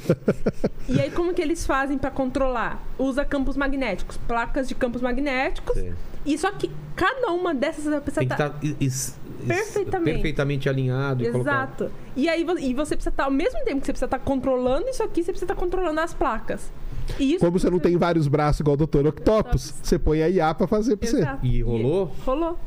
[0.89, 2.83] e aí, como que eles fazem pra controlar?
[2.97, 5.75] Usa campos magnéticos, placas de campos magnéticos.
[5.75, 5.93] Sei.
[6.25, 10.13] E só que cada uma dessas você precisa Tem que tá- estar is- is- Perfeitamente.
[10.13, 11.27] perfeitamente alinhado e.
[11.27, 11.89] Exato.
[12.15, 15.01] E aí e você precisa estar, ao mesmo tempo que você precisa estar controlando isso
[15.03, 16.71] aqui, você precisa estar controlando as placas.
[17.17, 20.27] E isso Como você não tem vários braços igual o Doutor Octopus, você põe a
[20.29, 21.19] IA pra fazer pra você.
[21.19, 21.45] Exato.
[21.45, 22.11] E rolou?
[22.25, 22.59] rolou.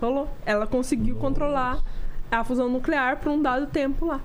[0.00, 0.28] Rolou.
[0.46, 1.82] Ela conseguiu controlar
[2.30, 4.20] a fusão nuclear por um dado tempo lá.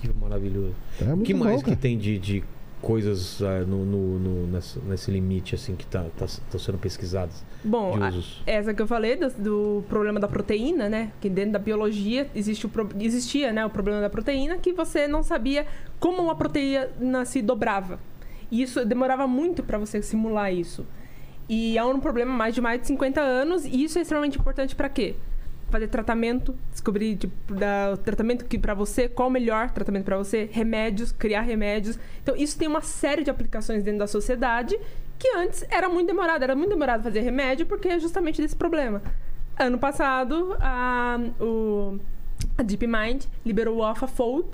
[0.00, 0.74] Que maravilhoso.
[1.00, 2.44] É O que mais bom, que tem de, de
[2.82, 7.42] coisas ah, no, no- no- nesse, nesse limite assim que tá, tá, estão sendo pesquisadas?
[7.64, 8.12] Bom, a-
[8.46, 11.10] essa que eu falei do, do problema da proteína, né?
[11.20, 15.08] Que dentro da biologia existe o, pro- existia né, o problema da proteína que você
[15.08, 15.66] não sabia
[15.98, 17.98] como uma proteína se dobrava.
[18.50, 20.86] E isso demorava muito para você simular isso.
[21.48, 24.74] E é um problema mais de mais de 50 anos e isso é extremamente importante
[24.76, 25.14] para quê?
[25.74, 30.16] Fazer tratamento, descobrir tipo, da, o tratamento que para você, qual o melhor tratamento para
[30.16, 31.98] você, remédios, criar remédios.
[32.22, 34.78] Então isso tem uma série de aplicações dentro da sociedade
[35.18, 39.02] que antes era muito demorado, era muito demorado fazer remédio porque é justamente desse problema.
[39.58, 41.98] Ano passado, a, o,
[42.56, 44.46] a DeepMind liberou o AlphaFold,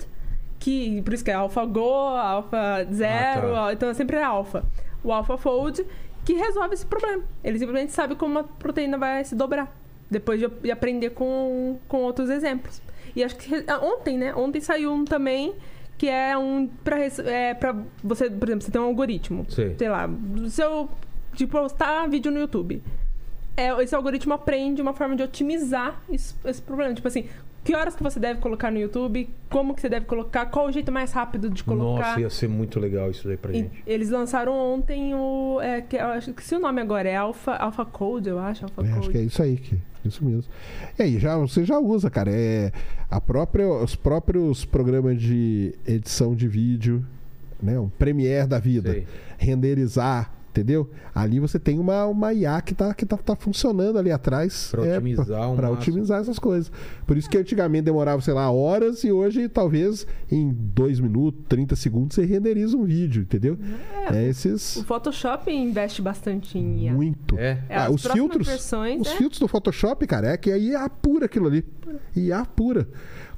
[0.57, 3.73] que por isso que é AlphaGo, Alpha Zero, Ah, tá.
[3.73, 4.63] então sempre é Alpha.
[5.03, 5.85] O AlphaFold
[6.25, 7.23] que resolve esse problema.
[7.43, 9.71] Ele simplesmente sabe como a proteína vai se dobrar.
[10.11, 12.81] Depois de, de aprender com, com outros exemplos.
[13.15, 14.35] E acho que ah, ontem, né?
[14.35, 15.55] Ontem saiu um também
[15.97, 19.45] que é um para é pra você, por exemplo, você tem um algoritmo.
[19.49, 19.75] Sei.
[19.77, 20.09] Sei lá,
[20.49, 20.89] seu
[21.33, 22.83] de postar vídeo no YouTube.
[23.55, 26.93] É, esse algoritmo aprende uma forma de otimizar isso- esse problema.
[26.93, 27.25] Tipo assim,
[27.63, 30.71] que horas que você deve colocar no YouTube, como que você deve colocar, qual o
[30.71, 32.07] jeito mais rápido de colocar.
[32.07, 33.83] Nossa, ia ser muito legal isso daí pra E gente.
[33.85, 35.59] eles lançaram ontem o.
[35.61, 38.65] É, que, eu acho que se o nome agora é Alpha, Alpha Code, eu acho.
[38.65, 38.99] Alpha É, Code.
[38.99, 40.51] acho que é isso aí, que, isso mesmo.
[40.97, 42.31] E aí, já, você já usa, cara.
[42.33, 42.71] É
[43.09, 47.05] a própria, os próprios programas de edição de vídeo,
[47.61, 47.77] né?
[47.77, 48.91] O Premiere da vida.
[48.91, 49.07] Sei.
[49.37, 50.89] Renderizar, entendeu?
[51.15, 54.69] Ali você tem uma, uma IA que tá, que tá, tá funcionando ali atrás.
[54.71, 55.71] Pra é, otimizar máximo.
[55.71, 56.71] otimizar essas coisas.
[57.07, 61.75] Por isso que antigamente demorava, sei lá, horas e hoje, talvez, em 2 minutos, 30
[61.75, 63.57] segundos, você renderiza um vídeo, entendeu?
[64.13, 64.75] É, esses.
[64.77, 66.93] O Photoshop investe bastante em IA.
[66.93, 67.37] Muito.
[67.39, 67.63] É.
[67.69, 69.15] É, Ah, as os filtros, versões, os é.
[69.15, 71.65] filtros do Photoshop, cara, é que aí é pura aquilo ali.
[72.15, 72.87] IA pura.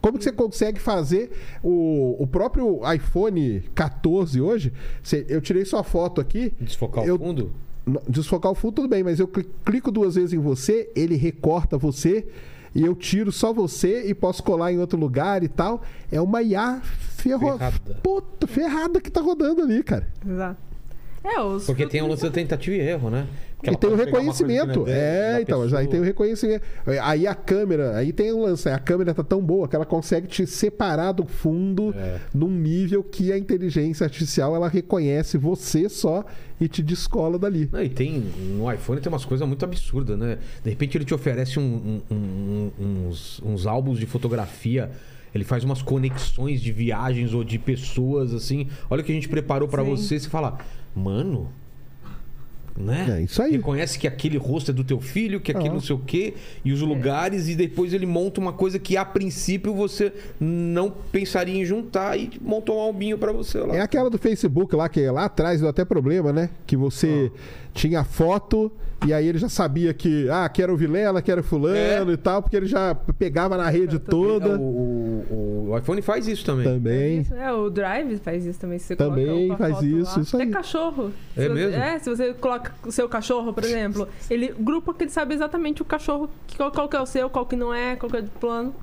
[0.04, 1.32] Como que você consegue fazer
[1.64, 4.74] o, o próprio iPhone 14 hoje?
[5.02, 6.54] você- eu tirei sua foto aqui.
[6.60, 7.52] Desfocar eu- o fundo?
[8.10, 11.78] Desfocar o fundo, tudo bem, mas eu cli- clico duas vezes em você, ele recorta
[11.78, 12.28] você
[12.76, 15.82] e eu tiro só você e posso colar em outro lugar e tal.
[16.12, 17.54] É uma IA ferro...
[17.58, 18.00] Ferrada.
[18.04, 20.08] Puta, ferrada que tá rodando ali, cara.
[20.30, 20.73] Exato.
[21.24, 23.26] É, os Porque tem o lance da tentativa e erro, né?
[23.56, 24.90] Porque E ela tem o pode pegar uma coisa que não reconhecimento.
[24.92, 25.92] É, então, já aí pessoa.
[25.92, 26.66] tem o reconhecimento.
[27.02, 28.68] Aí a câmera, aí tem o lance.
[28.68, 32.20] A câmera tá tão boa que ela consegue te separar do fundo É.
[32.34, 36.26] num nível que a inteligência artificial ela reconhece você só
[36.60, 37.70] e te descola dali.
[37.72, 38.20] Não, e tem
[38.58, 40.40] no iPhone tem umas coisas muito absurdas, né?
[40.62, 42.16] De repente ele te oferece um- um-
[42.82, 44.92] um- uns, uns álbuns de fotografia.
[45.34, 48.68] Ele faz umas conexões de viagens ou de pessoas, assim.
[48.90, 49.90] Olha o que a gente preparou pra Sim.
[49.90, 50.20] você.
[50.20, 50.58] Você fala,
[50.96, 51.50] mano.
[52.76, 53.20] Né?
[53.20, 53.52] É isso aí.
[53.52, 55.74] Reconhece que aquele rosto é do teu filho, que aquele Ah.
[55.74, 56.34] não sei o quê,
[56.66, 61.56] e os lugares, e depois ele monta uma coisa que a princípio você não pensaria
[61.56, 63.76] em juntar e montou um albinho pra você lá.
[63.76, 66.50] É aquela do Facebook lá, que lá atrás deu até problema, né?
[66.66, 67.32] Que você
[67.76, 68.72] tinha foto
[69.06, 72.12] e aí ele já sabia que, ah, que era o Vilela, que era o fulano
[72.12, 72.14] É.
[72.14, 74.58] e tal, porque ele já pegava na rede toda.
[74.58, 74.62] O,
[75.30, 76.66] o- o iPhone faz isso também.
[76.66, 77.20] Também.
[77.22, 78.80] Isso, É, o Drive faz isso também.
[78.80, 80.22] Se você Também faz foto isso, lá.
[80.22, 80.44] isso aí.
[80.44, 81.12] Até cachorro.
[81.36, 81.76] É Se você- mesmo?
[81.82, 85.82] É, se você coloca o seu cachorro, por exemplo, ele grupa que ele sabe exatamente
[85.82, 88.22] o cachorro, qual, qual que é o seu, qual que não é, qual que é
[88.22, 88.74] o plano.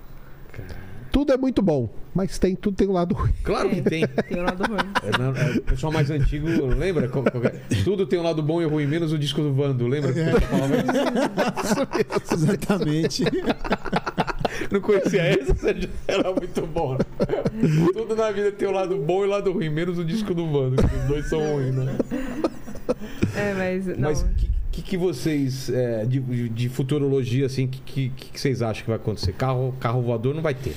[1.12, 3.32] Tudo é muito bom, mas tem tudo tem um lado ruim.
[3.42, 4.06] Claro que tem.
[4.06, 4.78] Tem o lado ruim.
[5.02, 7.08] É, não, é, o pessoal mais antigo lembra?
[7.08, 7.50] Qual- qual é?
[7.84, 10.12] Tudo tem um lado bom e ruim, menos o disco do Vando, lembra?
[10.12, 12.34] que o pessoal falava isso?
[12.34, 13.24] Exatamente.
[14.70, 15.74] Não conhecia essa,
[16.06, 16.97] era muito bom.
[17.92, 20.47] Tudo na vida tem um lado bom e um lado ruim, menos o disco do
[20.50, 21.97] Vando, que os dois são ruins, né?
[23.36, 23.86] É, mas.
[23.86, 24.10] Não.
[24.10, 28.60] Mas o que, que, que vocês, é, de, de futurologia, assim, que, que, que vocês
[28.62, 29.32] acham que vai acontecer?
[29.32, 30.74] Carro, carro voador não vai ter.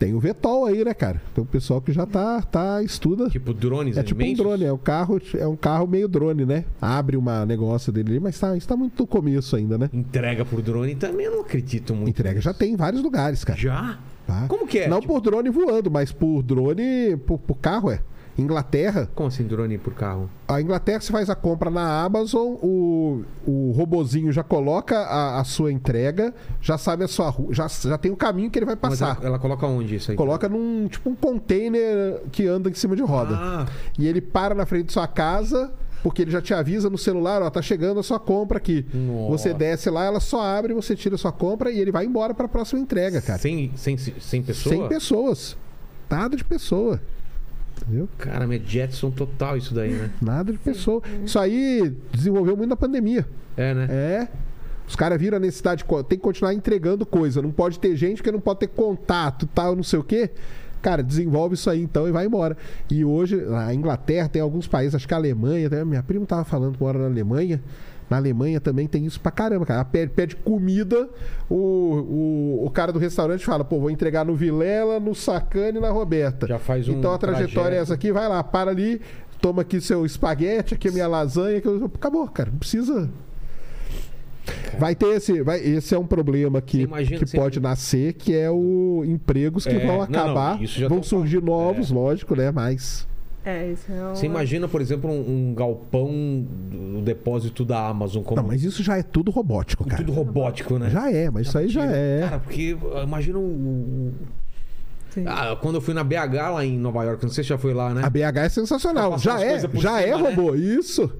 [0.00, 1.20] Tem o Vetol aí, né, cara?
[1.34, 3.28] Tem o pessoal que já tá, tá estuda.
[3.28, 6.64] Tipo drones É tipo um drone, é um carro, é um carro meio drone, né?
[6.80, 9.90] Abre uma negócio dele ali, mas tá, isso tá muito no começo ainda, né?
[9.92, 12.08] Entrega por drone também eu não acredito muito.
[12.08, 13.58] Entrega já tem em vários lugares, cara.
[13.60, 13.98] Já?
[14.26, 14.46] Tá?
[14.48, 14.88] Como que é?
[14.88, 18.00] Não Tipo- por drone voando, mas por drone, por, por carro, é.
[18.38, 20.30] Inglaterra, Como assim drone por carro?
[20.48, 25.44] a Inglaterra você faz a compra na Amazon, o, o robozinho já coloca a, a
[25.44, 28.76] sua entrega, já sabe a sua rua, já, já tem o caminho que ele vai
[28.76, 29.16] passar.
[29.18, 30.16] ela, ela coloca onde isso aí?
[30.16, 33.34] Coloca num tipo um container que anda em cima de roda.
[33.36, 33.66] Ah,
[33.98, 35.70] E ele para na frente da sua casa,
[36.02, 38.86] porque ele já te avisa no celular, ó, tá chegando a sua compra aqui.
[38.94, 39.30] Nossa.
[39.32, 42.32] Você desce lá, ela só abre, você tira a sua compra e ele vai embora
[42.32, 43.38] para a próxima entrega, cara.
[43.38, 44.74] sem, sem, sem pessoa?
[44.74, 45.56] 100 pessoas.
[46.08, 47.00] Nada de pessoa.
[47.82, 48.08] Entendeu?
[48.18, 50.10] Cara, é Jetson total isso daí, né?
[50.20, 51.02] Nada de pessoa.
[51.24, 53.26] Isso aí desenvolveu muito na pandemia.
[53.56, 53.86] É, né?
[53.90, 54.28] É.
[54.86, 57.40] Os caras viram a necessidade, tem que continuar entregando coisa.
[57.40, 60.30] Não pode ter gente que não pode ter contato, tal, não sei o quê.
[60.82, 62.56] Cara, desenvolve isso aí então e vai embora.
[62.90, 66.74] E hoje, a Inglaterra tem alguns países, acho que a Alemanha, minha prima tava falando
[66.74, 67.62] que mora na Alemanha.
[68.10, 69.84] Na Alemanha também tem isso pra caramba, cara.
[69.84, 71.08] Pede, pede comida,
[71.48, 75.80] o, o, o cara do restaurante fala, pô, vou entregar no Vilela, no Sacane e
[75.80, 76.48] na Roberta.
[76.48, 77.74] Já faz um Então a trajetória trajeto.
[77.78, 79.00] é essa aqui, vai lá, para ali,
[79.40, 81.84] toma aqui seu espaguete, aqui a minha lasanha, que eu...
[81.94, 82.50] acabou, cara.
[82.50, 83.08] Não precisa.
[84.78, 85.42] Vai ter esse.
[85.42, 89.70] Vai, esse é um problema que, imagina que pode nascer, que é o empregos que
[89.74, 90.60] É, vão não, não, acabar.
[90.60, 91.46] isso já vão tô surgir falando.
[91.50, 92.50] novos, lógico, né?
[92.50, 93.06] Mas.
[93.44, 94.14] É, isso é um...
[94.14, 96.10] Você imagina, por exemplo, um, um galpão
[96.70, 100.02] do depósito da Amazon como Não, mas isso já é tudo robótico, cara.
[100.02, 100.90] tudo robótico, né?
[100.90, 102.20] Já é, mas isso aí já é.
[102.20, 104.12] Cara, porque imagina o.
[105.26, 107.74] Ah, quando eu fui na BH lá em Nova York, não sei se já foi
[107.74, 108.02] lá, né?
[108.04, 109.12] A BH é sensacional.
[109.12, 110.30] Passar Já é, já é né?
[110.30, 110.54] robô.
[110.54, 111.10] Isso.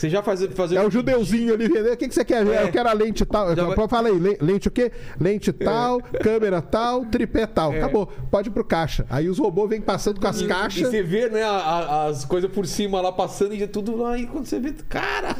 [0.00, 1.92] Você já faz, fazer É o judeuzinho ali vendendo.
[1.92, 2.54] O que, que você quer ver?
[2.54, 2.62] É.
[2.62, 3.54] Eu quero a lente tal.
[3.54, 3.88] Já vai- É.
[3.88, 4.90] Fala aí, le- lente o quê?
[5.20, 7.70] Lente tal, câmera tal, tripé tal.
[7.72, 8.06] Acabou.
[8.30, 9.04] Pode ir pro caixa.
[9.10, 10.88] Aí os robôs vêm passando com as E caixas.
[10.88, 14.16] você vê, né, a- a- as coisas por cima lá passando e é tudo lá.
[14.16, 15.36] E quando você vê, cara.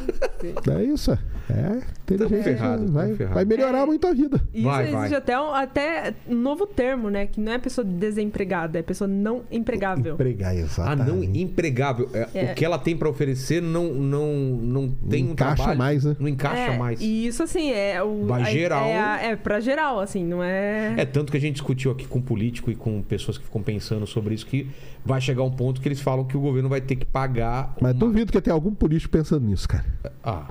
[0.77, 1.17] É isso.
[1.49, 3.33] É, inteligência ferrado, tamo vai, ferrado.
[3.35, 3.85] vai melhorar É.
[3.85, 4.39] muito a vida.
[4.53, 5.13] Isso Vai, existe vai.
[5.15, 7.25] até um, até um novo termo, né?
[7.27, 10.13] Que não é pessoa desempregada, é pessoa não empregável.
[10.13, 11.09] Empregar, Ah, exatamente.
[11.09, 12.09] não empregável.
[12.13, 12.51] É, É.
[12.51, 15.77] O que ela tem pra oferecer não, não, não tem um encaixa trabalho.
[15.79, 16.15] mais, né?
[16.19, 17.01] Não encaixa é, mais.
[17.01, 18.25] E isso, assim, é o.
[18.25, 18.85] Vai a- geral.
[18.85, 20.93] É, a- é pra geral, assim, não é.
[20.97, 24.05] É tanto que a gente discutiu aqui com político e com pessoas que ficam pensando
[24.05, 24.67] sobre isso que
[25.05, 27.75] vai chegar um ponto que eles falam que o governo vai ter que pagar.
[27.81, 29.85] Mas uma- duvido que tenha algum político pensando nisso, cara.
[30.23, 30.47] Ah,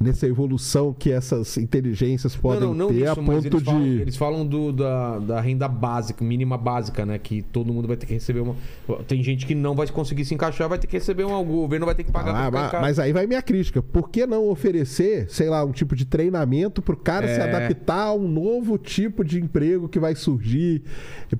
[0.00, 3.82] Nessa evolução que essas inteligências podem não, não, não ter isso, a ponto eles falam,
[3.82, 4.00] de.
[4.00, 7.18] eles falam do, da, da renda básica, mínima básica, né?
[7.18, 8.54] Que todo mundo vai ter que receber uma.
[9.08, 11.38] Tem gente que não vai conseguir se encaixar, vai ter que receber uma.
[11.40, 13.82] O governo vai ter que pagar Ah, mas, mas aí vai minha crítica.
[13.82, 17.42] Por que não oferecer, sei lá, um tipo de treinamento pro cara se É.
[17.42, 20.80] adaptar a um novo tipo de emprego que vai surgir?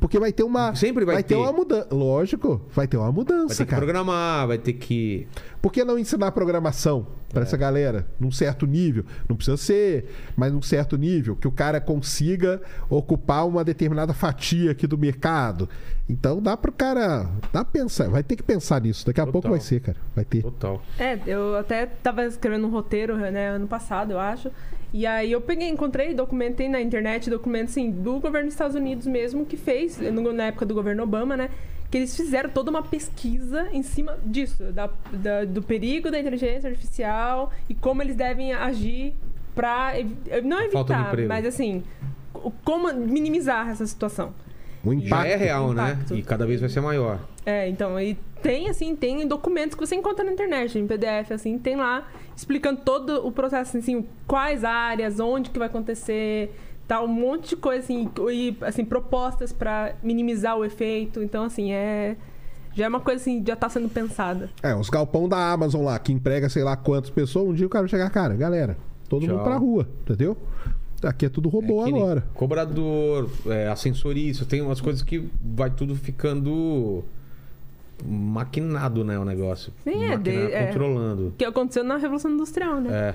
[0.01, 0.75] Porque vai ter uma.
[0.75, 1.35] Sempre vai ter.
[1.35, 1.37] ter.
[1.37, 1.89] uma mudança.
[1.93, 3.83] Lógico, vai ter uma Vai mudança, ter que cara.
[3.85, 5.29] programar, vai ter que.
[5.63, 9.05] Por que não ensinar programação para essa galera num certo nível?
[9.29, 14.71] Não precisa ser, mas num certo nível, que o cara consiga ocupar uma determinada fatia
[14.73, 15.69] aqui do mercado.
[16.09, 19.05] Então dá pro cara, dá pra pensar, vai ter que pensar nisso.
[19.07, 19.33] Daqui a Total.
[19.33, 20.43] pouco vai ser, cara, vai ter.
[20.43, 20.83] Total.
[20.99, 24.51] É, eu até tava escrevendo um roteiro, né, ano passado, eu acho.
[24.91, 29.07] E aí eu peguei, encontrei, documentei na internet documentos, assim, do governo dos Estados Unidos
[29.07, 31.51] mesmo, que fez, no- na época do governo Obama, né?
[31.91, 36.69] Que eles fizeram toda uma pesquisa em cima disso, da, da- do perigo da inteligência
[36.69, 39.15] artificial e como eles devem agir
[39.55, 41.83] pra evi- não evitar, mas assim,
[42.65, 44.35] como minimizar essa situação.
[44.85, 45.27] O Já impacto.
[45.27, 45.93] é real, né?
[45.93, 46.15] impacto.
[46.15, 47.19] E cada vez vai ser maior.
[47.45, 51.59] É, então, e tem, assim, tem documentos que você encontra na internet, em PDF, assim,
[51.59, 56.55] tem lá, explicando todo o processo, assim, quais áreas, onde que vai acontecer,
[56.89, 61.23] tal, um monte de coisa, assim, e, assim, propostas pra minimizar o efeito.
[61.23, 62.17] Então, assim, é...
[62.75, 64.51] Já é uma coisa, assim, já tá sendo pensada.
[64.63, 67.69] É, os galpão da Amazon lá, que emprega sei lá quantas pessoas, um dia o
[67.71, 68.77] cara vai chegar, cara, galera,
[69.09, 69.35] todo Tchau.
[69.35, 70.37] mundo pra rua, entendeu?
[71.03, 72.25] Aqui é tudo robô É que nem agora.
[72.35, 77.05] Cobrador, é, ascensorista, tem umas coisas que vai tudo ficando
[78.05, 79.19] maquinado, né?
[79.19, 79.73] O negócio.
[79.85, 80.67] Sim, é, de- é.
[80.67, 81.35] controlando.
[81.37, 82.91] Que aconteceu na Revolução Industrial, né?
[82.93, 83.15] É.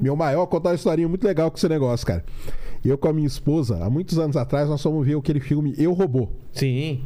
[0.00, 2.24] Meu maior contar uma historinha muito legal com esse negócio, cara.
[2.84, 5.92] Eu com a minha esposa, há muitos anos atrás, nós fomos ver aquele filme Eu
[5.92, 6.28] Robô.
[6.52, 7.02] Sim.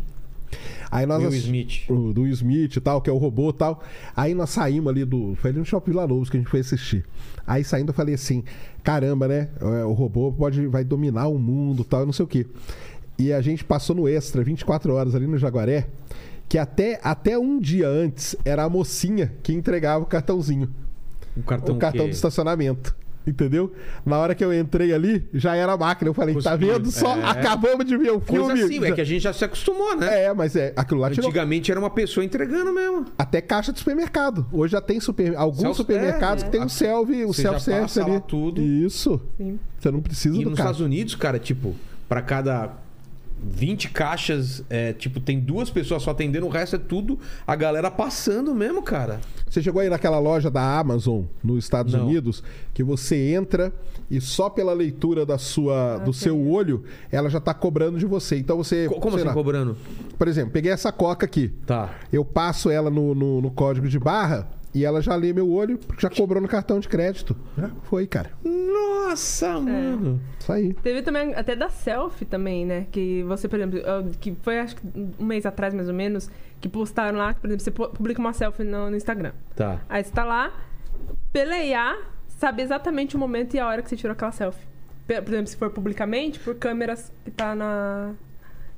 [0.91, 1.89] Aí nós Will Smith.
[1.89, 3.83] O, do Will Smith e tal, que é o robô e tal.
[4.17, 5.37] Aí nós saímos ali do.
[5.37, 7.05] Foi ali no Shopping Vila Lobos que a gente foi assistir.
[7.47, 8.43] Aí saindo eu falei assim:
[8.83, 9.49] caramba, né?
[9.61, 12.47] é, O robô pode, vai dominar o mundo e tal, não sei o quê.
[13.19, 15.87] E a gente passou no extra 24 horas ali no Jaguaré,
[16.49, 20.69] que até, até um dia antes era a mocinha que entregava o cartãozinho.
[21.41, 22.11] O cartão, o cartão que...
[22.11, 22.95] de estacionamento.
[23.27, 23.71] Entendeu?
[24.05, 26.09] Na hora que eu entrei ali, já era a máquina.
[26.09, 26.73] Eu falei, tá Cuspiu.
[26.75, 27.17] vendo só?
[27.19, 27.25] É.
[27.29, 28.47] Acabamos de ver o filme.
[28.47, 30.25] Coisa assim, é que a gente já se acostumou, né?
[30.25, 33.05] É, mas é, aquilo lá tirou Antigamente era uma pessoa entregando mesmo.
[33.19, 34.47] até caixa de supermercado.
[34.51, 36.65] Hoje já tem super, alguns Self- supermercados é, que tem é.
[36.65, 38.13] o self, o Você já self-service passa ali.
[38.15, 38.61] lá tudo.
[38.63, 39.21] Isso.
[39.37, 39.61] Sim.
[39.79, 40.71] Você não precisa E do nos carro.
[40.71, 41.75] Estados Unidos, cara, tipo,
[42.09, 42.71] pra cada
[43.43, 47.91] 20 caixas, é, tipo, tem duas pessoas só atendendo, o resto é tudo a galera
[47.91, 49.21] passando mesmo, cara.
[49.49, 52.07] Você chegou aí naquela loja da Amazon nos Estados Não.
[52.07, 52.43] Unidos
[52.75, 53.73] que você entra
[54.11, 56.15] e só pela leitura da sua, do Ok.
[56.15, 58.37] seu olho ela já tá cobrando de você.
[58.39, 59.77] Então você, Co- Como assim lá, cobrando?
[60.19, 61.49] por exemplo, peguei essa coca aqui.
[61.67, 61.91] Tá.
[62.13, 65.79] Eu passo ela no, no, no código de barra e ela já lê meu olho,
[65.99, 67.37] já cobrou no cartão de crédito.
[67.59, 68.31] Já foi, cara.
[68.45, 70.21] Nossa, mano.
[70.39, 70.75] Isso aí.
[70.75, 72.87] Teve também até da selfie também, né?
[72.91, 73.81] Que você, por exemplo,
[74.21, 74.83] que foi acho que
[75.19, 78.21] um mês atrás mais ou menos, que postaram lá, que, por exemplo, você pu- publica
[78.21, 79.33] uma selfie no, no Instagram.
[79.57, 79.81] Tá.
[79.89, 80.53] Aí você tá lá,
[81.33, 84.69] pela IA, sabe exatamente o momento e a hora que você tirou aquela selfie.
[85.07, 88.13] Por exemplo, se for publicamente, por câmeras que tá na,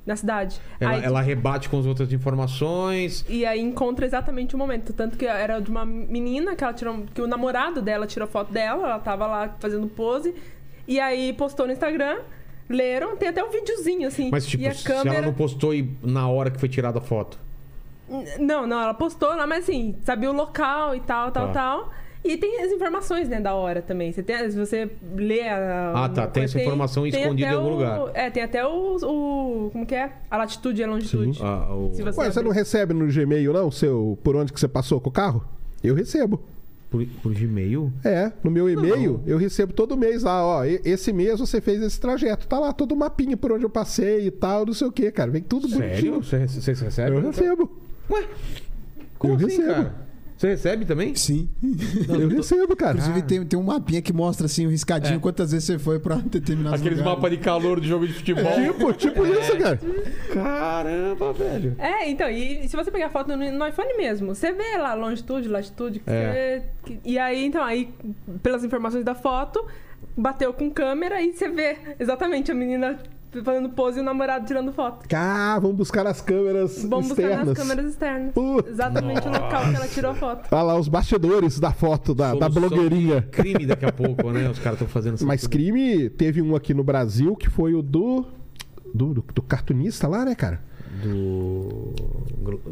[0.05, 0.59] na cidade.
[0.79, 3.25] Ela, Aí- ela rebate com as outras informações.
[3.29, 4.91] E aí encontra exatamente o momento.
[4.93, 7.03] Tanto que era de uma menina que ela tirou.
[7.13, 10.33] Que o namorado dela tirou foto dela, ela tava lá fazendo pose.
[10.87, 12.19] E aí postou no Instagram,
[12.69, 14.29] leram, tem até um videozinho, assim.
[14.29, 15.17] Mas, tipo, e a se câmera.
[15.17, 17.39] ela não postou na hora que foi tirada a foto.
[18.37, 21.53] Não, não, ela postou lá, mas assim, sabia o local e tal, tal, Tá.
[21.53, 21.91] tal.
[22.23, 24.11] E tem as informações, né, da hora também.
[24.11, 25.91] Você tem, se você lê a.
[26.05, 28.11] Ah, tá, tem essa informação escondida até em algum o- lugar.
[28.13, 29.69] É, tem até o, o.
[29.71, 30.11] Como que é?
[30.31, 31.39] A latitude e a longitude.
[31.43, 34.59] Ah, o- Se você Ué, você não recebe no Gmail, não, seu, por onde que
[34.59, 35.43] você passou com o carro?
[35.83, 36.41] Eu recebo.
[36.89, 37.91] Por, por Gmail?
[38.05, 40.63] É, no meu e-mail eu recebo todo mês lá, ó.
[40.63, 42.47] Esse mês você fez esse trajeto.
[42.47, 45.11] Tá lá todo o mapinha por onde eu passei e tal, não sei o que,
[45.11, 45.31] cara.
[45.31, 45.81] Vem tudo Sério?
[45.89, 46.23] bonitinho.
[46.23, 47.17] Você, rece- vocês recebem?
[47.19, 47.71] Eu recebo.
[48.11, 48.23] Ué?
[49.17, 49.67] Como Eu assim, recebo.
[49.73, 49.95] cara?
[50.37, 51.15] Você recebe também?
[51.15, 51.47] Sim.
[52.09, 52.97] Eu recebo, cara.
[52.97, 56.15] Inclusive tem, tem um mapinha que mostra assim, um riscadinho, quantas vezes você foi pra
[56.25, 57.17] determinados Aqueles lugares.
[57.19, 58.43] mapas de calor de jogo de futebol.
[58.53, 59.79] Tipo, tipo isso, cara.
[60.33, 61.75] Caramba, velho.
[61.77, 65.47] É, então, e se você pegar foto no, no iPhone mesmo, você vê lá longitude,
[65.47, 66.63] latitude, que É.
[66.85, 67.93] você- e aí, então, aí,
[68.41, 69.65] pelas informações da foto,
[70.17, 72.99] bateu com câmera e você vê exatamente a menina
[73.41, 75.07] fazendo pose e o namorado tirando foto.
[75.15, 77.47] Ah, vamos buscar as câmeras Vamos buscar externas.
[77.47, 78.33] nas câmeras externas.
[78.67, 80.47] Exatamente o local que ela tirou a foto.
[80.51, 83.21] Olha lá os bastidores da foto da, da Solução blogueirinha.
[83.21, 84.49] de Crime daqui a pouco, né?
[84.49, 87.81] Os caras estão fazendo essa Mas crime, teve um aqui no Brasil que foi o
[87.81, 88.25] do,
[88.93, 90.61] do, do, do cartunista lá, né, cara?
[91.01, 91.93] Do.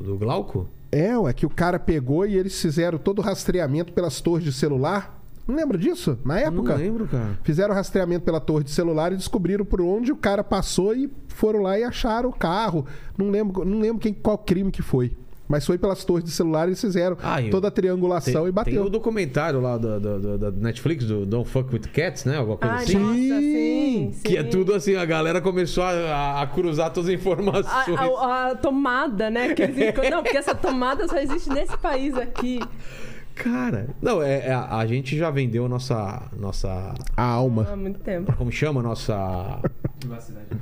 [0.04, 0.68] Do Glauco?
[0.92, 4.52] É, é que o cara pegou e eles fizeram todo o rastreamento pelas torres de
[4.52, 5.21] celular.
[5.52, 6.18] Não lembra disso?
[6.26, 6.74] Na época?
[6.74, 7.38] Não lembro, cara.
[7.44, 11.62] Fizeram rastreamento pela torre de celular e descobriram por onde o cara passou e foram
[11.62, 12.86] lá e acharam o carro.
[13.18, 15.12] Não lembro, não lembro quem, qual crime que foi.
[15.48, 18.46] Mas foi pelas torres de celular e eles fizeram Ah, e toda a triangulação e
[18.46, 18.86] Tem bateu.
[18.86, 22.38] o documentário lá da, da, da- da Netflix, do Don't Fuck with Cats, né?
[22.38, 22.98] Alguma coisa Ai, assim.
[22.98, 24.50] nossa, sim, Que é sim.
[24.50, 27.98] tudo assim, a galera começou a, a cruzar todas as informações.
[28.00, 29.54] A, a- a tomada, né?
[29.54, 29.68] Que
[30.10, 32.60] Não, porque essa tomada só existe nesse país aqui.
[33.44, 36.24] Cara, não, é, é- a gente já vendeu nossa.
[36.38, 36.94] Nossa.
[37.18, 37.68] A alma.
[37.72, 38.32] Há muito tempo.
[38.36, 38.82] Como chama?
[38.82, 39.60] Nossa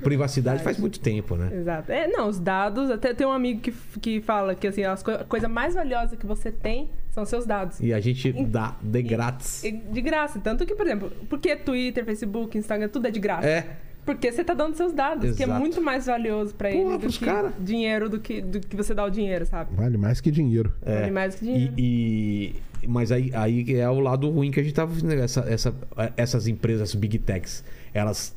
[0.04, 1.50] privacidade faz muito tempo, né?
[1.54, 1.92] Exato.
[1.92, 2.90] É, não, os dados.
[2.92, 6.16] Até tem um amigo que, que fala que assim, as co- a coisa mais valiosa
[6.16, 7.80] que você tem são seus dados.
[7.80, 9.64] E a gente E- dá de grátis.
[9.64, 10.40] E de graça.
[10.40, 13.48] Tanto que, por exemplo, porque Twitter, Facebook, Instagram, tudo é de graça?
[13.48, 13.68] É.
[14.06, 15.60] Porque você tá dando seus dados, que é Exato.
[15.60, 17.54] muito mais valioso pra Porra, ele do pros que cara.
[17.60, 19.76] dinheiro do que, do que você dá o dinheiro, sabe?
[19.76, 20.74] Vale mais que dinheiro.
[20.84, 21.02] É.
[21.02, 21.74] Vale mais que dinheiro.
[21.78, 22.56] E, e-
[22.88, 25.12] mas aí, aí é o lado ruim que a gente tá vendo.
[25.14, 25.74] Essa, essa,
[26.16, 28.36] essas empresas big techs, elas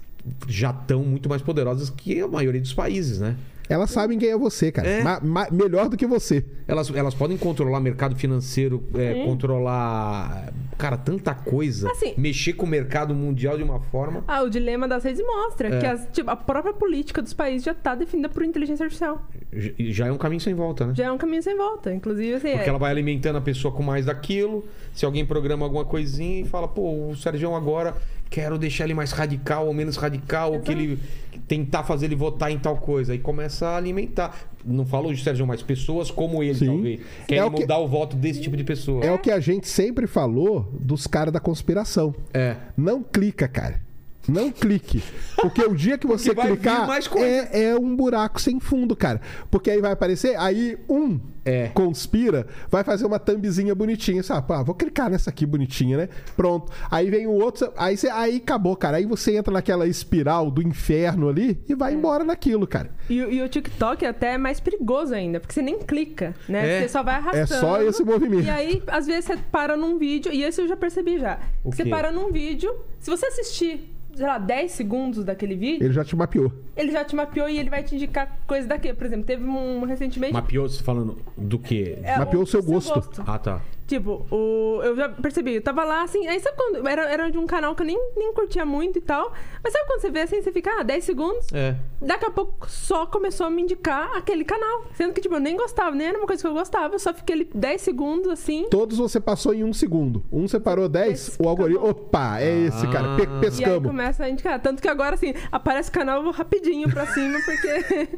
[0.48, 3.36] já estão muito mais poderosas que a maioria dos países, né?
[3.72, 4.88] Elas sabem quem é você, cara.
[4.88, 5.02] É.
[5.02, 6.44] Ma- ma- melhor do que você.
[6.68, 11.90] Elas, elas podem controlar mercado financeiro, é, controlar, cara, tanta coisa.
[11.90, 14.24] Assim- mexer com o mercado mundial de uma forma.
[14.26, 15.78] Ah, o dilema das redes mostra É.
[15.80, 19.22] que as- tipo, a própria política dos países já tá definida por inteligência artificial.
[19.52, 20.94] j- Já é um caminho sem volta, né?
[20.96, 21.92] Já é um caminho sem volta.
[21.92, 24.64] Inclusive, assim, Porque é- ela vai alimentando a pessoa com mais daquilo.
[24.94, 27.94] Se alguém programa alguma coisinha e fala, pô, o Sérgio agora
[28.32, 30.98] quero deixar ele mais radical ou menos radical, ou que ele
[31.46, 33.12] tentar fazer ele votar em tal coisa.
[33.12, 34.34] Aí começa a alimentar.
[34.64, 36.66] Não falo de Sérgio, mas pessoas como ele, Sim.
[36.66, 37.00] talvez.
[37.00, 39.04] É Querem o que- mudar o voto desse tipo de pessoa.
[39.04, 42.14] É o que a gente sempre falou dos caras da conspiração.
[42.32, 42.56] É.
[42.76, 43.80] Não clica, cara.
[44.26, 45.02] Não clique.
[45.36, 46.88] Porque o dia que você clicar
[47.18, 49.20] é, é um buraco sem fundo, cara.
[49.50, 51.68] Porque aí vai aparecer, aí um É.
[51.68, 54.22] conspira, vai fazer uma thumbzinha bonitinha.
[54.22, 54.46] Sabe?
[54.52, 56.08] Ah, vou clicar nessa aqui bonitinha, né?
[56.36, 56.70] Pronto.
[56.90, 58.98] Aí vem o outro, aí, você, aí acabou, cara.
[58.98, 61.76] Aí você entra naquela espiral do inferno ali e É.
[61.76, 62.90] vai embora naquilo, cara.
[63.10, 66.78] E, o- e o TikTok é até mais perigoso ainda, porque você nem clica, né?
[66.78, 66.80] É.
[66.82, 67.42] Você só vai arrastando.
[67.42, 68.44] É só esse movimento.
[68.46, 71.38] E aí, às vezes, você para num vídeo, e esse eu já percebi já.
[71.64, 71.90] O você quê?
[71.90, 76.14] para num vídeo, se você assistir, sei lá, 10 segundos daquele vídeo, Ele já te
[76.14, 76.52] mapeou.
[76.76, 78.92] ele já te mapeou e ele vai te indicar coisa daqui.
[78.92, 80.32] Por exemplo, teve um recentemente.
[80.32, 81.98] Mapeou, você falando do quê?
[82.02, 83.02] é, mapeou o seu gosto.
[83.26, 83.60] Ah, tá.
[83.86, 86.86] Tipo, o, eu já percebi, eu tava lá assim, aí sabe quando.
[86.88, 89.32] Era, era de um canal que eu nem, nem curtia muito e tal.
[89.62, 91.46] Mas sabe quando você vê assim, você fica, ah, 10 segundos.
[91.52, 91.76] É.
[92.00, 94.84] Daqui a pouco só começou a me indicar aquele canal.
[94.94, 96.94] Sendo que, tipo, eu nem gostava, nem era uma coisa que eu gostava.
[96.94, 98.66] Eu só fiquei ali 10 segundos assim.
[98.70, 100.24] Todos você passou em um segundo.
[100.32, 101.88] Um separou 10, Esse o algoritmo.
[101.88, 103.16] Opa, é esse, cara.
[103.16, 103.24] Pe Ah.
[103.24, 103.86] E aí pescamos.
[103.88, 104.60] começa a indicar.
[104.60, 108.08] Tanto que agora, assim, aparece o canal, eu vou rapidinho pra cima, porque.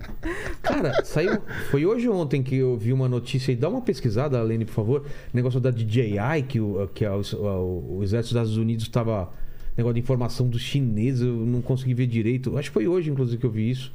[0.62, 1.42] Cara, saiu.
[1.70, 3.56] Foi hoje ou ontem que eu vi uma notícia aí.
[3.56, 5.04] Dá uma pesquisada, Lene, por favor.
[5.32, 9.30] Negócio da DJI, que o, que a- o, o exército dos Estados Unidos estava.
[9.76, 12.56] Negócio de informação dos chineses, eu não consegui ver direito.
[12.56, 13.92] Acho que foi hoje, inclusive, que eu vi isso.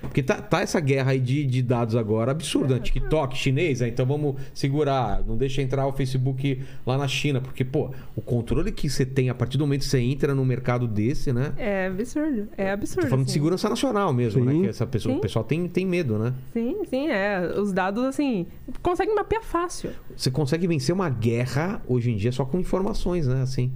[0.00, 2.74] Porque tá, tá essa guerra aí de, de dados agora absurda.
[2.74, 2.80] né?
[2.80, 5.22] TikTok chinês, ah, então vamos segurar.
[5.26, 7.40] Não deixa entrar o Facebook lá na China.
[7.40, 10.44] Porque, pô, o controle que você tem a partir do momento que você entra num
[10.44, 11.52] mercado desse, né?
[11.56, 12.48] É absurdo.
[12.56, 13.02] É absurdo.
[13.02, 13.38] Tô falando de assim.
[13.38, 14.46] segurança nacional mesmo, Sim.
[14.46, 14.62] né?
[14.64, 15.18] Que essa pessoa, Sim.
[15.18, 16.32] o pessoal tem, tem medo, né?
[16.52, 17.52] Sim, sim, é.
[17.58, 18.46] Os dados, assim,
[18.82, 19.90] conseguem mapear fácil.
[20.16, 23.42] Você consegue vencer uma guerra hoje em dia só com informações, né?
[23.42, 23.72] Assim.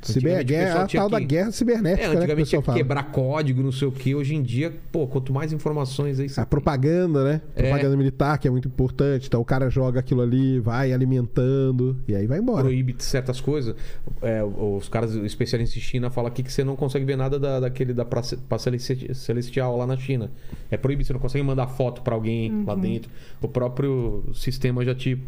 [0.00, 2.12] Ciber, Antigamente guerra, a tal da que- guerra É, cibernética, né?
[2.12, 2.78] Que antigamente tinha que fala.
[2.78, 4.14] quebrar código, não sei o que.
[4.14, 7.40] Hoje em dia, pô, quanto mais informações aí você A propaganda, né?
[7.56, 7.62] É.
[7.64, 9.26] Propaganda militar, que é muito importante.
[9.26, 12.62] Então o cara joga aquilo ali, vai alimentando e aí vai embora.
[12.64, 13.74] proíbe certas coisas.
[14.22, 17.60] É, os caras especialistas em China falam aqui que você não consegue ver nada da,
[17.60, 20.30] daquele da praça, praça Celesti- celestial lá na China.
[20.70, 23.10] É proibido, você não consegue mandar foto pra alguém lá dentro.
[23.42, 25.18] O próprio sistema já te,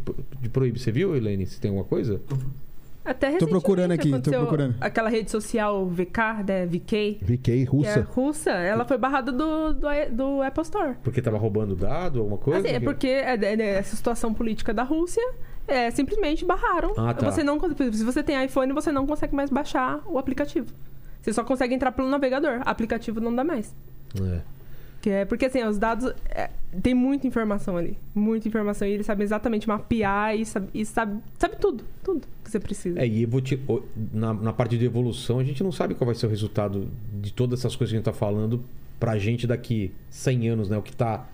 [0.42, 0.78] te proíbe.
[0.78, 1.44] Você viu, Helene?
[1.47, 2.20] Se tem alguma coisa?
[3.10, 4.76] Até Tô procurando recentemente aqui, tô procurando.
[4.80, 6.64] Aquela rede social VK, né?
[6.66, 7.18] VK.
[7.20, 8.00] VK é russa.
[8.14, 10.94] russa, ela foi barrada do, do, do Apple Store.
[11.02, 12.60] Porque tava roubando dado, alguma coisa?
[12.60, 15.22] Assim, é Que- porque é, é, é essa situação política da Rússia
[15.66, 16.92] é, simplesmente barraram.
[16.97, 17.28] Ah, tá.
[17.32, 17.58] Você não,
[17.92, 20.68] se você tem iPhone, você não consegue mais baixar o aplicativo.
[21.20, 22.60] Você só consegue entrar pelo navegador.
[22.64, 23.74] Aplicativo não dá mais.
[24.22, 24.40] É.
[25.00, 26.12] Que é porque assim, os dados.
[26.28, 26.50] é,
[26.82, 27.96] tem muita informação ali.
[28.14, 28.86] Muita informação.
[28.86, 31.84] E eles sabem exatamente mapear e sabe, e sabe, sabe tudo.
[32.04, 33.00] Tudo que você precisa.
[33.00, 33.24] É, e
[33.66, 36.88] o- na, na parte de evolução, a gente não sabe qual vai ser o resultado
[37.20, 38.62] de todas essas coisas que a gente tá falando
[38.98, 40.76] pra gente daqui 100 anos, né?
[40.76, 41.26] O que tá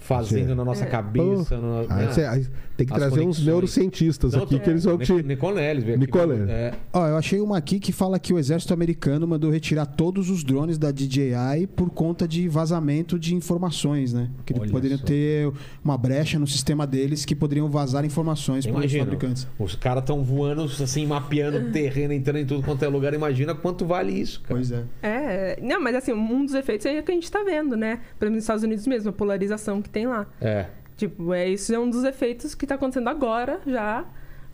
[0.00, 0.54] fazendo Sim.
[0.56, 0.88] na nossa É.
[0.88, 1.60] cabeça.
[1.60, 2.06] na- Aí
[2.40, 2.46] né?
[2.76, 3.46] Tem que As trazer uns conexões.
[3.46, 5.12] neurocientistas Não, aqui que eles vão te.
[5.12, 6.06] Nic- Nicoleles, veio aqui.
[6.06, 6.48] Nicoleles.
[6.48, 10.30] É, Ó, eu achei uma aqui que fala que o exército americano mandou retirar todos
[10.30, 14.30] os drones da DJI por conta de vazamento de informações, né?
[14.46, 15.04] Que eles Olha poderiam só.
[15.04, 15.52] ter
[15.84, 19.46] uma brecha no sistema deles que poderiam vazar informações para os Imagina, fabricantes.
[19.58, 23.14] os caras estão voando, assim, mapeando o terreno, entrando em tudo quanto é lugar.
[23.14, 24.54] Imagina quanto vale isso, cara.
[24.54, 24.82] Pois é.
[25.02, 28.00] É, não, mas assim, um dos efeitos é que a gente tá vendo, né?
[28.18, 30.26] Por exemplo, nos Estados Unidos mesmo, a polarização que tem lá.
[30.40, 30.66] É.
[31.02, 34.04] Tipo, é, isso é um dos efeitos que tá acontecendo agora já.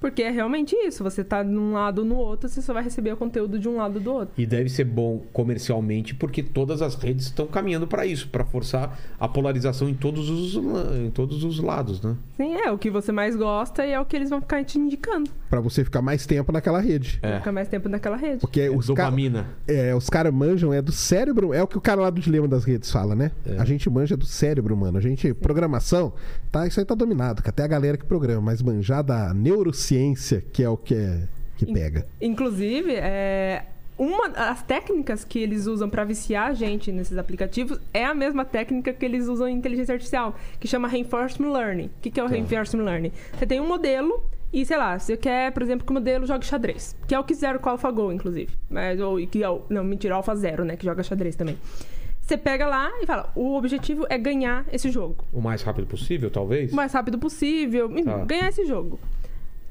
[0.01, 1.03] Porque é realmente isso.
[1.03, 3.77] Você tá num lado ou no outro, você só vai receber o conteúdo de um
[3.77, 4.35] lado ou do outro.
[4.39, 8.99] E deve ser bom comercialmente, porque todas as redes estão caminhando para isso, para forçar
[9.19, 10.55] a polarização em todos os,
[10.97, 12.17] em todos os lados, né?
[12.37, 14.79] Sim, é o que você mais gosta e é o que eles vão ficar te
[14.79, 15.31] indicando.
[15.51, 17.19] Pra você ficar mais tempo naquela rede.
[17.23, 17.39] É.
[17.39, 18.41] Ficar mais tempo naquela rede.
[18.41, 19.05] Porque É os caras.
[19.11, 19.47] dopamina.
[19.67, 22.47] É, os caras manjam, é do cérebro, é o que o cara lá do dilema
[22.47, 23.33] das redes fala, né?
[23.47, 23.57] É.
[23.59, 24.99] A gente manja do cérebro, mano.
[24.99, 26.13] A gente, programação,
[26.53, 29.88] tá, isso aí tá dominado, que até a galera que programa, mas manjar da neurociência,
[30.53, 31.23] que é o que, é,
[31.57, 32.07] que pega.
[32.21, 33.65] Inclusive, é,
[33.99, 38.45] uma das técnicas que eles usam para viciar a gente nesses aplicativos é a mesma
[38.45, 41.87] técnica que eles usam em inteligência artificial, que chama Reinforcement Learning.
[41.87, 42.33] O que, que é o Tá.
[42.35, 43.13] Reinforcement Learning?
[43.37, 46.47] Você tem um modelo e, sei lá, você quer, por exemplo, que o modelo jogue
[46.47, 48.51] xadrez, que é o que fizeram com o AlphaGo, inclusive.
[48.71, 51.59] Mas, ou, que é o, não, mentira, o AlphaZero, né, que joga xadrez também.
[52.23, 56.31] Você pega lá e fala, o objetivo é ganhar esse jogo O mais rápido possível,
[56.31, 56.71] talvez?
[56.73, 58.25] o mais rápido possível, Tá.
[58.27, 59.01] ganhar esse jogo.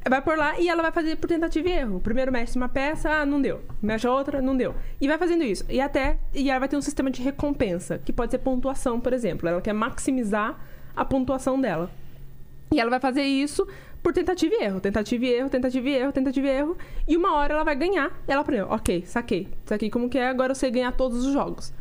[0.09, 1.99] Vai por lá e ela vai fazer por tentativa e erro.
[1.99, 3.61] Primeiro mexe uma peça, ah, não deu.
[3.81, 4.73] Mexe outra, não deu.
[5.01, 5.65] E vai fazendo isso.
[5.69, 6.17] E até.
[6.33, 9.49] E ela vai ter um sistema de recompensa, que pode ser pontuação, por exemplo.
[9.49, 10.57] Ela quer maximizar
[10.95, 11.91] a pontuação dela.
[12.71, 13.67] E ela vai fazer isso
[14.01, 16.77] por tentativa e erro, tentativa e erro, tentativa e erro, tentativa e erro.
[17.07, 18.11] E uma hora ela vai ganhar.
[18.27, 19.49] Ela aprendeu, ok, saquei.
[19.65, 21.73] Saquei como que é, agora eu sei ganhar todos os jogos.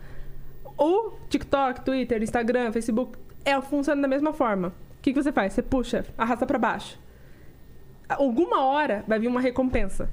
[0.76, 4.68] O TikTok, Twitter, Instagram, Facebook, é, funciona da mesma forma.
[4.68, 5.52] O que, que você faz?
[5.52, 7.05] Você puxa, arrasta pra baixo.
[8.08, 10.08] Alguma hora vai vir uma recompensa.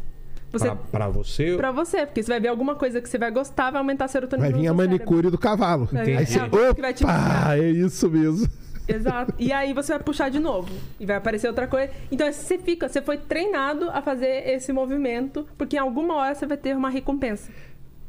[0.51, 3.31] Você, Pra, pra você, pra você, porque você vai ver alguma coisa que você vai
[3.31, 4.97] gostar, vai aumentar a serotonina Vai vir a seu cérebro.
[4.99, 5.89] manicure do cavalo.
[5.91, 7.57] Vai Aí você, que viciar.
[7.57, 8.47] é isso mesmo.
[8.87, 9.33] Exato.
[9.39, 10.69] E aí você vai puxar de novo.
[10.99, 11.91] E vai aparecer outra coisa.
[12.11, 16.45] Então você fica, você foi treinado a fazer esse movimento, porque em alguma hora você
[16.45, 17.49] vai ter uma recompensa.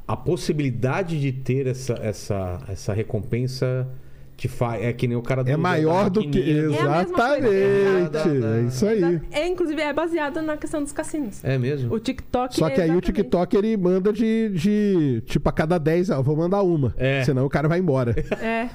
[0.07, 3.89] a possibilidade de ter essa, essa, essa recompensa
[4.37, 4.83] te faz.
[4.83, 5.51] É que nem o cara do.
[5.51, 6.41] É maior do que.
[6.41, 6.65] É.
[6.65, 8.45] Exatamente.
[8.45, 9.21] É isso aí.
[9.31, 11.43] É, inclusive, é baseado na questão dos cassinos.
[11.45, 11.93] É mesmo?
[11.95, 15.79] O TikTok Só é que aí o TikTok ele manda de, de tipo a cada
[15.79, 16.95] 10, ó, vou mandar uma.
[16.97, 17.23] É.
[17.25, 18.15] Senão o cara vai embora.
[18.41, 18.69] É,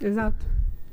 [0.00, 0.44] exato.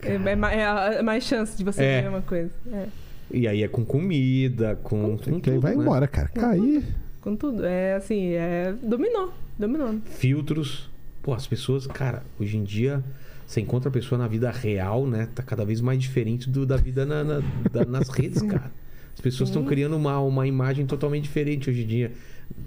[0.02, 2.02] É, é é é mais chance de você É.
[2.02, 2.52] ver uma coisa.
[2.72, 2.86] É,
[3.32, 5.18] E aí é com comida, com.
[5.18, 5.82] com Quem tudo, vai né?
[5.82, 6.30] embora, cara.
[6.30, 6.84] Cair.
[7.22, 7.66] com tudo.
[7.66, 8.74] É assim, é.
[8.82, 9.34] Dominou.
[9.58, 9.96] Dominou.
[10.06, 10.90] Filtros.
[11.22, 13.02] Pô, as pessoas, cara, hoje em dia.
[13.46, 15.28] Você encontra a pessoa na vida real, né?
[15.34, 17.42] Tá cada vez mais diferente do, da vida na- na-
[17.72, 18.72] da- nas redes, cara.
[19.14, 22.12] As pessoas estão criando uma, uma imagem totalmente diferente hoje em dia.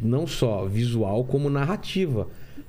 [0.00, 2.28] Não só visual, como narrativa.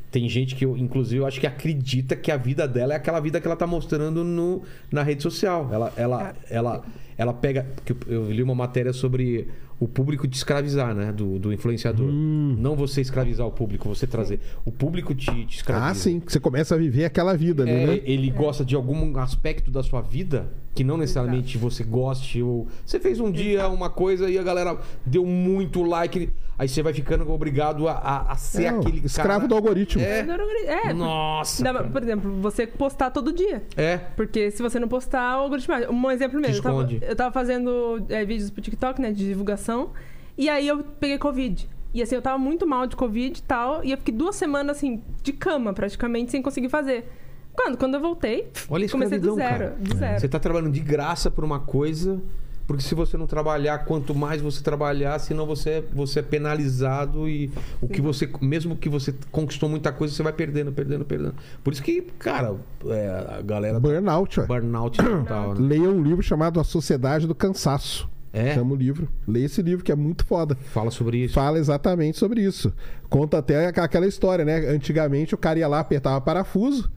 [0.10, 3.20] Tem gente que, eu, inclusive, eu acho que acredita que a vida dela é aquela
[3.20, 5.70] vida que ela tá mostrando no, na rede social.
[5.72, 6.86] Ela, ela, ela,
[7.18, 7.66] ela pega.
[8.08, 9.48] Eu li uma matéria sobre
[9.80, 11.12] o público te escravizar, né?
[11.12, 12.08] Do, do influenciador.
[12.12, 14.40] Não você escravizar o público, você trazer.
[14.66, 15.92] O público te, te escraviza.
[15.92, 16.22] Ah, sim.
[16.26, 18.02] Você começa a viver aquela vida ali, É, né?
[18.06, 23.00] ele gosta de algum aspecto da sua vida que não necessariamente você goste ou você
[23.00, 27.28] fez um dia uma coisa e a galera deu muito like aí você vai ficando
[27.32, 29.48] obrigado a, a, a ser Não, aquele escravo cara...
[29.48, 30.04] do algoritmo.
[30.04, 30.20] É.
[30.66, 30.94] É.
[30.94, 31.88] Nossa Dá- cara.
[31.88, 33.64] por exemplo, você postar todo dia.
[33.76, 35.74] é Porque se você não postar, o algoritmo.
[35.92, 36.62] Um exemplo mesmo.
[36.62, 37.04] Tava, esconde.
[37.08, 39.12] Eu tava fazendo é, vídeos pro TikTok, né?
[39.12, 39.92] De divulgação.
[40.38, 41.68] E aí eu peguei Covid.
[41.94, 43.84] E assim, eu tava muito mal de Covid e tal.
[43.84, 47.10] E eu fiquei duas semanas, assim, de cama, praticamente, sem conseguir fazer.
[47.56, 47.78] Quando?
[47.78, 49.50] Quando eu voltei, olha comecei do zero.
[49.50, 49.76] cara.
[49.80, 50.20] Do zero.
[50.20, 52.22] você tá trabalhando de graça por uma coisa
[52.68, 57.28] porque se você não trabalhar quanto mais você trabalhar senão você é, você é penalizado
[57.30, 57.50] e
[57.82, 61.72] o que você mesmo que você conquistou muita coisa você vai perdendo perdendo perdendo por
[61.74, 62.56] isso que cara
[62.88, 64.46] é, a galera Burnout, ué.
[64.46, 65.62] burnout total né?
[65.68, 68.10] Leia um livro chamado A Sociedade do Cansaço.
[68.34, 68.54] É?
[68.54, 69.08] Chama o livro.
[69.28, 70.56] Leia esse livro que é muito foda.
[70.72, 71.34] Fala sobre isso.
[71.34, 72.72] Fala exatamente sobre isso.
[73.10, 74.58] Conta até aqu- aquela história, né?
[74.68, 76.92] Antigamente o cara ia lá, apertava parafuso,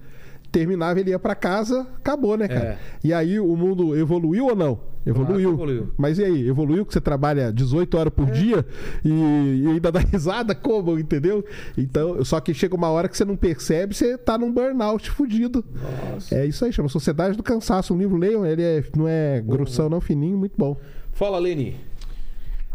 [0.52, 2.60] terminava, ele ia pra casa, acabou, né, cara?
[2.70, 2.78] É.
[3.02, 4.80] E aí o mundo evoluiu ou não?
[5.04, 5.56] Evoluiu.
[5.56, 5.90] Claro evoluiu.
[5.96, 6.48] Mas e aí?
[6.48, 8.64] Evoluiu que você trabalha 18 horas por dia
[9.04, 10.54] e, e ainda dá risada?
[10.54, 10.98] Como?
[10.98, 11.44] Entendeu?
[11.76, 15.64] Então, só que chega uma hora que você não percebe, você tá num burnout fudido.
[16.30, 17.94] É isso aí, chama Sociedade do Cansaço.
[17.94, 20.76] Um livro, leiam, ele é, não é grossão, não, fininho, muito bom.
[21.12, 21.76] Fala, Leni.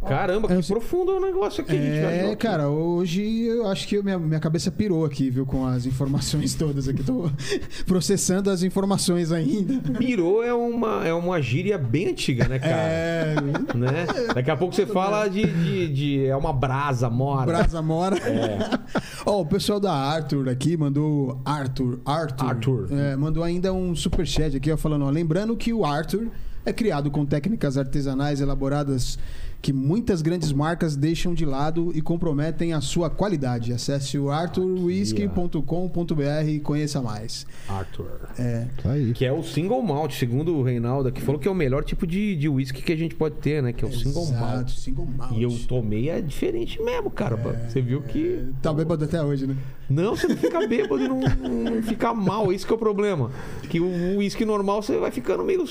[0.08, 1.76] Caramba, que eu profundo é o negócio aqui.
[1.76, 2.36] É, aqui.
[2.36, 6.88] cara, hoje eu acho que minha, minha cabeça pirou aqui, viu, com as informações todas
[6.88, 7.04] aqui.
[7.04, 7.30] Tô
[7.86, 9.92] processando as informações ainda.
[9.98, 12.74] Pirou é uma, é uma gíria bem antiga, né, cara?
[12.76, 13.36] É,
[13.76, 14.06] Né?
[14.34, 17.46] Daqui a pouco você fala de, de, de- É uma brasa, mora.
[17.46, 18.18] Brasa Mora.
[18.18, 18.58] É.
[19.26, 21.42] Ó, o pessoal da Arthur aqui mandou.
[21.44, 22.46] Arthur, Arthur.
[22.46, 22.88] Arthur.
[22.92, 26.28] É, mandou ainda um superchat aqui, ó, falando, ó, lembrando que o Arthur
[26.66, 29.18] é criado com técnicas artesanais elaboradas
[29.66, 33.74] que muitas grandes marcas deixam de lado e comprometem a sua qualidade.
[33.74, 37.48] Acesse o arthurwhisky.com.br e conheça mais.
[37.68, 38.30] Arthur.
[38.38, 38.68] É.
[38.84, 39.12] Tá aí.
[39.12, 41.20] Que é o single malt, segundo o Reinaldo aqui.
[41.20, 43.74] Falou que é o melhor tipo de, de whisky que a gente pode ter, né?
[43.74, 44.70] Que é o single Exato, malt.
[44.70, 45.36] single malt.
[45.36, 47.36] E eu tomei, é diferente mesmo, cara.
[47.68, 48.48] Você viu que.
[48.62, 49.58] Tá bêbado até hoje, né?
[49.90, 52.54] Não, você não fica bêbado e não, não fica mal.
[52.54, 53.32] Esse que é o problema.
[53.68, 55.66] Que o uísque normal você vai ficando meio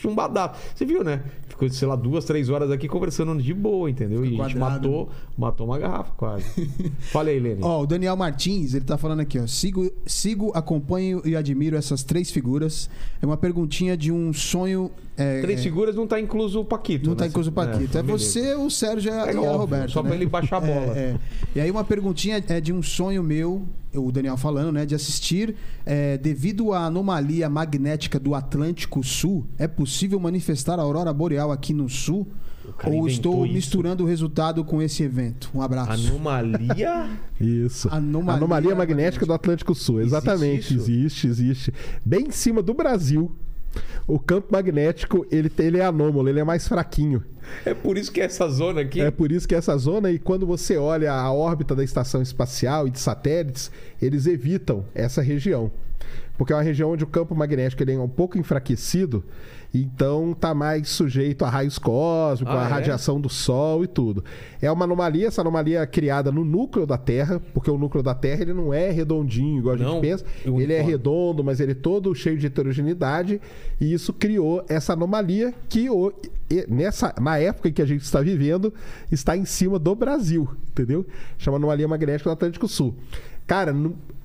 [0.00, 0.60] chumbadaço.
[0.74, 1.22] Você viu, né?
[1.48, 4.24] Ficou, sei lá, duas, três horas aqui conversando de boa, entendeu?
[4.24, 4.88] E a gente quadrado.
[4.90, 6.44] matou, matou uma garrafa quase.
[7.12, 7.60] Fala aí, Lene.
[7.62, 9.46] Ó, o Daniel Martins, ele tá falando aqui, ó.
[9.46, 12.88] Sigo, sigo, acompanho e admiro essas três figuras.
[13.20, 14.90] É uma perguntinha de um sonho.
[15.20, 17.04] É, Três é, figuras não tá incluso o Paquito.
[17.06, 17.18] Não né?
[17.18, 17.98] tá incluso o Paquito.
[17.98, 18.24] É, beleza.
[18.24, 19.90] você, o Sérgio e a, É e óbvio, Roberto.
[19.90, 20.08] só né?
[20.08, 20.96] pra ele baixar a bola.
[20.96, 21.16] É, é.
[21.54, 23.62] E aí uma perguntinha é de um sonho meu,
[23.94, 24.86] o Daniel falando, né?
[24.86, 25.54] De assistir.
[25.84, 31.72] é, devido à anomalia magnética do Atlântico Sul, é possível manifestar a aurora boreal aqui
[31.72, 32.26] no sul?
[32.84, 33.54] Ou estou isso.
[33.54, 35.50] misturando o resultado com esse evento?
[35.54, 36.08] Um abraço.
[36.08, 37.10] Anomalia?
[37.40, 37.88] Isso.
[37.90, 39.26] Anomalia Anomalia, magnética magnética.
[39.26, 40.00] do Atlântico Sul.
[40.00, 40.74] Existe Exatamente.
[40.74, 40.90] isso?
[40.90, 41.74] Existe, existe.
[42.04, 43.32] Bem em cima do Brasil.
[44.06, 47.22] O campo magnético, ele, tem- ele é anômalo, ele é mais fraquinho.
[47.64, 49.00] É por isso que é essa zona aqui.
[49.00, 52.86] É por isso que essa zona, e quando você olha a órbita da estação espacial
[52.86, 55.70] e de satélites, eles evitam essa região.
[56.36, 59.22] Porque é uma região onde o campo magnético ele é um pouco enfraquecido,
[59.72, 62.68] então tá mais sujeito a raios cósmicos, Ah, a é?
[62.68, 64.24] radiação do Sol e tudo.
[64.60, 68.14] É uma anomalia, essa anomalia é criada no núcleo da Terra, porque o núcleo da
[68.14, 70.24] Terra ele não é redondinho, igual a gente Não, pensa.
[70.44, 73.40] Ele é redondo, mas ele é todo cheio de heterogeneidade,
[73.80, 75.86] e isso criou essa anomalia que
[76.68, 78.74] nessa, na época em que a gente está vivendo
[79.10, 81.06] está em cima do Brasil, entendeu?
[81.38, 82.94] Chama anomalia magnética do Atlântico Sul.
[83.46, 83.74] Cara,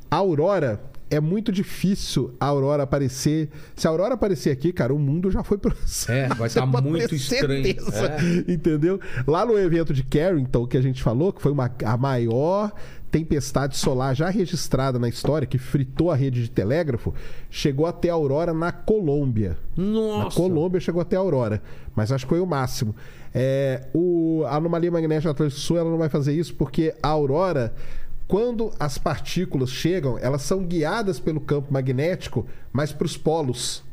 [0.10, 3.50] a aurora é muito difícil a aurora aparecer.
[3.76, 5.76] Se a aurora aparecer aqui, cara, o mundo já foi pro
[6.08, 7.66] É, vai Você tá muito estranho.
[7.66, 8.52] É.
[8.52, 9.00] Entendeu?
[9.28, 12.72] Lá no evento de Carrington, que a gente falou, que foi uma, a maior
[13.16, 17.14] tempestade solar já registrada na história, que fritou a rede de telégrafo,
[17.50, 19.58] chegou até a aurora na Colômbia.
[19.78, 20.26] Nossa.
[20.26, 21.62] Na Colômbia chegou até a aurora,
[21.96, 22.94] mas acho que foi o máximo.
[23.34, 27.08] É, o, a anomalia magnética do Atlântico Sul ela não vai fazer isso porque a
[27.08, 27.74] aurora,
[28.28, 33.84] quando as partículas chegam, elas são guiadas pelo campo magnético, mas para os polos.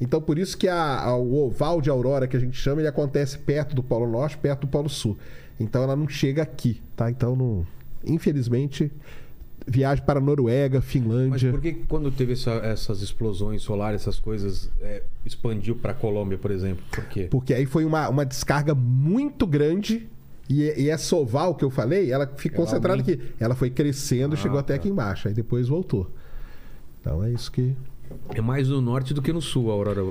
[0.00, 2.88] Então, por isso que a- a- o oval de aurora que a gente chama, ele
[2.88, 5.16] acontece perto do Polo Norte, perto do Polo Sul.
[5.60, 7.10] Então, ela não chega aqui, tá?
[7.10, 7.66] Então, não-
[8.04, 8.90] infelizmente,
[9.66, 11.50] viagem para a Noruega, Mas Finlândia.
[11.50, 16.50] por que quando teve essa- essas explosões solares, essas coisas, é, expandiu pra Colômbia, por
[16.50, 16.84] exemplo?
[16.90, 17.28] Por quê?
[17.30, 20.08] Porque aí foi uma, uma descarga muito grande.
[20.48, 23.18] E, e essa oval que eu falei, ela ficou concentrada aqui.
[23.40, 24.80] Ela foi crescendo Ah, chegou até tá.
[24.80, 25.28] aqui embaixo.
[25.28, 26.10] Aí depois voltou.
[27.00, 27.74] Então é isso que.
[28.34, 30.04] É mais no norte do que no sul, a aurora.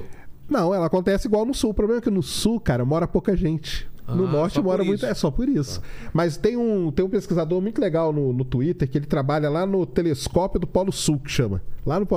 [0.49, 1.69] Não, ela acontece igual no sul.
[1.71, 3.89] O problema é que no sul, cara, mora pouca gente.
[4.07, 5.05] No Ah, norte mora muito.
[5.05, 5.81] É só por isso.
[6.11, 9.65] Mas tem um, tem um pesquisador muito legal no, no Twitter que ele trabalha lá
[9.65, 11.61] no telescópio do Polo Sul, que chama.
[11.85, 12.07] Lá no.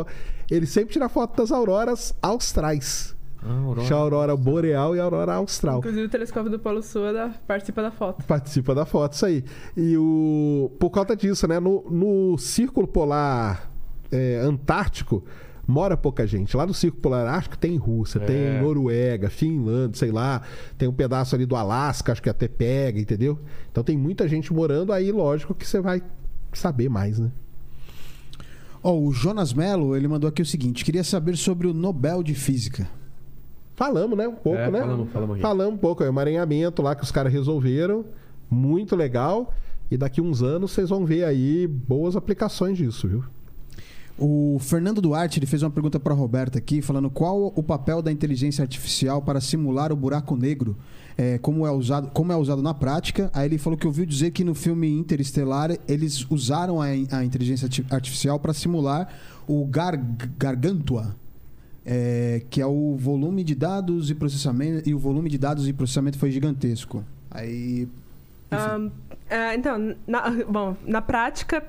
[0.50, 3.15] Ele sempre tira foto das auroras austrais.
[3.42, 3.94] Ah, aurora.
[3.94, 5.78] A aurora boreal e a aurora austral.
[5.78, 8.24] Inclusive o telescópio do Polo Sul é da- participa da foto.
[8.24, 9.44] Participa da foto, isso aí.
[9.76, 10.70] E o.
[10.78, 11.60] Por conta disso, né?
[11.60, 13.70] No, no Círculo Polar
[14.10, 15.22] é, Antártico
[15.68, 16.56] mora pouca gente.
[16.56, 18.24] Lá no Círculo Polar Ártico tem Rússia, É.
[18.24, 20.42] tem Noruega, Finlândia, sei lá.
[20.78, 23.38] Tem um pedaço ali do Alasca, acho que até pega, entendeu?
[23.70, 26.02] Então tem muita gente morando aí, lógico que você vai
[26.52, 27.30] saber mais, né?
[28.82, 32.34] Ó, o Jonas Mello, ele mandou aqui o seguinte: queria saber sobre o Nobel de
[32.34, 32.88] Física.
[33.76, 34.26] Falamos, né?
[34.26, 34.80] Um pouco, É, né?
[34.80, 35.40] falamos, falamos.
[35.40, 36.02] Falamos um pouco.
[36.02, 38.04] É um emaranhamento lá que os caras resolveram.
[38.50, 39.52] Muito legal.
[39.90, 43.22] E daqui uns anos vocês vão ver aí boas aplicações disso, viu?
[44.18, 48.10] O Fernando Duarte ele fez uma pergunta para Roberta aqui, falando qual o papel da
[48.10, 50.74] inteligência artificial para simular o buraco negro,
[51.18, 53.30] é, como, é usado, como é usado na prática.
[53.34, 57.66] Aí ele falou que ouviu dizer que no filme Interestelar eles usaram a, a inteligência
[57.66, 59.06] arti- artificial para simular
[59.46, 59.94] o gar,
[60.38, 61.14] Gargantua.
[61.86, 64.88] É, que é o volume de dados e processamento.
[64.88, 67.04] E o volume de dados e processamento foi gigantesco.
[67.30, 67.88] Aí.
[68.50, 68.90] Ahn,
[69.30, 71.62] é, então, na, bom, na prática,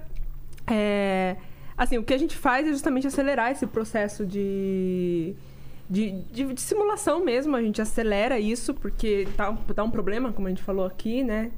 [0.65, 1.35] é,
[1.77, 5.33] assim, o que a gente faz é justamente acelerar esse processo de,
[5.89, 7.55] de, de- de simulação mesmo.
[7.55, 11.23] A gente acelera isso porque tá, um- tá um problema, como a gente falou aqui,
[11.23, 11.51] né?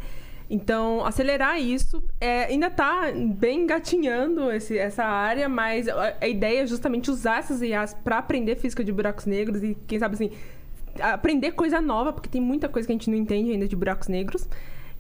[0.50, 6.62] Então, acelerar isso é, ainda está bem engatinhando esse, essa área, mas a, a ideia
[6.64, 10.32] é justamente usar essas IAs para aprender física de buracos negros e, quem sabe assim,
[11.00, 14.08] aprender coisa nova, porque tem muita coisa que a gente não entende ainda de buracos
[14.08, 14.48] negros.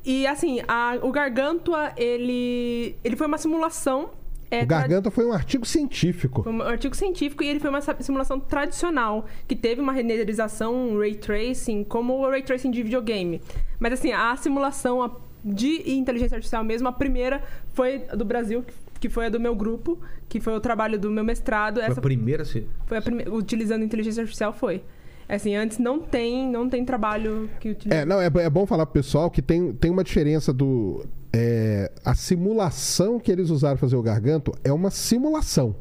[0.05, 4.11] E assim, a- o Gargantua, ele, ele foi uma simulação.
[4.51, 6.43] é, O Garganta foi um artigo científico.
[6.43, 10.99] foi um artigo científico e ele foi uma simulação tradicional, que teve uma renderização, um
[10.99, 13.41] ray tracing, como o ray tracing de videogame.
[13.79, 15.11] Mas assim, a simulação a-
[15.43, 17.41] de inteligência artificial mesmo, a primeira
[17.73, 18.63] foi do Brasil,
[18.99, 21.75] que foi a do meu grupo, que foi o trabalho do meu mestrado.
[21.79, 22.43] Foi Essa a primeira.
[22.45, 23.23] se- foi a prime...
[23.29, 24.83] utilizando inteligência artificial foi.
[25.27, 28.01] Assim, antes não tem, não tem trabalho que utiliza.
[28.01, 31.05] É, não, é, é bom falar pro pessoal que tem, tem uma diferença do.
[31.31, 35.75] é, a simulação que eles usaram para fazer o garganto é uma simulação.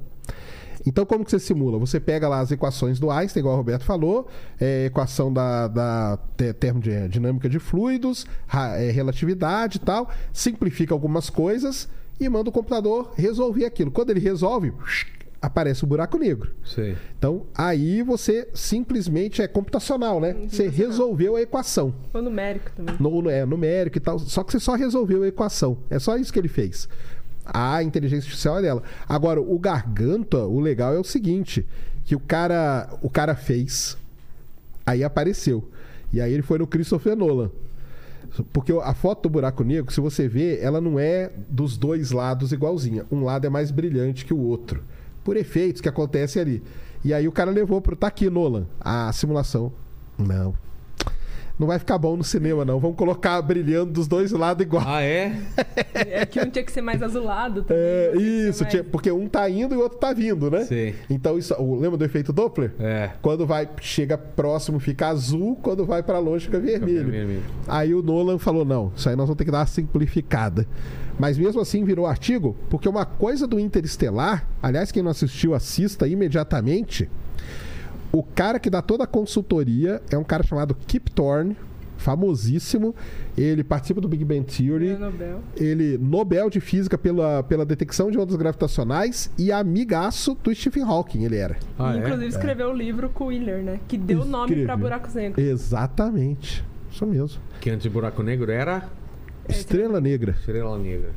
[0.89, 1.78] Então, como que você simula?
[1.78, 4.26] Você pega lá as equações do Einstein, igual o Roberto falou,
[4.60, 11.28] é, equação da, da te- termodinâmica de fluidos, ra- é, relatividade e tal, simplifica algumas
[11.28, 13.91] coisas e manda o computador resolver aquilo.
[13.91, 14.73] Quando ele resolve,
[15.41, 16.52] aparece o buraco negro.
[16.65, 16.97] Sei.
[17.17, 20.34] Então, aí você simplesmente é computacional, né?
[20.49, 21.94] Você resolveu a equação.
[22.12, 22.97] Ou numérico também.
[22.99, 24.18] No- é, numérico e tal.
[24.18, 25.78] Só que você só resolveu a equação.
[25.91, 26.89] É só isso que ele fez.
[27.52, 28.83] A inteligência artificial é dela.
[29.09, 31.67] Agora, o Garganta, o legal é o seguinte:
[32.05, 33.97] que o cara, o cara fez,
[34.86, 35.68] aí apareceu.
[36.12, 37.51] E aí ele foi no Christopher Nolan.
[38.52, 42.52] Porque a foto do buraco negro, se você vê, ela não é dos dois lados
[42.52, 43.05] igualzinha.
[43.10, 44.83] Um lado é mais brilhante que o outro.
[45.25, 46.62] Por efeitos que acontecem ali.
[47.05, 47.97] E aí o cara levou pro.
[47.97, 49.73] Tá aqui, Nolan, a simulação.
[50.17, 50.55] Não.
[51.58, 52.78] Não vai ficar bom no cinema, não.
[52.78, 54.84] Vamos colocar brilhando dos dois lados igual.
[54.86, 55.36] Ah, é?
[55.94, 57.82] É que um tinha que ser mais azulado também.
[57.82, 60.64] É, ser isso, mais- tinha- porque um tá indo e o outro tá vindo, né?
[60.64, 60.94] Sei.
[61.10, 62.72] Então, isso, o- lembra do efeito Doppler?
[62.78, 63.10] É.
[63.20, 67.10] Quando vai, chega próximo fica azul, quando vai pra longe fica vermelho.
[67.10, 67.42] vermelho.
[67.66, 70.66] Aí o Nolan falou: não, isso aí nós vamos ter que dar uma simplificada.
[71.18, 76.06] Mas mesmo assim virou artigo, porque uma coisa do Interestelar, aliás, quem não assistiu, assista
[76.06, 77.10] imediatamente.
[78.12, 81.56] O cara que dá toda a consultoria é um cara chamado Kip Thorne,
[81.98, 82.94] famosíssimo.
[83.36, 84.86] Ele participa do Big Bang Theory.
[84.86, 85.40] Prêmio Nobel.
[85.56, 91.24] Ele, Nobel de Física pela, pela detecção de ondas gravitacionais e amigaço do Stephen Hawking,
[91.24, 91.56] ele era.
[91.78, 91.98] Ah, é?
[91.98, 93.80] Inclusive escreveu o livro com o Wheeler, né?
[93.86, 94.64] Que deu nome Escreveu.
[94.66, 95.44] pra buracos negros.
[95.44, 96.64] Exatamente.
[96.90, 97.40] Isso mesmo.
[97.60, 98.88] Que antes de buraco negro era
[99.48, 100.32] Estrela Negra.
[100.38, 101.10] estrela negra.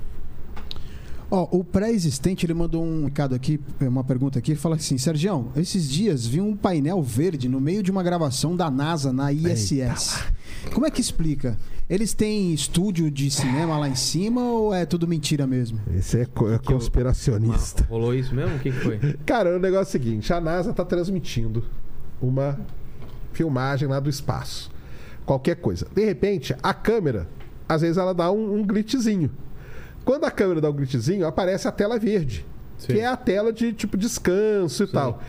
[1.33, 5.47] Ó, o pré-existente, ele mandou um recado aqui, uma pergunta aqui, ele fala assim, Sergião,
[5.55, 10.25] esses dias vi um painel verde no meio de uma gravação da NASA na ISS.
[10.73, 11.57] Como é que explica?
[11.89, 15.79] Eles têm estúdio de cinema lá em cima ou é tudo mentira mesmo?
[15.97, 17.85] Esse é, co- é conspiracionista.
[17.89, 18.57] Rolou isso mesmo?
[18.57, 18.97] O que, que foi?
[19.25, 21.63] Cara, o negócio é o seguinte: a NASA tá transmitindo
[22.21, 22.59] uma
[23.33, 24.69] filmagem lá do espaço.
[25.25, 25.87] Qualquer coisa.
[25.93, 27.27] De repente, a câmera,
[27.67, 29.31] às vezes ela dá um, um glitchzinho.
[30.05, 32.45] Quando a câmera dá um glitchzinho, aparece a tela verde.
[32.77, 32.93] Sim.
[32.93, 35.21] Que é a tela de tipo descanso e tal.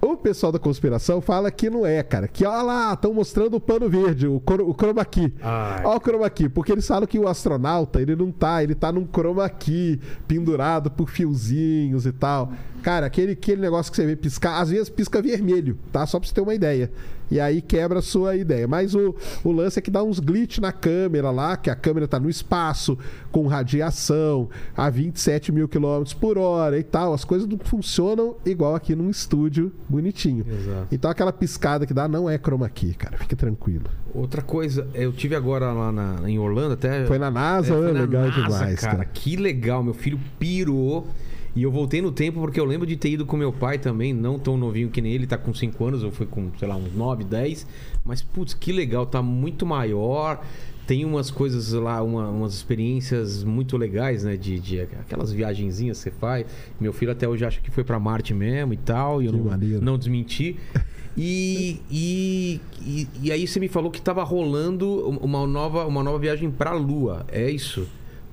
[0.00, 2.28] O pessoal da conspiração fala que não é, cara.
[2.28, 5.32] Que olha lá, estão mostrando o pano verde, o, cro- o chroma key.
[5.42, 5.82] Ai.
[5.84, 8.92] Olha o chroma key, porque eles falam que o astronauta, ele não tá, ele tá
[8.92, 12.52] num chroma key, pendurado por fiozinhos e tal.
[12.84, 16.04] Cara, aquele, aquele negócio que você vê piscar, às vezes pisca vermelho, tá?
[16.06, 16.92] Só pra você ter uma ideia.
[17.30, 18.68] E aí quebra a sua ideia.
[18.68, 22.06] Mas o, o lance é que dá uns glitch na câmera lá, que a câmera
[22.06, 22.98] tá no espaço,
[23.32, 27.14] com radiação, a 27 mil quilômetros por hora e tal.
[27.14, 30.44] As coisas não funcionam igual aqui num estúdio bonitinho.
[30.46, 30.88] Exato.
[30.92, 33.16] Então aquela piscada que dá não é chroma key, cara.
[33.16, 33.84] Fica tranquilo.
[34.14, 37.06] Outra coisa, eu tive agora lá na- em Orlando até.
[37.06, 37.92] Foi na NASA, É, foi né?
[37.94, 38.92] na legal NASA, demais, cara.
[38.96, 39.04] cara.
[39.06, 41.08] Que legal, meu filho pirou.
[41.56, 44.12] E eu voltei no tempo porque eu lembro de ter ido com meu pai também,
[44.12, 46.74] não tão novinho que nem ele, tá com 5 anos, eu fui com, sei lá,
[46.76, 47.66] uns 9, 10.
[48.04, 50.44] Mas, putz, que legal, tá muito maior.
[50.86, 54.36] Tem umas coisas lá, uma- umas experiências muito legais, né?
[54.36, 56.44] De, de aquelas viagenzinhas que você faz.
[56.80, 59.22] Meu filho até hoje acha que foi pra Marte mesmo e tal.
[59.22, 59.44] E eu não,
[59.80, 60.56] não desmenti.
[61.16, 66.18] E, e, e, e aí você me falou que tava rolando uma nova, uma nova
[66.18, 67.24] viagem pra Lua.
[67.30, 67.86] É isso?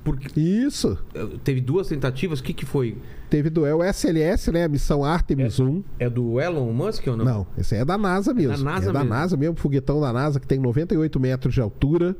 [0.04, 0.98] Porque Isso.
[1.44, 2.40] teve duas tentativas.
[2.40, 2.96] O que, que foi?
[3.30, 4.64] Teve duel SLS, né?
[4.64, 5.82] A missão Artemis 1.
[5.98, 7.24] É do Elon Musk ou não?
[7.24, 8.56] Não, esse é da NASA mesmo.
[8.56, 9.14] Da NASA é da mesmo.
[9.14, 12.16] NASA mesmo, foguetão da NASA que tem 98 metros de altura.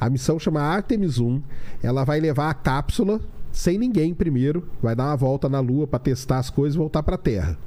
[0.00, 1.42] A missão chama Artemis 1.
[1.82, 3.20] Ela vai levar a cápsula
[3.52, 7.02] sem ninguém primeiro, vai dar uma volta na Lua para testar as coisas e voltar
[7.02, 7.58] para a Terra.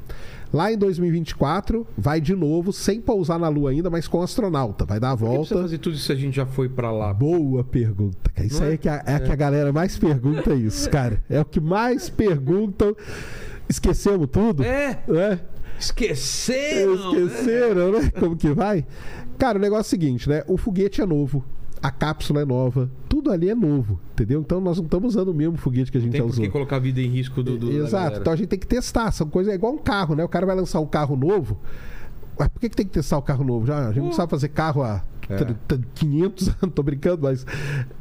[0.53, 4.83] Lá em 2024, vai de novo, sem pousar na Lua ainda, mas com astronauta.
[4.85, 5.55] Vai dar a Por que volta.
[5.61, 7.13] fazer tudo isso a gente já foi pra lá?
[7.13, 8.29] Boa pergunta.
[8.43, 8.73] Isso aí é?
[8.73, 11.23] é que a, é que a galera mais pergunta isso, cara.
[11.29, 12.95] É o que mais perguntam.
[13.69, 14.63] Esquecemos tudo?
[14.63, 15.39] É, É.
[15.79, 17.13] esqueceram.
[17.13, 17.19] né?
[17.21, 18.11] Esqueceram, né?
[18.19, 18.85] Como que vai?
[19.37, 20.43] Cara, o negócio é o seguinte, né?
[20.47, 21.43] O foguete é novo.
[21.81, 22.89] A cápsula é nova.
[23.09, 24.41] Tudo ali é novo, entendeu?
[24.41, 26.43] Então nós não estamos usando o mesmo foguete que a gente Tem já usou.
[26.43, 27.57] que colocar a vida em risco do.
[27.57, 28.19] do Exato.
[28.19, 29.11] Então a gente tem que testar.
[29.11, 30.23] São coisas é igual um carro, né?
[30.23, 31.57] O cara vai lançar um carro novo.
[32.37, 33.65] Mas por que, que tem que testar o carro novo?
[33.65, 35.37] Já, a gente não sabe fazer carro há É.
[35.37, 37.45] tr- tr- 500 anos, tô brincando, mas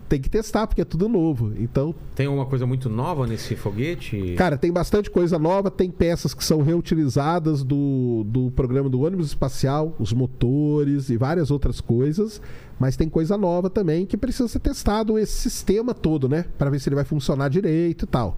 [0.09, 1.53] tem que testar porque é tudo novo.
[1.59, 4.35] Então, Tem uma coisa muito nova nesse foguete?
[4.37, 5.71] cara, tem bastante coisa nova.
[5.71, 11.51] Tem peças que são reutilizadas do, do programa do ônibus espacial, os motores e várias
[11.51, 12.41] outras coisas.
[12.79, 16.47] Mas tem coisa nova também que precisa ser testado esse sistema todo, né?
[16.59, 18.37] Para ver se ele vai funcionar direito e tal.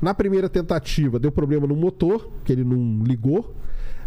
[0.00, 3.54] Na primeira tentativa deu problema no motor, que ele não ligou.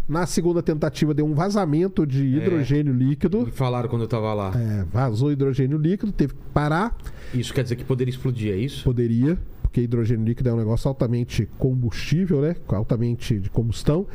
[0.06, 3.46] Na segunda tentativa deu um vazamento de hidrogênio líquido.
[3.46, 4.52] Me falaram quando eu tava lá.
[4.54, 6.94] É, vazou hidrogênio líquido, teve que parar.
[7.32, 8.84] Isso quer dizer que poderia explodir, é isso?
[8.84, 12.54] Poderia, porque hidrogênio líquido é um negócio altamente combustível, né?
[12.68, 14.06] Altamente de combustão.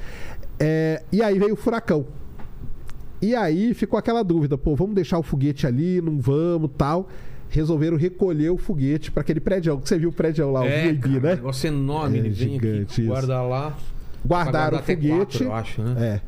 [0.60, 2.06] É, e aí veio o furacão.
[3.22, 7.10] E aí ficou aquela dúvida, pô, vamos deixar o foguete ali, não vamos, tal.
[7.50, 9.78] Resolveram recolher o foguete para aquele prédio.
[9.80, 11.36] Que você viu o prédio lá, o é, cara, um né?
[11.36, 12.18] negócio enorme.
[12.18, 13.10] É ele vem gigante aqui, isso.
[13.10, 13.76] guarda lá.
[14.26, 15.44] Guardaram o foguete.
[15.46, 15.96] quatro, acho, né?
[16.16, 16.22] É.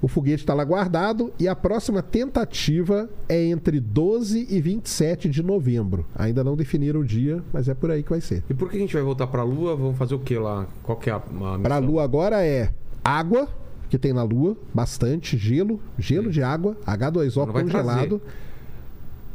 [0.00, 5.42] O foguete está lá guardado e a próxima tentativa é entre 12 e 27 de
[5.42, 6.06] novembro.
[6.14, 8.44] Ainda não definiram o dia, mas é por aí que vai ser.
[8.48, 9.74] E por que a gente vai voltar pra Lua?
[9.74, 10.68] Vamos fazer o que lá?
[10.84, 11.58] Qual que é a, a?
[11.58, 12.70] Para a Lua agora é
[13.04, 13.48] água,
[13.90, 18.22] que tem na Lua, bastante gelo, gelo de água, H2O Não vai congelado.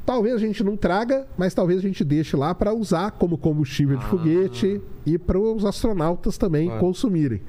[0.06, 3.98] Talvez a gente não traga, mas talvez a gente deixe lá para usar como combustível
[3.98, 4.08] de Ah.
[4.10, 6.80] foguete e para os astronautas também Claro.
[6.82, 7.42] consumirem.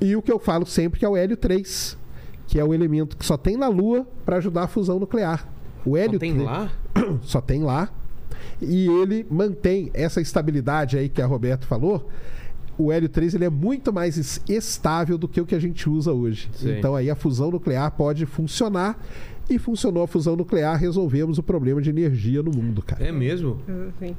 [0.00, 1.96] E o que eu falo sempre que é o hélio 3,
[2.46, 5.48] que é o elemento que só tem na Lua para ajudar a fusão nuclear.
[5.84, 6.70] O Só hélio tem 3 lá?
[7.22, 7.88] só tem lá.
[8.60, 12.08] E ele mantém essa estabilidade aí que a Roberto falou.
[12.76, 15.88] O hélio 3 ele é muito mais es- estável do que o que a gente
[15.88, 16.50] usa hoje.
[16.54, 16.76] Sim.
[16.78, 18.98] Então aí a fusão nuclear pode funcionar.
[19.48, 23.04] E funcionou a fusão nuclear, resolvemos o problema de energia no mundo, cara.
[23.04, 23.58] É mesmo?
[24.00, 24.16] Sim.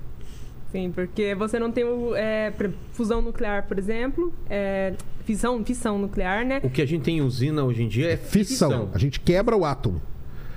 [0.75, 1.85] Sim, porque você não tem
[2.17, 2.51] é,
[2.91, 6.59] fusão nuclear, por exemplo, é, fissão, fissão nuclear, né?
[6.63, 8.89] O que a gente tem em usina hoje em dia é Fissão.
[8.93, 10.01] A gente quebra o átomo.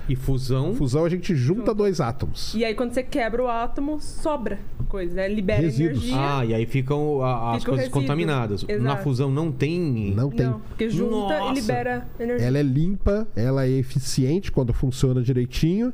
[0.09, 0.73] E fusão.
[0.73, 2.53] Fusão a gente junta dois átomos.
[2.55, 5.27] E aí quando você quebra o átomo, sobra coisa, né?
[5.29, 6.03] libera Resíduos.
[6.03, 6.17] energia.
[6.39, 8.63] Ah, e aí ficam a- as Fica coisas contaminadas.
[8.63, 9.03] Na Exato.
[9.03, 10.11] fusão não tem.
[10.15, 10.47] Não tem.
[10.47, 11.51] Não, porque junta Nossa.
[11.51, 12.45] e libera energia.
[12.47, 15.93] Ela é limpa, ela é eficiente quando funciona direitinho.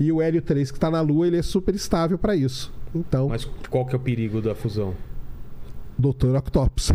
[0.00, 2.72] E o hélio 3 que está na Lua, ele é super estável para isso.
[2.94, 4.94] Então, Mas qual que é o perigo da fusão?
[5.98, 6.34] Dr.
[6.36, 6.92] Octopus.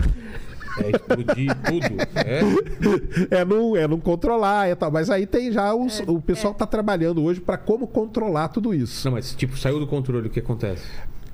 [0.77, 1.95] É explodir tudo.
[2.15, 3.39] É?
[3.39, 4.91] É não, é não controlar e tal.
[4.91, 8.73] Mas aí tem já os, É, o pessoal tá trabalhando hoje para como controlar tudo
[8.73, 9.07] isso.
[9.07, 10.85] Não, mas tipo, saiu do controle, o que acontece?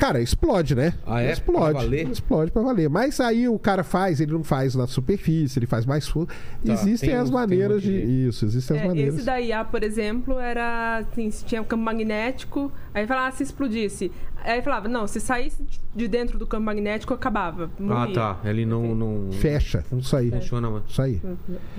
[0.02, 0.96] Cara, explode, né?
[1.06, 1.32] Ah, é?
[1.32, 1.74] Explode.
[1.74, 2.10] Pra valer?
[2.10, 2.90] Explode pra valer.
[2.90, 6.26] Mas aí o cara faz, ele não faz na superfície, ele faz mais fundo.
[6.66, 8.28] Tá, existem tem as um- maneiras um de...
[8.28, 9.16] Isso, existem as É, maneiras.
[9.18, 13.32] esse da IA, por exemplo, era assim, se tinha um campo magnético, aí falava ah,
[13.32, 14.12] se explodisse.
[14.44, 15.64] Aí falava, não, se saísse
[15.96, 17.70] de dentro do campo magnético, acabava.
[17.80, 18.14] Ah, morria.
[18.16, 18.40] tá.
[18.44, 18.96] Ele não.
[18.96, 19.86] não Fecha.
[19.96, 20.32] Isso aí.
[20.32, 20.84] Funciona, mano.
[20.88, 21.22] Isso aí.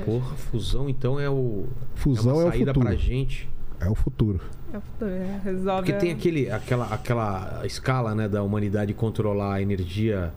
[0.05, 1.65] Porra, fusão então é o.
[1.97, 2.86] Fusão é é, uma o saída futuro.
[2.86, 3.51] pra gente.
[3.81, 4.41] É o futuro.
[4.73, 5.83] É é, resolve.
[5.83, 10.33] Porque a- tem aquele, aquela, aquela escala, né, da humanidade controlar a energia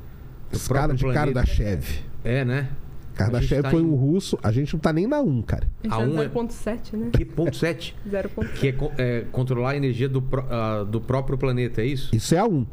[0.51, 1.45] do Escala próprio de cara da planeta.
[1.81, 1.99] Chev.
[2.23, 2.69] É, né?
[3.17, 4.38] A Chev tá foi em- um russo.
[4.43, 5.67] A gente não tá nem na 1, cara.
[5.81, 7.09] A gente a tá um é- 0.7, né?
[7.14, 7.95] Que ponto 7?
[8.09, 8.51] 0.7.
[8.59, 12.14] Que é, é controlar a energia do, ah, do próprio planeta, é isso?
[12.14, 12.65] Isso é a 1.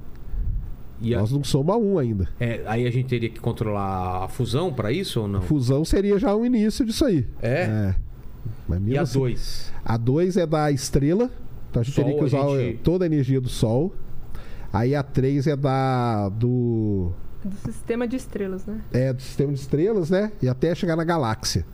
[1.00, 2.28] E a- Nós não somos a 1 ainda.
[2.41, 5.42] é, aí a gente teria que controlar a fusão pra isso ou não?
[5.42, 7.24] Fusão seria já o início disso aí.
[7.41, 7.62] É?
[7.62, 7.94] É.
[8.68, 9.73] Mas E a assim- 2?
[9.84, 11.31] A 2 é da estrela.
[11.73, 13.94] Então a gente Sol, teria que a usar gente- toda a energia do Sol.
[14.70, 16.28] Aí a 3 é da.
[16.28, 17.10] do.
[17.42, 18.81] Do sistema de estrelas, né?
[18.92, 20.31] É do sistema de estrelas, né?
[20.42, 21.65] E até chegar na galáxia,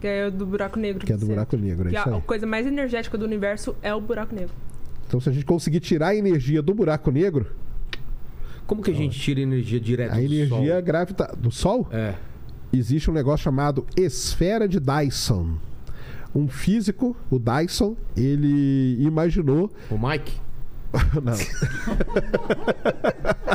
[0.00, 1.04] Que é do buraco negro.
[1.04, 1.88] que é do buraco negro.
[1.88, 4.54] É Que a coisa mais energética do universo é o buraco negro.
[5.06, 7.46] Então se a gente conseguir tirar a energia do buraco negro,
[8.66, 10.82] Como que a gente tira energia direto a do energia Sol?
[10.82, 12.14] gravita do Sol, É.
[12.72, 15.56] existe um negócio chamado esfera de Dyson.
[16.36, 19.72] Um físico, o Dyson, ele imaginou.
[19.90, 20.38] O Mike?
[21.24, 21.32] Não.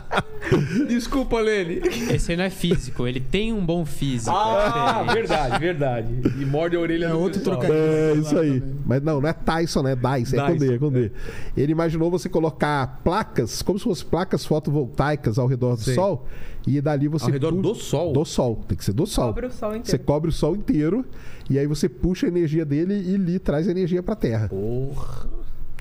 [0.88, 1.82] Desculpa, Lene.
[2.14, 4.36] Esse aí não é físico, ele tem um bom físico.
[4.36, 5.14] Ah, É.
[5.14, 6.08] verdade, verdade.
[6.40, 7.60] E morde a orelha É do outro pessoal.
[7.60, 7.88] trocadilho.
[7.88, 8.60] É isso aí.
[8.60, 8.76] também.
[8.86, 11.12] Mas não, não é Tyson, é Dyson, é com D, é com D.
[11.56, 15.96] Ele imaginou você colocar placas, como se fossem placas fotovoltaicas ao redor do Sei.
[15.96, 16.26] Sol,
[16.68, 17.26] e dali você.
[17.26, 18.14] Ao redor pu- do Sol?
[18.14, 19.28] Do Sol, tem que ser do Sol.
[19.28, 20.04] Cobre o sol Você inteiro.
[20.04, 21.06] cobre o Sol inteiro,
[21.50, 24.48] e aí você puxa a energia dele e lhe traz energia pra Terra.
[24.50, 25.30] Porra.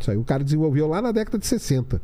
[0.01, 2.01] Isso aí o cara desenvolveu lá na década de 60.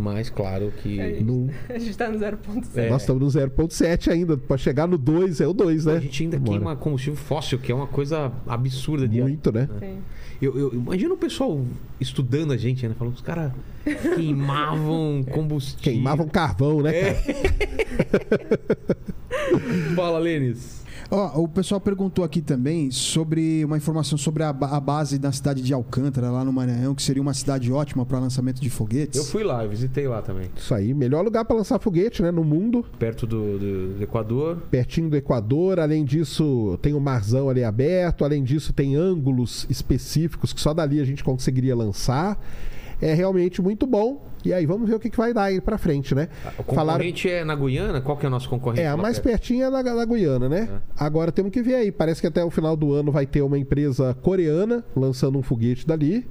[0.00, 0.98] Mas claro que.
[0.98, 1.20] É.
[1.20, 2.64] No- A gente tá no 0.7.
[2.76, 2.88] É.
[2.88, 4.36] Nós estamos no 0.7 ainda.
[4.36, 5.96] Pra chegar no 2 é o 2, né?
[5.96, 6.58] A gente ainda Bora.
[6.58, 9.20] queima combustível fóssil, que é uma coisa absurda de.
[9.20, 9.68] Muito, né?
[9.78, 9.98] Sim.
[10.40, 11.62] Eu, eu imagino o pessoal
[12.00, 12.94] estudando a gente, né?
[12.98, 13.52] Falando que os caras
[14.14, 15.82] queimavam combustível.
[15.82, 17.14] Queimavam carvão, né, É.
[17.14, 17.50] cara?
[19.94, 20.79] Fala, Lênis.
[21.12, 25.60] Ó, o pessoal perguntou aqui também sobre uma informação sobre a, a base da cidade
[25.60, 29.18] de Alcântara, lá no Maranhão, que seria uma cidade ótima para lançamento de foguetes.
[29.18, 30.48] Eu fui lá, eu visitei lá também.
[30.56, 30.94] Isso aí.
[30.94, 32.30] Melhor lugar pra lançar foguete, né?
[32.30, 32.86] No mundo.
[32.96, 34.58] Perto do, do- do Equador.
[34.70, 35.80] pertinho do Equador.
[35.80, 38.24] Além disso, tem um marzão ali aberto.
[38.24, 42.40] Além disso, tem ângulos específicos que só dali a gente conseguiria lançar.
[43.02, 44.26] É realmente muito bom.
[44.44, 46.28] E aí, vamos ver o que, que vai dar aí pra frente, né?
[46.58, 48.00] O concorrente é na Guiana?
[48.00, 48.82] Qual que é o nosso concorrente?
[48.82, 49.32] É, a mais perto?
[49.38, 50.68] pertinho é da, da Guiana, né?
[50.70, 50.80] É.
[51.04, 51.92] Agora temos que ver aí.
[51.92, 55.86] Parece que até o final do ano vai ter uma empresa coreana lançando um foguete
[55.86, 56.26] dali.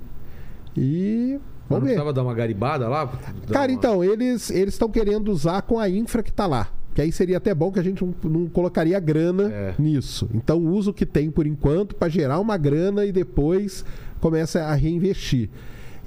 [0.76, 1.40] E.
[1.68, 1.90] Vamos ver.
[1.90, 3.08] precisava dar uma garibada lá?
[3.52, 6.68] Cara, uma- então, eles eles estão querendo usar com a infra que tá lá.
[6.96, 9.74] Que aí seria até bom que a gente não, não colocaria grana É.
[9.78, 10.28] nisso.
[10.34, 13.86] Então usa o que tem por enquanto para gerar uma grana e depois
[14.20, 15.50] começa a reinvestir.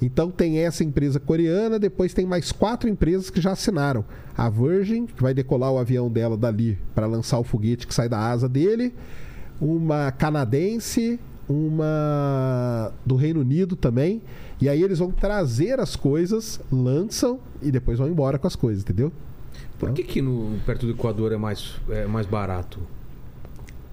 [0.03, 4.03] Então tem essa empresa coreana, depois tem mais quatro empresas que já assinaram.
[4.37, 8.09] A Virgin, que vai decolar o avião dela dali para lançar o foguete que sai
[8.09, 8.93] da asa dele.
[9.61, 11.17] Uma canadense,
[11.47, 14.21] uma do Reino Unido também.
[14.59, 18.83] E aí eles vão trazer as coisas, lançam e depois vão embora com as coisas,
[18.83, 19.09] entendeu?
[19.79, 22.79] Por que, que no, perto do Equador é mais, é mais barato?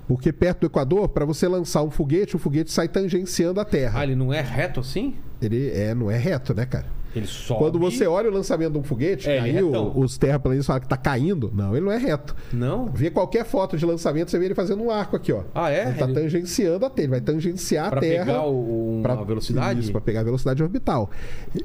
[0.09, 4.01] Porque perto do Equador, para você lançar um foguete, o foguete sai tangenciando a Terra.
[4.01, 5.15] Ah, ele não é reto assim?
[5.41, 6.87] Ele é, não é reto, né, cara?
[7.17, 7.59] Ele sobe.
[7.59, 10.87] Quando você olha o lançamento de um foguete, É, ele é os terraplanistas falam que
[10.87, 11.51] tá caindo.
[11.53, 12.37] Não, ele não é reto.
[12.53, 12.87] Não?
[12.87, 15.43] Vê qualquer foto de lançamento, você vê ele fazendo um arco aqui, ó.
[15.53, 15.89] Ah, é?
[15.89, 18.27] Ele tá Ele- tangenciando a Terra, ele vai tangenciar Pra a Terra.
[18.27, 19.81] pegar o, pra- uma velocidade?
[19.81, 21.11] Isso, para pegar a velocidade orbital.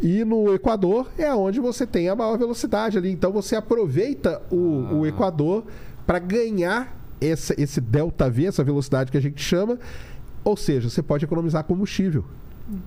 [0.02, 3.12] E no Equador é onde você tem a maior velocidade ali.
[3.12, 4.94] Então você aproveita o, Ah.
[4.95, 5.64] o Equador
[6.08, 9.78] para ganhar essa, esse delta V, essa velocidade que a gente chama.
[10.44, 12.26] Ou seja, você pode economizar combustível.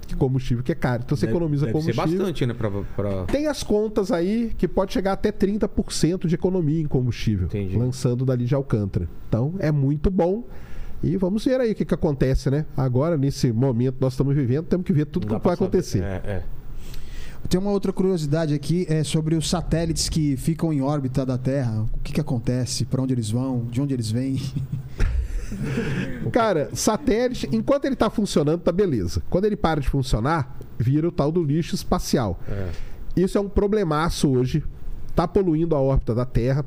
[0.07, 1.03] Que combustível que é caro.
[1.05, 2.19] Então você Deve- economiza deve ser combustível.
[2.19, 2.55] bastante, né?
[2.55, 3.25] Pra, pra...
[3.27, 7.77] Tem as contas aí que pode chegar até 30% de economia em combustível, Entendi.
[7.77, 9.09] lançando dali de Alcântara.
[9.29, 10.45] Então é muito bom.
[11.01, 12.67] E vamos ver aí o que, que acontece, né?
[12.77, 16.03] Agora, nesse momento que nós estamos vivendo, temos que ver tudo dá que vai acontecer.
[16.03, 16.43] É, é.
[17.49, 21.83] Tem uma outra curiosidade aqui é sobre os satélites que ficam em órbita da Terra.
[21.95, 22.85] O que, que acontece?
[22.85, 23.65] Para onde eles vão?
[23.71, 24.41] De onde eles vêm?
[26.33, 29.23] Cara, satélite, enquanto ele tá funcionando, tá beleza.
[29.31, 32.39] Quando ele para de funcionar, vira o tal do lixo espacial.
[32.49, 32.69] É.
[33.17, 34.65] Isso é um problemaço hoje.
[35.15, 36.65] Tá poluindo a órbita da Terra.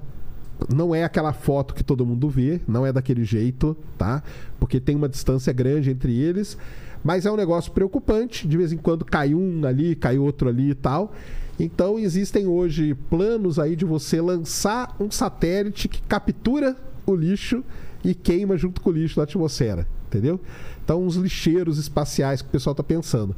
[0.74, 4.22] Não é aquela foto que todo mundo vê, não é daquele jeito, tá?
[4.60, 6.58] Porque tem uma distância grande entre eles.
[7.04, 8.48] Mas é um negócio preocupante.
[8.48, 11.14] De vez em quando cai um ali, cai outro ali e tal.
[11.60, 17.64] Então existem hoje planos aí de você lançar um satélite que captura o lixo
[18.04, 20.40] e queima junto com o lixo da atmosfera, entendeu?
[20.84, 23.36] Então, uns lixeiros espaciais que o pessoal está pensando.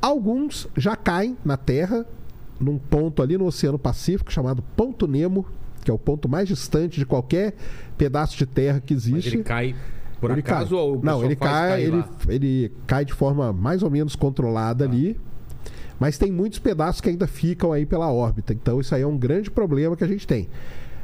[0.00, 2.06] Alguns já caem na Terra,
[2.58, 5.46] num ponto ali no Oceano Pacífico, chamado Ponto Nemo,
[5.84, 7.54] que é o ponto mais distante de qualquer
[7.96, 9.36] pedaço de terra que Mas existe.
[9.36, 9.74] ele cai
[10.20, 10.78] por Ele acaso cai.
[10.78, 12.08] ou o Não, ele cai, ele, lá?
[12.28, 15.18] ele cai de forma mais ou menos controlada ali.
[15.98, 18.52] Mas tem muitos pedaços que ainda ficam aí pela órbita.
[18.52, 20.48] Então isso aí é um grande problema que a gente tem.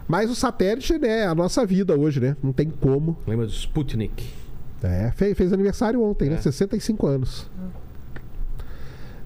[0.09, 2.37] Mas o satélite né, é a nossa vida hoje, né?
[2.43, 3.17] Não tem como.
[3.27, 4.25] Lembra do Sputnik?
[4.83, 6.37] É, fez, fez aniversário ontem, né?
[6.37, 6.41] É.
[6.41, 7.51] 65 anos.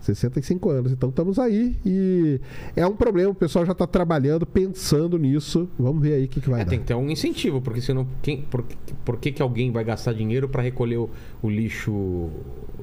[0.01, 0.93] 65 anos.
[0.93, 2.41] Então estamos aí e
[2.75, 3.31] é um problema.
[3.31, 5.69] O pessoal já está trabalhando, pensando nisso.
[5.79, 6.71] Vamos ver aí o que, que vai É, dar.
[6.71, 8.65] tem que ter um incentivo, porque senão quem, por,
[9.05, 11.11] por que, que alguém vai gastar dinheiro para recolher o,
[11.43, 12.31] o lixo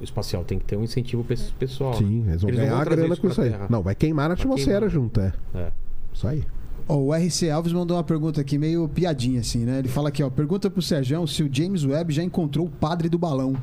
[0.00, 0.44] espacial?
[0.44, 1.94] Tem que ter um incentivo pe- pessoal.
[1.94, 3.50] Sim, eles vão Eles ganhar vão a trazer grana com isso aí.
[3.50, 3.66] Terra.
[3.68, 4.90] Não, vai queimar na Vai atmosfera queimar.
[4.90, 5.32] junto, é.
[5.56, 5.72] É.
[6.14, 6.44] Isso aí.
[6.88, 9.78] Ó, o RC Alves mandou uma pergunta aqui, meio piadinha assim, né?
[9.80, 13.08] Ele fala aqui, ó, pergunta pro Serjão se o James Webb já encontrou o padre
[13.10, 13.54] do balão.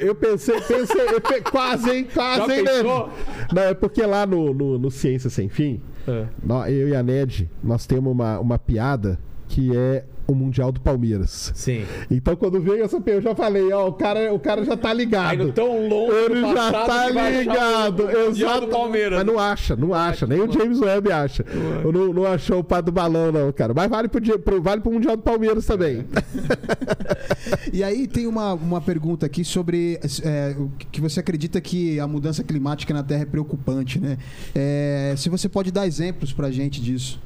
[0.00, 2.06] Eu pensei, pensei, eu pe- quase, hein?
[2.12, 2.82] Quase, Já hein, né?
[3.52, 6.26] Não, é porque lá no, no, no Ciência Sem Fim, É.
[6.42, 9.18] nó- eu e a Ned, nós temos uma, uma piada
[9.48, 11.52] que é o Mundial do Palmeiras.
[11.54, 11.84] Sim.
[12.10, 14.92] Então quando veio essa pergunta, eu já falei, ó, o cara, o cara já tá
[14.92, 15.44] ligado.
[15.44, 18.66] No tão longe Ele do já tá ligado, o Mundial do exato.
[18.68, 19.18] Palmeiras.
[19.18, 21.44] Mas não acha, não acha, nem o James Webb acha.
[21.84, 23.72] Não, não achou o pá do balão, não, cara.
[23.74, 26.04] Mas vale pro, pro- vale pro Mundial do Palmeiras também.
[27.72, 32.06] E aí tem uma, uma pergunta aqui sobre é, o que você acredita que a
[32.06, 34.18] mudança climática na Terra é preocupante, né?
[34.54, 37.20] É, se você pode dar exemplos pra gente disso.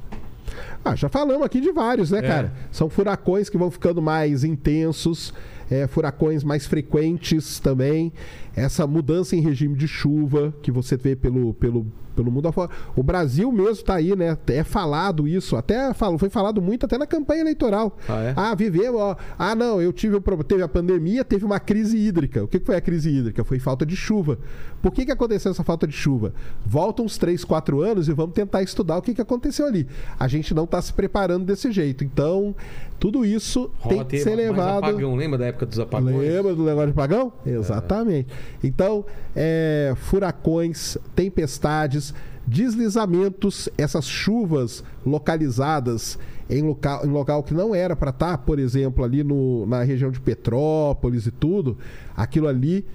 [0.83, 2.21] Ah, já falamos aqui de vários, né, É.
[2.21, 2.53] cara?
[2.71, 5.33] São furacões que vão ficando mais intensos,
[5.69, 8.11] é, furacões mais frequentes também.
[8.55, 11.85] Essa mudança em regime de chuva que você vê pelo, pelo,
[12.17, 12.71] pelo mundo afora.
[12.95, 14.35] O Brasil mesmo tá aí, né?
[14.47, 17.95] É falado isso, até falo, foi falado muito até na campanha eleitoral.
[18.35, 18.55] Ah, é?
[18.55, 19.15] vivemos, ó.
[19.37, 22.43] Ah, não, eu tive, teve a pandemia, teve uma crise hídrica.
[22.43, 23.43] O que que foi a crise hídrica?
[23.43, 24.39] Foi falta de chuva.
[24.81, 26.33] Por que, que aconteceu essa falta de chuva?
[26.65, 29.87] Volta uns 3, 4 anos e vamos tentar estudar o que, que aconteceu ali.
[30.19, 32.03] A gente não está se preparando desse jeito.
[32.03, 32.55] Então,
[32.99, 34.85] tudo isso tem que ter ser levado.
[34.85, 35.15] apagão.
[35.15, 36.15] Lembra da época dos apagões?
[36.15, 37.33] Lembra do negócio de apagão?
[37.45, 38.27] Exatamente.
[38.63, 39.05] Então,
[39.35, 42.06] é, furacões, tempestades,
[42.47, 46.17] deslizamentos, essas chuvas localizadas
[46.49, 50.09] em local, em local que não era para estar, por exemplo, ali no, na região
[50.09, 51.77] de Petrópolis e tudo,
[52.15, 52.85] aquilo ali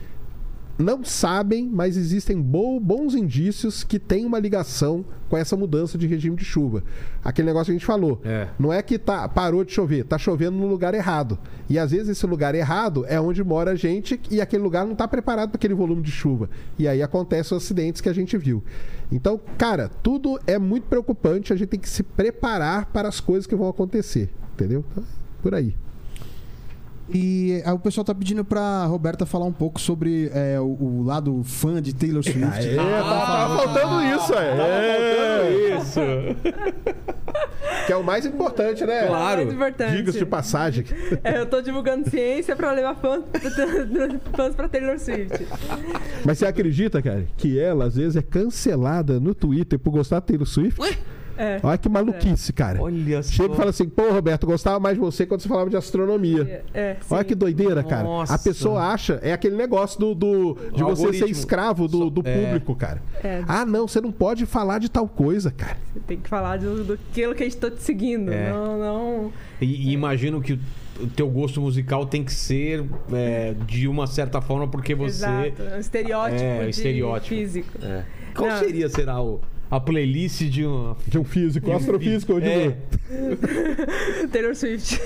[0.78, 6.06] não sabem, mas existem bo- bons indícios que tem uma ligação com essa mudança de
[6.06, 6.82] regime de chuva.
[7.24, 8.20] Aquele negócio que a gente falou.
[8.24, 8.48] É.
[8.58, 11.38] Não é que tá, parou de chover, tá chovendo no lugar errado.
[11.68, 14.92] E às vezes esse lugar errado é onde mora a gente e aquele lugar não
[14.92, 16.50] está preparado para aquele volume de chuva.
[16.78, 18.62] E aí acontecem os acidentes que a gente viu.
[19.10, 23.46] Então, cara, tudo é muito preocupante, a gente tem que se preparar para as coisas
[23.46, 24.30] que vão acontecer.
[24.54, 24.84] Entendeu?
[24.90, 25.04] Então,
[25.42, 25.74] por aí.
[27.14, 31.02] E aí o pessoal tá pedindo pra Roberta falar um pouco sobre é, o, o
[31.04, 32.68] lado fã de Taylor Swift.
[32.68, 35.78] É, tá, tá faltando isso, é.
[35.78, 36.00] Isso.
[37.86, 39.06] Que é o mais importante, né?
[39.06, 39.42] Claro.
[39.42, 39.96] Importante.
[39.96, 40.84] Diga-se de passagem.
[41.24, 43.22] É, eu tô divulgando ciência pra levar fãs,
[44.34, 45.46] fãs pra Taylor Swift.
[46.24, 50.26] Mas você acredita, cara, que ela às vezes é cancelada no Twitter por gostar de
[50.26, 50.80] Taylor Swift?
[51.36, 51.60] É.
[51.62, 52.80] Olha que maluquice, cara.
[52.82, 53.32] Olha só.
[53.32, 55.76] Chega e fala assim, pô, Roberto, eu gostava mais de você quando você falava de
[55.76, 56.64] astronomia.
[56.74, 57.28] É, Olha sim.
[57.28, 58.04] que doideira, cara.
[58.04, 58.34] Nossa.
[58.34, 61.28] A pessoa acha, é aquele negócio do, do- de você ser algoritmo.
[61.28, 62.36] escravo do, do É.
[62.44, 63.02] público, cara.
[63.22, 63.42] É.
[63.46, 65.76] Ah, não, você não pode falar de tal coisa, cara.
[65.92, 68.32] Você tem que falar do, do aquilo que a gente tá te seguindo.
[68.32, 68.50] É.
[68.50, 69.32] Não, não.
[69.60, 70.58] E, e imagino que o,
[71.02, 75.24] o teu gosto musical tem que ser é, de uma certa forma porque você.
[75.24, 75.62] Exato.
[75.62, 77.28] É um estereótipo É, estereótipo.
[77.34, 77.68] físico.
[77.82, 78.04] É.
[78.34, 78.58] Qual Não.
[78.58, 79.40] seria, será, o,
[79.72, 80.94] a playlist de um.
[81.08, 82.76] De um físico, astrofísico, eu digo.
[83.10, 84.26] É.
[84.30, 85.00] Taylor Swift.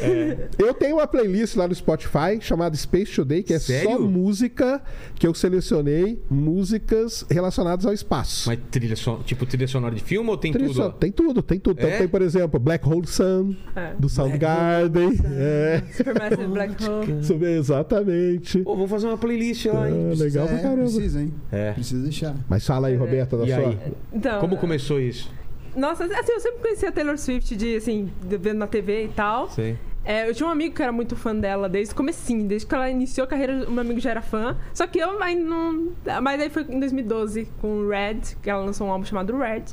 [0.59, 4.01] Eu tenho uma playlist lá no Spotify chamada Space Today, que é só Sério?
[4.03, 4.83] música
[5.15, 8.49] que eu selecionei, músicas relacionadas ao espaço.
[8.49, 9.23] Mas trilha son...
[9.23, 10.77] tipo trilha sonora de filme ou tem Trilha tudo?
[10.77, 11.79] sonora- Tem tudo, tem tudo.
[11.79, 11.99] Então É?
[11.99, 13.93] tem, por exemplo, Black Hole Sun, É.
[13.99, 15.11] do Soundgarden.
[15.33, 17.45] É, Supermassive Black Hole.
[17.47, 18.59] exatamente.
[18.61, 20.11] Pô, vou fazer uma playlist lá, hein?
[20.13, 20.83] Ah, legal pra é, caramba.
[20.83, 21.33] precisa, hein?
[21.53, 21.73] É.
[21.73, 22.35] Precisa deixar.
[22.49, 23.59] Mas fala aí, Roberta, da E sua.
[23.69, 23.79] aí?
[24.13, 25.31] Então, Como começou isso?
[25.75, 29.09] Nossa, assim, eu sempre conhecia a Taylor Swift de, assim, de- vendo na TV e
[29.09, 29.51] tal.
[29.51, 29.77] Sei.
[30.05, 32.75] É, eu tinha um amigo que era muito fã dela desde o comecinho, desde que
[32.75, 34.57] ela iniciou a carreira, o meu amigo já era fã.
[34.73, 35.93] Só que eu ainda não.
[36.23, 39.65] Mas aí foi em 2012 com Red, que ela lançou um álbum chamado Red,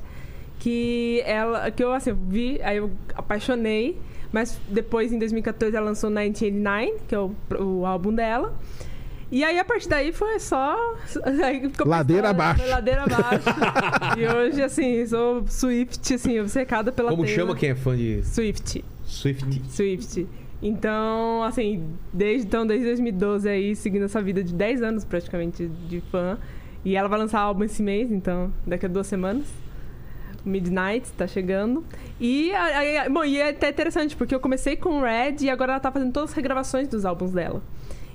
[0.60, 1.70] que ela.
[1.72, 3.98] que eu assim, vi, aí eu apaixonei.
[4.32, 8.56] Mas depois, em 2014, ela lançou 1989, que é o, o álbum dela.
[9.34, 10.78] E aí, a partir daí, foi só...
[11.44, 12.70] aí ficou pra Ladeira história, abaixo.
[12.70, 13.46] Ladeira abaixo.
[14.20, 17.40] e hoje, assim, sou Swift, assim, obcecada pela Como Taylor.
[17.48, 18.86] chama quem é fã de Swift.
[19.04, 19.62] Swift?
[19.70, 20.28] Swift.
[20.62, 26.00] Então, assim, desde, então, desde 2012 aí, seguindo essa vida de 10 anos praticamente de
[26.12, 26.38] fã.
[26.86, 29.48] E ela vai lançar álbum esse mês, então, daqui a duas semanas.
[30.46, 31.84] Midnight tá chegando.
[32.20, 35.72] E, aí, aí- bom, e é até interessante, porque eu comecei com Red e agora
[35.72, 37.64] ela tá fazendo todas as regravações dos álbuns dela.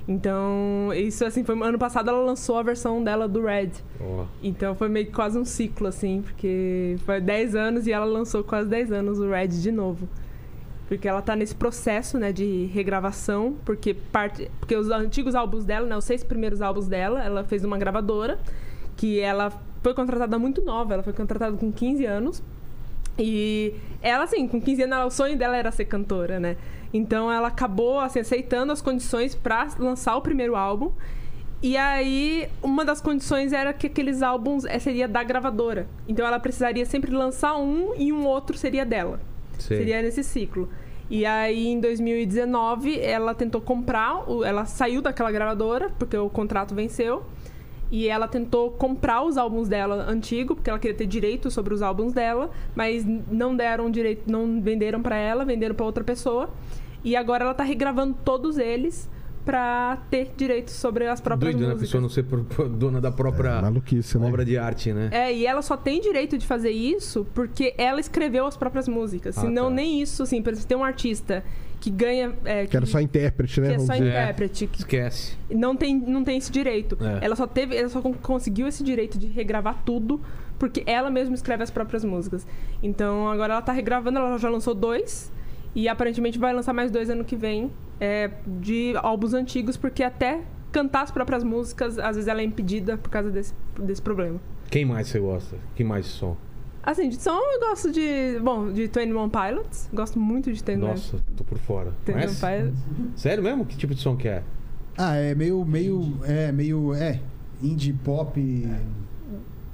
[0.09, 3.69] Então, isso assim, foi ano passado ela lançou a versão dela do Red.
[4.01, 4.25] Ó.
[4.41, 8.43] Então foi meio que quase um ciclo, assim, porque foi 10 anos e ela lançou
[8.43, 10.09] quase 10 anos o Red de novo.
[10.87, 14.49] Porque ela tá nesse processo, né, de regravação, porque parte.
[14.59, 18.39] Porque os antigos álbuns dela, né, os seis primeiros álbuns dela, ela fez uma gravadora,
[18.97, 19.51] que ela
[19.83, 22.41] foi contratada muito nova, ela foi contratada com 15 anos.
[23.19, 26.57] E ela, assim, com 15 anos, o sonho dela era ser cantora, né?
[26.93, 30.91] Então ela acabou, assim, aceitando as condições pra lançar o primeiro álbum.
[31.61, 35.87] E aí, uma das condições era que aqueles álbuns eh, seria da gravadora.
[36.07, 39.19] Então ela precisaria sempre lançar um e um outro seria dela.
[39.57, 39.77] Sei.
[39.77, 40.69] Seria nesse ciclo.
[41.09, 47.23] E aí, em 2019, ela tentou comprar, ela saiu daquela gravadora, porque o contrato venceu.
[47.91, 51.81] E ela tentou comprar os álbuns dela antigo, porque ela queria ter direito sobre os
[51.81, 56.49] álbuns dela, mas não deram direito, não venderam pra ela, venderam pra outra pessoa.
[57.03, 59.09] E agora ela tá regravando todos eles
[59.45, 61.71] pra ter direitos sobre as próprias Doido, né?
[61.73, 61.89] A músicas.
[61.89, 64.27] pessoa não ser dona da própria É, maluquice, né?
[64.27, 65.09] obra de arte, né?
[65.11, 69.35] É, e ela só tem direito de fazer isso porque ela escreveu as próprias músicas.
[69.37, 69.71] Ah, Senão, tá.
[69.71, 71.43] nem isso, assim, por exemplo, tem um artista
[71.79, 72.33] que ganha.
[72.45, 73.69] É, Que era só intérprete, né?
[73.69, 74.07] que é só dizer.
[74.07, 75.37] intérprete, que Esquece.
[75.49, 76.97] não tem, não tem esse direito.
[77.01, 77.25] É.
[77.25, 80.19] Ela só teve, ela só con- conseguiu esse direito de regravar tudo
[80.57, 82.45] porque ela mesma escreve as próprias músicas.
[82.83, 85.31] Então agora ela tá regravando, ela já lançou dois
[85.73, 90.41] e aparentemente vai lançar mais dois ano que vem é, de álbuns antigos porque até
[90.71, 94.39] cantar as próprias músicas às vezes ela é impedida por causa desse, desse problema.
[94.69, 95.55] Quem mais você gosta?
[95.75, 96.35] Quem mais de som?
[96.89, 101.17] Assim, de som eu gosto de, bom, de 21 Pilots, gosto muito de 21 Nossa,
[101.37, 101.91] tô por fora.
[102.07, 102.45] 21 Conhece?
[102.45, 102.79] Pilots.
[103.15, 103.63] Sério mesmo?
[103.65, 104.41] Que tipo de som que é?
[104.97, 107.19] Ah, é meio, meio, é, meio, é,
[107.61, 108.39] indie pop.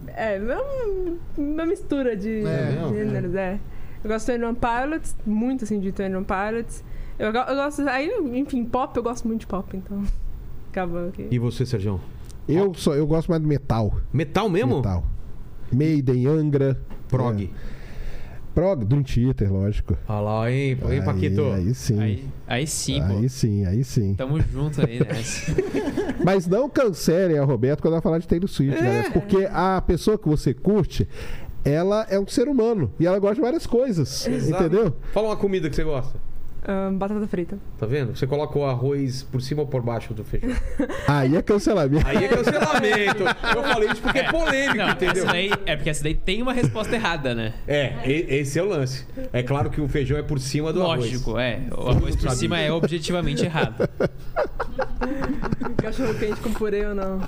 [0.08, 2.90] É, é um- uma mistura de É, mesmo?
[2.94, 3.60] gêneros, é.
[4.04, 6.84] Eu gosto de 21 Pilots, muito assim de 21 Pilots.
[7.18, 10.04] Eu, eu gosto, aí, enfim, pop, eu gosto muito de pop, então.
[10.70, 11.30] Acaba aqui.
[11.32, 12.02] E você, Sérgio?
[12.46, 14.02] Eu, só, eu gosto mais de metal.
[14.12, 14.76] Metal mesmo?
[14.76, 15.04] Metal.
[15.72, 16.78] Maiden, Angra.
[17.08, 17.44] Prog.
[17.44, 17.76] É.
[18.54, 19.98] Prog, Dream Theater, lógico.
[20.08, 21.44] Olha lá, hein, hein aí, Paquito?
[21.52, 22.00] Aí sim.
[22.00, 23.28] Aí, Aí, aí sim, pô.
[23.30, 24.14] sim, aí sim.
[24.16, 25.08] Tamo junto aí, né?
[26.24, 28.82] Mas não cancelem a Roberto quando ela falar de Taylor Swift, É.
[28.82, 29.10] né?
[29.12, 31.06] Porque a pessoa que você curte,
[31.66, 32.90] ela é um ser humano.
[32.98, 34.26] E ela gosta de várias coisas.
[34.26, 34.64] Exato.
[34.64, 34.96] Entendeu?
[35.14, 36.18] Fala uma comida que você gosta.
[36.94, 37.58] Batata frita.
[37.78, 38.16] Tá vendo?
[38.16, 40.50] Você coloca o arroz por cima ou por baixo do feijão.
[41.08, 42.08] Aí é cancelamento.
[42.08, 43.24] Aí é cancelamento.
[43.56, 45.24] Eu falei isso porque é polêmico, Não, entendeu?
[45.24, 47.54] essa daí, é porque essa daí tem uma resposta errada, né?
[47.68, 49.06] É, esse é o lance.
[49.32, 51.44] É claro que o feijão é por cima do Lógico, arroz.
[51.44, 51.62] é.
[51.72, 52.36] O arroz por Sabia.
[52.38, 53.88] cima é objetivamente errado.
[55.82, 57.22] Cachorro quente com purê ou não?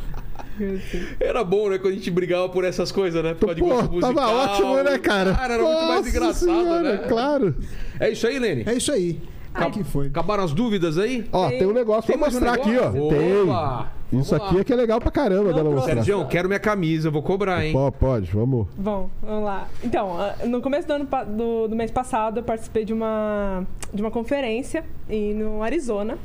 [1.20, 1.78] Era bom, né?
[1.78, 3.34] Quando a gente brigava por essas coisas, né?
[3.36, 4.14] Por causa de gosto musical.
[4.16, 5.34] tava ótimo, né, cara?
[5.36, 6.98] Cara, era muito mais Nossa engraçado, Senhora, né?
[7.08, 7.56] Claro.
[8.00, 8.64] É isso aí, Lene.
[8.66, 9.19] É isso aí.
[9.53, 9.72] Ai.
[9.72, 10.08] que foi.
[10.08, 11.27] Acabaram as dúvidas aí?
[11.32, 12.92] Ó, tem um negócio Tem pra mais um mostrar aqui, ó.
[13.09, 13.42] Tem.
[13.42, 13.92] Opa!
[14.09, 14.61] Vamos Isso aqui lá.
[14.61, 15.95] é que é legal pra caramba dela mostrar.
[15.95, 17.74] Sérgio, quero minha camisa, vou cobrar, hein?
[17.74, 18.67] Pô, pode, vamos.
[18.77, 19.67] Bom, vamos lá.
[19.84, 24.01] Então, ah, no começo do, ano, do, do mês passado, eu participei de uma, de
[24.01, 26.17] uma conferência em, no Arizona.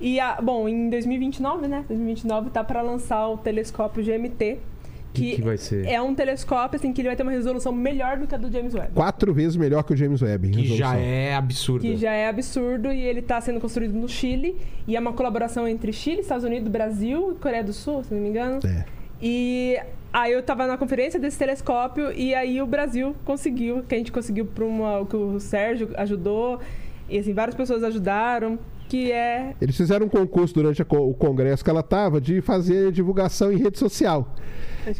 [0.00, 1.84] E, a, bom, em 2029, né?
[1.86, 4.58] 2029 tá para lançar o telescópio GMT.
[5.12, 5.86] Que, que vai ser?
[5.86, 8.50] É um telescópio assim, que ele vai ter uma resolução melhor do que a do
[8.50, 8.92] James Webb.
[8.94, 10.48] Quatro vezes melhor que o James Webb.
[10.48, 11.82] em Que já é absurdo.
[11.82, 14.56] Que já é absurdo e ele está sendo construído no Chile.
[14.86, 18.20] E é uma colaboração entre Chile, Estados Unidos, Brasil e Coreia do Sul, se não
[18.20, 18.60] me engano.
[18.64, 18.84] É.
[19.20, 19.78] E
[20.12, 24.12] aí eu tava na conferência desse telescópio e aí o Brasil conseguiu, que a gente
[24.12, 26.60] conseguiu para uma que o Sérgio ajudou
[27.08, 31.70] e assim várias pessoas ajudaram, que é Eles fizeram um concurso durante o congresso que
[31.70, 34.34] ela tava de fazer divulgação em rede social.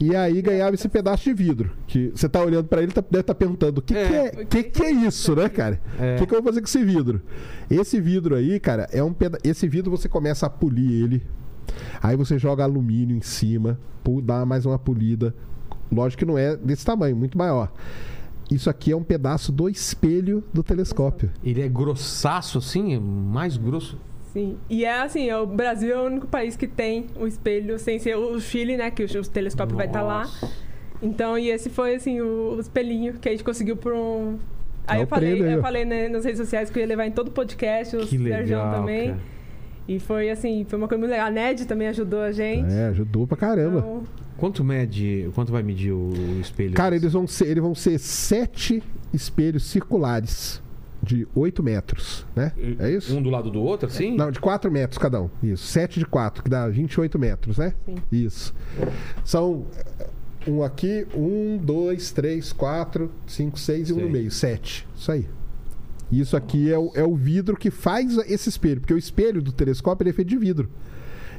[0.01, 1.71] E aí ganhava esse pedaço de vidro.
[1.87, 4.07] Que você tá olhando pra ele tá- deve estar perguntando: o que, É.
[4.07, 5.81] que, é, que, que é isso, né, cara?
[5.99, 6.17] O É.
[6.17, 7.23] que, que eu vou fazer com esse vidro?
[7.71, 9.39] Esse vidro aí, cara, é um peda...
[9.43, 11.23] Esse vidro você começa a polir ele.
[12.03, 13.79] Aí você joga alumínio em cima,
[14.23, 15.35] dá mais uma polida.
[15.91, 17.73] Lógico que não é desse tamanho, muito maior.
[18.51, 21.31] Isso aqui é um pedaço do espelho do telescópio.
[21.45, 22.95] Ele é grossaço assim?
[22.95, 23.99] É mais grosso?
[24.33, 24.57] sim.
[24.69, 28.17] E é assim, o Brasil é o único país que tem o espelho sem ser
[28.17, 30.21] o Chile, né, que o, o telescópio vai estar lá.
[30.21, 30.51] Nossa.
[31.03, 34.39] Então, e esse foi assim o, o espelhinho que a gente conseguiu por um
[34.87, 37.07] Aí É eu falei, prêmio eu falei né, nas redes sociais que eu ia levar
[37.07, 39.09] em todo o podcast, o Que Sérgio legal, também.
[39.09, 39.21] cara.
[39.89, 41.27] E foi assim, foi uma coisa muito legal.
[41.27, 42.71] A Ned também ajudou a gente.
[42.73, 43.79] É, ajudou pra caramba.
[43.79, 44.03] Então,
[44.37, 46.73] Quanto mede, quanto vai medir o, o espelho?
[46.75, 48.81] Cara, eles vão ser, eles vão ser sete
[49.13, 50.63] espelhos circulares
[51.03, 52.53] de 8 metros, né?
[52.79, 53.17] É isso?
[53.17, 54.17] Um do lado do outro, assim?
[54.17, 55.29] Não, de 4 metros cada um.
[55.43, 55.67] Isso.
[55.67, 57.75] 7 de 4, que dá 28 metros, né?
[57.85, 57.97] Sim.
[58.13, 58.55] Isso.
[59.25, 59.67] São
[60.47, 64.31] um aqui, um, dois, três, quatro, cinco, seis e um no meio.
[64.31, 64.87] Sete.
[64.97, 65.27] Isso aí.
[66.11, 69.53] Isso aqui é o, é o vidro que faz esse espelho, porque o espelho do
[69.53, 70.71] telescópio ele é feito de vidro.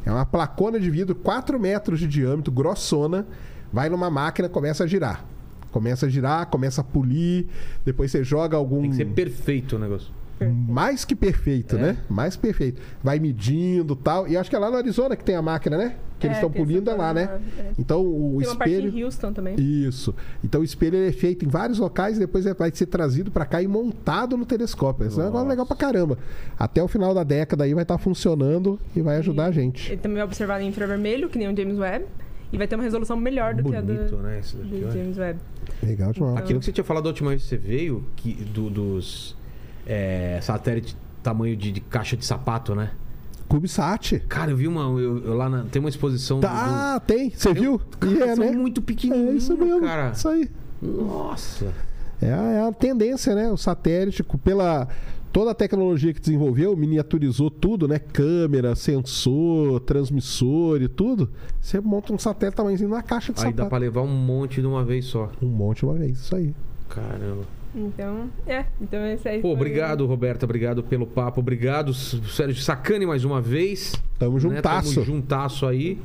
[0.05, 3.27] É uma placona de vidro, 4 metros de diâmetro, grossona,
[3.71, 5.25] vai numa máquina, começa a girar.
[5.71, 7.47] Começa a girar, começa a polir,
[7.85, 8.81] depois você joga algum.
[8.81, 10.11] Tem que ser perfeito o negócio.
[10.47, 11.79] Mais que perfeito, É.
[11.81, 11.97] né?
[12.09, 12.81] Mais que perfeito.
[13.03, 14.27] Vai medindo tal.
[14.27, 15.95] E acho que é lá no Arizona que tem a máquina, né?
[16.19, 17.39] Que eles É, estão tem polindo é lá, né?
[17.57, 17.71] é.
[17.79, 18.97] Então o Tem uma parte espelho.
[18.97, 19.55] em Houston também.
[19.57, 20.13] Isso.
[20.43, 23.45] Então o espelho é feito em vários locais e depois ele vai ser trazido pra
[23.45, 25.07] cá e montado no telescópio.
[25.07, 26.17] Isso é um negócio legal pra caramba.
[26.57, 29.91] Até o final da década aí vai estar funcionando e vai ajudar a gente.
[29.91, 32.05] Ele também vai observar em infravermelho, que nem o James Webb.
[32.51, 34.41] E vai ter uma resolução melhor do que a Bonito, do, né?
[34.41, 34.91] Daqui, do.
[34.91, 35.39] James Webb.
[35.83, 36.37] Legal demais.
[36.37, 39.37] Aquilo que você tinha falado da última vez que você veio, que, do- dos
[39.89, 42.91] é, satélite tamanho de, de caixa de sapato, né?
[43.47, 44.19] CubeSat.
[44.29, 44.83] Cara, eu vi uma.
[44.99, 46.37] Eu, eu lá na- tem uma exposição.
[46.39, 47.31] do- Tá, tem.
[47.31, 47.79] Você viu?
[47.79, 48.51] do, cara, é, são né?
[48.51, 49.81] muito É pequenininhos, isso mesmo.
[49.81, 50.11] cara.
[50.11, 50.47] Isso aí.
[50.79, 51.73] Nossa.
[52.21, 53.49] É a, é a tendência, né?
[53.51, 54.87] O satélite, pela,
[55.31, 57.97] toda a tecnologia que desenvolveu, miniaturizou tudo, né?
[57.97, 61.31] Câmera, sensor, transmissor e tudo.
[61.59, 63.69] Você monta um satélite tamanhozinho na caixa de Aí dá sapato.
[63.69, 65.31] pra levar um monte de uma vez só.
[65.41, 66.53] Um monte uma vez, isso aí.
[66.87, 67.43] Caramba.
[67.75, 68.65] Então, é.
[68.81, 70.45] Então esse aí Pô, obrigado, Roberta.
[70.45, 71.39] Obrigado pelo papo.
[71.39, 73.93] Obrigado, Sérgio Sacani, mais uma vez.
[74.17, 74.39] Tamo né?
[74.39, 74.93] juntasso.
[74.95, 75.99] Tamo juntaço aí.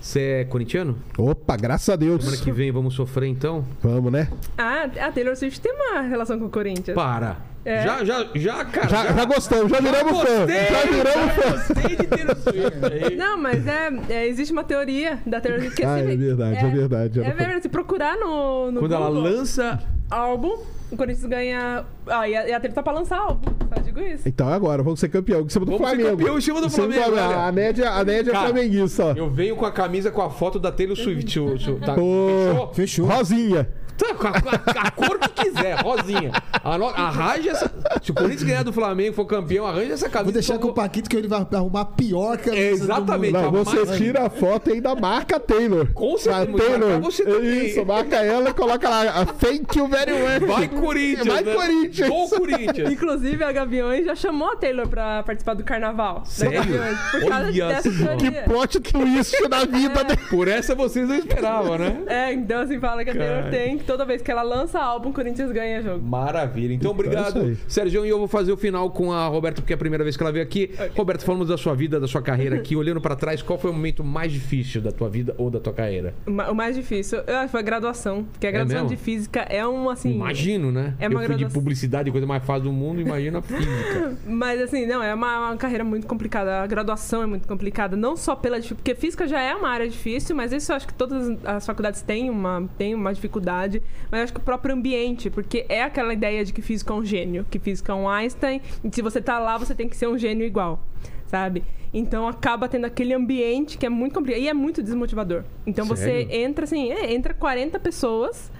[0.00, 0.96] Você é corintiano?
[1.18, 2.22] Opa, graças a Deus.
[2.24, 3.64] Semana que vem vamos sofrer então?
[3.82, 4.28] Vamos, né?
[4.56, 6.94] Ah, a Taylor Swift tem uma relação com o Corinthians.
[6.94, 7.38] Para.
[7.64, 7.82] É.
[7.82, 8.88] Já, já, já, cara.
[8.88, 10.38] Já, já gostamos, já viramos fã.
[10.46, 11.50] gostei, Já viramos fã.
[11.50, 13.16] Gostei de o Swift.
[13.18, 16.56] Não, mas é, é, existe uma teoria da Taylor Swift que Ah, se- é verdade,
[16.56, 17.20] é verdade.
[17.20, 19.82] É verdade, se procurar no, no Quando ela Google, lança.
[20.08, 20.58] álbum,
[20.90, 21.84] o Corinthians ganha.
[22.06, 24.28] Ah, e a, e a tá pra lançar álbum, só digo isso.
[24.28, 26.16] Então agora, vamos ser campeão em cima do Vamos ser Flamengo.
[26.18, 27.36] campeão em cima do Em Flamengo, olha.
[27.46, 29.12] A Nédia, a Nédia é Cara, flamenguista, ó.
[29.12, 31.38] Eu venho com a camisa com a foto da Taylor Swift.
[31.38, 32.28] o- o- Tá, Pô.
[32.72, 32.74] fechou?
[32.74, 33.06] Fechou.
[33.06, 33.68] Rosinha.
[33.98, 36.30] Com a, com a- a cor que quiser, rosinha.
[36.64, 37.70] Ano- Arranja essa.
[38.02, 40.24] Se o Corinthians ganhar do Flamengo for campeão, arranja essa camisa.
[40.24, 40.72] Vou deixar com o.
[40.78, 43.32] Paquito que ele vai arrumar a pior camisa É, do exatamente.
[43.34, 43.42] mundo.
[43.52, 45.88] Não, você mas- tira a foto e ainda marca a Taylor.
[45.92, 47.00] Com certeza, Taylor.
[47.00, 47.66] você também.
[47.66, 49.02] Isso, marca ela e coloca lá.
[49.02, 50.48] a Thank you very much.
[50.48, 51.26] Vai Corinthians!
[51.26, 51.54] Vai né?
[51.54, 52.08] Corinthians.
[52.08, 52.92] Gol Corinthians!
[52.92, 56.22] Inclusive, a Gaviões já chamou a Taylor pra participar do carnaval.
[56.24, 56.58] Sério?
[56.58, 58.16] Gaviões, por causa Olha dessa só.
[58.16, 60.20] Que plot twist na vida dele.
[60.30, 62.02] Por essa vocês não esperavam, né?
[62.06, 63.50] É, então assim, fala que a Taylor Cara.
[63.50, 66.06] tem toda vez que ela lança álbum, o Corinthians ganha jogo.
[66.06, 66.74] Maravilha.
[66.74, 67.56] Então, é obrigado, aí.
[67.66, 68.04] Sérgio.
[68.04, 70.22] E eu vou fazer o final com a Roberta, porque é a primeira vez que
[70.22, 70.70] ela veio aqui.
[70.94, 72.76] Roberta, falamos da sua vida, da sua carreira aqui.
[72.76, 75.72] Olhando pra trás, qual foi o momento mais difícil da tua vida ou da tua
[75.72, 76.14] carreira?
[76.26, 78.24] O ma- o mais difícil eu foi a graduação.
[78.24, 78.96] Porque a graduação mesmo?
[78.96, 80.12] de física é um, assim...
[80.14, 80.94] Imagino, né?
[81.00, 84.16] É eu uma fui de publicidade, coisa mais fácil do mundo, imagina a física.
[84.28, 86.60] Mas assim, não, é uma, uma carreira muito complicada.
[86.62, 90.34] A graduação é muito complicada, não só pela porque física já é uma área difícil,
[90.34, 93.77] mas isso eu acho que todas as faculdades têm uma, têm uma dificuldade.
[94.10, 97.04] Mas acho que o próprio ambiente, porque é aquela ideia de que físico é um
[97.04, 100.08] gênio, que físico é um Einstein, e se você tá lá, você tem que ser
[100.08, 100.82] um gênio igual,
[101.26, 101.64] sabe?
[101.92, 105.44] Então acaba tendo aquele ambiente que é muito complicado e é muito desmotivador.
[105.66, 106.32] Então você Sério?
[106.32, 108.50] entra assim, é, entra 40 pessoas,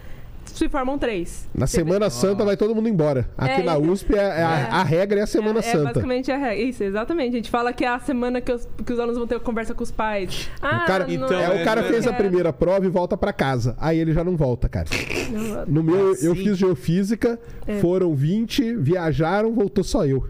[0.57, 1.49] se formam três.
[1.55, 3.29] Na Você vê- Semana Santa vai todo mundo embora.
[3.37, 4.69] Aqui É, na então- USP, é, é a, É.
[4.71, 5.85] a regra é a Semana é, É Santa.
[5.85, 6.57] basicamente a regra.
[6.57, 7.31] Isso, exatamente.
[7.35, 9.75] A gente fala que é a semana que os, que os alunos vão ter conversa
[9.75, 10.49] com os pais.
[10.63, 12.13] Ah, O cara, não, Então, é, o cara é, fez a é.
[12.15, 13.77] primeira prova e volta pra casa.
[13.79, 14.87] Aí ele já não volta, cara.
[15.31, 16.35] Não, No meu, eu Assim?
[16.45, 17.79] fiz geofísica, É.
[17.81, 20.25] foram 20, viajaram, voltou só eu.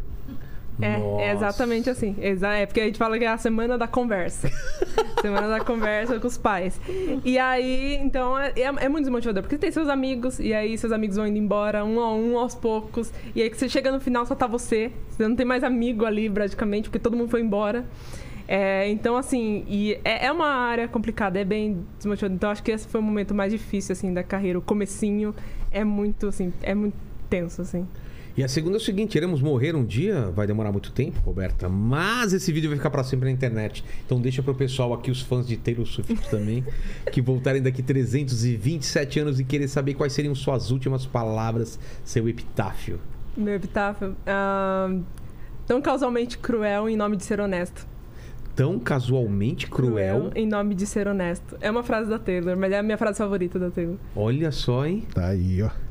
[0.80, 2.14] É, é exatamente assim.
[2.20, 4.48] É porque a gente fala que é a semana da conversa.
[5.20, 6.80] semana da conversa com os pais.
[7.24, 9.42] E aí, então, é, é- é muito desmotivador.
[9.42, 12.54] Porque tem seus amigos, e aí seus amigos vão indo embora, um a um, aos
[12.54, 13.12] poucos.
[13.34, 14.92] E aí que você chega no final, só tá você.
[15.10, 17.84] Você não tem mais amigo ali, praticamente, porque todo mundo foi embora.
[18.46, 22.34] É, então, assim, e é, é uma área complicada, é bem desmotivador.
[22.36, 24.58] Então, acho que esse foi o momento mais difícil, assim, da carreira.
[24.58, 25.34] O comecinho
[25.70, 26.96] é muito, assim, é muito
[27.28, 27.86] tenso, assim.
[28.38, 31.68] E a segunda é o seguinte: iremos morrer um dia, vai demorar muito tempo, Roberta,
[31.68, 33.84] mas esse vídeo vai ficar pra sempre na internet.
[34.06, 36.64] Então deixa pro pessoal aqui, os fãs de Taylor Swift também,
[37.10, 43.00] que voltarem daqui 327 anos e querer saber quais seriam suas últimas palavras, seu epitáfio.
[43.36, 44.14] Meu epitáfio.
[44.24, 44.96] ah,
[45.66, 47.88] tão causalmente cruel em nome de ser honesto.
[48.54, 50.30] Tão casualmente cruel.
[50.36, 51.56] em nome de ser honesto.
[51.60, 53.96] É uma frase da Taylor, mas é a minha frase favorita da Taylor.
[54.14, 55.02] Olha só, hein?
[55.12, 55.87] Tá aí, ó.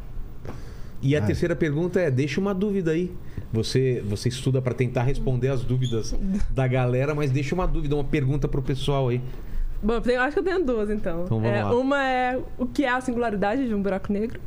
[1.08, 1.26] E a Ai.
[1.26, 3.11] terceira pergunta é: deixa uma dúvida aí.
[3.53, 6.14] Você, você estuda pra tentar responder as dúvidas
[6.50, 9.22] da galera, mas deixa uma dúvida, uma pergunta pro pessoal aí.
[9.82, 11.24] Bom, eu acho que eu tenho duas, então.
[11.24, 11.74] Então vamos É, lá.
[11.74, 14.38] Uma é o que é a singularidade de um buraco negro,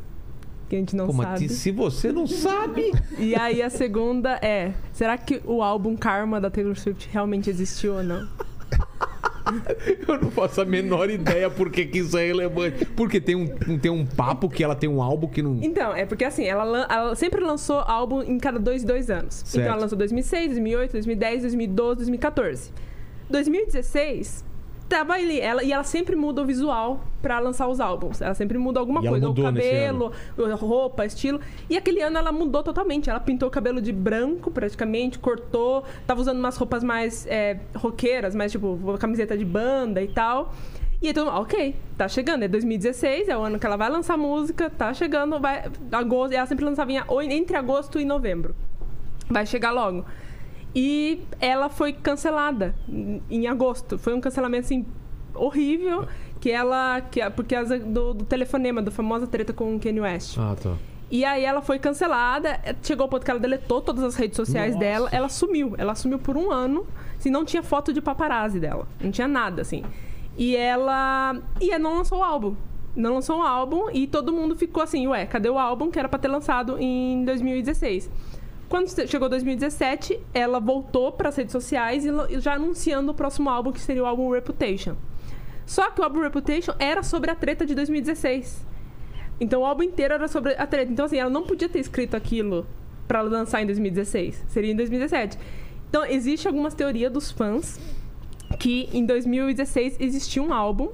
[0.69, 1.49] que a gente não Pô, mas sabe.
[1.49, 2.91] se você não sabe.
[3.17, 7.95] E aí a segunda é, será que o álbum Karma da Taylor Swift realmente existiu
[7.95, 8.27] ou não?
[10.07, 12.85] Eu não faço a menor ideia por que, que isso é relevante.
[12.85, 13.47] Porque tem um,
[13.79, 15.59] tem um papo que ela tem um álbum que não.
[15.61, 19.35] Então, é porque assim, ela, ela sempre lançou álbum em cada dois, dois anos.
[19.35, 19.59] Certo.
[19.59, 22.73] Então ela lançou 2006, 2008, 2010, 2012, 2014.
[23.29, 24.45] 2016,
[24.95, 25.39] tava ali.
[25.39, 28.21] Ela, e ela sempre muda o visual pra lançar os álbuns.
[28.21, 29.29] Ela sempre muda alguma E coisa.
[29.29, 30.11] O cabelo,
[30.55, 31.39] roupa, estilo.
[31.69, 33.09] E aquele ano ela mudou totalmente.
[33.09, 35.83] Ela pintou o cabelo de branco, praticamente, cortou.
[36.05, 40.53] Tava usando umas roupas mais é, roqueiras, mais tipo, camiseta de banda e tal.
[41.01, 43.89] E aí todo mundo, ok, tá chegando, é 2016, é o ano que ela vai
[43.89, 45.63] lançar música, tá chegando, vai.
[45.91, 48.55] Agosto, ela sempre lançava em- entre agosto e novembro.
[49.27, 50.05] Vai chegar logo.
[50.75, 52.73] E ela foi cancelada
[53.29, 53.97] em- agosto.
[53.97, 54.85] Foi um cancelamento assim
[55.35, 56.07] horrível,
[56.39, 60.37] que ela que por causa do, do telefonema, do famosa treta com o Kanye West.
[60.37, 60.75] Ah, tá.
[61.09, 64.37] E aí ela foi cancelada, eh, chegou ao ponto que ela deletou todas as redes
[64.37, 64.79] sociais Nossa.
[64.85, 65.75] dela, ela sumiu.
[65.77, 68.87] Ela sumiu por um ano, assim, não tinha foto de paparazzi dela.
[69.01, 69.83] Não tinha nada, assim.
[70.37, 71.35] E ela.
[71.59, 72.55] E ela não lançou o álbum.
[72.95, 76.09] Não lançou um álbum e todo mundo ficou assim, ué, cadê o álbum que era
[76.09, 78.09] pra ter lançado em 2016?
[78.71, 83.69] Quando chegou 2017, ela voltou para as redes sociais e já anunciando o próximo álbum,
[83.69, 84.95] que seria o álbum Reputation.
[85.65, 88.65] Só que o álbum Reputation era sobre a treta de 2016.
[89.41, 90.89] Então o álbum inteiro era sobre a treta.
[90.89, 92.65] Então, assim, ela não podia ter escrito aquilo
[93.09, 94.45] pra lançar em 2016.
[94.47, 95.37] Seria em 2017.
[95.89, 97.77] Então, existe algumas teorias dos fãs
[98.57, 100.87] que em 2016 existia um álbum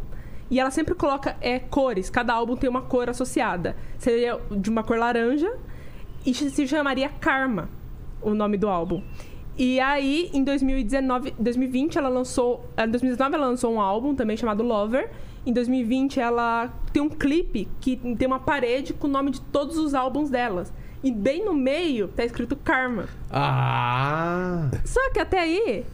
[0.50, 2.10] e ela sempre coloca é, cores.
[2.10, 3.76] Cada álbum tem uma cor associada.
[4.00, 5.56] Seria de uma cor laranja
[6.28, 7.70] e se chamaria Karma,
[8.22, 9.02] o nome do álbum.
[9.58, 12.66] E aí, em 2019, 2020, ela lançou.
[12.76, 15.10] eh, Em 2019, ela lançou um álbum também chamado Lover.
[15.46, 19.78] Em 2020, ela tem um clipe que tem uma parede com o nome de todos
[19.78, 20.72] os álbuns delas.
[21.02, 23.06] E bem no meio tá escrito Karma.
[23.32, 24.70] Ah!
[24.84, 25.86] Só que até aí,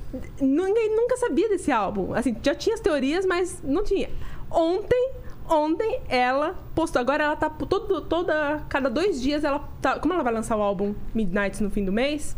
[0.42, 2.14] ninguém nunca sabia desse álbum.
[2.14, 4.10] Assim, já tinha as teorias, mas não tinha.
[4.50, 5.12] Ontem,
[5.50, 7.00] ontem ela postou.
[7.00, 8.64] Agora ela tá todo, toda.
[8.70, 10.00] Cada dois dias ela tá.
[10.00, 12.36] Como ela vai lançar o álbum Midnight no fim do mês,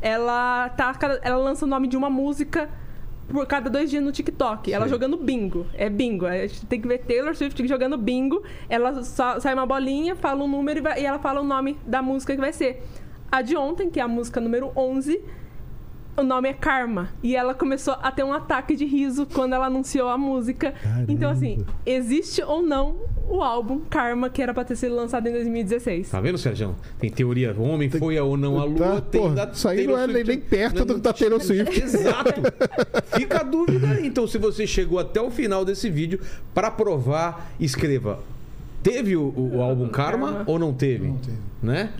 [0.00, 0.94] ela tá.
[1.22, 2.68] Ela lança o nome de uma música
[3.28, 4.72] por cada dois dias no TikTok.
[4.72, 4.90] Ela Sei.
[4.92, 5.66] jogando bingo.
[5.74, 6.26] É bingo.
[6.26, 8.42] A gente tem que ver Taylor Swift jogando bingo.
[8.68, 12.00] Ela sai uma bolinha, fala um número e, vai- e ela fala o nome da
[12.00, 12.82] música que vai ser.
[13.30, 15.22] A de ontem, que é a música número 11,
[16.18, 17.08] o nome é Karma.
[17.22, 20.74] E ela começou a ter um ataque de riso quando ela anunciou a música.
[21.08, 22.96] Então, assim, existe ou não
[23.28, 26.10] o álbum Karma, que era pra ter sido lançado em 2016.
[26.10, 26.74] Tá vendo, Sérgio?
[26.98, 27.54] Tem teoria.
[27.56, 28.78] O homem foi ou não à lua.
[28.78, 30.28] Tá, tem pô, da isso aí não é nem- Swift.
[30.28, 31.78] nem perto do que tá Taylor Swift.
[31.80, 32.40] Exato.
[33.14, 34.06] Fica a dúvida aí.
[34.06, 36.20] Então, se você chegou até o final desse vídeo,
[36.54, 38.20] pra provar, escreva.
[38.82, 40.44] Teve o, o- o álbum Karma, Karma.
[40.46, 41.08] ou não teve?
[41.08, 41.36] Não teve.
[41.62, 41.90] Né?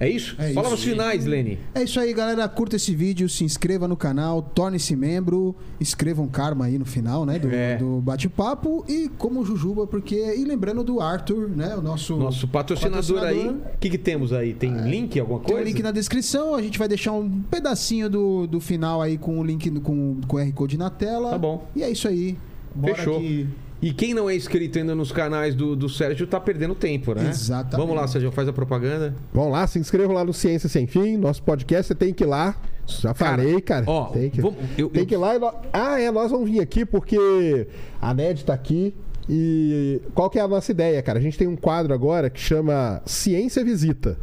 [0.00, 0.34] É isso?
[0.38, 0.76] É Fala isso.
[0.76, 1.58] os finais, Lene.
[1.74, 2.48] É isso aí, galera.
[2.48, 7.38] Curta esse vídeo, se inscreva no canal, torne-se membro, escrevam karma aí no final, né?
[7.38, 7.76] Do, É.
[7.76, 8.82] do bate-papo.
[8.88, 10.16] E como Jujuba, porque.
[10.16, 11.76] E lembrando do Arthur, né?
[11.76, 12.16] O nosso.
[12.16, 13.48] Nosso patrocinador, aí.
[13.48, 14.54] O que, que temos aí?
[14.54, 15.42] Tem link, alguma É.
[15.44, 15.62] Tem coisa?
[15.62, 19.38] o link na descrição, a gente vai deixar um pedacinho do, do final aí com
[19.38, 21.28] o link com o QR Code na tela.
[21.30, 21.68] Tá bom.
[21.76, 22.38] E é isso aí.
[22.74, 23.20] Bora Fechou.
[23.20, 23.46] que-
[23.82, 27.28] E quem não é inscrito ainda nos canais do, do Sérgio tá perdendo tempo, né?
[27.30, 27.76] Exatamente.
[27.78, 29.14] Vamos lá, Sérgio, faz a propaganda.
[29.32, 32.26] Vamos lá, se inscrevam lá no Ciência Sem Fim, nosso podcast, você tem que ir
[32.26, 32.54] lá.
[32.86, 33.84] Já falei, cara.
[33.88, 35.40] ó, tem que, vamos- eu- tem eu- que ir lá e
[35.72, 37.66] Ah, é, nós vamos vir aqui porque
[38.02, 38.94] a Ned tá aqui.
[39.28, 41.18] E qual que é a nossa ideia, cara?
[41.18, 44.18] A gente tem um quadro agora que chama Ciência Visita.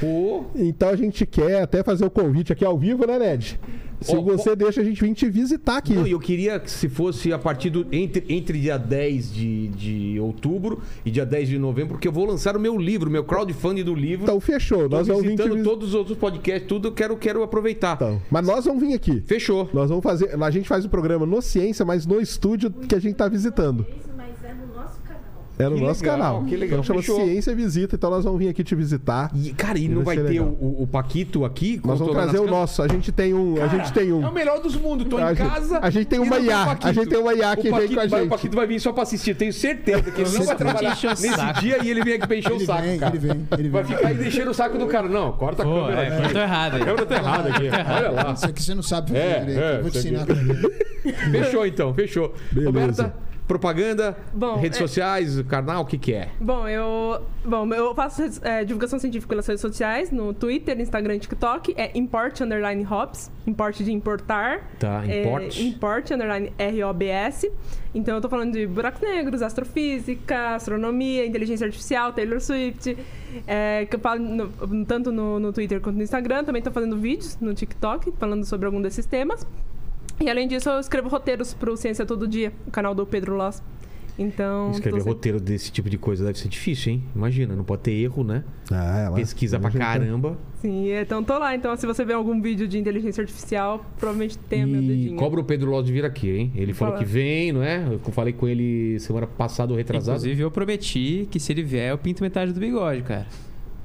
[0.00, 3.58] Pô, Então a gente quer até fazer o convite aqui ao vivo, né, Ned?
[4.02, 5.94] Se Ó, você deixa a gente vir te visitar aqui.
[5.94, 7.86] Não, eu queria que se fosse a partir do.
[7.92, 12.24] Entre, entre dia 10 de, de outubro e dia 10 de novembro, porque eu vou
[12.24, 14.24] lançar o meu livro, meu crowdfunding do livro.
[14.24, 14.88] Então fechou.
[14.88, 17.94] Tô Nós vamos vir te visitando todos os outros podcasts, tudo, eu quero, quero aproveitar.
[17.96, 19.22] Então, mas nós vamos vir aqui.
[19.26, 19.68] Fechou.
[19.72, 20.42] Nós vamos fazer.
[20.42, 23.86] A gente faz o programa no Ciência, mas no estúdio que a gente tá visitando.
[23.88, 25.22] Isso, mas é no nosso canal.
[25.62, 26.44] É no Que nosso legal, canal.
[26.44, 26.66] que legal.
[26.80, 27.24] Então chama Fechou.
[27.24, 29.30] Ciência Visita, então nós vamos vir aqui te visitar.
[29.34, 30.44] E, cara, e E não vai vai ter o,
[30.82, 31.80] o- Paquito aqui?
[31.84, 32.82] Nós vamos trazer o nosso.
[32.82, 33.62] A gente tem um.
[33.62, 34.24] a gente tem um.
[34.24, 35.06] É o melhor dos mundos.
[35.08, 35.78] Tô A em casa.
[35.80, 38.08] a gente tem uma IA, a gente tem uma IA que vem com a vai-
[38.08, 38.26] gente.
[38.26, 39.34] O Paquito vai vir só pra assistir.
[39.34, 42.52] Tenho certeza que ele não vai trabalhar nesse dia e ele vem aqui pra encher
[42.52, 43.16] o Ele saco, vem, cara.
[43.16, 43.96] ele vem, ele Vai vem.
[43.96, 45.08] ficar aí deixando o saco do cara.
[45.08, 46.84] Não, corta a câmera é, tô errado A aí.
[46.84, 47.68] câmera tá errada aqui.
[47.68, 48.32] Olha lá.
[48.32, 49.60] Isso aqui você não sabe fazer É, direito.
[49.60, 50.26] é, eu vou te ensinar.
[51.32, 52.32] Fechou então, fechou.
[52.52, 52.66] Beleza.
[52.70, 53.14] Roberta,
[53.46, 56.28] propaganda, Bom, redes é- sociais, canal, o que que é?
[56.40, 61.18] Bom, eu, bom, eu faço é, divulgação científica pelas redes sociais, no Twitter, Instagram e
[61.18, 61.74] TikTok.
[61.76, 64.70] É import underline hops, import de importar.
[64.78, 65.58] Tá, É, import.
[65.60, 67.46] import underline ROBS.
[67.94, 72.96] Então eu tô falando de buracos negros, astrofísica, astronomia, inteligência artificial, Taylor Swift.
[73.46, 76.44] é, que eu falo no- tanto no, no Twitter quanto no Instagram.
[76.44, 79.46] Também tô fazendo vídeos no TikTok falando sobre algum desses temas.
[80.22, 83.62] E além disso, eu escrevo roteiros pro Ciência Todo Dia, o canal do Pedro Loss.
[84.18, 84.70] Então.
[84.72, 87.02] Escrever sempre- roteiro desse tipo de coisa deve ser difícil, hein?
[87.16, 88.44] Imagina, não pode ter erro, né?
[88.70, 90.38] Ah, ela- Pesquisa pra tá- caramba.
[90.60, 91.54] Sim, então tô lá.
[91.54, 95.16] Então, se você vê algum vídeo de inteligência artificial, provavelmente tem o meu E dedinho.
[95.16, 96.52] cobra o Pedro de vir aqui, hein?
[96.54, 97.82] Ele falou que vem, não é?
[97.90, 100.18] Eu falei com ele semana passada ou retrasada.
[100.18, 103.26] Inclusive, eu prometi que se ele vier, eu pinto metade do bigode, cara.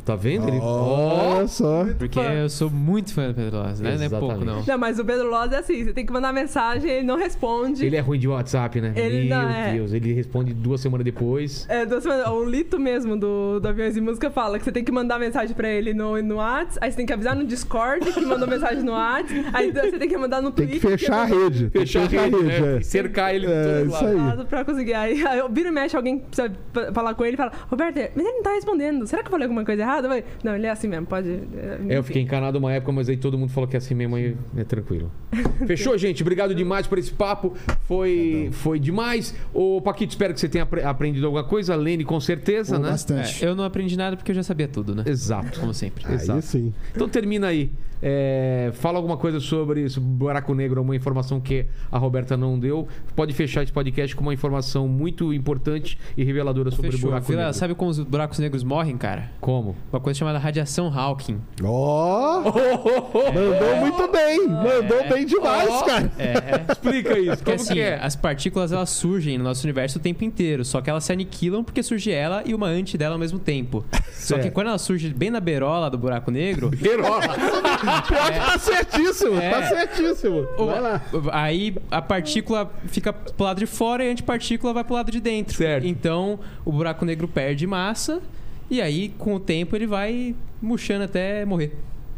[0.07, 0.47] Tá vendo?
[0.47, 0.57] Ele...
[0.59, 1.47] Olha Ó!
[1.47, 1.85] só.
[1.99, 2.31] Porque Fã.
[2.31, 3.97] eu sou muito fã do Pedro Loz, né?
[3.97, 4.45] Não é pouco, Exatamente.
[4.45, 4.65] não.
[4.65, 7.85] Não, mas o Pedro Loz é assim: você tem que mandar mensagem, ele não responde.
[7.85, 8.93] Ele é ruim de WhatsApp, né?
[8.95, 9.73] Ele Meu não é.
[9.73, 11.65] Deus, ele responde duas semanas depois.
[11.69, 14.83] É, duas semanas- o Lito mesmo do, do Aviões e Música fala que você tem
[14.83, 18.09] que mandar mensagem pra ele no, no WhatsApp, aí você tem que avisar no Discord
[18.13, 20.89] que mandou mensagem no WhatsApp, aí você tem que mandar no Tem Twitter.
[20.91, 21.69] que fechar a rede.
[21.69, 22.77] Tem que Fechar a rede, né?
[22.77, 22.81] é.
[22.81, 24.39] Cercar ele É, todo lado.
[24.39, 24.45] aí.
[24.45, 24.93] Pra conseguir.
[24.93, 27.95] Aí, aí eu viro e mexe, alguém precisa fa- falar com ele e fala: Roberto,
[28.15, 29.05] mas ele não tá respondendo.
[29.05, 29.97] Será que eu falei alguma coisa errada?
[29.98, 30.08] Errado?
[30.09, 30.24] Vai.
[30.43, 31.30] Não, ele é assim mesmo, pode.
[31.30, 34.16] é, eu fiquei encanado uma época, mas aí todo mundo falou que é assim mesmo,
[34.16, 35.11] aí é tranquilo.
[35.67, 36.22] Fechou, gente?
[36.22, 37.53] Obrigado demais por esse papo.
[37.82, 39.35] Foi, foi demais.
[39.53, 41.76] Ô, Paquito, espero que você tenha apre- aprendido alguma coisa.
[41.76, 42.90] Lene, com certeza, Pô, né?
[42.92, 43.43] Bastante.
[43.43, 45.03] É, eu não aprendi nada porque eu já sabia tudo, né?
[45.06, 45.59] Exato.
[45.59, 46.06] Como sempre.
[46.08, 46.42] Aí Exato.
[46.42, 46.74] sim.
[46.95, 47.72] Então termina aí.
[48.00, 52.88] É, fala alguma coisa sobre esse buraco negro, uma informação que a Roberta não deu.
[53.16, 57.08] Pode fechar esse podcast com uma informação muito importante e reveladora sobre Fechou.
[57.08, 57.58] o buraco Vila, negro.
[57.58, 59.32] sabe como os buracos negros morrem, cara?
[59.42, 59.76] Como?
[59.91, 61.40] Uma coisa chamada radiação Hawking.
[61.64, 62.41] Ó!
[62.41, 64.45] Mandou muito bem!
[64.48, 66.11] Mandou bem demais, cara!
[66.19, 67.38] É, Explica isso.
[67.38, 67.98] Porque Como assim, que é?
[68.01, 71.64] as partículas elas surgem no nosso universo o tempo inteiro, só que elas se aniquilam
[71.64, 73.85] porque surge ela e uma anti dela ao mesmo tempo.
[74.14, 74.51] Só que Certo.
[74.53, 77.22] quando ela surge bem na beirola do buraco negro, Perola.
[77.22, 79.38] Pior que tá certíssimo!
[79.40, 79.49] É.
[79.51, 80.48] Tá certíssimo!
[80.57, 81.01] o- Vai lá.
[81.32, 85.22] aí a partícula fica pro lado de fora e a antipartícula vai pro lado de
[85.22, 85.56] dentro.
[85.56, 85.88] Certo.
[85.88, 88.22] Então o buraco negro perde massa
[88.69, 91.73] e aí com o tempo ele vai murchando até morrer.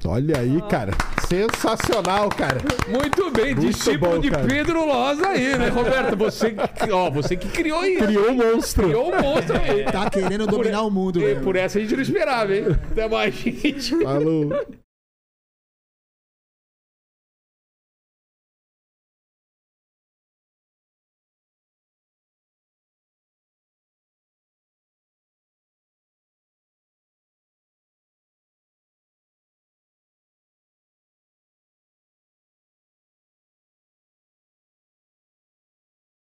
[0.05, 0.93] Olha aí, cara.
[1.27, 2.57] Sensacional, cara.
[2.87, 4.47] Muito bem, Muito discípulo bom, de cara.
[4.47, 6.15] Pedro Loza aí, né, Roberto?
[6.15, 8.05] Você, que- ó, você que criou isso.
[8.05, 8.85] Criou um monstro.
[8.87, 9.83] Criou um monstro aí.
[9.83, 11.41] Tá querendo dominar o mundo, E velho.
[11.41, 12.65] por essa a gente não esperava, hein?
[12.91, 13.95] Até mais, gente.
[14.03, 14.49] Falou.